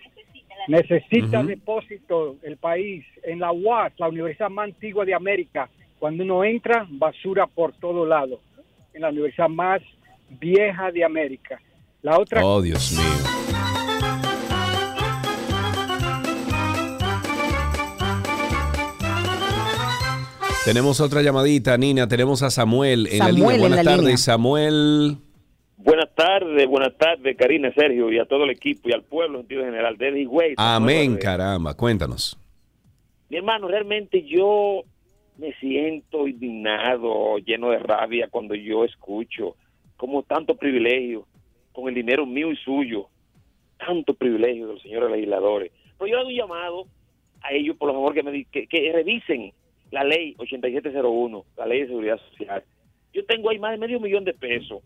Necesita 0.68 1.40
Ujú. 1.40 1.48
depósito 1.48 2.36
el 2.44 2.58
país 2.58 3.06
en 3.24 3.40
la 3.40 3.52
UAS, 3.52 3.94
la 3.98 4.10
universidad 4.10 4.50
más 4.50 4.66
antigua 4.66 5.06
de 5.06 5.14
América. 5.14 5.70
Cuando 6.00 6.24
uno 6.24 6.44
entra, 6.44 6.86
basura 6.90 7.48
por 7.48 7.74
todo 7.74 8.06
lado. 8.06 8.40
En 8.94 9.02
la 9.02 9.10
universidad 9.10 9.50
más 9.50 9.82
vieja 10.40 10.92
de 10.92 11.04
América. 11.04 11.60
La 12.02 12.20
otra 12.20 12.44
Oh, 12.46 12.62
Dios 12.62 12.92
mío. 12.94 13.28
Tenemos 20.66 21.00
otra 21.00 21.22
llamadita, 21.22 21.78
Nina. 21.78 22.08
Tenemos 22.10 22.44
a 22.44 22.50
Samuel 22.52 23.08
en 23.10 23.20
la 23.20 23.32
línea. 23.32 23.54
en 23.54 23.60
Buenas 23.62 23.84
tardes, 23.84 24.00
línea. 24.02 24.18
Samuel. 24.18 25.18
Buenas 25.88 26.14
tardes, 26.16 26.68
buenas 26.68 26.98
tardes, 26.98 27.38
Karina, 27.38 27.72
Sergio, 27.72 28.12
y 28.12 28.20
a 28.20 28.26
todo 28.26 28.44
el 28.44 28.50
equipo 28.50 28.90
y 28.90 28.92
al 28.92 29.04
pueblo 29.04 29.38
en 29.38 29.44
sentido 29.44 29.64
general. 29.64 29.98
Desde 29.98 30.20
Higüey, 30.20 30.56
Amén, 30.58 31.16
caramba. 31.16 31.74
Cuéntanos. 31.76 32.38
Mi 33.30 33.38
hermano, 33.38 33.70
realmente 33.70 34.22
yo 34.24 34.84
me 35.38 35.54
siento 35.62 36.28
indignado, 36.28 37.38
lleno 37.38 37.70
de 37.70 37.80
rabia 37.80 38.28
cuando 38.30 38.54
yo 38.54 38.84
escucho 38.84 39.56
como 39.96 40.24
tanto 40.24 40.58
privilegio 40.58 41.26
con 41.72 41.88
el 41.88 41.96
dinero 41.96 42.26
mío 42.26 42.52
y 42.52 42.58
suyo, 42.58 43.08
tanto 43.78 44.14
privilegio 44.14 44.68
de 44.68 44.74
los 44.74 44.82
señores 44.82 45.10
legisladores 45.10 45.72
Pero 45.98 46.12
yo 46.12 46.18
doy 46.18 46.34
un 46.34 46.38
llamado 46.38 46.88
a 47.42 47.54
ellos, 47.54 47.78
por 47.78 47.94
favor, 47.94 48.14
que, 48.14 48.24
me, 48.24 48.44
que, 48.44 48.68
que 48.68 48.92
revisen 48.92 49.54
la 49.92 50.04
ley 50.04 50.36
8701, 50.38 51.46
la 51.56 51.66
ley 51.66 51.80
de 51.80 51.88
seguridad 51.88 52.20
social. 52.30 52.62
Yo 53.14 53.26
tengo 53.26 53.50
ahí 53.50 53.58
más 53.58 53.72
de 53.72 53.78
medio 53.78 54.02
millón 54.02 54.26
de 54.26 54.34
pesos 54.34 54.82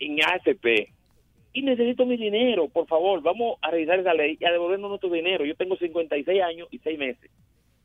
en 0.00 0.18
AFP 0.22 0.92
y 1.52 1.62
necesito 1.62 2.06
mi 2.06 2.16
dinero, 2.16 2.68
por 2.68 2.86
favor, 2.86 3.22
vamos 3.22 3.58
a 3.62 3.70
revisar 3.70 3.98
esa 3.98 4.14
ley 4.14 4.36
y 4.38 4.44
a 4.44 4.52
devolvernos 4.52 4.88
nuestro 4.88 5.10
dinero. 5.10 5.44
Yo 5.44 5.56
tengo 5.56 5.76
56 5.76 6.42
años 6.42 6.68
y 6.70 6.78
6 6.78 6.98
meses. 6.98 7.30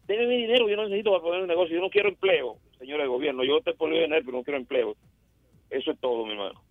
Denme 0.07 0.27
mi 0.27 0.37
dinero, 0.37 0.69
yo 0.69 0.75
no 0.75 0.83
necesito 0.83 1.11
para 1.11 1.23
poner 1.23 1.41
un 1.41 1.47
negocio, 1.47 1.75
yo 1.75 1.81
no 1.81 1.89
quiero 1.89 2.09
empleo, 2.09 2.57
señor 2.77 2.99
del 2.99 3.09
gobierno, 3.09 3.43
yo 3.43 3.59
te 3.61 3.73
puedo 3.73 3.93
dinero, 3.93 4.21
pero 4.23 4.37
no 4.37 4.43
quiero 4.43 4.59
empleo. 4.59 4.95
Eso 5.71 5.91
es 5.91 5.99
todo, 5.99 6.25
mi 6.25 6.33
hermano. 6.33 6.61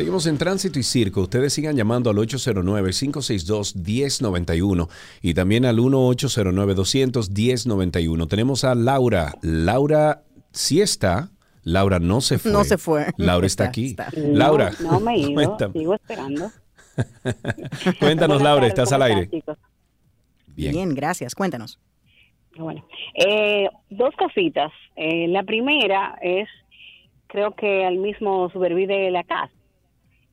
Seguimos 0.00 0.26
en 0.26 0.38
Tránsito 0.38 0.78
y 0.78 0.82
Circo. 0.82 1.20
Ustedes 1.20 1.52
sigan 1.52 1.76
llamando 1.76 2.08
al 2.08 2.16
809-562-1091 2.16 4.88
y 5.20 5.34
también 5.34 5.66
al 5.66 5.76
1-809-200-1091. 5.76 8.26
Tenemos 8.26 8.64
a 8.64 8.74
Laura. 8.74 9.34
Laura 9.42 10.22
sí 10.52 10.80
está. 10.80 11.28
Laura 11.64 11.98
no 11.98 12.22
se 12.22 12.38
fue. 12.38 12.50
No 12.50 12.64
se 12.64 12.78
fue. 12.78 13.08
Laura 13.18 13.46
está, 13.46 13.64
aquí. 13.68 13.94
Laura. 14.16 14.72
No, 14.80 15.00
me 15.00 15.16
he 15.16 15.18
ido. 15.18 15.58
Sigo 15.70 15.94
esperando. 15.94 16.50
Cuéntanos, 18.00 18.40
Laura, 18.40 18.66
estás 18.66 18.92
al 18.92 19.02
aire. 19.02 19.28
Bien. 20.56 20.72
Bien, 20.72 20.94
gracias. 20.94 21.34
Cuéntanos. 21.34 21.78
Bueno, 22.56 22.86
eh, 23.16 23.68
dos 23.90 24.14
cositas. 24.16 24.72
Eh, 24.96 25.28
la 25.28 25.42
primera 25.42 26.18
es, 26.22 26.48
creo 27.26 27.54
que 27.54 27.84
al 27.84 27.98
mismo 27.98 28.48
supervide 28.48 28.96
de 28.96 29.10
la 29.10 29.24
casa 29.24 29.52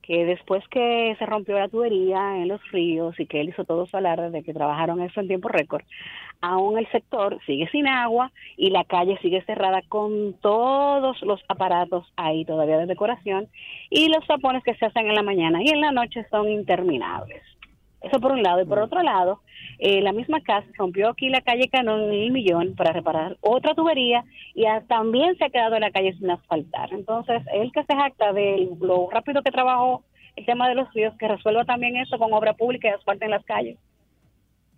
que 0.08 0.24
después 0.24 0.66
que 0.68 1.14
se 1.18 1.26
rompió 1.26 1.58
la 1.58 1.68
tubería 1.68 2.38
en 2.38 2.48
los 2.48 2.62
ríos 2.72 3.20
y 3.20 3.26
que 3.26 3.42
él 3.42 3.50
hizo 3.50 3.66
todo 3.66 3.86
su 3.86 3.94
alarde 3.94 4.30
de 4.30 4.42
que 4.42 4.54
trabajaron 4.54 5.02
eso 5.02 5.20
en 5.20 5.28
tiempo 5.28 5.48
récord, 5.48 5.82
aún 6.40 6.78
el 6.78 6.90
sector 6.90 7.38
sigue 7.44 7.68
sin 7.68 7.86
agua 7.86 8.32
y 8.56 8.70
la 8.70 8.84
calle 8.84 9.18
sigue 9.20 9.42
cerrada 9.42 9.82
con 9.86 10.32
todos 10.40 11.20
los 11.20 11.44
aparatos 11.48 12.10
ahí 12.16 12.46
todavía 12.46 12.78
de 12.78 12.86
decoración 12.86 13.48
y 13.90 14.08
los 14.08 14.26
tapones 14.26 14.64
que 14.64 14.74
se 14.76 14.86
hacen 14.86 15.08
en 15.08 15.14
la 15.14 15.22
mañana 15.22 15.62
y 15.62 15.68
en 15.68 15.82
la 15.82 15.92
noche 15.92 16.24
son 16.30 16.48
interminables. 16.48 17.42
Eso 18.00 18.20
por 18.20 18.32
un 18.32 18.42
lado. 18.42 18.60
Y 18.60 18.64
por 18.64 18.78
otro 18.78 19.02
lado, 19.02 19.40
eh, 19.78 20.00
la 20.02 20.12
misma 20.12 20.40
casa 20.40 20.66
rompió 20.76 21.10
aquí 21.10 21.28
la 21.28 21.40
calle 21.40 21.68
Canón 21.68 22.02
en 22.02 22.12
el 22.12 22.30
Millón 22.30 22.74
para 22.74 22.92
reparar 22.92 23.36
otra 23.40 23.74
tubería 23.74 24.24
y 24.54 24.64
también 24.88 25.36
se 25.36 25.44
ha 25.44 25.50
quedado 25.50 25.78
la 25.78 25.90
calle 25.90 26.14
sin 26.18 26.30
asfaltar. 26.30 26.92
Entonces, 26.92 27.42
él 27.52 27.70
que 27.72 27.84
se 27.84 27.94
jacta 27.94 28.32
de 28.32 28.68
lo 28.80 29.08
rápido 29.10 29.42
que 29.42 29.50
trabajó 29.50 30.04
el 30.36 30.46
tema 30.46 30.68
de 30.68 30.76
los 30.76 30.92
ríos, 30.94 31.14
que 31.18 31.28
resuelva 31.28 31.64
también 31.64 31.96
eso 31.96 32.18
con 32.18 32.32
obra 32.32 32.54
pública 32.54 32.88
y 32.88 32.92
asfalto 32.92 33.24
en 33.24 33.32
las 33.32 33.44
calles. 33.44 33.76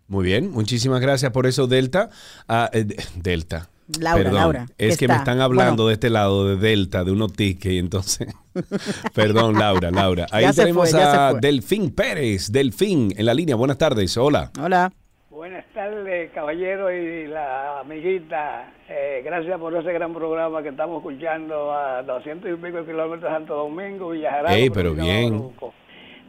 Muy 0.08 0.24
bien, 0.24 0.50
muchísimas 0.50 1.00
gracias 1.00 1.30
por 1.32 1.46
eso, 1.46 1.66
Delta. 1.66 2.10
Ah, 2.48 2.68
eh, 2.72 2.84
Delta. 3.14 3.68
Laura, 3.98 4.22
Perdón, 4.22 4.40
Laura. 4.40 4.66
Es 4.78 4.96
que 4.96 5.08
me 5.08 5.14
están 5.14 5.40
hablando 5.40 5.88
de 5.88 5.94
este 5.94 6.10
lado 6.10 6.46
de 6.46 6.56
Delta, 6.56 7.04
de 7.04 7.12
unos 7.12 7.32
tickets, 7.32 7.74
y 7.74 7.78
entonces. 7.78 8.28
Perdón, 9.14 9.58
Laura, 9.58 9.90
Laura. 9.90 10.26
Ahí 10.30 10.44
Ya 10.44 10.52
tenemos 10.52 10.90
fue, 10.90 11.02
a. 11.02 11.34
Delfín 11.34 11.94
Pérez. 11.94 12.50
Delfín, 12.50 13.12
en 13.16 13.26
la 13.26 13.34
línea. 13.34 13.56
Buenas 13.56 13.78
tardes. 13.78 14.16
Hola. 14.16 14.50
Hola. 14.60 14.92
Buenas 15.30 15.64
tardes, 15.72 16.30
caballero 16.32 16.92
y 16.92 17.26
la 17.26 17.80
amiguita. 17.80 18.74
Eh, 18.88 19.22
gracias 19.24 19.58
por 19.58 19.74
ese 19.74 19.92
gran 19.92 20.12
programa 20.12 20.62
que 20.62 20.68
estamos 20.68 20.98
escuchando 20.98 21.72
a 21.72 22.02
200 22.02 22.50
y 22.50 22.54
pico 22.56 22.84
kilómetros 22.84 23.22
de 23.22 23.28
Santo 23.38 23.54
Domingo, 23.54 24.10
Villajarán. 24.10 24.52
Ey, 24.52 24.68
pero 24.68 24.92
bien. 24.92 25.50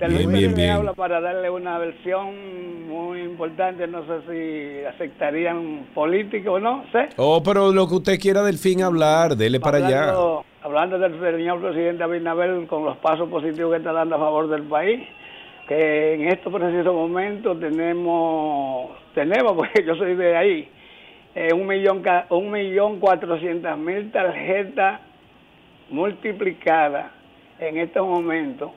Del 0.01 0.13
Bien, 0.13 0.23
Luis 0.23 0.39
bien, 0.39 0.55
bien. 0.55 0.69
habla 0.71 0.93
para 0.93 1.21
darle 1.21 1.47
una 1.51 1.77
versión 1.77 2.87
muy 2.89 3.21
importante, 3.21 3.85
no 3.85 4.03
sé 4.07 4.21
si 4.27 4.83
aceptarían 4.83 5.89
político 5.93 6.53
o 6.53 6.59
no, 6.59 6.83
sé. 6.91 7.09
Oh, 7.17 7.43
pero 7.43 7.71
lo 7.71 7.87
que 7.87 7.93
usted 7.93 8.19
quiera, 8.19 8.41
Delfín, 8.41 8.81
hablar, 8.81 9.35
dele 9.35 9.59
para 9.59 9.77
allá. 9.77 10.11
Hablando, 10.63 10.97
del 10.97 11.19
señor 11.19 11.61
presidente 11.61 12.01
Abinader 12.03 12.65
con 12.65 12.83
los 12.83 12.97
pasos 12.97 13.29
positivos 13.29 13.73
que 13.73 13.77
está 13.77 13.93
dando 13.93 14.15
a 14.15 14.17
favor 14.17 14.49
del 14.49 14.63
país, 14.63 15.07
que 15.67 16.15
en 16.15 16.29
estos 16.29 16.51
precisos 16.51 16.95
momentos 16.95 17.59
tenemos, 17.59 18.89
tenemos, 19.13 19.53
porque 19.55 19.83
yo 19.85 19.93
soy 19.97 20.15
de 20.15 20.35
ahí, 20.35 20.69
eh, 21.35 21.53
un 21.53 21.67
millón, 21.67 22.01
un 22.29 22.49
millón 22.49 22.99
cuatrocientas 22.99 23.77
mil 23.77 24.11
tarjetas 24.11 24.99
multiplicadas 25.91 27.11
en 27.59 27.77
estos 27.77 28.03
momentos. 28.03 28.71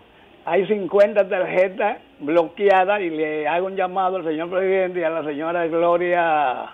Hay 0.46 0.66
50 0.66 1.28
tarjetas 1.28 1.98
bloqueadas 2.20 3.00
y 3.00 3.10
le 3.10 3.48
hago 3.48 3.66
un 3.66 3.76
llamado 3.76 4.16
al 4.16 4.24
señor 4.24 4.50
presidente 4.50 5.00
y 5.00 5.02
a 5.04 5.10
la 5.10 5.24
señora 5.24 5.66
Gloria, 5.68 6.66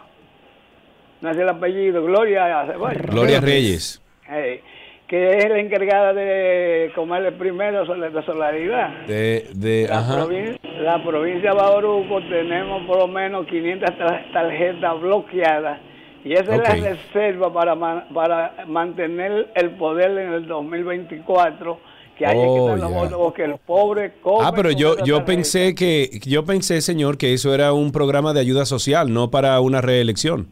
no 1.20 1.34
sé 1.34 1.42
el 1.42 1.48
apellido, 1.48 2.02
Gloria 2.02 2.66
Ceballos. 2.66 3.02
Gloria 3.02 3.40
Reyes. 3.40 4.02
Eh, 4.28 4.62
que 5.06 5.38
es 5.38 5.48
la 5.48 5.58
encargada 5.58 6.12
de 6.12 6.92
comer 6.94 7.24
el 7.26 7.34
primero 7.34 7.84
sobre 7.86 8.10
la 8.10 8.22
solaridad. 8.22 8.90
De, 9.06 9.46
de, 9.54 9.86
La, 9.88 9.98
ajá. 9.98 10.18
provin- 10.24 10.58
la 10.80 11.02
provincia 11.04 11.50
de 11.50 11.56
Bauruco 11.56 12.20
tenemos 12.28 12.82
por 12.86 12.98
lo 12.98 13.06
menos 13.08 13.46
500 13.46 13.98
tar- 13.98 14.24
tarjetas 14.32 15.00
bloqueadas 15.00 15.78
y 16.24 16.32
esa 16.34 16.54
es 16.54 16.60
la 16.82 16.90
reserva 16.90 17.52
para, 17.52 17.76
para 18.14 18.54
mantener 18.66 19.48
el 19.54 19.70
poder 19.70 20.10
en 20.18 20.32
el 20.32 20.46
2024 20.46 21.78
que 22.20 22.26
hay 22.26 22.36
Oh, 22.36 22.42
que 22.54 22.60
quitar 22.60 22.78
los 22.78 22.90
ya. 22.90 22.96
votos 22.98 23.18
porque 23.18 23.44
el 23.44 23.54
pobre 23.66 24.12
come 24.20 24.44
Ah, 24.46 24.52
pero 24.54 24.70
yo, 24.70 25.02
yo 25.06 25.24
pensé 25.24 25.74
que, 25.74 26.20
yo 26.26 26.44
pensé, 26.44 26.82
señor, 26.82 27.16
que 27.16 27.32
eso 27.32 27.54
era 27.54 27.72
un 27.72 27.92
programa 27.92 28.34
de 28.34 28.40
ayuda 28.40 28.66
social, 28.66 29.10
no 29.10 29.30
para 29.30 29.58
una 29.60 29.80
reelección. 29.80 30.48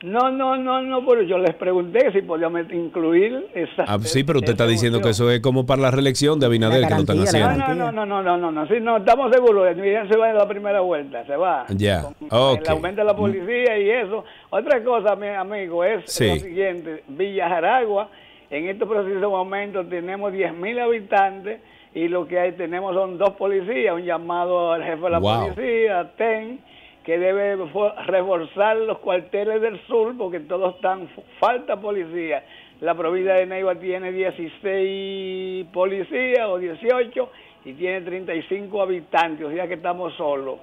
No, 0.00 0.30
no, 0.30 0.56
no, 0.56 0.80
no, 0.80 1.04
pero 1.04 1.22
yo 1.22 1.38
les 1.38 1.56
pregunté 1.56 2.12
si 2.12 2.22
podíamos 2.22 2.72
incluir 2.72 3.48
esa 3.52 3.82
Ah, 3.88 3.98
sí, 4.00 4.22
pero 4.22 4.38
usted 4.38 4.52
está 4.52 4.64
diciendo 4.64 5.00
que 5.00 5.08
eso 5.10 5.28
es 5.28 5.40
como 5.40 5.66
para 5.66 5.82
la 5.82 5.90
reelección 5.90 6.38
de 6.38 6.46
Abinader, 6.46 6.86
que 6.86 6.94
lo 6.94 7.00
están 7.00 7.18
haciendo. 7.18 7.56
No, 7.56 7.74
no, 7.74 7.90
no, 7.90 8.06
no, 8.06 8.22
no, 8.22 8.36
no, 8.38 8.52
no, 8.52 8.68
sí, 8.68 8.74
no, 8.80 8.98
estamos 8.98 9.32
seguros, 9.32 9.74
Miguel 9.76 10.08
se 10.08 10.16
va 10.16 10.30
en 10.30 10.36
la 10.38 10.46
primera 10.46 10.80
vuelta, 10.82 11.26
se 11.26 11.34
va. 11.34 11.66
Ya, 11.70 12.04
El 12.30 12.68
aumento 12.68 13.00
de 13.00 13.06
la 13.08 13.16
policía 13.16 13.76
y 13.76 13.90
eso. 13.90 14.24
Otra 14.50 14.84
cosa, 14.84 15.16
mi 15.16 15.26
amigo, 15.30 15.82
es 15.82 16.04
Sí. 16.06 16.28
lo 16.28 16.36
siguiente, 16.36 17.02
Villa 17.08 17.48
Jaragua, 17.48 18.08
en 18.50 18.68
estos 18.68 18.88
precisos 18.88 19.30
momentos 19.30 19.88
tenemos 19.88 20.32
10.000 20.32 20.80
habitantes 20.80 21.60
y 21.94 22.08
lo 22.08 22.26
que 22.26 22.38
hay 22.38 22.52
tenemos 22.52 22.94
son 22.94 23.18
dos 23.18 23.30
policías, 23.30 23.94
un 23.94 24.04
llamado 24.04 24.72
al 24.72 24.82
jefe 24.84 25.02
de 25.02 25.10
la 25.10 25.18
Wow. 25.18 25.48
policía, 25.54 26.10
TEN, 26.16 26.60
que 27.04 27.18
debe 27.18 27.56
fo- 27.72 27.94
reforzar 28.06 28.76
los 28.76 28.98
cuarteles 28.98 29.60
del 29.62 29.80
sur 29.86 30.16
porque 30.16 30.40
todos 30.40 30.74
están, 30.76 31.08
falta 31.40 31.80
policía. 31.80 32.44
La 32.80 32.94
provincia 32.94 33.34
de 33.34 33.46
Neiva 33.46 33.74
tiene 33.76 34.12
16 34.12 35.66
policías 35.72 36.46
o 36.46 36.58
18 36.58 37.30
y 37.64 37.72
tiene 37.72 38.02
35 38.02 38.82
habitantes, 38.82 39.46
o 39.46 39.50
sea 39.50 39.66
que 39.66 39.74
estamos 39.74 40.14
solos. 40.14 40.58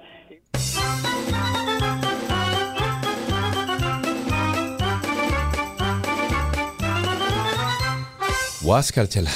Huáscalchela. 8.66 9.30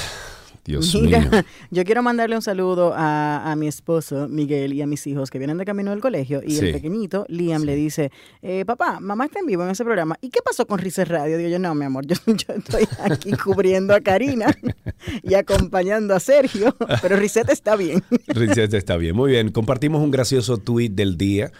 Dios 0.65 0.93
Mira, 0.93 1.21
mío. 1.21 1.29
yo 1.71 1.83
quiero 1.85 2.03
mandarle 2.03 2.35
un 2.35 2.41
saludo 2.43 2.93
a, 2.95 3.49
a 3.51 3.55
mi 3.55 3.67
esposo 3.67 4.27
Miguel 4.27 4.73
y 4.73 4.81
a 4.83 4.87
mis 4.87 5.07
hijos 5.07 5.31
que 5.31 5.39
vienen 5.39 5.57
de 5.57 5.65
camino 5.65 5.89
del 5.89 6.01
colegio 6.01 6.41
y 6.45 6.51
Sí. 6.51 6.65
el 6.67 6.73
pequeñito 6.73 7.25
Liam 7.29 7.63
le 7.63 7.75
dice, 7.75 8.11
eh, 8.43 8.63
papá, 8.65 8.99
mamá 8.99 9.25
está 9.25 9.39
en 9.39 9.47
vivo 9.47 9.63
en 9.63 9.69
ese 9.71 9.83
programa. 9.83 10.17
¿Y 10.21 10.29
qué 10.29 10.39
pasó 10.45 10.67
con 10.67 10.77
Rices 10.77 11.07
Radio? 11.07 11.37
Digo 11.37 11.49
yo, 11.49 11.57
no, 11.59 11.73
mi 11.73 11.85
amor, 11.85 12.05
yo, 12.07 12.15
yo 12.27 12.53
estoy 12.53 12.87
aquí 13.09 13.31
cubriendo 13.31 13.95
a 13.95 14.01
Karina 14.01 14.55
y 15.23 15.33
acompañando 15.33 16.13
a 16.13 16.19
Sergio, 16.19 16.75
pero 17.01 17.15
Risette 17.15 17.51
está 17.53 17.75
bien. 17.75 18.03
Richard 18.27 18.75
está 18.75 18.97
bien, 18.97 19.15
muy 19.15 19.31
bien. 19.31 19.49
Compartimos 19.51 20.03
un 20.03 20.11
gracioso 20.11 20.57
tuit 20.57 20.91
del 20.93 21.17
día 21.17 21.51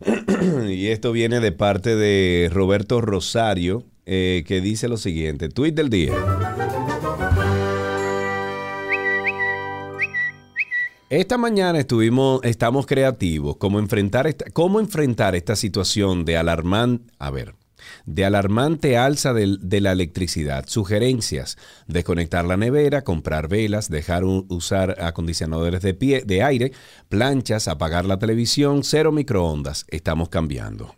y 0.68 0.88
esto 0.88 1.12
viene 1.12 1.40
de 1.40 1.52
parte 1.52 1.94
de 1.96 2.50
Roberto 2.52 3.00
Rosario 3.00 3.84
eh, 4.04 4.44
que 4.46 4.60
dice 4.60 4.86
lo 4.88 4.98
siguiente, 4.98 5.48
tuit 5.48 5.74
del 5.74 5.88
día. 5.88 6.12
Esta 11.10 11.36
mañana 11.36 11.80
estuvimos, 11.80 12.40
estamos 12.44 12.86
creativos, 12.86 13.56
cómo 13.56 13.80
enfrentar 13.80 14.28
esta, 14.28 14.44
cómo 14.52 14.78
enfrentar 14.78 15.34
esta 15.34 15.56
situación 15.56 16.24
de 16.24 16.36
alarmante, 16.36 17.12
a 17.18 17.32
ver, 17.32 17.56
de 18.06 18.24
alarmante 18.24 18.96
alza 18.96 19.34
de, 19.34 19.80
la 19.80 19.90
electricidad. 19.90 20.66
Sugerencias, 20.68 21.58
desconectar 21.88 22.44
la 22.44 22.56
nevera, 22.56 23.02
comprar 23.02 23.48
velas, 23.48 23.90
dejar 23.90 24.22
usar 24.24 25.02
acondicionadores 25.02 25.82
de, 25.82 25.94
pie, 25.94 26.22
de 26.24 26.44
aire, 26.44 26.70
planchas, 27.08 27.66
apagar 27.66 28.04
la 28.04 28.20
televisión, 28.20 28.84
cero 28.84 29.10
microondas. 29.10 29.86
Estamos 29.88 30.28
cambiando. 30.28 30.94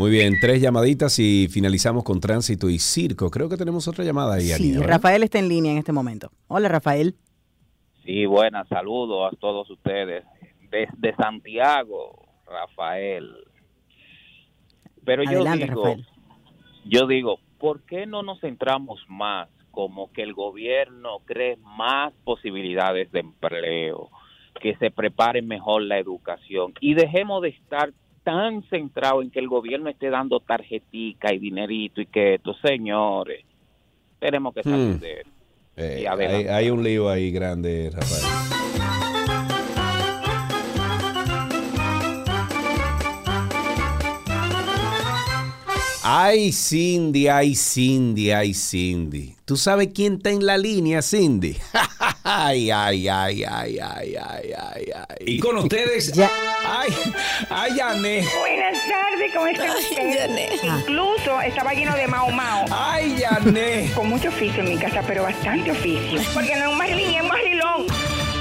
Muy 0.00 0.10
bien, 0.10 0.40
tres 0.40 0.62
llamaditas 0.62 1.18
y 1.18 1.46
finalizamos 1.48 2.04
con 2.04 2.20
tránsito 2.20 2.70
y 2.70 2.78
circo. 2.78 3.30
Creo 3.30 3.50
que 3.50 3.58
tenemos 3.58 3.86
otra 3.86 4.02
llamada 4.02 4.36
ahí, 4.36 4.46
Sí. 4.46 4.72
Rafael 4.78 5.22
está 5.22 5.38
en 5.38 5.50
línea 5.50 5.72
en 5.72 5.76
este 5.76 5.92
momento. 5.92 6.30
Hola, 6.48 6.70
Rafael. 6.70 7.16
Sí, 8.06 8.24
buenas, 8.24 8.66
saludos 8.68 9.30
a 9.30 9.36
todos 9.36 9.68
ustedes. 9.68 10.24
Desde 10.70 11.14
Santiago, 11.16 12.26
Rafael. 12.46 13.28
Pero 15.04 15.22
yo 15.24 15.42
Adelante, 15.42 15.66
digo, 15.66 15.84
Rafael. 15.84 16.06
yo 16.86 17.06
digo, 17.06 17.38
¿por 17.58 17.82
qué 17.82 18.06
no 18.06 18.22
nos 18.22 18.40
centramos 18.40 19.00
más 19.06 19.50
como 19.70 20.10
que 20.12 20.22
el 20.22 20.32
gobierno 20.32 21.18
cree 21.26 21.58
más 21.58 22.14
posibilidades 22.24 23.12
de 23.12 23.20
empleo, 23.20 24.08
que 24.62 24.76
se 24.76 24.90
prepare 24.90 25.42
mejor 25.42 25.82
la 25.82 25.98
educación 25.98 26.72
y 26.80 26.94
dejemos 26.94 27.42
de 27.42 27.50
estar 27.50 27.92
tan 28.22 28.62
centrados 28.64 29.24
en 29.24 29.30
que 29.30 29.38
el 29.40 29.48
gobierno 29.48 29.88
esté 29.90 30.10
dando 30.10 30.40
tarjetica 30.40 31.32
y 31.32 31.38
dinerito 31.38 32.00
y 32.00 32.06
que 32.06 32.34
esto, 32.34 32.54
señores, 32.62 33.44
tenemos 34.18 34.54
que 34.54 34.62
salir 34.62 34.96
Hmm. 34.96 35.00
de 35.00 35.12
eso. 35.20 35.30
Eh, 35.76 36.00
Y 36.02 36.06
hay, 36.06 36.46
hay 36.46 36.70
un 36.70 36.82
lío 36.84 37.08
ahí 37.08 37.30
grande, 37.30 37.90
Rafael. 37.92 38.79
Ay, 46.02 46.50
Cindy, 46.50 47.28
ay, 47.28 47.54
Cindy, 47.54 48.30
ay, 48.30 48.54
Cindy. 48.54 49.36
¿Tú 49.44 49.58
sabes 49.58 49.90
quién 49.94 50.14
está 50.14 50.30
en 50.30 50.46
la 50.46 50.56
línea, 50.56 51.02
Cindy? 51.02 51.58
ay, 52.24 52.70
ay, 52.70 53.06
ay, 53.06 53.44
ay, 53.44 53.78
ay, 53.78 54.16
ay, 54.16 54.52
ay, 54.56 54.84
ay. 54.94 55.16
Y 55.26 55.38
con 55.40 55.58
ustedes, 55.58 56.18
ay, 56.18 56.88
ay, 57.50 57.76
Yané. 57.76 58.24
Buenas 58.40 58.78
tardes, 58.88 59.34
¿cómo 59.34 59.46
está 59.48 59.76
usted? 59.76 60.30
Incluso 60.62 61.38
estaba 61.42 61.74
lleno 61.74 61.94
de 61.94 62.08
mao 62.08 62.30
mao. 62.30 62.64
Ay, 62.70 63.16
Yané. 63.18 63.90
Con 63.94 64.08
mucho 64.08 64.28
oficio 64.28 64.62
en 64.62 64.70
mi 64.70 64.78
casa, 64.78 65.02
pero 65.06 65.24
bastante 65.24 65.70
oficio. 65.70 66.18
Porque 66.32 66.56
no 66.56 66.62
es 66.62 66.68
un 66.68 66.78
marilín, 66.78 67.10
es 67.10 67.22
un 67.22 67.28
marilón. 67.28 67.86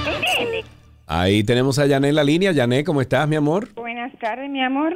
¿Entiendes? 0.07 0.65
Ahí 1.07 1.43
tenemos 1.43 1.77
a 1.77 1.85
Yané 1.87 2.07
en 2.07 2.15
la 2.15 2.23
línea. 2.23 2.53
Yané, 2.53 2.85
¿cómo 2.85 3.01
estás, 3.01 3.27
mi 3.27 3.35
amor? 3.35 3.67
Buenas 3.73 4.17
tardes, 4.17 4.49
mi 4.49 4.63
amor. 4.63 4.95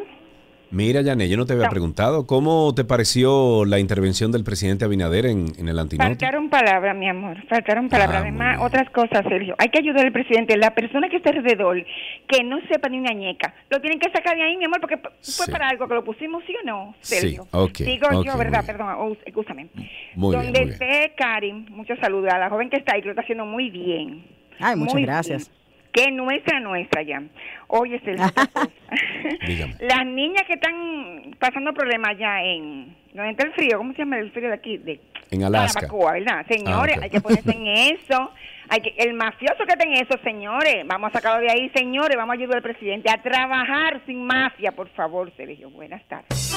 Mira, 0.74 1.02
Yané, 1.02 1.30
yo 1.30 1.38
no 1.38 1.46
te 1.46 1.54
había 1.54 1.66
No. 1.66 1.70
preguntado. 1.70 2.26
¿Cómo 2.26 2.74
te 2.74 2.84
pareció 2.84 3.64
la 3.64 3.78
intervención 3.78 4.32
del 4.32 4.44
presidente 4.44 4.86
Abinader 4.86 5.28
en, 5.28 5.46
en 5.60 5.70
el 5.70 5.78
antinote? 5.78 6.10
Faltaron 6.10 6.50
palabras, 6.50 6.96
mi 6.98 7.08
amor. 7.08 7.38
Faltaron 7.48 7.90
palabras. 7.90 8.24
Ah, 8.26 8.32
muy 8.32 8.42
Además, 8.42 8.58
otras 8.60 8.90
cosas, 8.90 9.24
Sergio. 9.30 9.54
Hay 9.60 9.70
que 9.70 9.78
ayudar 9.80 10.04
al 10.06 10.12
presidente. 10.12 10.58
La 10.58 10.74
persona 10.74 11.10
que 11.10 11.18
está 11.18 11.30
alrededor, 11.30 11.86
que 12.28 12.44
no 12.44 12.60
sepa 12.68 12.90
ni 12.90 12.98
una 12.98 13.14
ñeca, 13.14 13.54
lo 13.70 13.80
tienen 13.82 14.00
que 14.00 14.10
sacar 14.12 14.36
de 14.36 14.42
ahí, 14.42 14.58
mi 14.58 14.66
amor, 14.66 14.80
porque 14.82 14.98
fue 14.98 15.12
Sí. 15.22 15.52
para 15.52 15.70
algo 15.70 15.88
que 15.88 15.94
lo 15.94 16.04
pusimos, 16.04 16.44
¿sí 16.48 16.56
o 16.62 16.66
no, 16.66 16.96
Sí, 17.02 17.16
Sergio? 17.18 17.48
ok, 17.52 17.78
Digo 17.80 18.08
ok, 18.08 18.26
yo, 18.26 18.32
muy 18.32 18.40
¿verdad? 18.44 18.64
bien. 18.64 18.78
Perdón, 18.78 18.96
oh, 18.98 19.18
escúchame. 19.26 19.68
Muy 20.16 20.36
bien, 20.36 20.44
Donde 20.46 20.60
muy 20.60 20.70
bien. 20.70 20.70
esté 20.82 21.14
Karin, 21.16 21.68
muchos 21.70 22.00
saludos 22.00 22.34
a 22.34 22.40
la 22.40 22.50
joven 22.50 22.72
que 22.72 22.78
está 22.78 22.96
ahí, 22.96 23.02
que 23.02 23.06
lo 23.10 23.12
está 23.12 23.22
haciendo 23.22 23.46
muy 23.46 23.70
bien. 23.70 24.26
Ay, 24.60 24.76
muchas 24.76 24.94
Muy 24.96 25.04
gracias. 25.04 25.50
bien. 25.50 25.64
Que 25.94 26.10
nuestra, 26.12 26.60
nuestra 26.60 27.04
ya. 27.04 27.22
Oye, 27.68 28.00
Sergio, 28.04 28.26
Dígame. 29.48 29.76
las 29.80 30.06
niñas 30.06 30.44
que 30.48 30.54
están 30.54 31.36
pasando 31.40 31.74
problemas 31.74 32.18
ya 32.18 32.42
en... 32.44 32.96
¿Dónde 33.14 33.32
está 33.32 33.46
el 33.46 33.54
frío? 33.54 33.78
¿Cómo 33.78 33.92
se 33.94 34.00
llama 34.00 34.18
el 34.18 34.32
frío 34.32 34.48
de 34.48 34.56
aquí? 34.56 34.78
De 34.80 35.00
En 35.32 35.44
Alaska. 35.44 35.82
¿verdad? 36.12 36.46
Señores, 36.48 36.96
Ah, 36.96 36.98
ok. 36.98 37.04
hay 37.04 37.10
que 37.12 37.22
ponerse 37.22 37.52
en 37.52 37.68
eso. 37.68 38.32
Hay 38.70 38.80
que, 38.82 38.94
el 38.98 39.14
mafioso 39.14 39.66
que 39.68 39.74
está 39.74 39.84
en 39.84 39.94
eso, 39.94 40.18
señores, 40.24 40.84
vamos 40.88 41.10
a 41.10 41.14
sacarlo 41.20 41.42
de 41.46 41.52
ahí, 41.52 41.70
señores, 41.76 42.16
vamos 42.18 42.32
a 42.36 42.40
ayudar 42.40 42.58
al 42.58 42.64
presidente 42.64 43.12
a 43.12 43.22
trabajar 43.22 44.02
sin 44.08 44.26
mafia, 44.26 44.72
por 44.72 44.88
favor, 44.90 45.32
Sergio. 45.36 45.70
Buenas 45.70 46.02
tardes. 46.08 46.56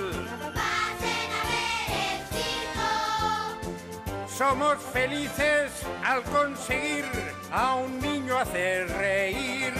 Somos 4.28 4.78
felices 4.94 5.72
al 6.06 6.22
conseguir 6.22 7.06
a 7.52 7.78
un 7.78 8.00
niño 8.00 8.38
hacer 8.38 8.88
reír. 8.90 9.74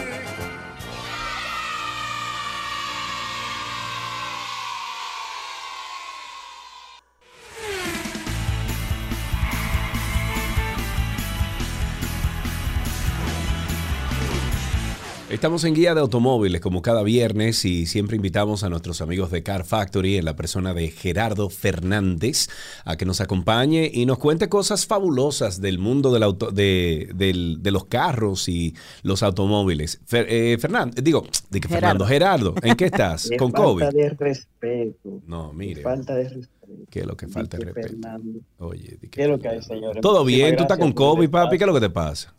Estamos 15.30 15.62
en 15.62 15.74
Guía 15.74 15.94
de 15.94 16.00
Automóviles 16.00 16.60
como 16.60 16.82
cada 16.82 17.04
viernes 17.04 17.64
y 17.64 17.86
siempre 17.86 18.16
invitamos 18.16 18.64
a 18.64 18.68
nuestros 18.68 19.00
amigos 19.00 19.30
de 19.30 19.44
Car 19.44 19.64
Factory 19.64 20.16
en 20.16 20.24
la 20.24 20.34
persona 20.34 20.74
de 20.74 20.88
Gerardo 20.90 21.48
Fernández 21.50 22.48
a 22.84 22.96
que 22.96 23.04
nos 23.04 23.20
acompañe 23.20 23.88
y 23.94 24.06
nos 24.06 24.18
cuente 24.18 24.48
cosas 24.48 24.86
fabulosas 24.86 25.60
del 25.60 25.78
mundo 25.78 26.12
del 26.12 26.24
auto, 26.24 26.50
de, 26.50 27.10
del- 27.14 27.62
de 27.62 27.70
los 27.70 27.84
carros 27.84 28.48
y 28.48 28.74
los 29.04 29.22
automóviles. 29.22 30.00
Fer- 30.04 30.26
eh, 30.28 30.58
Fernando, 30.60 31.00
digo, 31.00 31.24
de 31.48 31.60
que 31.60 31.68
Fernando, 31.68 32.06
Gerardo, 32.06 32.54
¿en 32.62 32.74
qué 32.74 32.86
estás? 32.86 33.30
¿Con 33.38 33.52
falta 33.52 33.64
COVID? 33.64 33.84
de 33.96 34.10
respeto. 34.10 35.20
No, 35.26 35.52
mire. 35.52 35.82
Falta 35.82 36.16
de 36.16 36.24
respeto. 36.28 36.50
¿Qué 36.90 37.00
es 37.00 37.06
lo 37.06 37.16
que 37.16 37.28
falta 37.28 37.56
de 37.56 37.66
respeto? 37.66 37.88
Fernando. 37.88 38.40
Oye, 38.58 38.98
¿Qué 39.10 39.22
es 39.22 39.28
lo 39.28 39.38
que 39.38 39.48
hay, 39.48 39.62
señores? 39.62 40.02
Todo 40.02 40.24
bien, 40.24 40.56
tú 40.56 40.62
estás 40.62 40.78
con 40.78 40.92
COVID, 40.92 41.30
papi, 41.30 41.56
¿qué 41.56 41.64
es 41.64 41.68
lo 41.68 41.74
que 41.74 41.80
te 41.80 41.90
pasa? 41.90 42.34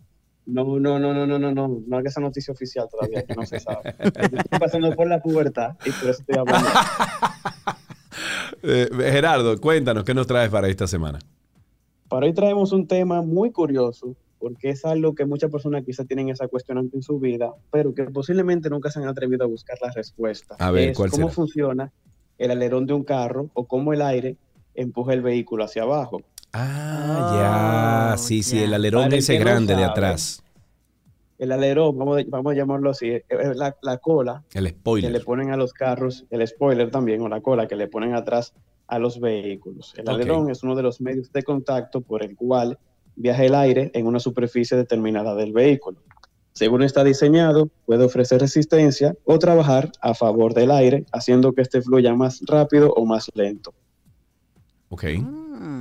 No, 0.51 0.65
no, 0.79 0.99
no, 0.99 1.13
no, 1.13 1.25
no, 1.25 1.39
no, 1.39 1.51
no, 1.51 1.81
no 1.87 1.97
haga 1.97 2.09
esa 2.09 2.19
noticia 2.19 2.51
oficial 2.51 2.87
todavía, 2.91 3.23
que 3.23 3.35
no 3.35 3.45
se 3.45 3.59
sabe. 3.59 3.95
Estoy 3.99 4.59
pasando 4.59 4.93
por 4.95 5.07
la 5.07 5.21
pubertad 5.21 5.77
y 5.85 5.91
por 5.91 6.09
eso 6.09 6.21
estoy 6.21 6.37
hablando. 6.37 6.69
Eh, 8.63 8.89
Gerardo, 8.93 9.59
cuéntanos, 9.59 10.03
¿qué 10.03 10.13
nos 10.13 10.27
traes 10.27 10.51
para 10.51 10.67
esta 10.67 10.85
semana? 10.85 11.17
Para 12.07 12.27
hoy 12.27 12.33
traemos 12.33 12.71
un 12.73 12.85
tema 12.85 13.23
muy 13.23 13.51
curioso, 13.51 14.15
porque 14.37 14.69
es 14.69 14.85
algo 14.85 15.15
que 15.15 15.25
muchas 15.25 15.49
personas 15.49 15.83
quizás 15.83 16.05
tienen 16.05 16.29
esa 16.29 16.47
cuestionante 16.47 16.95
en 16.95 17.01
su 17.01 17.17
vida, 17.19 17.51
pero 17.71 17.95
que 17.95 18.03
posiblemente 18.03 18.69
nunca 18.69 18.91
se 18.91 18.99
han 18.99 19.07
atrevido 19.07 19.45
a 19.45 19.47
buscar 19.47 19.77
la 19.81 19.91
respuesta. 19.91 20.55
A 20.59 20.69
ver, 20.69 20.89
Es 20.89 20.97
¿cuál 20.97 21.09
¿Cómo 21.09 21.23
será? 21.27 21.33
funciona 21.33 21.91
el 22.37 22.51
alerón 22.51 22.85
de 22.85 22.93
un 22.93 23.03
carro 23.03 23.49
o 23.53 23.65
cómo 23.65 23.93
el 23.93 24.01
aire 24.03 24.35
empuja 24.75 25.13
el 25.13 25.21
vehículo 25.21 25.63
hacia 25.63 25.83
abajo? 25.83 26.21
Ah, 26.53 28.11
ya, 28.13 28.17
sí, 28.17 28.43
sí, 28.43 28.59
el 28.59 28.73
alerón 28.73 29.03
Para 29.03 29.13
el 29.15 29.19
ese 29.19 29.33
que 29.33 29.39
no 29.39 29.45
grande 29.45 29.75
de 29.75 29.83
atrás. 29.83 30.43
El 31.37 31.51
alerón, 31.51 31.97
vamos, 31.97 32.19
a- 32.19 32.23
vamos 32.27 32.51
a 32.51 32.55
llamarlo 32.55 32.89
así, 32.91 33.09
es 33.09 33.23
la, 33.55 33.75
la 33.81 33.97
cola 33.97 34.43
El 34.53 34.65
que 34.65 34.69
spoiler. 34.71 35.11
le 35.11 35.19
ponen 35.21 35.51
a 35.51 35.57
los 35.57 35.73
carros, 35.73 36.25
el 36.29 36.45
spoiler 36.47 36.91
también, 36.91 37.21
o 37.21 37.29
la 37.29 37.41
cola 37.41 37.67
que 37.67 37.75
le 37.75 37.87
ponen 37.87 38.13
atrás 38.13 38.53
a 38.87 38.99
los 38.99 39.19
vehículos. 39.19 39.93
El 39.97 40.07
alerón 40.09 40.49
es 40.51 40.61
uno 40.63 40.75
de 40.75 40.83
los 40.83 40.99
medios 41.01 41.31
de 41.31 41.41
contacto 41.43 42.01
por 42.01 42.23
el 42.23 42.35
cual 42.35 42.77
viaja 43.15 43.43
el 43.45 43.55
aire 43.55 43.89
en 43.93 44.05
una 44.05 44.19
superficie 44.19 44.75
determinada 44.77 45.33
del 45.35 45.53
vehículo. 45.53 45.99
Según 46.53 46.83
está 46.83 47.03
diseñado, 47.03 47.69
puede 47.85 48.03
ofrecer 48.03 48.41
resistencia 48.41 49.15
o 49.23 49.39
trabajar 49.39 49.89
a 50.01 50.13
favor 50.13 50.53
del 50.53 50.69
aire, 50.69 51.05
haciendo 51.13 51.53
que 51.53 51.61
este 51.61 51.81
fluya 51.81 52.13
más 52.13 52.41
rápido 52.45 52.93
o 52.93 53.05
más 53.05 53.31
lento. 53.33 53.73
Ok. 54.89 55.05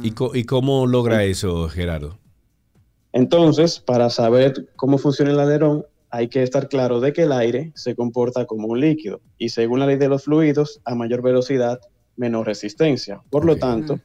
¿Y, 0.03 0.13
co- 0.13 0.35
y 0.35 0.45
cómo 0.45 0.87
logra 0.87 1.25
eso, 1.25 1.69
Gerardo? 1.69 2.19
Entonces, 3.13 3.81
para 3.81 4.09
saber 4.11 4.69
cómo 4.77 4.99
funciona 4.99 5.33
el 5.33 5.41
alerón, 5.41 5.85
hay 6.11 6.29
que 6.29 6.43
estar 6.43 6.69
claro 6.69 7.01
de 7.01 7.13
que 7.13 7.23
el 7.23 7.33
aire 7.33 7.73
se 7.75 7.95
comporta 7.95 8.45
como 8.47 8.69
un 8.69 8.81
líquido 8.81 9.21
y 9.39 9.51
según 9.51 9.81
la 9.81 9.87
ley 9.87 9.97
de 9.97 10.09
los 10.09 10.25
fluidos, 10.25 10.81
a 10.85 10.95
mayor 10.95 11.23
velocidad, 11.23 11.81
menor 12.17 12.47
resistencia. 12.47 13.21
Por 13.31 13.45
lo 13.45 13.57
tanto, 13.57 14.01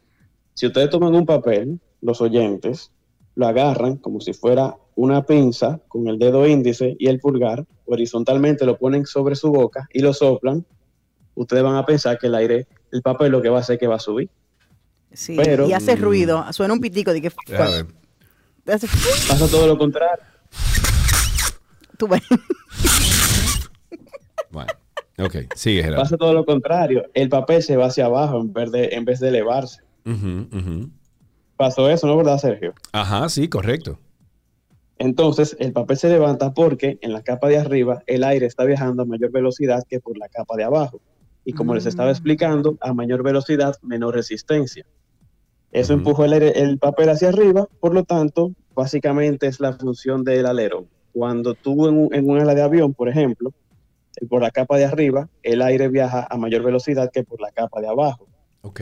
si 0.54 0.68
ustedes 0.68 0.90
toman 0.90 1.16
un 1.16 1.26
papel, 1.26 1.80
los 2.02 2.22
oyentes 2.22 2.92
lo 3.36 3.48
agarran 3.48 3.98
como 3.98 4.22
si 4.22 4.34
fuera 4.34 4.76
una 4.96 5.24
pinza 5.26 5.80
con 5.88 6.08
el 6.08 6.18
dedo 6.18 6.48
índice 6.48 6.96
y 7.00 7.08
el 7.08 7.20
pulgar, 7.20 7.66
horizontalmente 7.86 8.66
lo 8.66 8.78
ponen 8.78 9.06
sobre 9.06 9.36
su 9.36 9.52
boca 9.52 9.88
y 9.92 10.00
lo 10.00 10.14
soplan, 10.14 10.66
ustedes 11.36 11.64
van 11.64 11.76
a 11.76 11.86
pensar 11.86 12.18
que 12.18 12.28
el 12.28 12.36
aire, 12.36 12.68
el 12.92 13.02
papel 13.02 13.32
lo 13.32 13.42
que 13.42 13.50
va 13.50 13.58
a 13.58 13.62
hacer 13.62 13.74
es 13.76 13.80
que 13.80 13.88
va 13.88 13.96
a 13.96 14.00
subir. 14.00 14.30
Sí, 15.16 15.36
Pero- 15.36 15.68
y 15.68 15.74
hace 15.74 15.96
ruido, 15.96 16.46
suena 16.54 16.74
un 16.74 16.80
pitico 16.80 17.12
de 17.14 17.22
que... 17.22 17.32
Hace- 18.68 18.88
Pasa 19.28 19.48
todo 19.48 19.68
lo 19.68 19.78
contrario. 19.78 20.24
Tú 21.98 22.08
ves. 22.08 22.22
Bueno, 24.52 24.72
ok, 25.18 25.36
sigue, 25.54 25.84
Gerardo. 25.84 26.02
Pasa 26.04 26.16
todo 26.18 26.34
lo 26.34 26.46
contrario. 26.46 27.04
El 27.14 27.28
papel 27.28 27.62
se 27.62 27.76
va 27.76 27.88
hacia 27.88 28.06
abajo 28.06 28.40
en 28.40 28.54
vez 28.54 28.72
de, 28.72 28.86
en 28.94 29.04
vez 29.04 29.20
de 29.20 29.28
elevarse. 29.28 29.82
Pasó 31.58 31.90
eso, 31.90 32.08
¿no 32.08 32.16
verdad, 32.16 32.38
Sergio? 32.38 32.74
Ajá, 32.94 33.28
sí, 33.28 33.50
correcto. 33.50 34.00
Entonces, 34.98 35.58
el 35.60 35.74
papel 35.74 35.98
se 35.98 36.08
levanta 36.10 36.54
porque 36.54 36.98
en 37.02 37.12
la 37.12 37.22
capa 37.22 37.50
de 37.50 37.58
arriba 37.58 38.02
el 38.08 38.24
aire 38.24 38.46
está 38.46 38.64
viajando 38.64 39.04
a 39.04 39.06
mayor 39.06 39.32
velocidad 39.32 39.84
que 39.90 40.00
por 40.00 40.18
la 40.18 40.30
capa 40.30 40.56
de 40.56 40.64
abajo. 40.64 41.02
Y 41.44 41.52
como 41.52 41.76
les 41.76 41.86
estaba 41.86 42.12
explicando, 42.12 42.78
a 42.80 42.94
mayor 42.94 43.24
velocidad, 43.24 43.76
menor 43.82 44.16
resistencia. 44.16 44.86
Eso 45.76 45.92
empujó 45.92 46.24
el, 46.24 46.34
el 46.34 46.78
papel 46.80 47.10
hacia 47.10 47.28
arriba, 47.28 47.68
por 47.82 47.94
lo 47.94 48.06
tanto, 48.06 48.54
básicamente 48.74 49.48
es 49.48 49.60
la 49.60 49.74
función 49.74 50.24
del 50.24 50.46
alerón. 50.46 50.88
Cuando 51.12 51.54
tú 51.54 51.90
en 51.90 51.98
un, 51.98 52.16
en 52.16 52.30
un 52.30 52.40
ala 52.40 52.56
de 52.56 52.62
avión, 52.62 52.94
por 52.94 53.10
ejemplo, 53.10 53.54
eh, 54.22 54.26
por 54.26 54.42
la 54.42 54.52
capa 54.52 54.78
de 54.78 54.86
arriba, 54.86 55.28
el 55.44 55.62
aire 55.62 55.90
viaja 55.90 56.26
a 56.30 56.38
mayor 56.38 56.64
velocidad 56.64 57.12
que 57.12 57.26
por 57.26 57.42
la 57.42 57.52
capa 57.52 57.82
de 57.82 57.90
abajo. 57.90 58.26
Ok. 58.62 58.82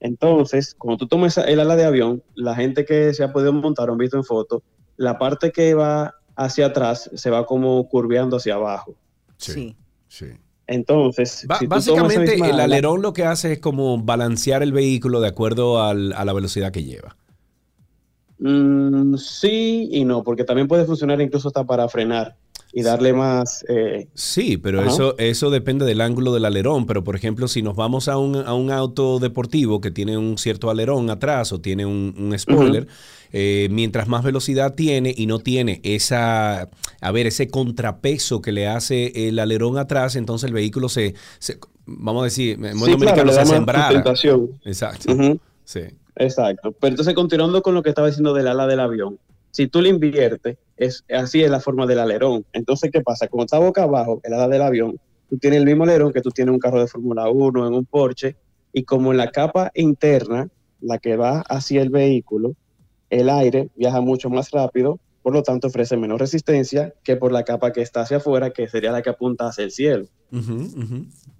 Entonces, 0.00 0.74
cuando 0.74 0.96
tú 0.98 1.06
tomas 1.06 1.38
el 1.38 1.60
ala 1.60 1.76
de 1.76 1.84
avión, 1.84 2.24
la 2.34 2.56
gente 2.56 2.84
que 2.84 3.14
se 3.14 3.22
ha 3.22 3.32
podido 3.32 3.52
montar 3.52 3.88
o 3.88 3.92
han 3.92 3.98
visto 3.98 4.16
en 4.16 4.24
foto, 4.24 4.64
la 4.96 5.18
parte 5.18 5.52
que 5.52 5.74
va 5.74 6.16
hacia 6.34 6.66
atrás 6.66 7.08
se 7.14 7.30
va 7.30 7.46
como 7.46 7.88
curveando 7.88 8.38
hacia 8.38 8.54
abajo. 8.54 8.96
Sí. 9.36 9.76
Sí. 10.08 10.32
Entonces, 10.68 11.44
Ba- 11.46 11.58
si 11.58 11.66
básicamente, 11.66 12.32
misma 12.32 12.50
el 12.50 12.60
alerón 12.60 13.00
lo 13.02 13.12
que 13.12 13.24
hace 13.24 13.52
es 13.54 13.58
como 13.60 13.98
balancear 14.02 14.62
el 14.62 14.72
vehículo 14.72 15.20
de 15.20 15.28
acuerdo 15.28 15.82
al- 15.82 16.12
a 16.12 16.24
la 16.24 16.32
velocidad 16.32 16.72
que 16.72 16.82
lleva. 16.84 17.16
Mm, 18.38 19.16
sí 19.16 19.88
y 19.92 20.04
no, 20.04 20.22
porque 20.22 20.44
también 20.44 20.68
puede 20.68 20.84
funcionar 20.84 21.20
incluso 21.20 21.48
hasta 21.48 21.64
para 21.64 21.88
frenar 21.88 22.36
y 22.78 22.82
darle 22.82 23.14
más... 23.14 23.64
eh, 23.70 24.06
Sí, 24.12 24.58
pero 24.58 24.80
Ajá. 24.80 24.90
eso, 24.90 25.16
eso 25.16 25.48
depende 25.48 25.86
del 25.86 26.02
ángulo 26.02 26.34
del 26.34 26.44
alerón. 26.44 26.84
Pero, 26.84 27.02
por 27.04 27.16
ejemplo, 27.16 27.48
si 27.48 27.62
nos 27.62 27.74
vamos 27.74 28.06
a 28.06 28.18
un, 28.18 28.36
a 28.36 28.52
un 28.52 28.70
auto 28.70 29.18
deportivo 29.18 29.80
que 29.80 29.90
tiene 29.90 30.18
un 30.18 30.36
cierto 30.36 30.68
alerón 30.68 31.08
atrás 31.08 31.52
o 31.52 31.60
tiene 31.60 31.86
un, 31.86 32.14
un 32.18 32.38
spoiler, 32.38 32.86
eh, 33.32 33.68
mientras 33.70 34.08
más 34.08 34.22
velocidad 34.22 34.74
tiene 34.74 35.14
y 35.16 35.24
no 35.26 35.38
tiene 35.38 35.80
esa, 35.84 36.68
a 37.00 37.12
ver, 37.12 37.26
ese 37.26 37.48
contrapeso 37.48 38.42
que 38.42 38.52
le 38.52 38.68
hace 38.68 39.28
el 39.28 39.38
alerón 39.38 39.78
atrás, 39.78 40.14
entonces 40.14 40.48
el 40.48 40.52
vehículo 40.54 40.90
se, 40.90 41.14
se- 41.38 41.58
vamos 41.86 42.20
a 42.20 42.24
decir, 42.24 42.58
en 42.62 42.78
Sí, 42.78 42.94
claro, 42.96 43.32
se 43.32 43.46
sustentación. 43.46 44.50
Exacto. 44.66 45.14
Sí. 45.64 45.80
Exacto. 46.16 46.72
Pero 46.78 46.90
entonces, 46.90 47.14
continuando 47.14 47.62
con 47.62 47.74
lo 47.74 47.82
que 47.82 47.88
estaba 47.88 48.08
diciendo 48.08 48.34
del 48.34 48.48
ala 48.48 48.66
del 48.66 48.80
avión, 48.80 49.18
si 49.50 49.66
tú 49.68 49.80
le 49.80 49.88
inviertes, 49.88 50.56
es, 50.76 51.04
así 51.08 51.42
es 51.42 51.50
la 51.50 51.60
forma 51.60 51.86
del 51.86 51.98
alerón. 51.98 52.44
Entonces, 52.52 52.90
¿qué 52.90 53.00
pasa? 53.00 53.28
Como 53.28 53.44
está 53.44 53.58
boca 53.58 53.84
abajo, 53.84 54.20
el 54.24 54.34
ala 54.34 54.48
del 54.48 54.62
avión, 54.62 55.00
tú 55.28 55.38
tienes 55.38 55.60
el 55.60 55.66
mismo 55.66 55.84
alerón 55.84 56.12
que 56.12 56.20
tú 56.20 56.30
tienes 56.30 56.50
en 56.50 56.54
un 56.54 56.60
carro 56.60 56.80
de 56.80 56.86
Fórmula 56.86 57.28
1, 57.28 57.66
en 57.66 57.74
un 57.74 57.84
Porsche, 57.84 58.36
y 58.72 58.84
como 58.84 59.12
en 59.12 59.18
la 59.18 59.30
capa 59.30 59.70
interna, 59.74 60.48
la 60.80 60.98
que 60.98 61.16
va 61.16 61.40
hacia 61.40 61.80
el 61.80 61.90
vehículo, 61.90 62.54
el 63.10 63.30
aire 63.30 63.70
viaja 63.76 64.00
mucho 64.00 64.28
más 64.28 64.50
rápido, 64.50 65.00
por 65.22 65.32
lo 65.32 65.42
tanto 65.42 65.68
ofrece 65.68 65.96
menos 65.96 66.20
resistencia 66.20 66.94
que 67.02 67.16
por 67.16 67.32
la 67.32 67.44
capa 67.44 67.72
que 67.72 67.82
está 67.82 68.02
hacia 68.02 68.18
afuera, 68.18 68.50
que 68.50 68.68
sería 68.68 68.92
la 68.92 69.02
que 69.02 69.10
apunta 69.10 69.48
hacia 69.48 69.64
el 69.64 69.72
cielo. 69.72 70.06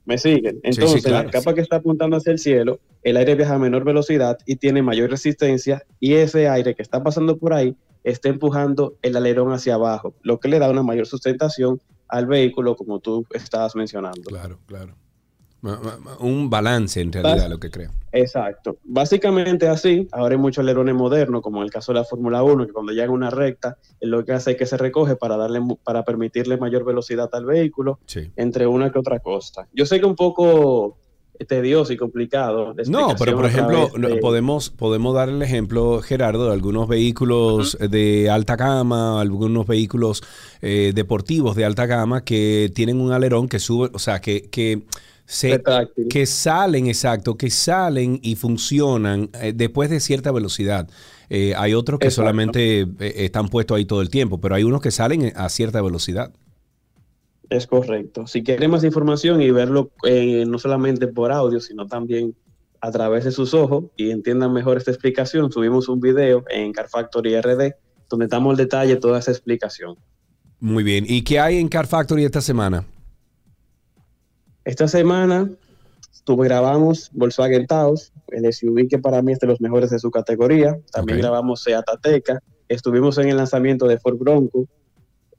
¿Me 0.04 0.18
siguen? 0.18 0.60
Entonces, 0.62 1.02
sí, 1.02 1.08
claro, 1.08 1.26
la 1.26 1.30
capa 1.30 1.54
que 1.54 1.60
está 1.60 1.76
apuntando 1.76 2.16
hacia 2.16 2.32
el 2.32 2.38
cielo, 2.38 2.80
el 3.02 3.16
aire 3.16 3.34
viaja 3.34 3.54
a 3.54 3.58
menor 3.58 3.84
velocidad 3.84 4.38
y 4.46 4.56
tiene 4.56 4.82
mayor 4.82 5.10
resistencia, 5.10 5.84
y 6.00 6.14
ese 6.14 6.48
aire 6.48 6.74
que 6.74 6.82
está 6.82 7.02
pasando 7.02 7.36
por 7.36 7.52
ahí 7.52 7.76
está 8.06 8.28
empujando 8.28 8.94
el 9.02 9.16
alerón 9.16 9.52
hacia 9.52 9.74
abajo, 9.74 10.14
lo 10.22 10.38
que 10.38 10.48
le 10.48 10.58
da 10.58 10.70
una 10.70 10.82
mayor 10.82 11.06
sustentación 11.06 11.80
al 12.08 12.26
vehículo, 12.26 12.76
como 12.76 13.00
tú 13.00 13.26
estabas 13.32 13.74
mencionando. 13.74 14.22
Claro, 14.22 14.58
claro. 14.66 14.94
Un 16.20 16.48
balance 16.48 17.00
en 17.00 17.12
realidad, 17.12 17.48
lo 17.50 17.58
que 17.58 17.70
creo. 17.70 17.90
Exacto. 18.12 18.76
Básicamente 18.84 19.66
así, 19.68 20.06
ahora 20.12 20.34
hay 20.36 20.40
muchos 20.40 20.62
alerones 20.62 20.94
modernos, 20.94 21.42
como 21.42 21.58
en 21.58 21.64
el 21.64 21.70
caso 21.70 21.92
de 21.92 21.98
la 21.98 22.04
Fórmula 22.04 22.44
1, 22.44 22.66
que 22.66 22.72
cuando 22.72 22.92
llega 22.92 23.10
una 23.10 23.30
recta, 23.30 23.76
lo 24.00 24.24
que 24.24 24.32
hace 24.32 24.52
es 24.52 24.56
que 24.56 24.66
se 24.66 24.76
recoge 24.76 25.16
para 25.16 25.36
darle 25.36 25.60
para 25.82 26.04
permitirle 26.04 26.56
mayor 26.56 26.84
velocidad 26.84 27.28
al 27.32 27.44
vehículo, 27.46 27.98
Sí. 28.06 28.30
entre 28.36 28.68
una 28.68 28.92
que 28.92 29.00
otra 29.00 29.18
cosa. 29.18 29.66
Yo 29.72 29.84
sé 29.86 29.98
que 29.98 30.06
un 30.06 30.14
poco 30.14 30.96
tedioso 31.46 31.92
y 31.92 31.96
complicado. 31.96 32.74
No, 32.88 33.14
pero 33.18 33.36
por 33.36 33.46
ejemplo, 33.46 33.90
de- 33.96 34.16
podemos, 34.16 34.70
podemos 34.70 35.14
dar 35.14 35.28
el 35.28 35.42
ejemplo, 35.42 36.00
Gerardo, 36.02 36.46
de 36.46 36.52
algunos 36.52 36.88
vehículos 36.88 37.76
de 37.80 38.30
alta 38.30 38.56
gama, 38.56 39.20
algunos 39.20 39.66
vehículos 39.66 40.22
eh, 40.62 40.92
deportivos 40.94 41.56
de 41.56 41.64
alta 41.64 41.86
gama 41.86 42.24
que 42.24 42.70
tienen 42.74 43.00
un 43.00 43.12
alerón 43.12 43.48
que 43.48 43.58
sube, 43.58 43.90
o 43.92 43.98
sea, 43.98 44.20
que, 44.20 44.48
que 44.50 44.82
se 45.26 45.60
que 46.08 46.24
salen, 46.26 46.86
exacto, 46.86 47.36
que 47.36 47.50
salen 47.50 48.20
y 48.22 48.36
funcionan 48.36 49.28
eh, 49.40 49.52
después 49.54 49.90
de 49.90 49.98
cierta 50.00 50.30
velocidad. 50.32 50.88
Eh, 51.28 51.52
hay 51.56 51.74
otros 51.74 51.98
que 51.98 52.06
Exacto. 52.06 52.22
solamente 52.22 52.82
eh, 52.82 52.86
están 53.16 53.48
puestos 53.48 53.76
ahí 53.76 53.84
todo 53.84 54.00
el 54.02 54.08
tiempo, 54.10 54.40
pero 54.40 54.54
hay 54.54 54.62
unos 54.62 54.80
que 54.80 54.92
salen 54.92 55.32
a 55.34 55.48
cierta 55.48 55.82
velocidad. 55.82 56.32
Es 57.48 57.66
correcto. 57.66 58.26
Si 58.26 58.42
quieren 58.42 58.70
más 58.70 58.84
información 58.84 59.40
y 59.40 59.50
verlo 59.50 59.90
eh, 60.04 60.44
no 60.46 60.58
solamente 60.58 61.06
por 61.06 61.30
audio, 61.32 61.60
sino 61.60 61.86
también 61.86 62.34
a 62.80 62.90
través 62.90 63.24
de 63.24 63.32
sus 63.32 63.54
ojos 63.54 63.84
y 63.96 64.10
entiendan 64.10 64.52
mejor 64.52 64.76
esta 64.76 64.90
explicación, 64.90 65.50
subimos 65.50 65.88
un 65.88 66.00
video 66.00 66.44
en 66.50 66.72
Car 66.72 66.88
Factory 66.88 67.40
RD 67.40 67.74
donde 68.08 68.26
damos 68.26 68.52
el 68.52 68.56
detalle 68.58 68.94
de 68.94 69.00
toda 69.00 69.18
esa 69.18 69.30
explicación. 69.30 69.96
Muy 70.60 70.84
bien. 70.84 71.04
¿Y 71.06 71.22
qué 71.22 71.38
hay 71.38 71.58
en 71.58 71.68
Car 71.68 71.86
Factory 71.86 72.24
esta 72.24 72.40
semana? 72.40 72.84
Esta 74.64 74.88
semana 74.88 75.50
tuve, 76.24 76.46
grabamos 76.48 77.10
Volkswagen 77.12 77.66
Taos, 77.66 78.12
el 78.28 78.52
SUV 78.52 78.88
que 78.88 78.98
para 78.98 79.22
mí 79.22 79.32
es 79.32 79.38
de 79.38 79.46
los 79.46 79.60
mejores 79.60 79.90
de 79.90 79.98
su 79.98 80.10
categoría. 80.10 80.78
También 80.92 81.18
grabamos 81.18 81.62
Seat 81.62 81.88
Ateca. 81.88 82.40
Estuvimos 82.68 83.18
en 83.18 83.28
el 83.28 83.36
lanzamiento 83.36 83.86
de 83.86 83.98
Ford 83.98 84.18
Bronco. 84.18 84.66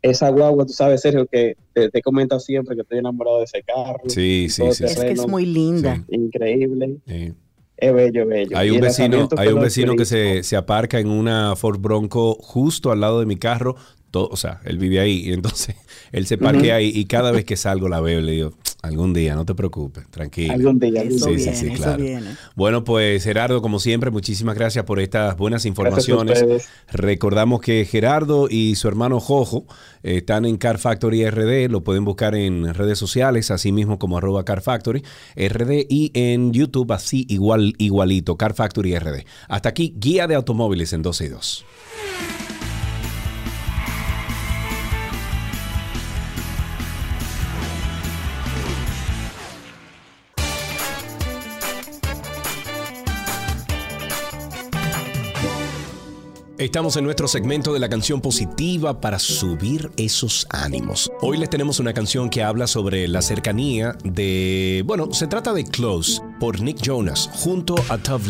Esa 0.01 0.29
guagua, 0.29 0.65
tú 0.65 0.73
sabes, 0.73 1.01
Sergio, 1.01 1.25
que 1.25 1.57
te, 1.73 1.89
te 1.89 1.99
he 1.99 2.01
comentado 2.01 2.39
siempre 2.39 2.75
que 2.75 2.81
estoy 2.81 2.99
enamorado 2.99 3.39
de 3.39 3.45
ese 3.45 3.63
carro. 3.63 3.99
Sí, 4.07 4.47
sí, 4.49 4.63
sí. 4.71 4.85
Es 4.85 4.99
que 4.99 5.11
es 5.11 5.27
muy 5.27 5.45
linda. 5.45 6.03
Increíble. 6.09 6.97
Sí. 7.07 7.33
Es 7.77 7.93
bello, 7.93 8.25
bello. 8.25 8.57
Hay 8.57 8.71
un 8.71 8.81
vecino, 8.81 9.29
hay 9.37 9.49
un 9.49 9.61
vecino 9.61 9.95
que 9.95 10.05
se, 10.05 10.41
se 10.43 10.55
aparca 10.55 10.99
en 10.99 11.09
una 11.09 11.55
Ford 11.55 11.79
Bronco 11.79 12.35
justo 12.35 12.91
al 12.91 13.01
lado 13.01 13.19
de 13.19 13.27
mi 13.27 13.37
carro. 13.37 13.75
Todo, 14.09 14.29
o 14.29 14.37
sea, 14.37 14.61
él 14.65 14.79
vive 14.79 14.99
ahí 14.99 15.27
y 15.27 15.33
entonces 15.33 15.75
él 16.11 16.25
se 16.25 16.37
parquea 16.37 16.75
ahí 16.75 16.91
y 16.93 17.05
cada 17.05 17.31
vez 17.31 17.45
que 17.45 17.55
salgo 17.55 17.87
la 17.87 18.01
veo 18.01 18.19
y 18.19 18.23
le 18.23 18.31
digo, 18.31 18.53
Algún 18.87 19.13
día, 19.13 19.35
no 19.35 19.45
te 19.45 19.53
preocupes, 19.53 20.07
tranquilo. 20.09 20.53
Algún 20.53 20.79
día, 20.79 21.01
algún 21.01 21.19
Sí, 21.19 21.39
sí, 21.39 21.53
sí, 21.53 21.67
Eso 21.67 21.83
claro. 21.83 22.03
viene. 22.03 22.35
Bueno, 22.55 22.83
pues 22.83 23.23
Gerardo, 23.23 23.61
como 23.61 23.79
siempre, 23.79 24.11
muchísimas 24.11 24.55
gracias 24.55 24.85
por 24.85 24.99
estas 24.99 25.37
buenas 25.37 25.65
informaciones. 25.65 26.43
Recordamos 26.91 27.61
que 27.61 27.85
Gerardo 27.85 28.47
y 28.49 28.75
su 28.75 28.87
hermano 28.87 29.19
Jojo 29.19 29.65
están 30.03 30.45
en 30.45 30.57
Car 30.57 30.77
Factory 30.77 31.29
RD, 31.29 31.69
lo 31.69 31.83
pueden 31.83 32.05
buscar 32.05 32.35
en 32.35 32.73
redes 32.73 32.97
sociales, 32.97 33.51
así 33.51 33.71
mismo 33.71 33.99
como 33.99 34.17
arroba 34.17 34.45
Car 34.45 34.61
Factory 34.61 35.03
RD 35.35 35.85
y 35.89 36.11
en 36.13 36.53
YouTube 36.53 36.91
así 36.91 37.25
igual, 37.29 37.73
igualito, 37.77 38.37
Car 38.37 38.53
Factory 38.53 38.97
RD. 38.97 39.25
Hasta 39.47 39.69
aquí, 39.69 39.93
guía 39.97 40.27
de 40.27 40.35
automóviles 40.35 40.93
en 40.93 41.01
12 41.01 41.25
y 41.25 41.29
2. 41.29 41.65
Estamos 56.57 56.97
en 56.97 57.03
nuestro 57.03 57.27
segmento 57.27 57.71
de 57.71 57.79
la 57.79 57.87
canción 57.87 58.19
positiva 58.19 58.99
para 58.99 59.19
subir 59.19 59.91
esos 59.95 60.47
ánimos. 60.49 61.11
Hoy 61.21 61.37
les 61.37 61.51
tenemos 61.51 61.79
una 61.79 61.93
canción 61.93 62.31
que 62.31 62.41
habla 62.41 62.65
sobre 62.65 63.07
la 63.07 63.21
cercanía 63.21 63.95
de, 64.03 64.81
bueno, 64.83 65.13
se 65.13 65.27
trata 65.27 65.53
de 65.53 65.65
Close 65.65 66.19
por 66.39 66.59
Nick 66.59 66.81
Jonas 66.81 67.29
junto 67.31 67.75
a 67.89 67.99
Tough. 67.99 68.23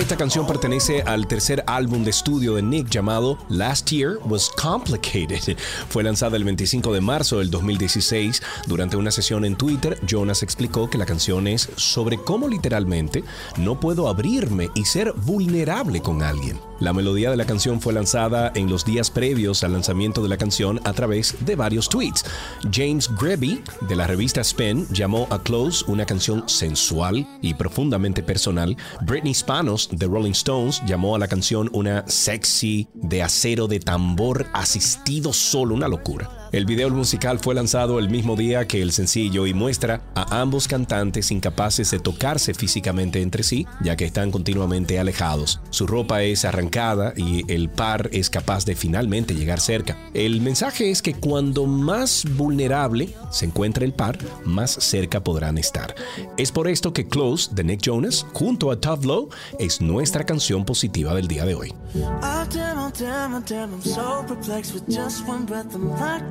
Esta 0.00 0.16
canción 0.16 0.46
pertenece 0.46 1.02
al 1.02 1.26
tercer 1.26 1.62
álbum 1.66 2.04
de 2.04 2.10
estudio 2.10 2.54
de 2.54 2.62
Nick 2.62 2.88
llamado 2.88 3.36
Last 3.50 3.90
Year 3.90 4.16
Was 4.24 4.48
Complicated. 4.48 5.58
Fue 5.90 6.02
lanzada 6.02 6.38
el 6.38 6.44
25 6.44 6.94
de 6.94 7.02
marzo 7.02 7.38
del 7.38 7.50
2016. 7.50 8.42
Durante 8.66 8.96
una 8.96 9.10
sesión 9.10 9.44
en 9.44 9.56
Twitter, 9.56 9.98
Jonas 10.06 10.42
explicó 10.42 10.88
que 10.88 10.96
la 10.96 11.04
canción 11.04 11.46
es 11.46 11.68
sobre 11.76 12.16
cómo 12.16 12.48
literalmente 12.48 13.24
no 13.58 13.78
puedo 13.78 14.08
abrirme 14.08 14.70
y 14.74 14.86
ser 14.86 15.12
vulnerable 15.12 16.00
con 16.00 16.22
alguien. 16.22 16.69
La 16.80 16.94
melodía 16.94 17.30
de 17.30 17.36
la 17.36 17.44
canción 17.44 17.78
fue 17.78 17.92
lanzada 17.92 18.52
en 18.54 18.70
los 18.70 18.86
días 18.86 19.10
previos 19.10 19.62
al 19.64 19.74
lanzamiento 19.74 20.22
de 20.22 20.30
la 20.30 20.38
canción 20.38 20.80
a 20.84 20.94
través 20.94 21.36
de 21.44 21.54
varios 21.54 21.90
tweets. 21.90 22.24
James 22.72 23.10
Greby, 23.20 23.62
de 23.86 23.96
la 23.96 24.06
revista 24.06 24.40
Spin, 24.40 24.86
llamó 24.90 25.26
a 25.30 25.42
Close 25.42 25.84
una 25.88 26.06
canción 26.06 26.48
sensual 26.48 27.28
y 27.42 27.52
profundamente 27.52 28.22
personal. 28.22 28.78
Britney 29.02 29.34
Spanos, 29.34 29.90
de 29.92 30.06
Rolling 30.06 30.30
Stones, 30.30 30.82
llamó 30.86 31.14
a 31.14 31.18
la 31.18 31.28
canción 31.28 31.68
una 31.74 32.02
sexy 32.08 32.88
de 32.94 33.22
acero 33.22 33.68
de 33.68 33.80
tambor 33.80 34.46
asistido 34.54 35.34
solo, 35.34 35.74
una 35.74 35.86
locura. 35.86 36.39
El 36.52 36.66
video 36.66 36.90
musical 36.90 37.38
fue 37.38 37.54
lanzado 37.54 38.00
el 38.00 38.10
mismo 38.10 38.34
día 38.34 38.66
que 38.66 38.82
el 38.82 38.90
sencillo 38.90 39.46
y 39.46 39.54
muestra 39.54 40.02
a 40.16 40.40
ambos 40.40 40.66
cantantes 40.66 41.30
incapaces 41.30 41.92
de 41.92 42.00
tocarse 42.00 42.54
físicamente 42.54 43.22
entre 43.22 43.44
sí, 43.44 43.68
ya 43.84 43.94
que 43.94 44.04
están 44.04 44.32
continuamente 44.32 44.98
alejados. 44.98 45.60
Su 45.70 45.86
ropa 45.86 46.22
es 46.24 46.44
arrancada 46.44 47.12
y 47.16 47.44
el 47.52 47.68
par 47.68 48.10
es 48.12 48.30
capaz 48.30 48.64
de 48.64 48.74
finalmente 48.74 49.36
llegar 49.36 49.60
cerca. 49.60 49.96
El 50.12 50.40
mensaje 50.40 50.90
es 50.90 51.02
que 51.02 51.14
cuando 51.14 51.66
más 51.66 52.24
vulnerable 52.36 53.14
se 53.30 53.46
encuentre 53.46 53.86
el 53.86 53.92
par, 53.92 54.18
más 54.44 54.72
cerca 54.72 55.22
podrán 55.22 55.56
estar. 55.56 55.94
Es 56.36 56.50
por 56.50 56.66
esto 56.66 56.92
que 56.92 57.06
Close 57.06 57.54
de 57.54 57.62
Nick 57.62 57.82
Jonas 57.82 58.26
junto 58.32 58.72
a 58.72 58.80
Tough 58.80 59.04
Low 59.04 59.28
es 59.60 59.80
nuestra 59.80 60.26
canción 60.26 60.64
positiva 60.64 61.14
del 61.14 61.28
día 61.28 61.44
de 61.44 61.54
hoy. 61.54 61.72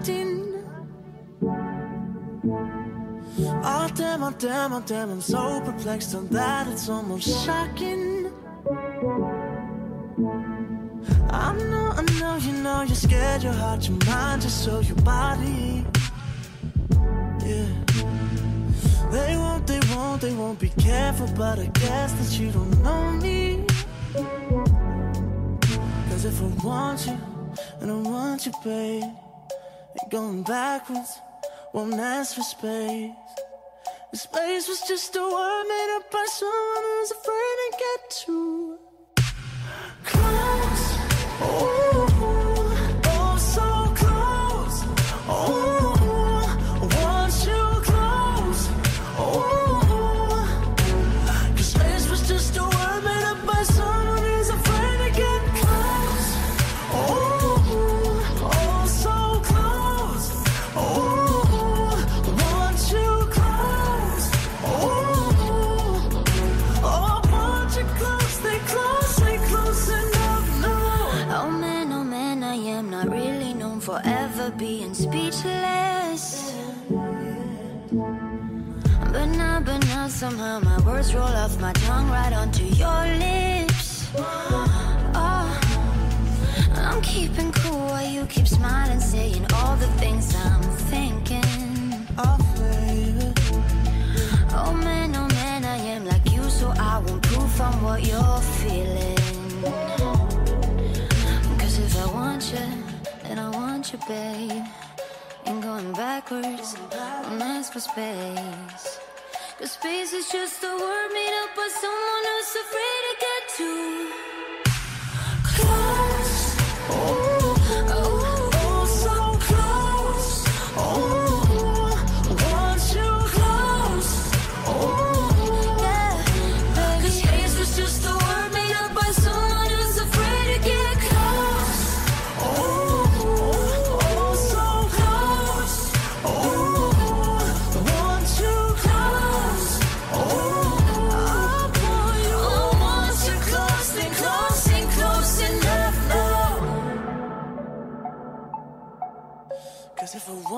I'm 0.10 0.42
so 0.42 1.62
perplexed 1.62 1.70
with 1.70 1.70
just 1.70 1.86
I'm. 3.42 3.60
Oh 3.64 3.90
damn, 3.96 4.24
oh 4.24 4.32
damn, 4.32 4.74
oh 4.74 4.82
damn, 4.86 5.12
I'm 5.12 5.22
so 5.22 5.62
perplexed 5.62 6.16
on 6.16 6.28
that 6.30 6.68
it's 6.68 6.90
almost 6.90 7.46
shocking. 7.46 8.32
I 11.32 11.54
know, 11.54 11.94
I 11.96 12.02
know, 12.20 12.36
you 12.38 12.54
know, 12.64 12.82
you're 12.82 12.96
scared, 12.96 13.44
your 13.44 13.54
heart, 13.54 13.88
your 13.88 13.98
mind, 14.06 14.42
just 14.42 14.64
so 14.64 14.80
your 14.82 14.98
body. 14.98 15.86
Yeah. 17.46 17.66
They 19.12 19.36
won't, 19.38 19.66
they 19.66 19.80
won't, 19.96 20.22
they 20.22 20.34
won't 20.34 20.60
be 20.60 20.70
careful, 20.70 21.28
but 21.36 21.60
I 21.60 21.66
guess 21.66 22.14
that 22.14 22.40
you 22.40 22.52
don't 22.52 22.84
know 22.84 23.12
me. 23.12 23.66
Cause 26.10 26.26
if 26.26 26.42
I 26.42 26.48
want 26.66 27.06
you, 27.08 27.18
and 27.82 27.92
I 27.92 27.96
want 27.96 28.46
you, 28.46 28.52
babe, 28.64 29.04
going 30.10 30.44
backwards, 30.44 31.20
won't 31.74 32.00
ask 32.00 32.36
for 32.36 32.42
space. 32.42 33.12
The 34.12 34.18
space 34.18 34.68
was 34.68 34.82
just 34.88 35.16
a 35.16 35.22
word 35.22 35.64
made 35.68 35.98
up 35.98 36.12
by 36.12 36.26
someone 36.30 36.84
who's 36.84 37.12
afraid 37.12 37.56
to 37.62 37.78
get 37.86 38.10
too 38.10 38.80
close. 40.04 40.98
Oh, 41.42 41.69
being 74.60 74.94
speechless. 74.94 76.54
But 79.14 79.26
now, 79.26 79.62
but 79.62 79.80
now, 79.88 80.08
somehow 80.10 80.60
my 80.60 80.80
words 80.86 81.16
roll 81.16 81.24
off 81.24 81.60
my 81.62 81.72
tongue 81.74 82.10
right 82.10 82.34
onto 82.34 82.66
your 82.66 83.06
lips. 83.24 84.10
Oh, 85.16 85.50
I'm 86.76 87.02
keeping 87.02 87.52
cool 87.54 87.80
while 87.80 88.06
you 88.06 88.26
keep 88.26 88.48
smiling, 88.48 89.00
saying 89.00 89.46
all 89.56 89.78
the 89.78 89.88
things 90.02 90.36
I'm 90.36 90.62
thinking. 90.92 91.44
Oh. 92.18 92.38
Man, 94.84 95.16
oh 95.16 95.28
man, 95.28 95.66
I 95.66 95.78
am 95.78 96.06
like 96.06 96.32
you, 96.32 96.44
so 96.44 96.72
I 96.78 97.00
won't 97.00 97.22
prove 97.24 97.52
from 97.52 97.82
what 97.82 98.06
you're 98.06 98.42
feeling. 98.60 99.18
Cause 101.58 101.80
if 101.80 101.98
I 101.98 102.06
want 102.14 102.54
you, 102.54 102.79
you, 103.94 104.00
babe. 104.08 104.66
Ain't 105.46 105.62
going 105.62 105.94
backwards, 105.94 106.76
don't 106.92 107.42
ask 107.42 107.74
for 107.74 107.80
space. 107.80 109.00
Cause 109.58 109.72
space 109.72 110.14
is 110.14 110.30
just 110.30 110.64
a 110.64 110.68
word 110.68 111.10
made 111.14 111.36
up 111.44 111.56
by 111.56 111.70
someone 111.82 112.24
who's 112.30 112.56
afraid 112.64 113.02
to 113.08 113.16
get 113.26 113.58
too 113.58 114.29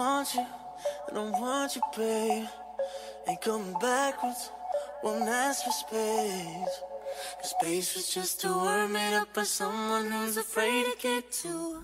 want 0.02 0.34
you, 0.34 0.45
I 1.10 1.14
don't 1.14 1.32
want 1.32 1.76
you, 1.76 1.82
babe. 1.95 2.48
Ain't 3.28 3.40
coming 3.40 3.76
backwards, 3.80 4.49
won't 5.03 5.30
ask 5.30 5.64
for 5.64 5.72
space. 5.72 6.76
Cause 7.40 7.52
space 7.60 7.95
was 7.95 8.07
just 8.11 8.44
a 8.45 8.48
word 8.48 8.88
made 8.88 9.15
up 9.15 9.32
by 9.32 9.44
someone 9.44 10.10
who's 10.11 10.38
afraid 10.38 10.86
to 10.86 10.95
get 10.99 11.32
too. 11.32 11.84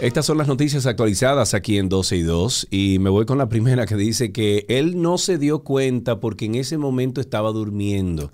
Estas 0.00 0.26
son 0.26 0.38
las 0.38 0.46
noticias 0.46 0.86
actualizadas 0.86 1.54
aquí 1.54 1.76
en 1.76 1.88
12 1.88 2.16
y 2.18 2.22
2 2.22 2.68
y 2.70 2.98
me 3.00 3.10
voy 3.10 3.26
con 3.26 3.36
la 3.36 3.48
primera 3.48 3.84
que 3.84 3.96
dice 3.96 4.30
que 4.30 4.64
él 4.68 5.02
no 5.02 5.18
se 5.18 5.38
dio 5.38 5.64
cuenta 5.64 6.20
porque 6.20 6.44
en 6.44 6.54
ese 6.54 6.78
momento 6.78 7.20
estaba 7.20 7.50
durmiendo. 7.50 8.30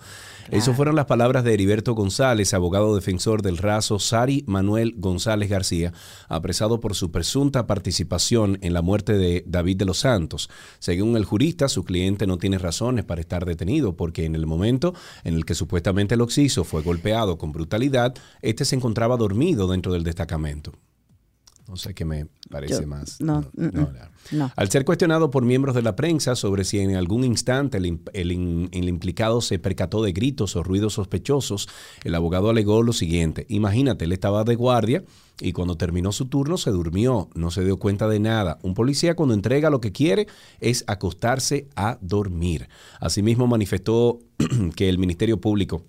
Esas 0.51 0.77
fueron 0.77 0.95
las 0.95 1.07
palabras 1.07 1.43
de 1.43 1.55
Heriberto 1.55 1.95
González, 1.95 2.53
abogado 2.53 2.95
defensor 2.95 3.41
del 3.41 3.57
raso 3.57 3.99
Sari 3.99 4.45
Manuel 4.47 4.93
González 4.99 5.49
García, 5.49 5.95
apresado 6.29 6.81
por 6.81 6.95
su 6.95 7.11
presunta 7.11 7.67
participación 7.67 8.59
en 8.61 8.75
la 8.75 8.83
muerte 8.83 9.15
de 9.15 9.43
David 9.47 9.79
de 9.79 9.87
los 9.87 10.01
Santos. 10.01 10.51
Según 10.81 11.17
el 11.17 11.25
jurista, 11.25 11.69
su 11.69 11.83
cliente 11.83 12.27
no 12.27 12.37
tiene 12.37 12.59
razones 12.59 13.07
para 13.07 13.23
estar 13.23 13.47
detenido 13.47 13.97
porque 13.97 14.27
en 14.27 14.35
el 14.35 14.45
momento 14.45 14.93
en 15.25 15.33
el 15.33 15.47
que 15.47 15.55
supuestamente 15.55 16.15
el 16.15 16.21
occiso 16.21 16.63
fue 16.65 16.83
golpeado 16.83 17.39
con 17.39 17.53
brutalidad, 17.53 18.15
este 18.43 18.67
se 18.67 18.77
encontraba 18.77 19.17
dormido 19.17 19.67
dentro 19.67 19.95
del 19.95 20.05
destacamento. 20.05 20.75
No 21.67 21.77
sé 21.77 21.95
qué 21.95 22.05
me 22.05 22.27
parece 22.51 22.83
Yo- 22.83 22.87
más. 22.87 23.21
no, 23.23 23.41
mm, 23.57 23.65
mm, 23.65 23.87
no. 24.33 24.53
Al 24.55 24.71
ser 24.71 24.85
cuestionado 24.85 25.31
por 25.31 25.45
miembros 25.45 25.75
de 25.75 25.81
la 25.83 25.97
prensa 25.97 26.37
sobre 26.37 26.63
si 26.65 26.79
en 26.79 26.95
algún 26.95 27.25
instante 27.25 27.79
el, 27.79 28.01
el 28.13 28.89
implicado 28.89 29.41
se 29.41 29.59
percató 29.59 30.03
de 30.03 30.13
gritos 30.13 30.57
o 30.57 30.63
ruidos 30.63 30.93
sospechosos, 30.95 31.69
el 32.05 32.15
abogado 32.15 32.51
alegó 32.51 32.83
lo 32.83 32.93
siguiente. 32.93 33.47
Imagínate, 33.49 34.05
él 34.05 34.13
estaba 34.13 34.45
de 34.45 34.57
guardia 34.57 35.05
y 35.41 35.53
cuando 35.53 35.77
terminó 35.77 36.13
su 36.13 36.27
turno 36.27 36.59
se 36.59 36.71
durmió, 36.71 37.31
no 37.35 37.51
se 37.51 37.65
dio 37.65 37.79
cuenta 37.79 38.09
de 38.09 38.21
nada. 38.21 38.59
Un 38.63 38.75
policía 38.75 39.17
cuando 39.17 39.35
entrega 39.35 39.71
lo 39.71 39.81
que 39.81 39.91
quiere 39.91 40.27
es 40.61 40.85
acostarse 40.87 41.69
a 41.77 41.99
dormir. 42.03 42.69
Asimismo 43.01 43.47
manifestó 43.47 44.19
que 44.77 44.89
el 44.91 44.99
Ministerio 44.99 45.41
Público 45.41 45.83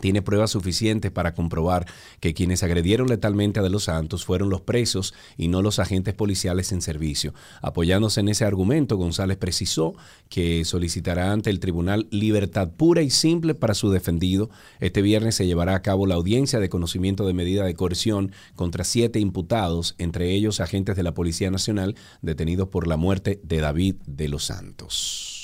tiene 0.00 0.22
pruebas 0.22 0.50
suficientes 0.50 1.10
para 1.10 1.34
comprobar 1.34 1.86
que 2.20 2.34
quienes 2.34 2.62
agredieron 2.62 3.08
letalmente 3.08 3.60
a 3.60 3.62
De 3.62 3.70
los 3.70 3.84
Santos 3.84 4.24
fueron 4.24 4.50
los 4.50 4.60
presos 4.60 5.14
y 5.36 5.48
no 5.48 5.62
los 5.62 5.78
agentes 5.78 6.14
policiales 6.14 6.72
en 6.72 6.82
servicio. 6.82 7.34
Apoyándose 7.62 8.20
en 8.20 8.28
ese 8.28 8.44
argumento, 8.44 8.96
González 8.96 9.38
precisó 9.38 9.94
que 10.28 10.64
solicitará 10.64 11.32
ante 11.32 11.50
el 11.50 11.60
tribunal 11.60 12.06
libertad 12.10 12.70
pura 12.70 13.02
y 13.02 13.10
simple 13.10 13.54
para 13.54 13.74
su 13.74 13.90
defendido. 13.90 14.50
Este 14.78 15.02
viernes 15.02 15.34
se 15.34 15.46
llevará 15.46 15.74
a 15.74 15.82
cabo 15.82 16.06
la 16.06 16.14
audiencia 16.14 16.60
de 16.60 16.68
conocimiento 16.68 17.26
de 17.26 17.34
medida 17.34 17.64
de 17.64 17.74
coerción 17.74 18.32
contra 18.54 18.84
siete 18.84 19.20
imputados, 19.20 19.94
entre 19.98 20.32
ellos 20.32 20.60
agentes 20.60 20.96
de 20.96 21.02
la 21.02 21.14
Policía 21.14 21.50
Nacional 21.50 21.96
detenidos 22.22 22.68
por 22.68 22.86
la 22.86 22.96
muerte 22.96 23.40
de 23.42 23.58
David 23.58 23.96
de 24.06 24.28
los 24.28 24.44
Santos. 24.44 25.37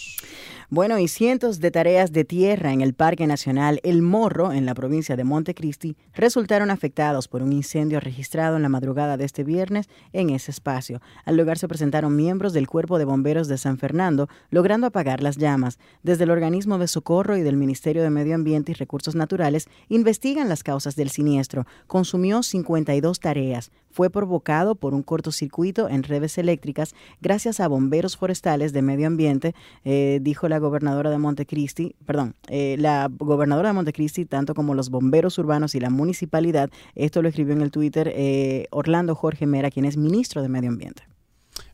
Bueno, 0.74 0.98
y 0.98 1.06
cientos 1.06 1.60
de 1.60 1.70
tareas 1.70 2.10
de 2.10 2.24
tierra 2.24 2.72
en 2.72 2.80
el 2.80 2.94
Parque 2.94 3.28
Nacional 3.28 3.78
El 3.84 4.02
Morro, 4.02 4.52
en 4.52 4.66
la 4.66 4.74
provincia 4.74 5.14
de 5.14 5.22
Montecristi, 5.22 5.96
resultaron 6.14 6.68
afectados 6.68 7.28
por 7.28 7.42
un 7.42 7.52
incendio 7.52 8.00
registrado 8.00 8.56
en 8.56 8.62
la 8.62 8.68
madrugada 8.68 9.16
de 9.16 9.24
este 9.24 9.44
viernes 9.44 9.88
en 10.12 10.30
ese 10.30 10.50
espacio. 10.50 11.00
Al 11.24 11.36
lugar 11.36 11.58
se 11.58 11.68
presentaron 11.68 12.16
miembros 12.16 12.52
del 12.54 12.66
Cuerpo 12.66 12.98
de 12.98 13.04
Bomberos 13.04 13.46
de 13.46 13.56
San 13.56 13.78
Fernando, 13.78 14.28
logrando 14.50 14.88
apagar 14.88 15.22
las 15.22 15.36
llamas. 15.36 15.78
Desde 16.02 16.24
el 16.24 16.32
organismo 16.32 16.76
de 16.78 16.88
socorro 16.88 17.36
y 17.36 17.42
del 17.42 17.56
Ministerio 17.56 18.02
de 18.02 18.10
Medio 18.10 18.34
Ambiente 18.34 18.72
y 18.72 18.74
Recursos 18.74 19.14
Naturales 19.14 19.68
investigan 19.88 20.48
las 20.48 20.64
causas 20.64 20.96
del 20.96 21.10
siniestro. 21.10 21.66
Consumió 21.86 22.42
52 22.42 23.20
tareas. 23.20 23.70
Fue 23.94 24.10
provocado 24.10 24.74
por 24.74 24.92
un 24.92 25.04
cortocircuito 25.04 25.88
en 25.88 26.02
redes 26.02 26.36
eléctricas 26.36 26.96
gracias 27.20 27.60
a 27.60 27.68
bomberos 27.68 28.16
forestales 28.16 28.72
de 28.72 28.82
medio 28.82 29.06
ambiente, 29.06 29.54
eh, 29.84 30.18
dijo 30.20 30.48
la 30.48 30.58
gobernadora 30.58 31.10
de 31.10 31.18
Montecristi, 31.18 31.94
perdón, 32.04 32.34
eh, 32.48 32.74
la 32.80 33.08
gobernadora 33.08 33.68
de 33.68 33.74
Montecristi, 33.74 34.24
tanto 34.24 34.52
como 34.52 34.74
los 34.74 34.90
bomberos 34.90 35.38
urbanos 35.38 35.76
y 35.76 35.80
la 35.80 35.90
municipalidad. 35.90 36.70
Esto 36.96 37.22
lo 37.22 37.28
escribió 37.28 37.54
en 37.54 37.60
el 37.60 37.70
Twitter 37.70 38.10
eh, 38.12 38.66
Orlando 38.72 39.14
Jorge 39.14 39.46
Mera, 39.46 39.70
quien 39.70 39.84
es 39.84 39.96
ministro 39.96 40.42
de 40.42 40.48
Medio 40.48 40.70
Ambiente. 40.70 41.04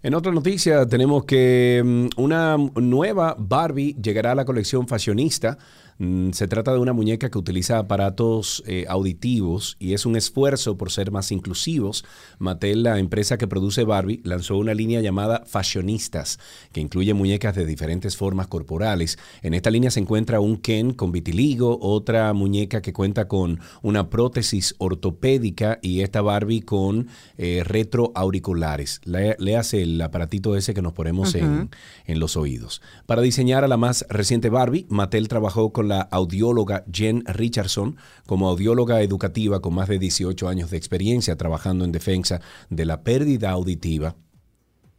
En 0.02 0.14
otra 0.14 0.30
noticia 0.30 0.86
tenemos 0.86 1.24
que 1.24 1.82
mm, 1.82 2.20
una 2.20 2.58
nueva 2.74 3.34
Barbie 3.38 3.94
llegará 3.94 4.32
a 4.32 4.34
la 4.34 4.44
colección 4.44 4.86
fashionista. 4.86 5.56
Mm, 6.00 6.30
Se 6.30 6.48
trata 6.48 6.72
de 6.72 6.78
una 6.78 6.94
muñeca 6.94 7.30
que 7.30 7.36
utiliza 7.36 7.78
aparatos 7.78 8.62
eh, 8.66 8.86
auditivos 8.88 9.76
y 9.78 9.92
es 9.92 10.06
un 10.06 10.16
esfuerzo 10.16 10.78
por 10.78 10.90
ser 10.90 11.10
más 11.10 11.30
inclusivos. 11.30 12.06
Mattel, 12.38 12.82
la 12.84 12.98
empresa 12.98 13.36
que 13.36 13.46
produce 13.46 13.84
Barbie, 13.84 14.22
lanzó 14.24 14.56
una 14.56 14.72
línea 14.72 15.02
llamada 15.02 15.42
Fashionistas, 15.44 16.38
que 16.72 16.80
incluye 16.80 17.12
muñecas 17.12 17.54
de 17.54 17.66
diferentes 17.66 18.16
formas 18.16 18.46
corporales. 18.46 19.18
En 19.42 19.52
esta 19.52 19.70
línea 19.70 19.90
se 19.90 20.00
encuentra 20.00 20.40
un 20.40 20.56
Ken 20.56 20.94
con 20.94 21.12
vitiligo, 21.12 21.78
otra 21.82 22.32
muñeca 22.32 22.80
que 22.80 22.94
cuenta 22.94 23.28
con 23.28 23.60
una 23.82 24.08
prótesis 24.08 24.74
ortopédica 24.78 25.80
y 25.82 26.00
esta 26.00 26.22
Barbie 26.22 26.62
con 26.62 27.08
eh, 27.36 27.62
retroauriculares. 27.62 29.02
Le, 29.04 29.36
le 29.38 29.56
hace 29.58 29.82
el 29.82 30.00
aparatito 30.00 30.56
ese 30.56 30.72
que 30.72 30.80
nos 30.80 30.94
ponemos 30.94 31.34
en, 31.34 31.68
en 32.06 32.20
los 32.20 32.38
oídos. 32.38 32.80
Para 33.04 33.20
diseñar 33.20 33.64
a 33.64 33.68
la 33.68 33.76
más 33.76 34.06
reciente 34.08 34.48
Barbie, 34.48 34.86
Mattel 34.88 35.28
trabajó 35.28 35.74
con 35.74 35.89
la 35.90 36.00
audióloga 36.00 36.84
Jen 36.90 37.22
Richardson 37.26 37.96
como 38.26 38.48
audióloga 38.48 39.02
educativa 39.02 39.60
con 39.60 39.74
más 39.74 39.88
de 39.88 39.98
18 39.98 40.48
años 40.48 40.70
de 40.70 40.78
experiencia 40.78 41.36
trabajando 41.36 41.84
en 41.84 41.92
defensa 41.92 42.40
de 42.70 42.86
la 42.86 43.02
pérdida 43.02 43.50
auditiva. 43.50 44.16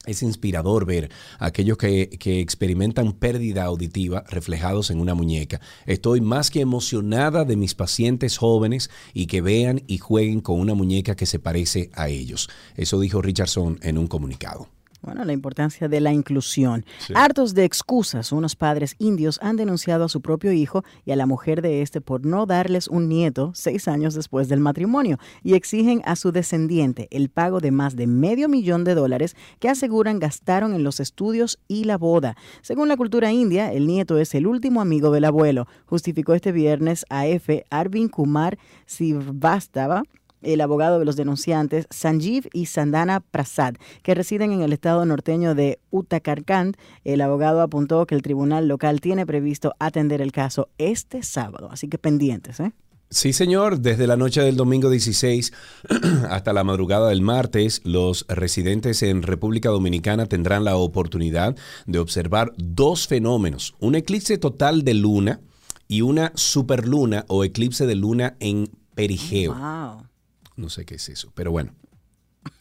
Es 0.06 0.24
inspirador 0.24 0.86
ver 0.86 1.12
a 1.38 1.46
aquellos 1.48 1.78
que, 1.78 2.10
que 2.10 2.40
experimentan 2.40 3.14
pérdida 3.14 3.64
auditiva 3.64 4.24
reflejados 4.30 4.90
en 4.90 5.00
una 5.00 5.14
muñeca. 5.14 5.62
Estoy 5.86 6.22
más 6.22 6.50
que 6.50 6.62
emocionada 6.62 7.46
de 7.46 7.56
mis 7.56 7.76
pacientes 7.76 8.38
jóvenes 8.38 8.90
y 9.14 9.28
que 9.28 9.42
vean 9.42 9.84
y 9.88 10.00
jueguen 10.00 10.42
con 10.42 10.60
una 10.60 10.74
muñeca 10.74 11.16
que 11.16 11.28
se 11.28 11.40
parece 11.40 11.92
a 11.94 12.10
ellos. 12.10 12.50
Eso 12.76 13.00
dijo 13.00 13.22
Richardson 13.22 13.80
en 13.84 13.98
un 13.98 14.08
comunicado. 14.08 14.70
Bueno, 15.02 15.26
la 15.26 15.34
importancia 15.34 15.88
de 15.88 16.00
la 16.00 16.14
inclusión. 16.14 16.86
Hartos 17.16 17.56
de 17.56 17.66
excusas, 17.66 18.32
unos 18.32 18.56
padres 18.56 18.96
indios 19.00 19.40
han 19.42 19.56
denunciado 19.56 20.06
a 20.06 20.10
su 20.10 20.22
propio 20.22 20.52
hijo 20.52 20.84
y 21.06 21.12
a 21.12 21.16
la 21.16 21.26
mujer 21.26 21.64
de 21.64 21.82
este 21.82 22.02
por 22.02 22.24
no 22.24 22.46
darles 22.46 22.88
un 22.88 23.10
nieto 23.10 23.52
seis 23.56 23.88
años 23.88 24.14
después 24.14 24.48
del 24.48 24.60
matrimonio 24.60 25.18
y 25.42 25.56
exigen 25.56 26.04
a 26.06 26.16
su 26.16 26.32
descendiente 26.32 27.08
el 27.10 27.30
pago 27.30 27.60
de 27.60 27.72
más 27.72 27.96
de 27.96 28.06
medio 28.06 28.48
millón 28.48 28.84
de 28.84 28.94
dólares 28.94 29.36
que 29.60 29.70
aseguran 29.70 30.20
gastaron 30.20 30.76
en 30.76 30.84
los 30.84 31.00
estudios 31.00 31.58
y 31.68 31.86
la 31.86 31.98
boda. 31.98 32.36
Según 32.62 32.88
la 32.88 32.96
cultura 32.96 33.32
india, 33.32 33.74
el 33.74 33.88
nieto 33.88 34.20
es 34.20 34.36
el 34.36 34.46
último 34.46 34.82
amigo 34.82 35.10
del 35.10 35.26
abuelo, 35.26 35.66
justificó 35.88 36.36
este 36.36 36.52
viernes 36.52 37.06
a 37.10 37.26
F. 37.26 37.66
Arvind 37.72 38.12
Kumar 38.12 38.60
Sivastava 38.86 40.04
el 40.42 40.62
abogado 40.62 41.00
de 41.00 41.06
los 41.06 41.16
denunciantes 41.16 41.88
Sanjeev 41.90 42.50
y 42.54 42.68
Sandana 42.68 43.20
Prasad, 43.20 43.76
que 44.04 44.16
residen 44.16 44.52
en 44.52 44.62
el 44.62 44.74
estado 44.74 45.06
norteño 45.06 45.56
de 45.56 45.80
Uttarakhand. 45.92 46.78
El 47.04 47.22
abogado 47.22 47.62
apuntó 47.62 48.06
que 48.06 48.16
el 48.16 48.22
tribunal 48.22 48.68
local 48.68 49.02
tiene 49.02 49.26
previsto 49.26 49.74
atender 49.80 50.22
el 50.22 50.32
caso 50.32 50.70
este 50.78 51.24
sábado, 51.24 51.70
así 51.72 51.88
que 51.88 51.98
pendientes, 51.98 52.60
¿eh? 52.60 52.74
Sí, 53.12 53.34
señor. 53.34 53.80
Desde 53.82 54.08
la 54.08 54.16
noche 54.16 54.42
del 54.42 54.56
domingo 54.56 54.90
16 54.90 55.52
hasta 56.30 56.54
la 56.54 56.64
madrugada 56.64 57.10
del 57.10 57.22
martes, 57.22 57.82
los 57.84 58.26
residentes 58.30 59.04
en 59.04 59.22
República 59.22 59.68
Dominicana 59.68 60.28
tendrán 60.28 60.64
la 60.64 60.78
oportunidad 60.78 61.58
de 61.86 62.00
observar 62.00 62.54
dos 62.56 63.08
fenómenos. 63.08 63.76
Un 63.80 63.96
eclipse 63.96 64.38
total 64.38 64.84
de 64.84 64.94
luna 64.94 65.42
y 65.90 66.04
una 66.04 66.32
superluna 66.36 67.26
o 67.28 67.44
eclipse 67.44 67.86
de 67.86 67.96
luna 67.96 68.38
en 68.40 68.70
perigeo. 68.96 69.56
Wow. 69.56 70.11
No 70.56 70.70
sé 70.70 70.86
qué 70.86 70.96
es 70.96 71.10
eso, 71.10 71.32
pero 71.36 71.52
bueno. 71.52 71.74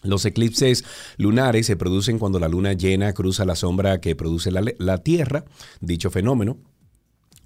Los 0.03 0.27
eclipses 0.27 0.85
lunares 1.17 1.67
se 1.67 1.77
producen 1.77 2.19
cuando 2.19 2.39
la 2.39 2.49
luna 2.49 2.75
llena 2.75 3.15
cruza 3.15 3.47
la 3.47 3.57
sombra 3.57 4.01
que 4.01 4.15
produce 4.15 4.51
la, 4.51 4.63
la 4.79 4.99
Tierra. 4.99 5.45
Dicho 5.81 6.11
fenómeno 6.11 6.59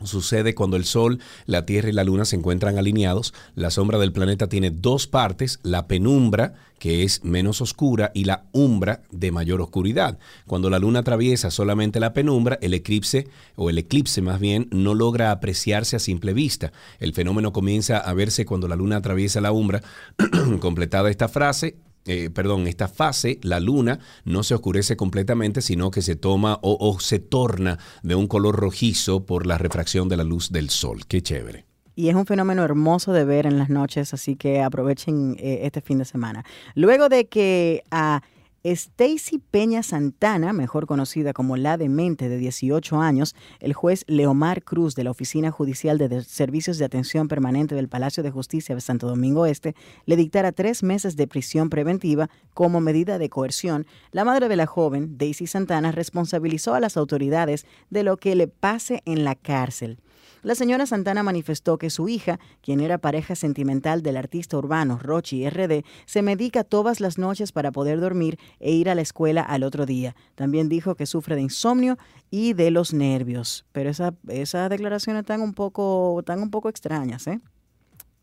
sucede 0.03 0.55
cuando 0.55 0.77
el 0.77 0.85
Sol, 0.85 1.21
la 1.47 1.67
Tierra 1.67 1.89
y 1.89 1.93
la 1.93 2.05
Luna 2.05 2.25
se 2.25 2.37
encuentran 2.37 2.79
alineados. 2.79 3.35
La 3.55 3.71
sombra 3.71 3.99
del 3.99 4.13
planeta 4.13 4.49
tiene 4.49 4.71
dos 4.71 5.07
partes, 5.07 5.61
la 5.63 5.87
penumbra, 5.87 6.55
que 6.79 7.03
es 7.03 7.25
menos 7.25 7.61
oscura, 7.61 8.11
y 8.15 8.25
la 8.25 8.45
umbra, 8.53 9.03
de 9.11 9.33
mayor 9.33 9.61
oscuridad. 9.61 10.19
Cuando 10.47 10.71
la 10.71 10.79
Luna 10.79 11.01
atraviesa 11.01 11.51
solamente 11.51 12.01
la 12.01 12.13
penumbra, 12.13 12.59
el 12.61 12.75
eclipse, 12.75 13.29
o 13.57 13.71
el 13.71 13.79
eclipse 13.79 14.21
más 14.21 14.41
bien, 14.41 14.69
no 14.71 14.95
logra 14.95 15.31
apreciarse 15.31 15.97
a 15.97 16.01
simple 16.01 16.35
vista. 16.35 16.73
El 16.99 17.15
fenómeno 17.15 17.53
comienza 17.53 17.99
a 17.99 18.13
verse 18.15 18.45
cuando 18.45 18.69
la 18.69 18.77
Luna 18.77 18.97
atraviesa 18.97 19.41
la 19.41 19.53
umbra. 19.53 19.83
Completada 20.61 21.11
esta 21.11 21.29
frase, 21.29 21.77
eh, 22.07 22.31
perdón, 22.31 22.67
esta 22.67 22.89
fase, 22.89 23.39
la 23.43 23.61
luna 23.61 23.99
no 24.25 24.43
se 24.43 24.55
oscurece 24.55 24.97
completamente, 24.97 25.63
sino 25.63 25.91
que 25.91 26.03
se 26.03 26.17
toma 26.17 26.59
o, 26.63 26.99
se 27.01 27.19
torna 27.19 27.79
de 28.03 28.15
un 28.15 28.27
color 28.27 28.57
rojizo 28.57 29.25
por 29.25 29.47
la 29.47 29.59
refracción 29.59 30.09
de 30.09 30.17
la 30.17 30.25
luz 30.25 30.51
del 30.51 30.71
sol. 30.71 31.07
Qué 31.09 31.23
chévere. 31.23 31.65
y 31.97 32.09
es 32.09 32.15
un 32.17 32.27
fenómeno 32.27 32.65
hermoso 32.65 33.13
de 33.13 33.25
ver 33.25 33.47
en 33.47 33.57
las 33.59 33.71
noches, 33.71 34.13
así 34.13 34.37
que 34.37 34.63
aprovechen 34.63 35.37
eh, 35.39 35.61
este 35.63 35.81
fin 35.81 35.99
de 35.99 36.05
semana. 36.05 36.45
Luego 36.75 37.09
de 37.09 37.27
que 37.27 37.85
a 37.91 38.23
Stacy 38.65 39.41
Peña 39.51 39.83
Santana, 39.83 40.55
mejor 40.55 40.87
conocida 40.87 41.35
como 41.35 41.59
la 41.59 41.77
demente 41.77 42.31
de 42.31 42.39
18 42.39 42.99
años, 42.99 43.37
el 43.61 43.75
juez 43.75 44.05
Leomar 44.07 44.65
Cruz 44.65 44.95
de 44.95 45.05
la 45.05 45.11
Oficina 45.11 45.51
Judicial 45.51 45.99
de 45.99 46.23
Servicios 46.23 46.79
de 46.79 46.87
Atención 46.87 47.29
Permanente 47.29 47.75
del 47.75 47.91
Palacio 47.91 48.23
de 48.23 48.31
Justicia 48.31 48.75
de 48.75 48.81
Santo 48.81 49.07
Domingo 49.07 49.45
Este 49.45 49.75
le 50.07 50.17
dictara 50.17 50.51
tres 50.53 50.83
meses 50.83 51.15
de 51.17 51.27
prisión 51.27 51.69
preventiva 51.69 52.31
como 52.55 52.81
medida 52.81 53.19
de 53.19 53.29
coerción, 53.29 53.87
la 54.13 54.25
madre 54.25 54.49
de 54.49 54.57
la 54.57 54.65
joven, 54.65 55.19
Daisy 55.19 55.47
Santana, 55.47 55.93
responsabilizó 55.93 56.73
a 56.73 56.81
las 56.81 56.97
autoridades 56.97 57.67
de 57.91 58.03
lo 58.03 58.17
que 58.17 58.35
le 58.35 58.49
pase 58.49 59.03
en 59.05 59.25
la 59.25 59.35
cárcel. 59.35 59.99
La 60.45 60.55
señora 60.55 60.85
Santana 60.85 61.23
manifestó 61.23 61.79
que 61.79 61.89
su 61.89 62.07
hija, 62.07 62.39
quien 62.61 62.81
era 62.81 62.99
pareja 62.99 63.35
sentimental 63.35 64.03
del 64.03 64.19
artista 64.19 64.59
urbano 64.59 64.99
Rochi 64.99 65.49
RD, 65.49 65.87
se 66.05 66.21
medica 66.21 66.65
todas 66.65 67.01
las 67.01 67.17
noches 67.17 67.51
para 67.51 67.73
poder 67.73 67.99
dormir 67.99 68.39
e 68.61 68.73
ir 68.73 68.91
a 68.91 68.95
la 68.95 69.01
escuela 69.01 69.41
al 69.41 69.63
otro 69.63 69.87
día. 69.87 70.15
También 70.35 70.69
dijo 70.69 70.97
que 70.97 71.07
sufre 71.07 71.35
de 71.35 71.41
insomnio 71.41 71.97
y 72.31 72.53
de 72.53 72.71
los 72.71 72.93
nervios. 72.93 73.65
Pero 73.73 73.89
esa, 73.89 74.13
esas 74.29 74.69
declaraciones 74.69 75.21
están 75.21 75.41
un 75.41 75.55
poco, 75.55 76.21
están 76.21 76.43
un 76.43 76.51
poco 76.51 76.69
extrañas, 76.69 77.27
¿eh? 77.27 77.41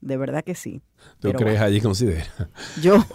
De 0.01 0.17
verdad 0.17 0.43
que 0.43 0.55
sí. 0.55 0.81
¿Tú 1.19 1.29
Pero 1.29 1.39
crees 1.39 1.59
bueno. 1.59 1.65
allí 1.65 1.79
considera? 1.81 2.25
Yo, 2.81 3.05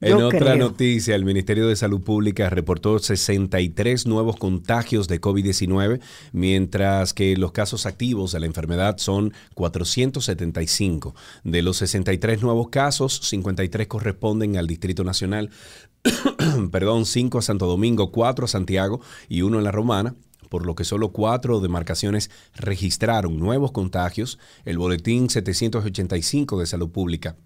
En 0.00 0.14
otra 0.14 0.38
creo. 0.38 0.56
noticia, 0.56 1.14
el 1.14 1.26
Ministerio 1.26 1.68
de 1.68 1.76
Salud 1.76 2.00
Pública 2.00 2.48
reportó 2.48 2.98
63 2.98 4.06
nuevos 4.06 4.36
contagios 4.36 5.06
de 5.06 5.20
COVID-19, 5.20 6.00
mientras 6.32 7.12
que 7.12 7.36
los 7.36 7.52
casos 7.52 7.84
activos 7.84 8.32
de 8.32 8.40
la 8.40 8.46
enfermedad 8.46 8.96
son 8.96 9.34
475. 9.54 11.14
De 11.44 11.60
los 11.60 11.76
63 11.76 12.42
nuevos 12.42 12.70
casos, 12.70 13.20
53 13.24 13.86
corresponden 13.86 14.56
al 14.56 14.66
Distrito 14.66 15.04
Nacional, 15.04 15.50
perdón, 16.72 17.04
5 17.04 17.38
a 17.38 17.42
Santo 17.42 17.66
Domingo, 17.66 18.12
4 18.12 18.46
a 18.46 18.48
Santiago 18.48 19.02
y 19.28 19.42
1 19.42 19.58
en 19.58 19.64
la 19.64 19.72
Romana 19.72 20.14
por 20.50 20.66
lo 20.66 20.74
que 20.74 20.84
solo 20.84 21.12
cuatro 21.12 21.60
demarcaciones 21.60 22.30
registraron 22.54 23.38
nuevos 23.38 23.72
contagios. 23.72 24.38
El 24.66 24.76
boletín 24.76 25.30
785 25.30 26.60
de 26.60 26.66
Salud 26.66 26.90
Pública 26.90 27.36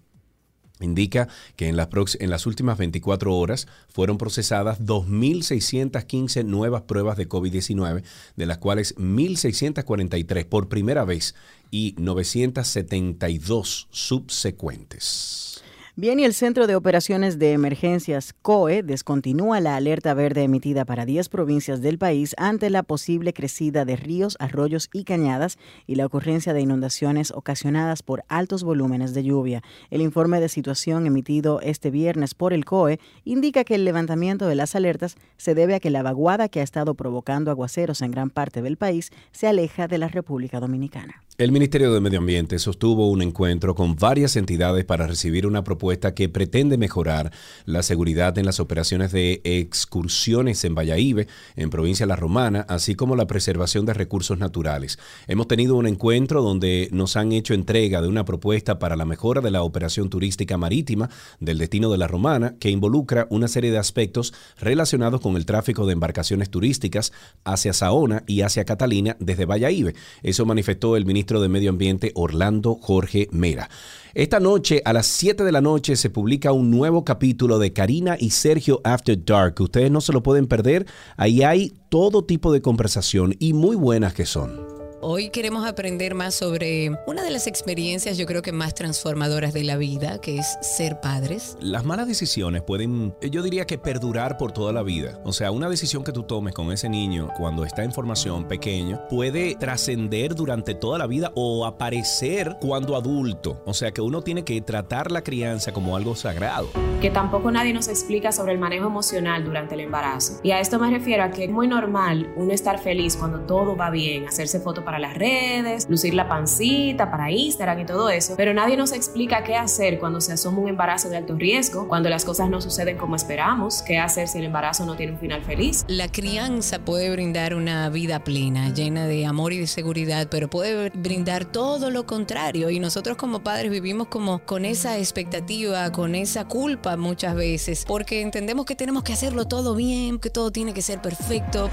indica 0.81 1.29
que 1.55 1.69
en 1.69 1.77
las, 1.77 2.45
últimas 2.45 2.77
24 2.77 3.33
horas 3.33 3.67
fueron 3.87 4.17
procesadas 4.17 4.81
2.615 4.81 6.43
nuevas 6.43 6.81
pruebas 6.81 7.15
de 7.17 7.29
COVID-19, 7.29 8.03
de 8.35 8.45
las 8.45 8.57
cuales 8.57 8.93
1.643 8.97 10.45
por 10.45 10.67
primera 10.67 11.05
vez 11.05 11.35
y 11.71 11.95
972 11.97 13.87
subsecuentes. 13.91 15.63
Bien, 15.97 16.19
y 16.19 16.25
el 16.25 16.33
Centro 16.33 16.67
de 16.67 16.75
Operaciones 16.75 17.39
de 17.39 17.53
Emergencias 17.53 18.33
COE 18.41 18.83
descontinúa 18.83 19.61
la 19.61 19.77
alerta 19.77 20.13
verde 20.13 20.43
emitida 20.43 20.83
para 20.83 21.05
10 21.05 21.29
provincias 21.29 21.81
del 21.81 21.97
país 21.97 22.35
ante 22.37 22.69
la 22.69 22.83
posible 22.83 23.31
crecida 23.31 23.85
de 23.85 23.95
ríos, 23.95 24.35
arroyos 24.41 24.89
y 24.91 25.05
cañadas 25.05 25.57
y 25.87 25.95
la 25.95 26.05
ocurrencia 26.05 26.51
de 26.51 26.59
inundaciones 26.59 27.31
ocasionadas 27.31 28.03
por 28.03 28.25
altos 28.27 28.65
volúmenes 28.65 29.13
de 29.13 29.23
lluvia. 29.23 29.63
El 29.89 30.01
informe 30.01 30.41
de 30.41 30.49
situación 30.49 31.07
emitido 31.07 31.61
este 31.61 31.91
viernes 31.91 32.33
por 32.33 32.51
el 32.51 32.65
COE 32.65 32.99
indica 33.23 33.63
que 33.63 33.75
el 33.75 33.85
levantamiento 33.85 34.47
de 34.47 34.55
las 34.55 34.75
alertas 34.75 35.15
se 35.37 35.55
debe 35.55 35.75
a 35.75 35.79
que 35.79 35.91
la 35.91 36.03
vaguada 36.03 36.49
que 36.49 36.59
ha 36.59 36.63
estado 36.63 36.95
provocando 36.95 37.51
aguaceros 37.51 38.01
en 38.01 38.11
gran 38.11 38.31
parte 38.31 38.61
del 38.61 38.75
país 38.75 39.11
se 39.31 39.47
aleja 39.47 39.87
de 39.87 39.99
la 39.99 40.09
República 40.09 40.59
Dominicana. 40.59 41.21
El 41.37 41.51
Ministerio 41.51 41.93
de 41.93 41.99
Medio 41.99 42.19
Ambiente 42.19 42.59
sostuvo 42.59 43.09
un 43.09 43.21
encuentro 43.21 43.75
con 43.75 43.95
varias 43.97 44.37
entidades 44.37 44.85
para 44.85 45.05
recibir 45.05 45.45
una 45.45 45.65
propuesta 45.65 45.84
que 46.15 46.29
pretende 46.29 46.77
mejorar 46.77 47.31
la 47.65 47.83
seguridad 47.83 48.37
en 48.37 48.45
las 48.45 48.59
operaciones 48.59 49.11
de 49.11 49.41
excursiones 49.43 50.63
en 50.65 50.75
Valladolid, 50.75 51.27
en 51.55 51.69
provincia 51.69 52.05
La 52.05 52.15
Romana, 52.15 52.65
así 52.67 52.95
como 52.95 53.15
la 53.15 53.27
preservación 53.27 53.85
de 53.85 53.93
recursos 53.93 54.37
naturales. 54.39 54.97
Hemos 55.27 55.47
tenido 55.47 55.75
un 55.75 55.87
encuentro 55.87 56.41
donde 56.41 56.89
nos 56.91 57.15
han 57.15 57.31
hecho 57.31 57.53
entrega 57.53 58.01
de 58.01 58.07
una 58.07 58.25
propuesta 58.25 58.79
para 58.79 58.95
la 58.95 59.05
mejora 59.05 59.41
de 59.41 59.51
la 59.51 59.61
operación 59.61 60.09
turística 60.09 60.57
marítima 60.57 61.09
del 61.39 61.57
destino 61.57 61.91
de 61.91 61.97
La 61.97 62.07
Romana, 62.07 62.55
que 62.59 62.69
involucra 62.69 63.27
una 63.29 63.47
serie 63.47 63.71
de 63.71 63.77
aspectos 63.77 64.33
relacionados 64.59 65.21
con 65.21 65.35
el 65.35 65.45
tráfico 65.45 65.85
de 65.85 65.93
embarcaciones 65.93 66.49
turísticas 66.49 67.11
hacia 67.43 67.73
Saona 67.73 68.23
y 68.27 68.41
hacia 68.41 68.65
Catalina 68.65 69.15
desde 69.19 69.45
Valladolid. 69.45 69.95
Eso 70.23 70.45
manifestó 70.45 70.97
el 70.97 71.05
ministro 71.05 71.41
de 71.41 71.49
Medio 71.49 71.69
Ambiente 71.69 72.11
Orlando 72.15 72.75
Jorge 72.75 73.27
Mera. 73.31 73.69
Esta 74.15 74.39
noche, 74.39 74.81
a 74.85 74.93
las 74.93 75.07
7 75.07 75.43
de 75.43 75.51
la 75.51 75.59
noche, 75.59 75.97
se 75.97 76.09
publica 76.09 76.53
un 76.53 76.71
nuevo 76.71 77.03
capítulo 77.03 77.59
de 77.59 77.73
Karina 77.73 78.15
y 78.17 78.29
Sergio 78.29 78.79
After 78.85 79.21
Dark. 79.25 79.59
Ustedes 79.59 79.91
no 79.91 79.99
se 79.99 80.13
lo 80.13 80.23
pueden 80.23 80.47
perder. 80.47 80.85
Ahí 81.17 81.43
hay 81.43 81.73
todo 81.89 82.23
tipo 82.23 82.53
de 82.53 82.61
conversación 82.61 83.35
y 83.39 83.51
muy 83.51 83.75
buenas 83.75 84.13
que 84.13 84.25
son. 84.25 84.74
Hoy 85.01 85.29
queremos 85.29 85.65
aprender 85.67 86.15
más 86.15 86.35
sobre 86.35 86.89
una 87.05 87.21
de 87.21 87.29
las 87.29 87.47
experiencias 87.47 88.17
yo 88.17 88.25
creo 88.25 88.41
que 88.41 88.53
más 88.53 88.73
transformadoras 88.73 89.53
de 89.53 89.63
la 89.63 89.75
vida, 89.75 90.19
que 90.19 90.37
es 90.37 90.57
ser 90.61 91.01
padres. 91.01 91.57
Las 91.59 91.83
malas 91.83 92.07
decisiones 92.07 92.61
pueden, 92.63 93.13
yo 93.21 93.43
diría 93.43 93.65
que 93.65 93.77
perdurar 93.77 94.37
por 94.37 94.53
toda 94.53 94.71
la 94.71 94.83
vida. 94.83 95.19
O 95.25 95.33
sea, 95.33 95.51
una 95.51 95.69
decisión 95.69 96.03
que 96.03 96.13
tú 96.13 96.23
tomes 96.23 96.53
con 96.53 96.71
ese 96.71 96.87
niño 96.87 97.29
cuando 97.37 97.65
está 97.65 97.83
en 97.83 97.91
formación 97.91 98.47
pequeño 98.47 99.01
puede 99.09 99.55
trascender 99.55 100.33
durante 100.33 100.75
toda 100.75 100.97
la 100.97 101.07
vida 101.07 101.31
o 101.35 101.65
aparecer 101.65 102.55
cuando 102.61 102.95
adulto. 102.95 103.61
O 103.65 103.73
sea, 103.73 103.91
que 103.91 104.01
uno 104.01 104.21
tiene 104.21 104.43
que 104.45 104.59
tratar 104.61 105.11
la 105.11 105.23
crianza 105.23 105.73
como 105.73 105.97
algo 105.97 106.15
sagrado. 106.15 106.69
que 107.01 107.11
tampoco 107.11 107.51
nadie 107.51 107.73
nos 107.73 107.87
explica 107.87 108.31
sobre 108.31 108.53
el 108.53 108.59
manejo 108.59 108.87
emocional 108.87 109.43
durante 109.43 109.75
el 109.75 109.81
embarazo. 109.81 110.39
Y 110.41 110.51
a 110.51 110.59
esto 110.59 110.79
me 110.79 110.89
refiero 110.89 111.23
a 111.23 111.29
que 111.29 111.43
es 111.43 111.51
muy 111.51 111.67
normal 111.67 112.33
uno 112.35 112.51
estar 112.51 112.79
feliz 112.79 113.15
cuando 113.17 113.41
todo 113.41 113.75
va 113.75 113.91
bien, 113.91 114.25
hacerse 114.25 114.59
fotos 114.59 114.83
para 114.85 114.99
las 114.99 115.15
redes, 115.15 115.87
lucir 115.89 116.13
la 116.13 116.29
pancita 116.29 117.11
para 117.11 117.31
Instagram 117.31 117.79
y 117.79 117.85
todo 117.85 118.09
eso, 118.09 118.35
pero 118.37 118.53
nadie 118.53 118.77
nos 118.77 118.93
explica 118.93 119.43
qué 119.43 119.55
hacer 119.55 119.99
cuando 119.99 120.21
se 120.21 120.33
asoma 120.33 120.59
un 120.59 120.69
embarazo 120.69 121.09
de 121.09 121.17
alto 121.17 121.35
riesgo, 121.35 121.87
cuando 121.87 122.09
las 122.09 122.23
cosas 122.23 122.49
no 122.49 122.61
suceden 122.61 122.97
como 122.97 123.15
esperamos, 123.15 123.81
qué 123.81 123.97
hacer 123.97 124.27
si 124.27 124.37
el 124.37 124.45
embarazo 124.45 124.85
no 124.85 124.95
tiene 124.95 125.13
un 125.13 125.19
final 125.19 125.43
feliz. 125.43 125.83
La 125.87 126.07
crianza 126.07 126.79
puede 126.79 127.09
brindar 127.11 127.55
una 127.55 127.89
vida 127.89 128.23
plena, 128.23 128.69
llena 128.73 129.07
de 129.07 129.25
amor 129.25 129.53
y 129.53 129.59
de 129.59 129.67
seguridad, 129.67 130.27
pero 130.29 130.49
puede 130.49 130.89
brindar 130.91 131.45
todo 131.45 131.89
lo 131.89 132.05
contrario. 132.05 132.69
Y 132.69 132.79
nosotros 132.79 133.17
como 133.17 133.39
padres 133.39 133.71
vivimos 133.71 134.07
como 134.07 134.39
con 134.39 134.65
esa 134.65 134.97
expectativa, 134.97 135.91
con 135.91 136.15
esa 136.15 136.45
culpa 136.45 136.97
muchas 136.97 137.35
veces, 137.35 137.85
porque 137.85 138.21
entendemos 138.21 138.65
que 138.65 138.75
tenemos 138.75 139.03
que 139.03 139.13
hacerlo 139.13 139.45
todo 139.45 139.75
bien, 139.75 140.19
que 140.19 140.29
todo 140.29 140.51
tiene 140.51 140.73
que 140.73 140.81
ser 140.81 141.01
perfecto. 141.01 141.69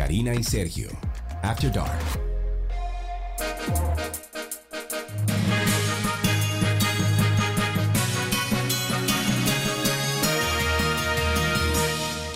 Karina 0.00 0.34
y 0.34 0.42
Sergio, 0.42 0.88
After 1.42 1.70
Dark. 1.70 1.90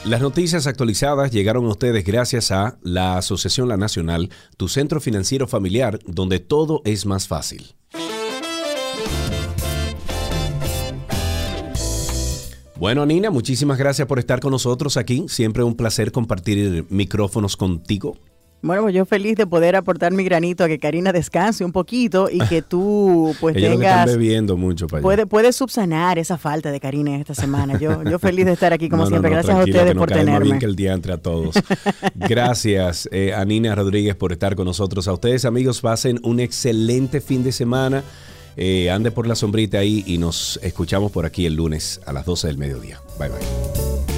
Las 0.04 0.20
noticias 0.20 0.66
actualizadas 0.66 1.30
llegaron 1.30 1.64
a 1.64 1.68
ustedes 1.68 2.04
gracias 2.04 2.50
a 2.50 2.76
la 2.82 3.16
Asociación 3.16 3.70
La 3.70 3.78
Nacional, 3.78 4.28
tu 4.58 4.68
centro 4.68 5.00
financiero 5.00 5.48
familiar, 5.48 5.98
donde 6.04 6.40
todo 6.40 6.82
es 6.84 7.06
más 7.06 7.26
fácil. 7.26 7.74
Bueno, 12.76 13.06
Nina, 13.06 13.30
muchísimas 13.30 13.78
gracias 13.78 14.06
por 14.08 14.18
estar 14.18 14.40
con 14.40 14.50
nosotros 14.50 14.96
aquí. 14.96 15.24
Siempre 15.28 15.62
un 15.62 15.76
placer 15.76 16.10
compartir 16.12 16.84
micrófonos 16.90 17.56
contigo. 17.56 18.16
Bueno, 18.62 18.88
yo 18.88 19.04
feliz 19.04 19.36
de 19.36 19.46
poder 19.46 19.76
aportar 19.76 20.10
mi 20.12 20.24
granito 20.24 20.64
a 20.64 20.68
que 20.68 20.78
Karina 20.78 21.12
descanse 21.12 21.66
un 21.66 21.72
poquito 21.72 22.30
y 22.32 22.38
que 22.48 22.62
tú 22.62 23.34
pues 23.40 23.54
Ellos 23.56 23.72
lo 23.74 23.78
que 23.78 23.84
están 23.84 24.04
tengas... 24.06 24.16
bebiendo 24.18 24.56
mucho 24.56 24.86
para. 24.86 25.02
Puede, 25.02 25.26
puedes 25.26 25.54
subsanar 25.54 26.18
esa 26.18 26.38
falta 26.38 26.72
de 26.72 26.80
Karina 26.80 27.14
esta 27.16 27.34
semana. 27.34 27.78
Yo, 27.78 28.02
yo 28.04 28.18
feliz 28.18 28.46
de 28.46 28.52
estar 28.52 28.72
aquí 28.72 28.88
como 28.88 29.04
No, 29.04 29.10
no, 29.10 29.16
siempre. 29.16 29.30
no, 29.30 29.34
Gracias 29.36 29.56
a 29.56 29.60
ustedes 29.64 29.92
que 29.92 29.98
por 29.98 30.08
más 30.10 30.16
bien 30.24 30.26
tenerme. 30.26 30.58
que 30.58 30.64
el 30.64 30.76
diantre 30.76 31.12
a 31.12 31.18
todos. 31.18 31.54
Gracias 32.14 33.06
eh, 33.12 33.34
a 33.34 33.44
Nina 33.44 33.74
Rodríguez 33.74 34.16
por 34.16 34.32
estar 34.32 34.56
con 34.56 34.64
nosotros. 34.64 35.06
A 35.08 35.12
ustedes, 35.12 35.44
amigos, 35.44 35.82
pasen 35.82 36.18
un 36.22 36.40
excelente 36.40 37.20
fin 37.20 37.44
de 37.44 37.52
semana. 37.52 38.02
Eh, 38.56 38.90
ande 38.90 39.10
por 39.10 39.26
la 39.26 39.34
sombrita 39.34 39.78
ahí 39.78 40.04
y 40.06 40.18
nos 40.18 40.58
escuchamos 40.62 41.10
por 41.12 41.26
aquí 41.26 41.46
el 41.46 41.54
lunes 41.54 42.00
a 42.06 42.12
las 42.12 42.24
12 42.24 42.46
del 42.48 42.58
mediodía. 42.58 43.00
Bye 43.18 43.28
bye. 43.28 44.13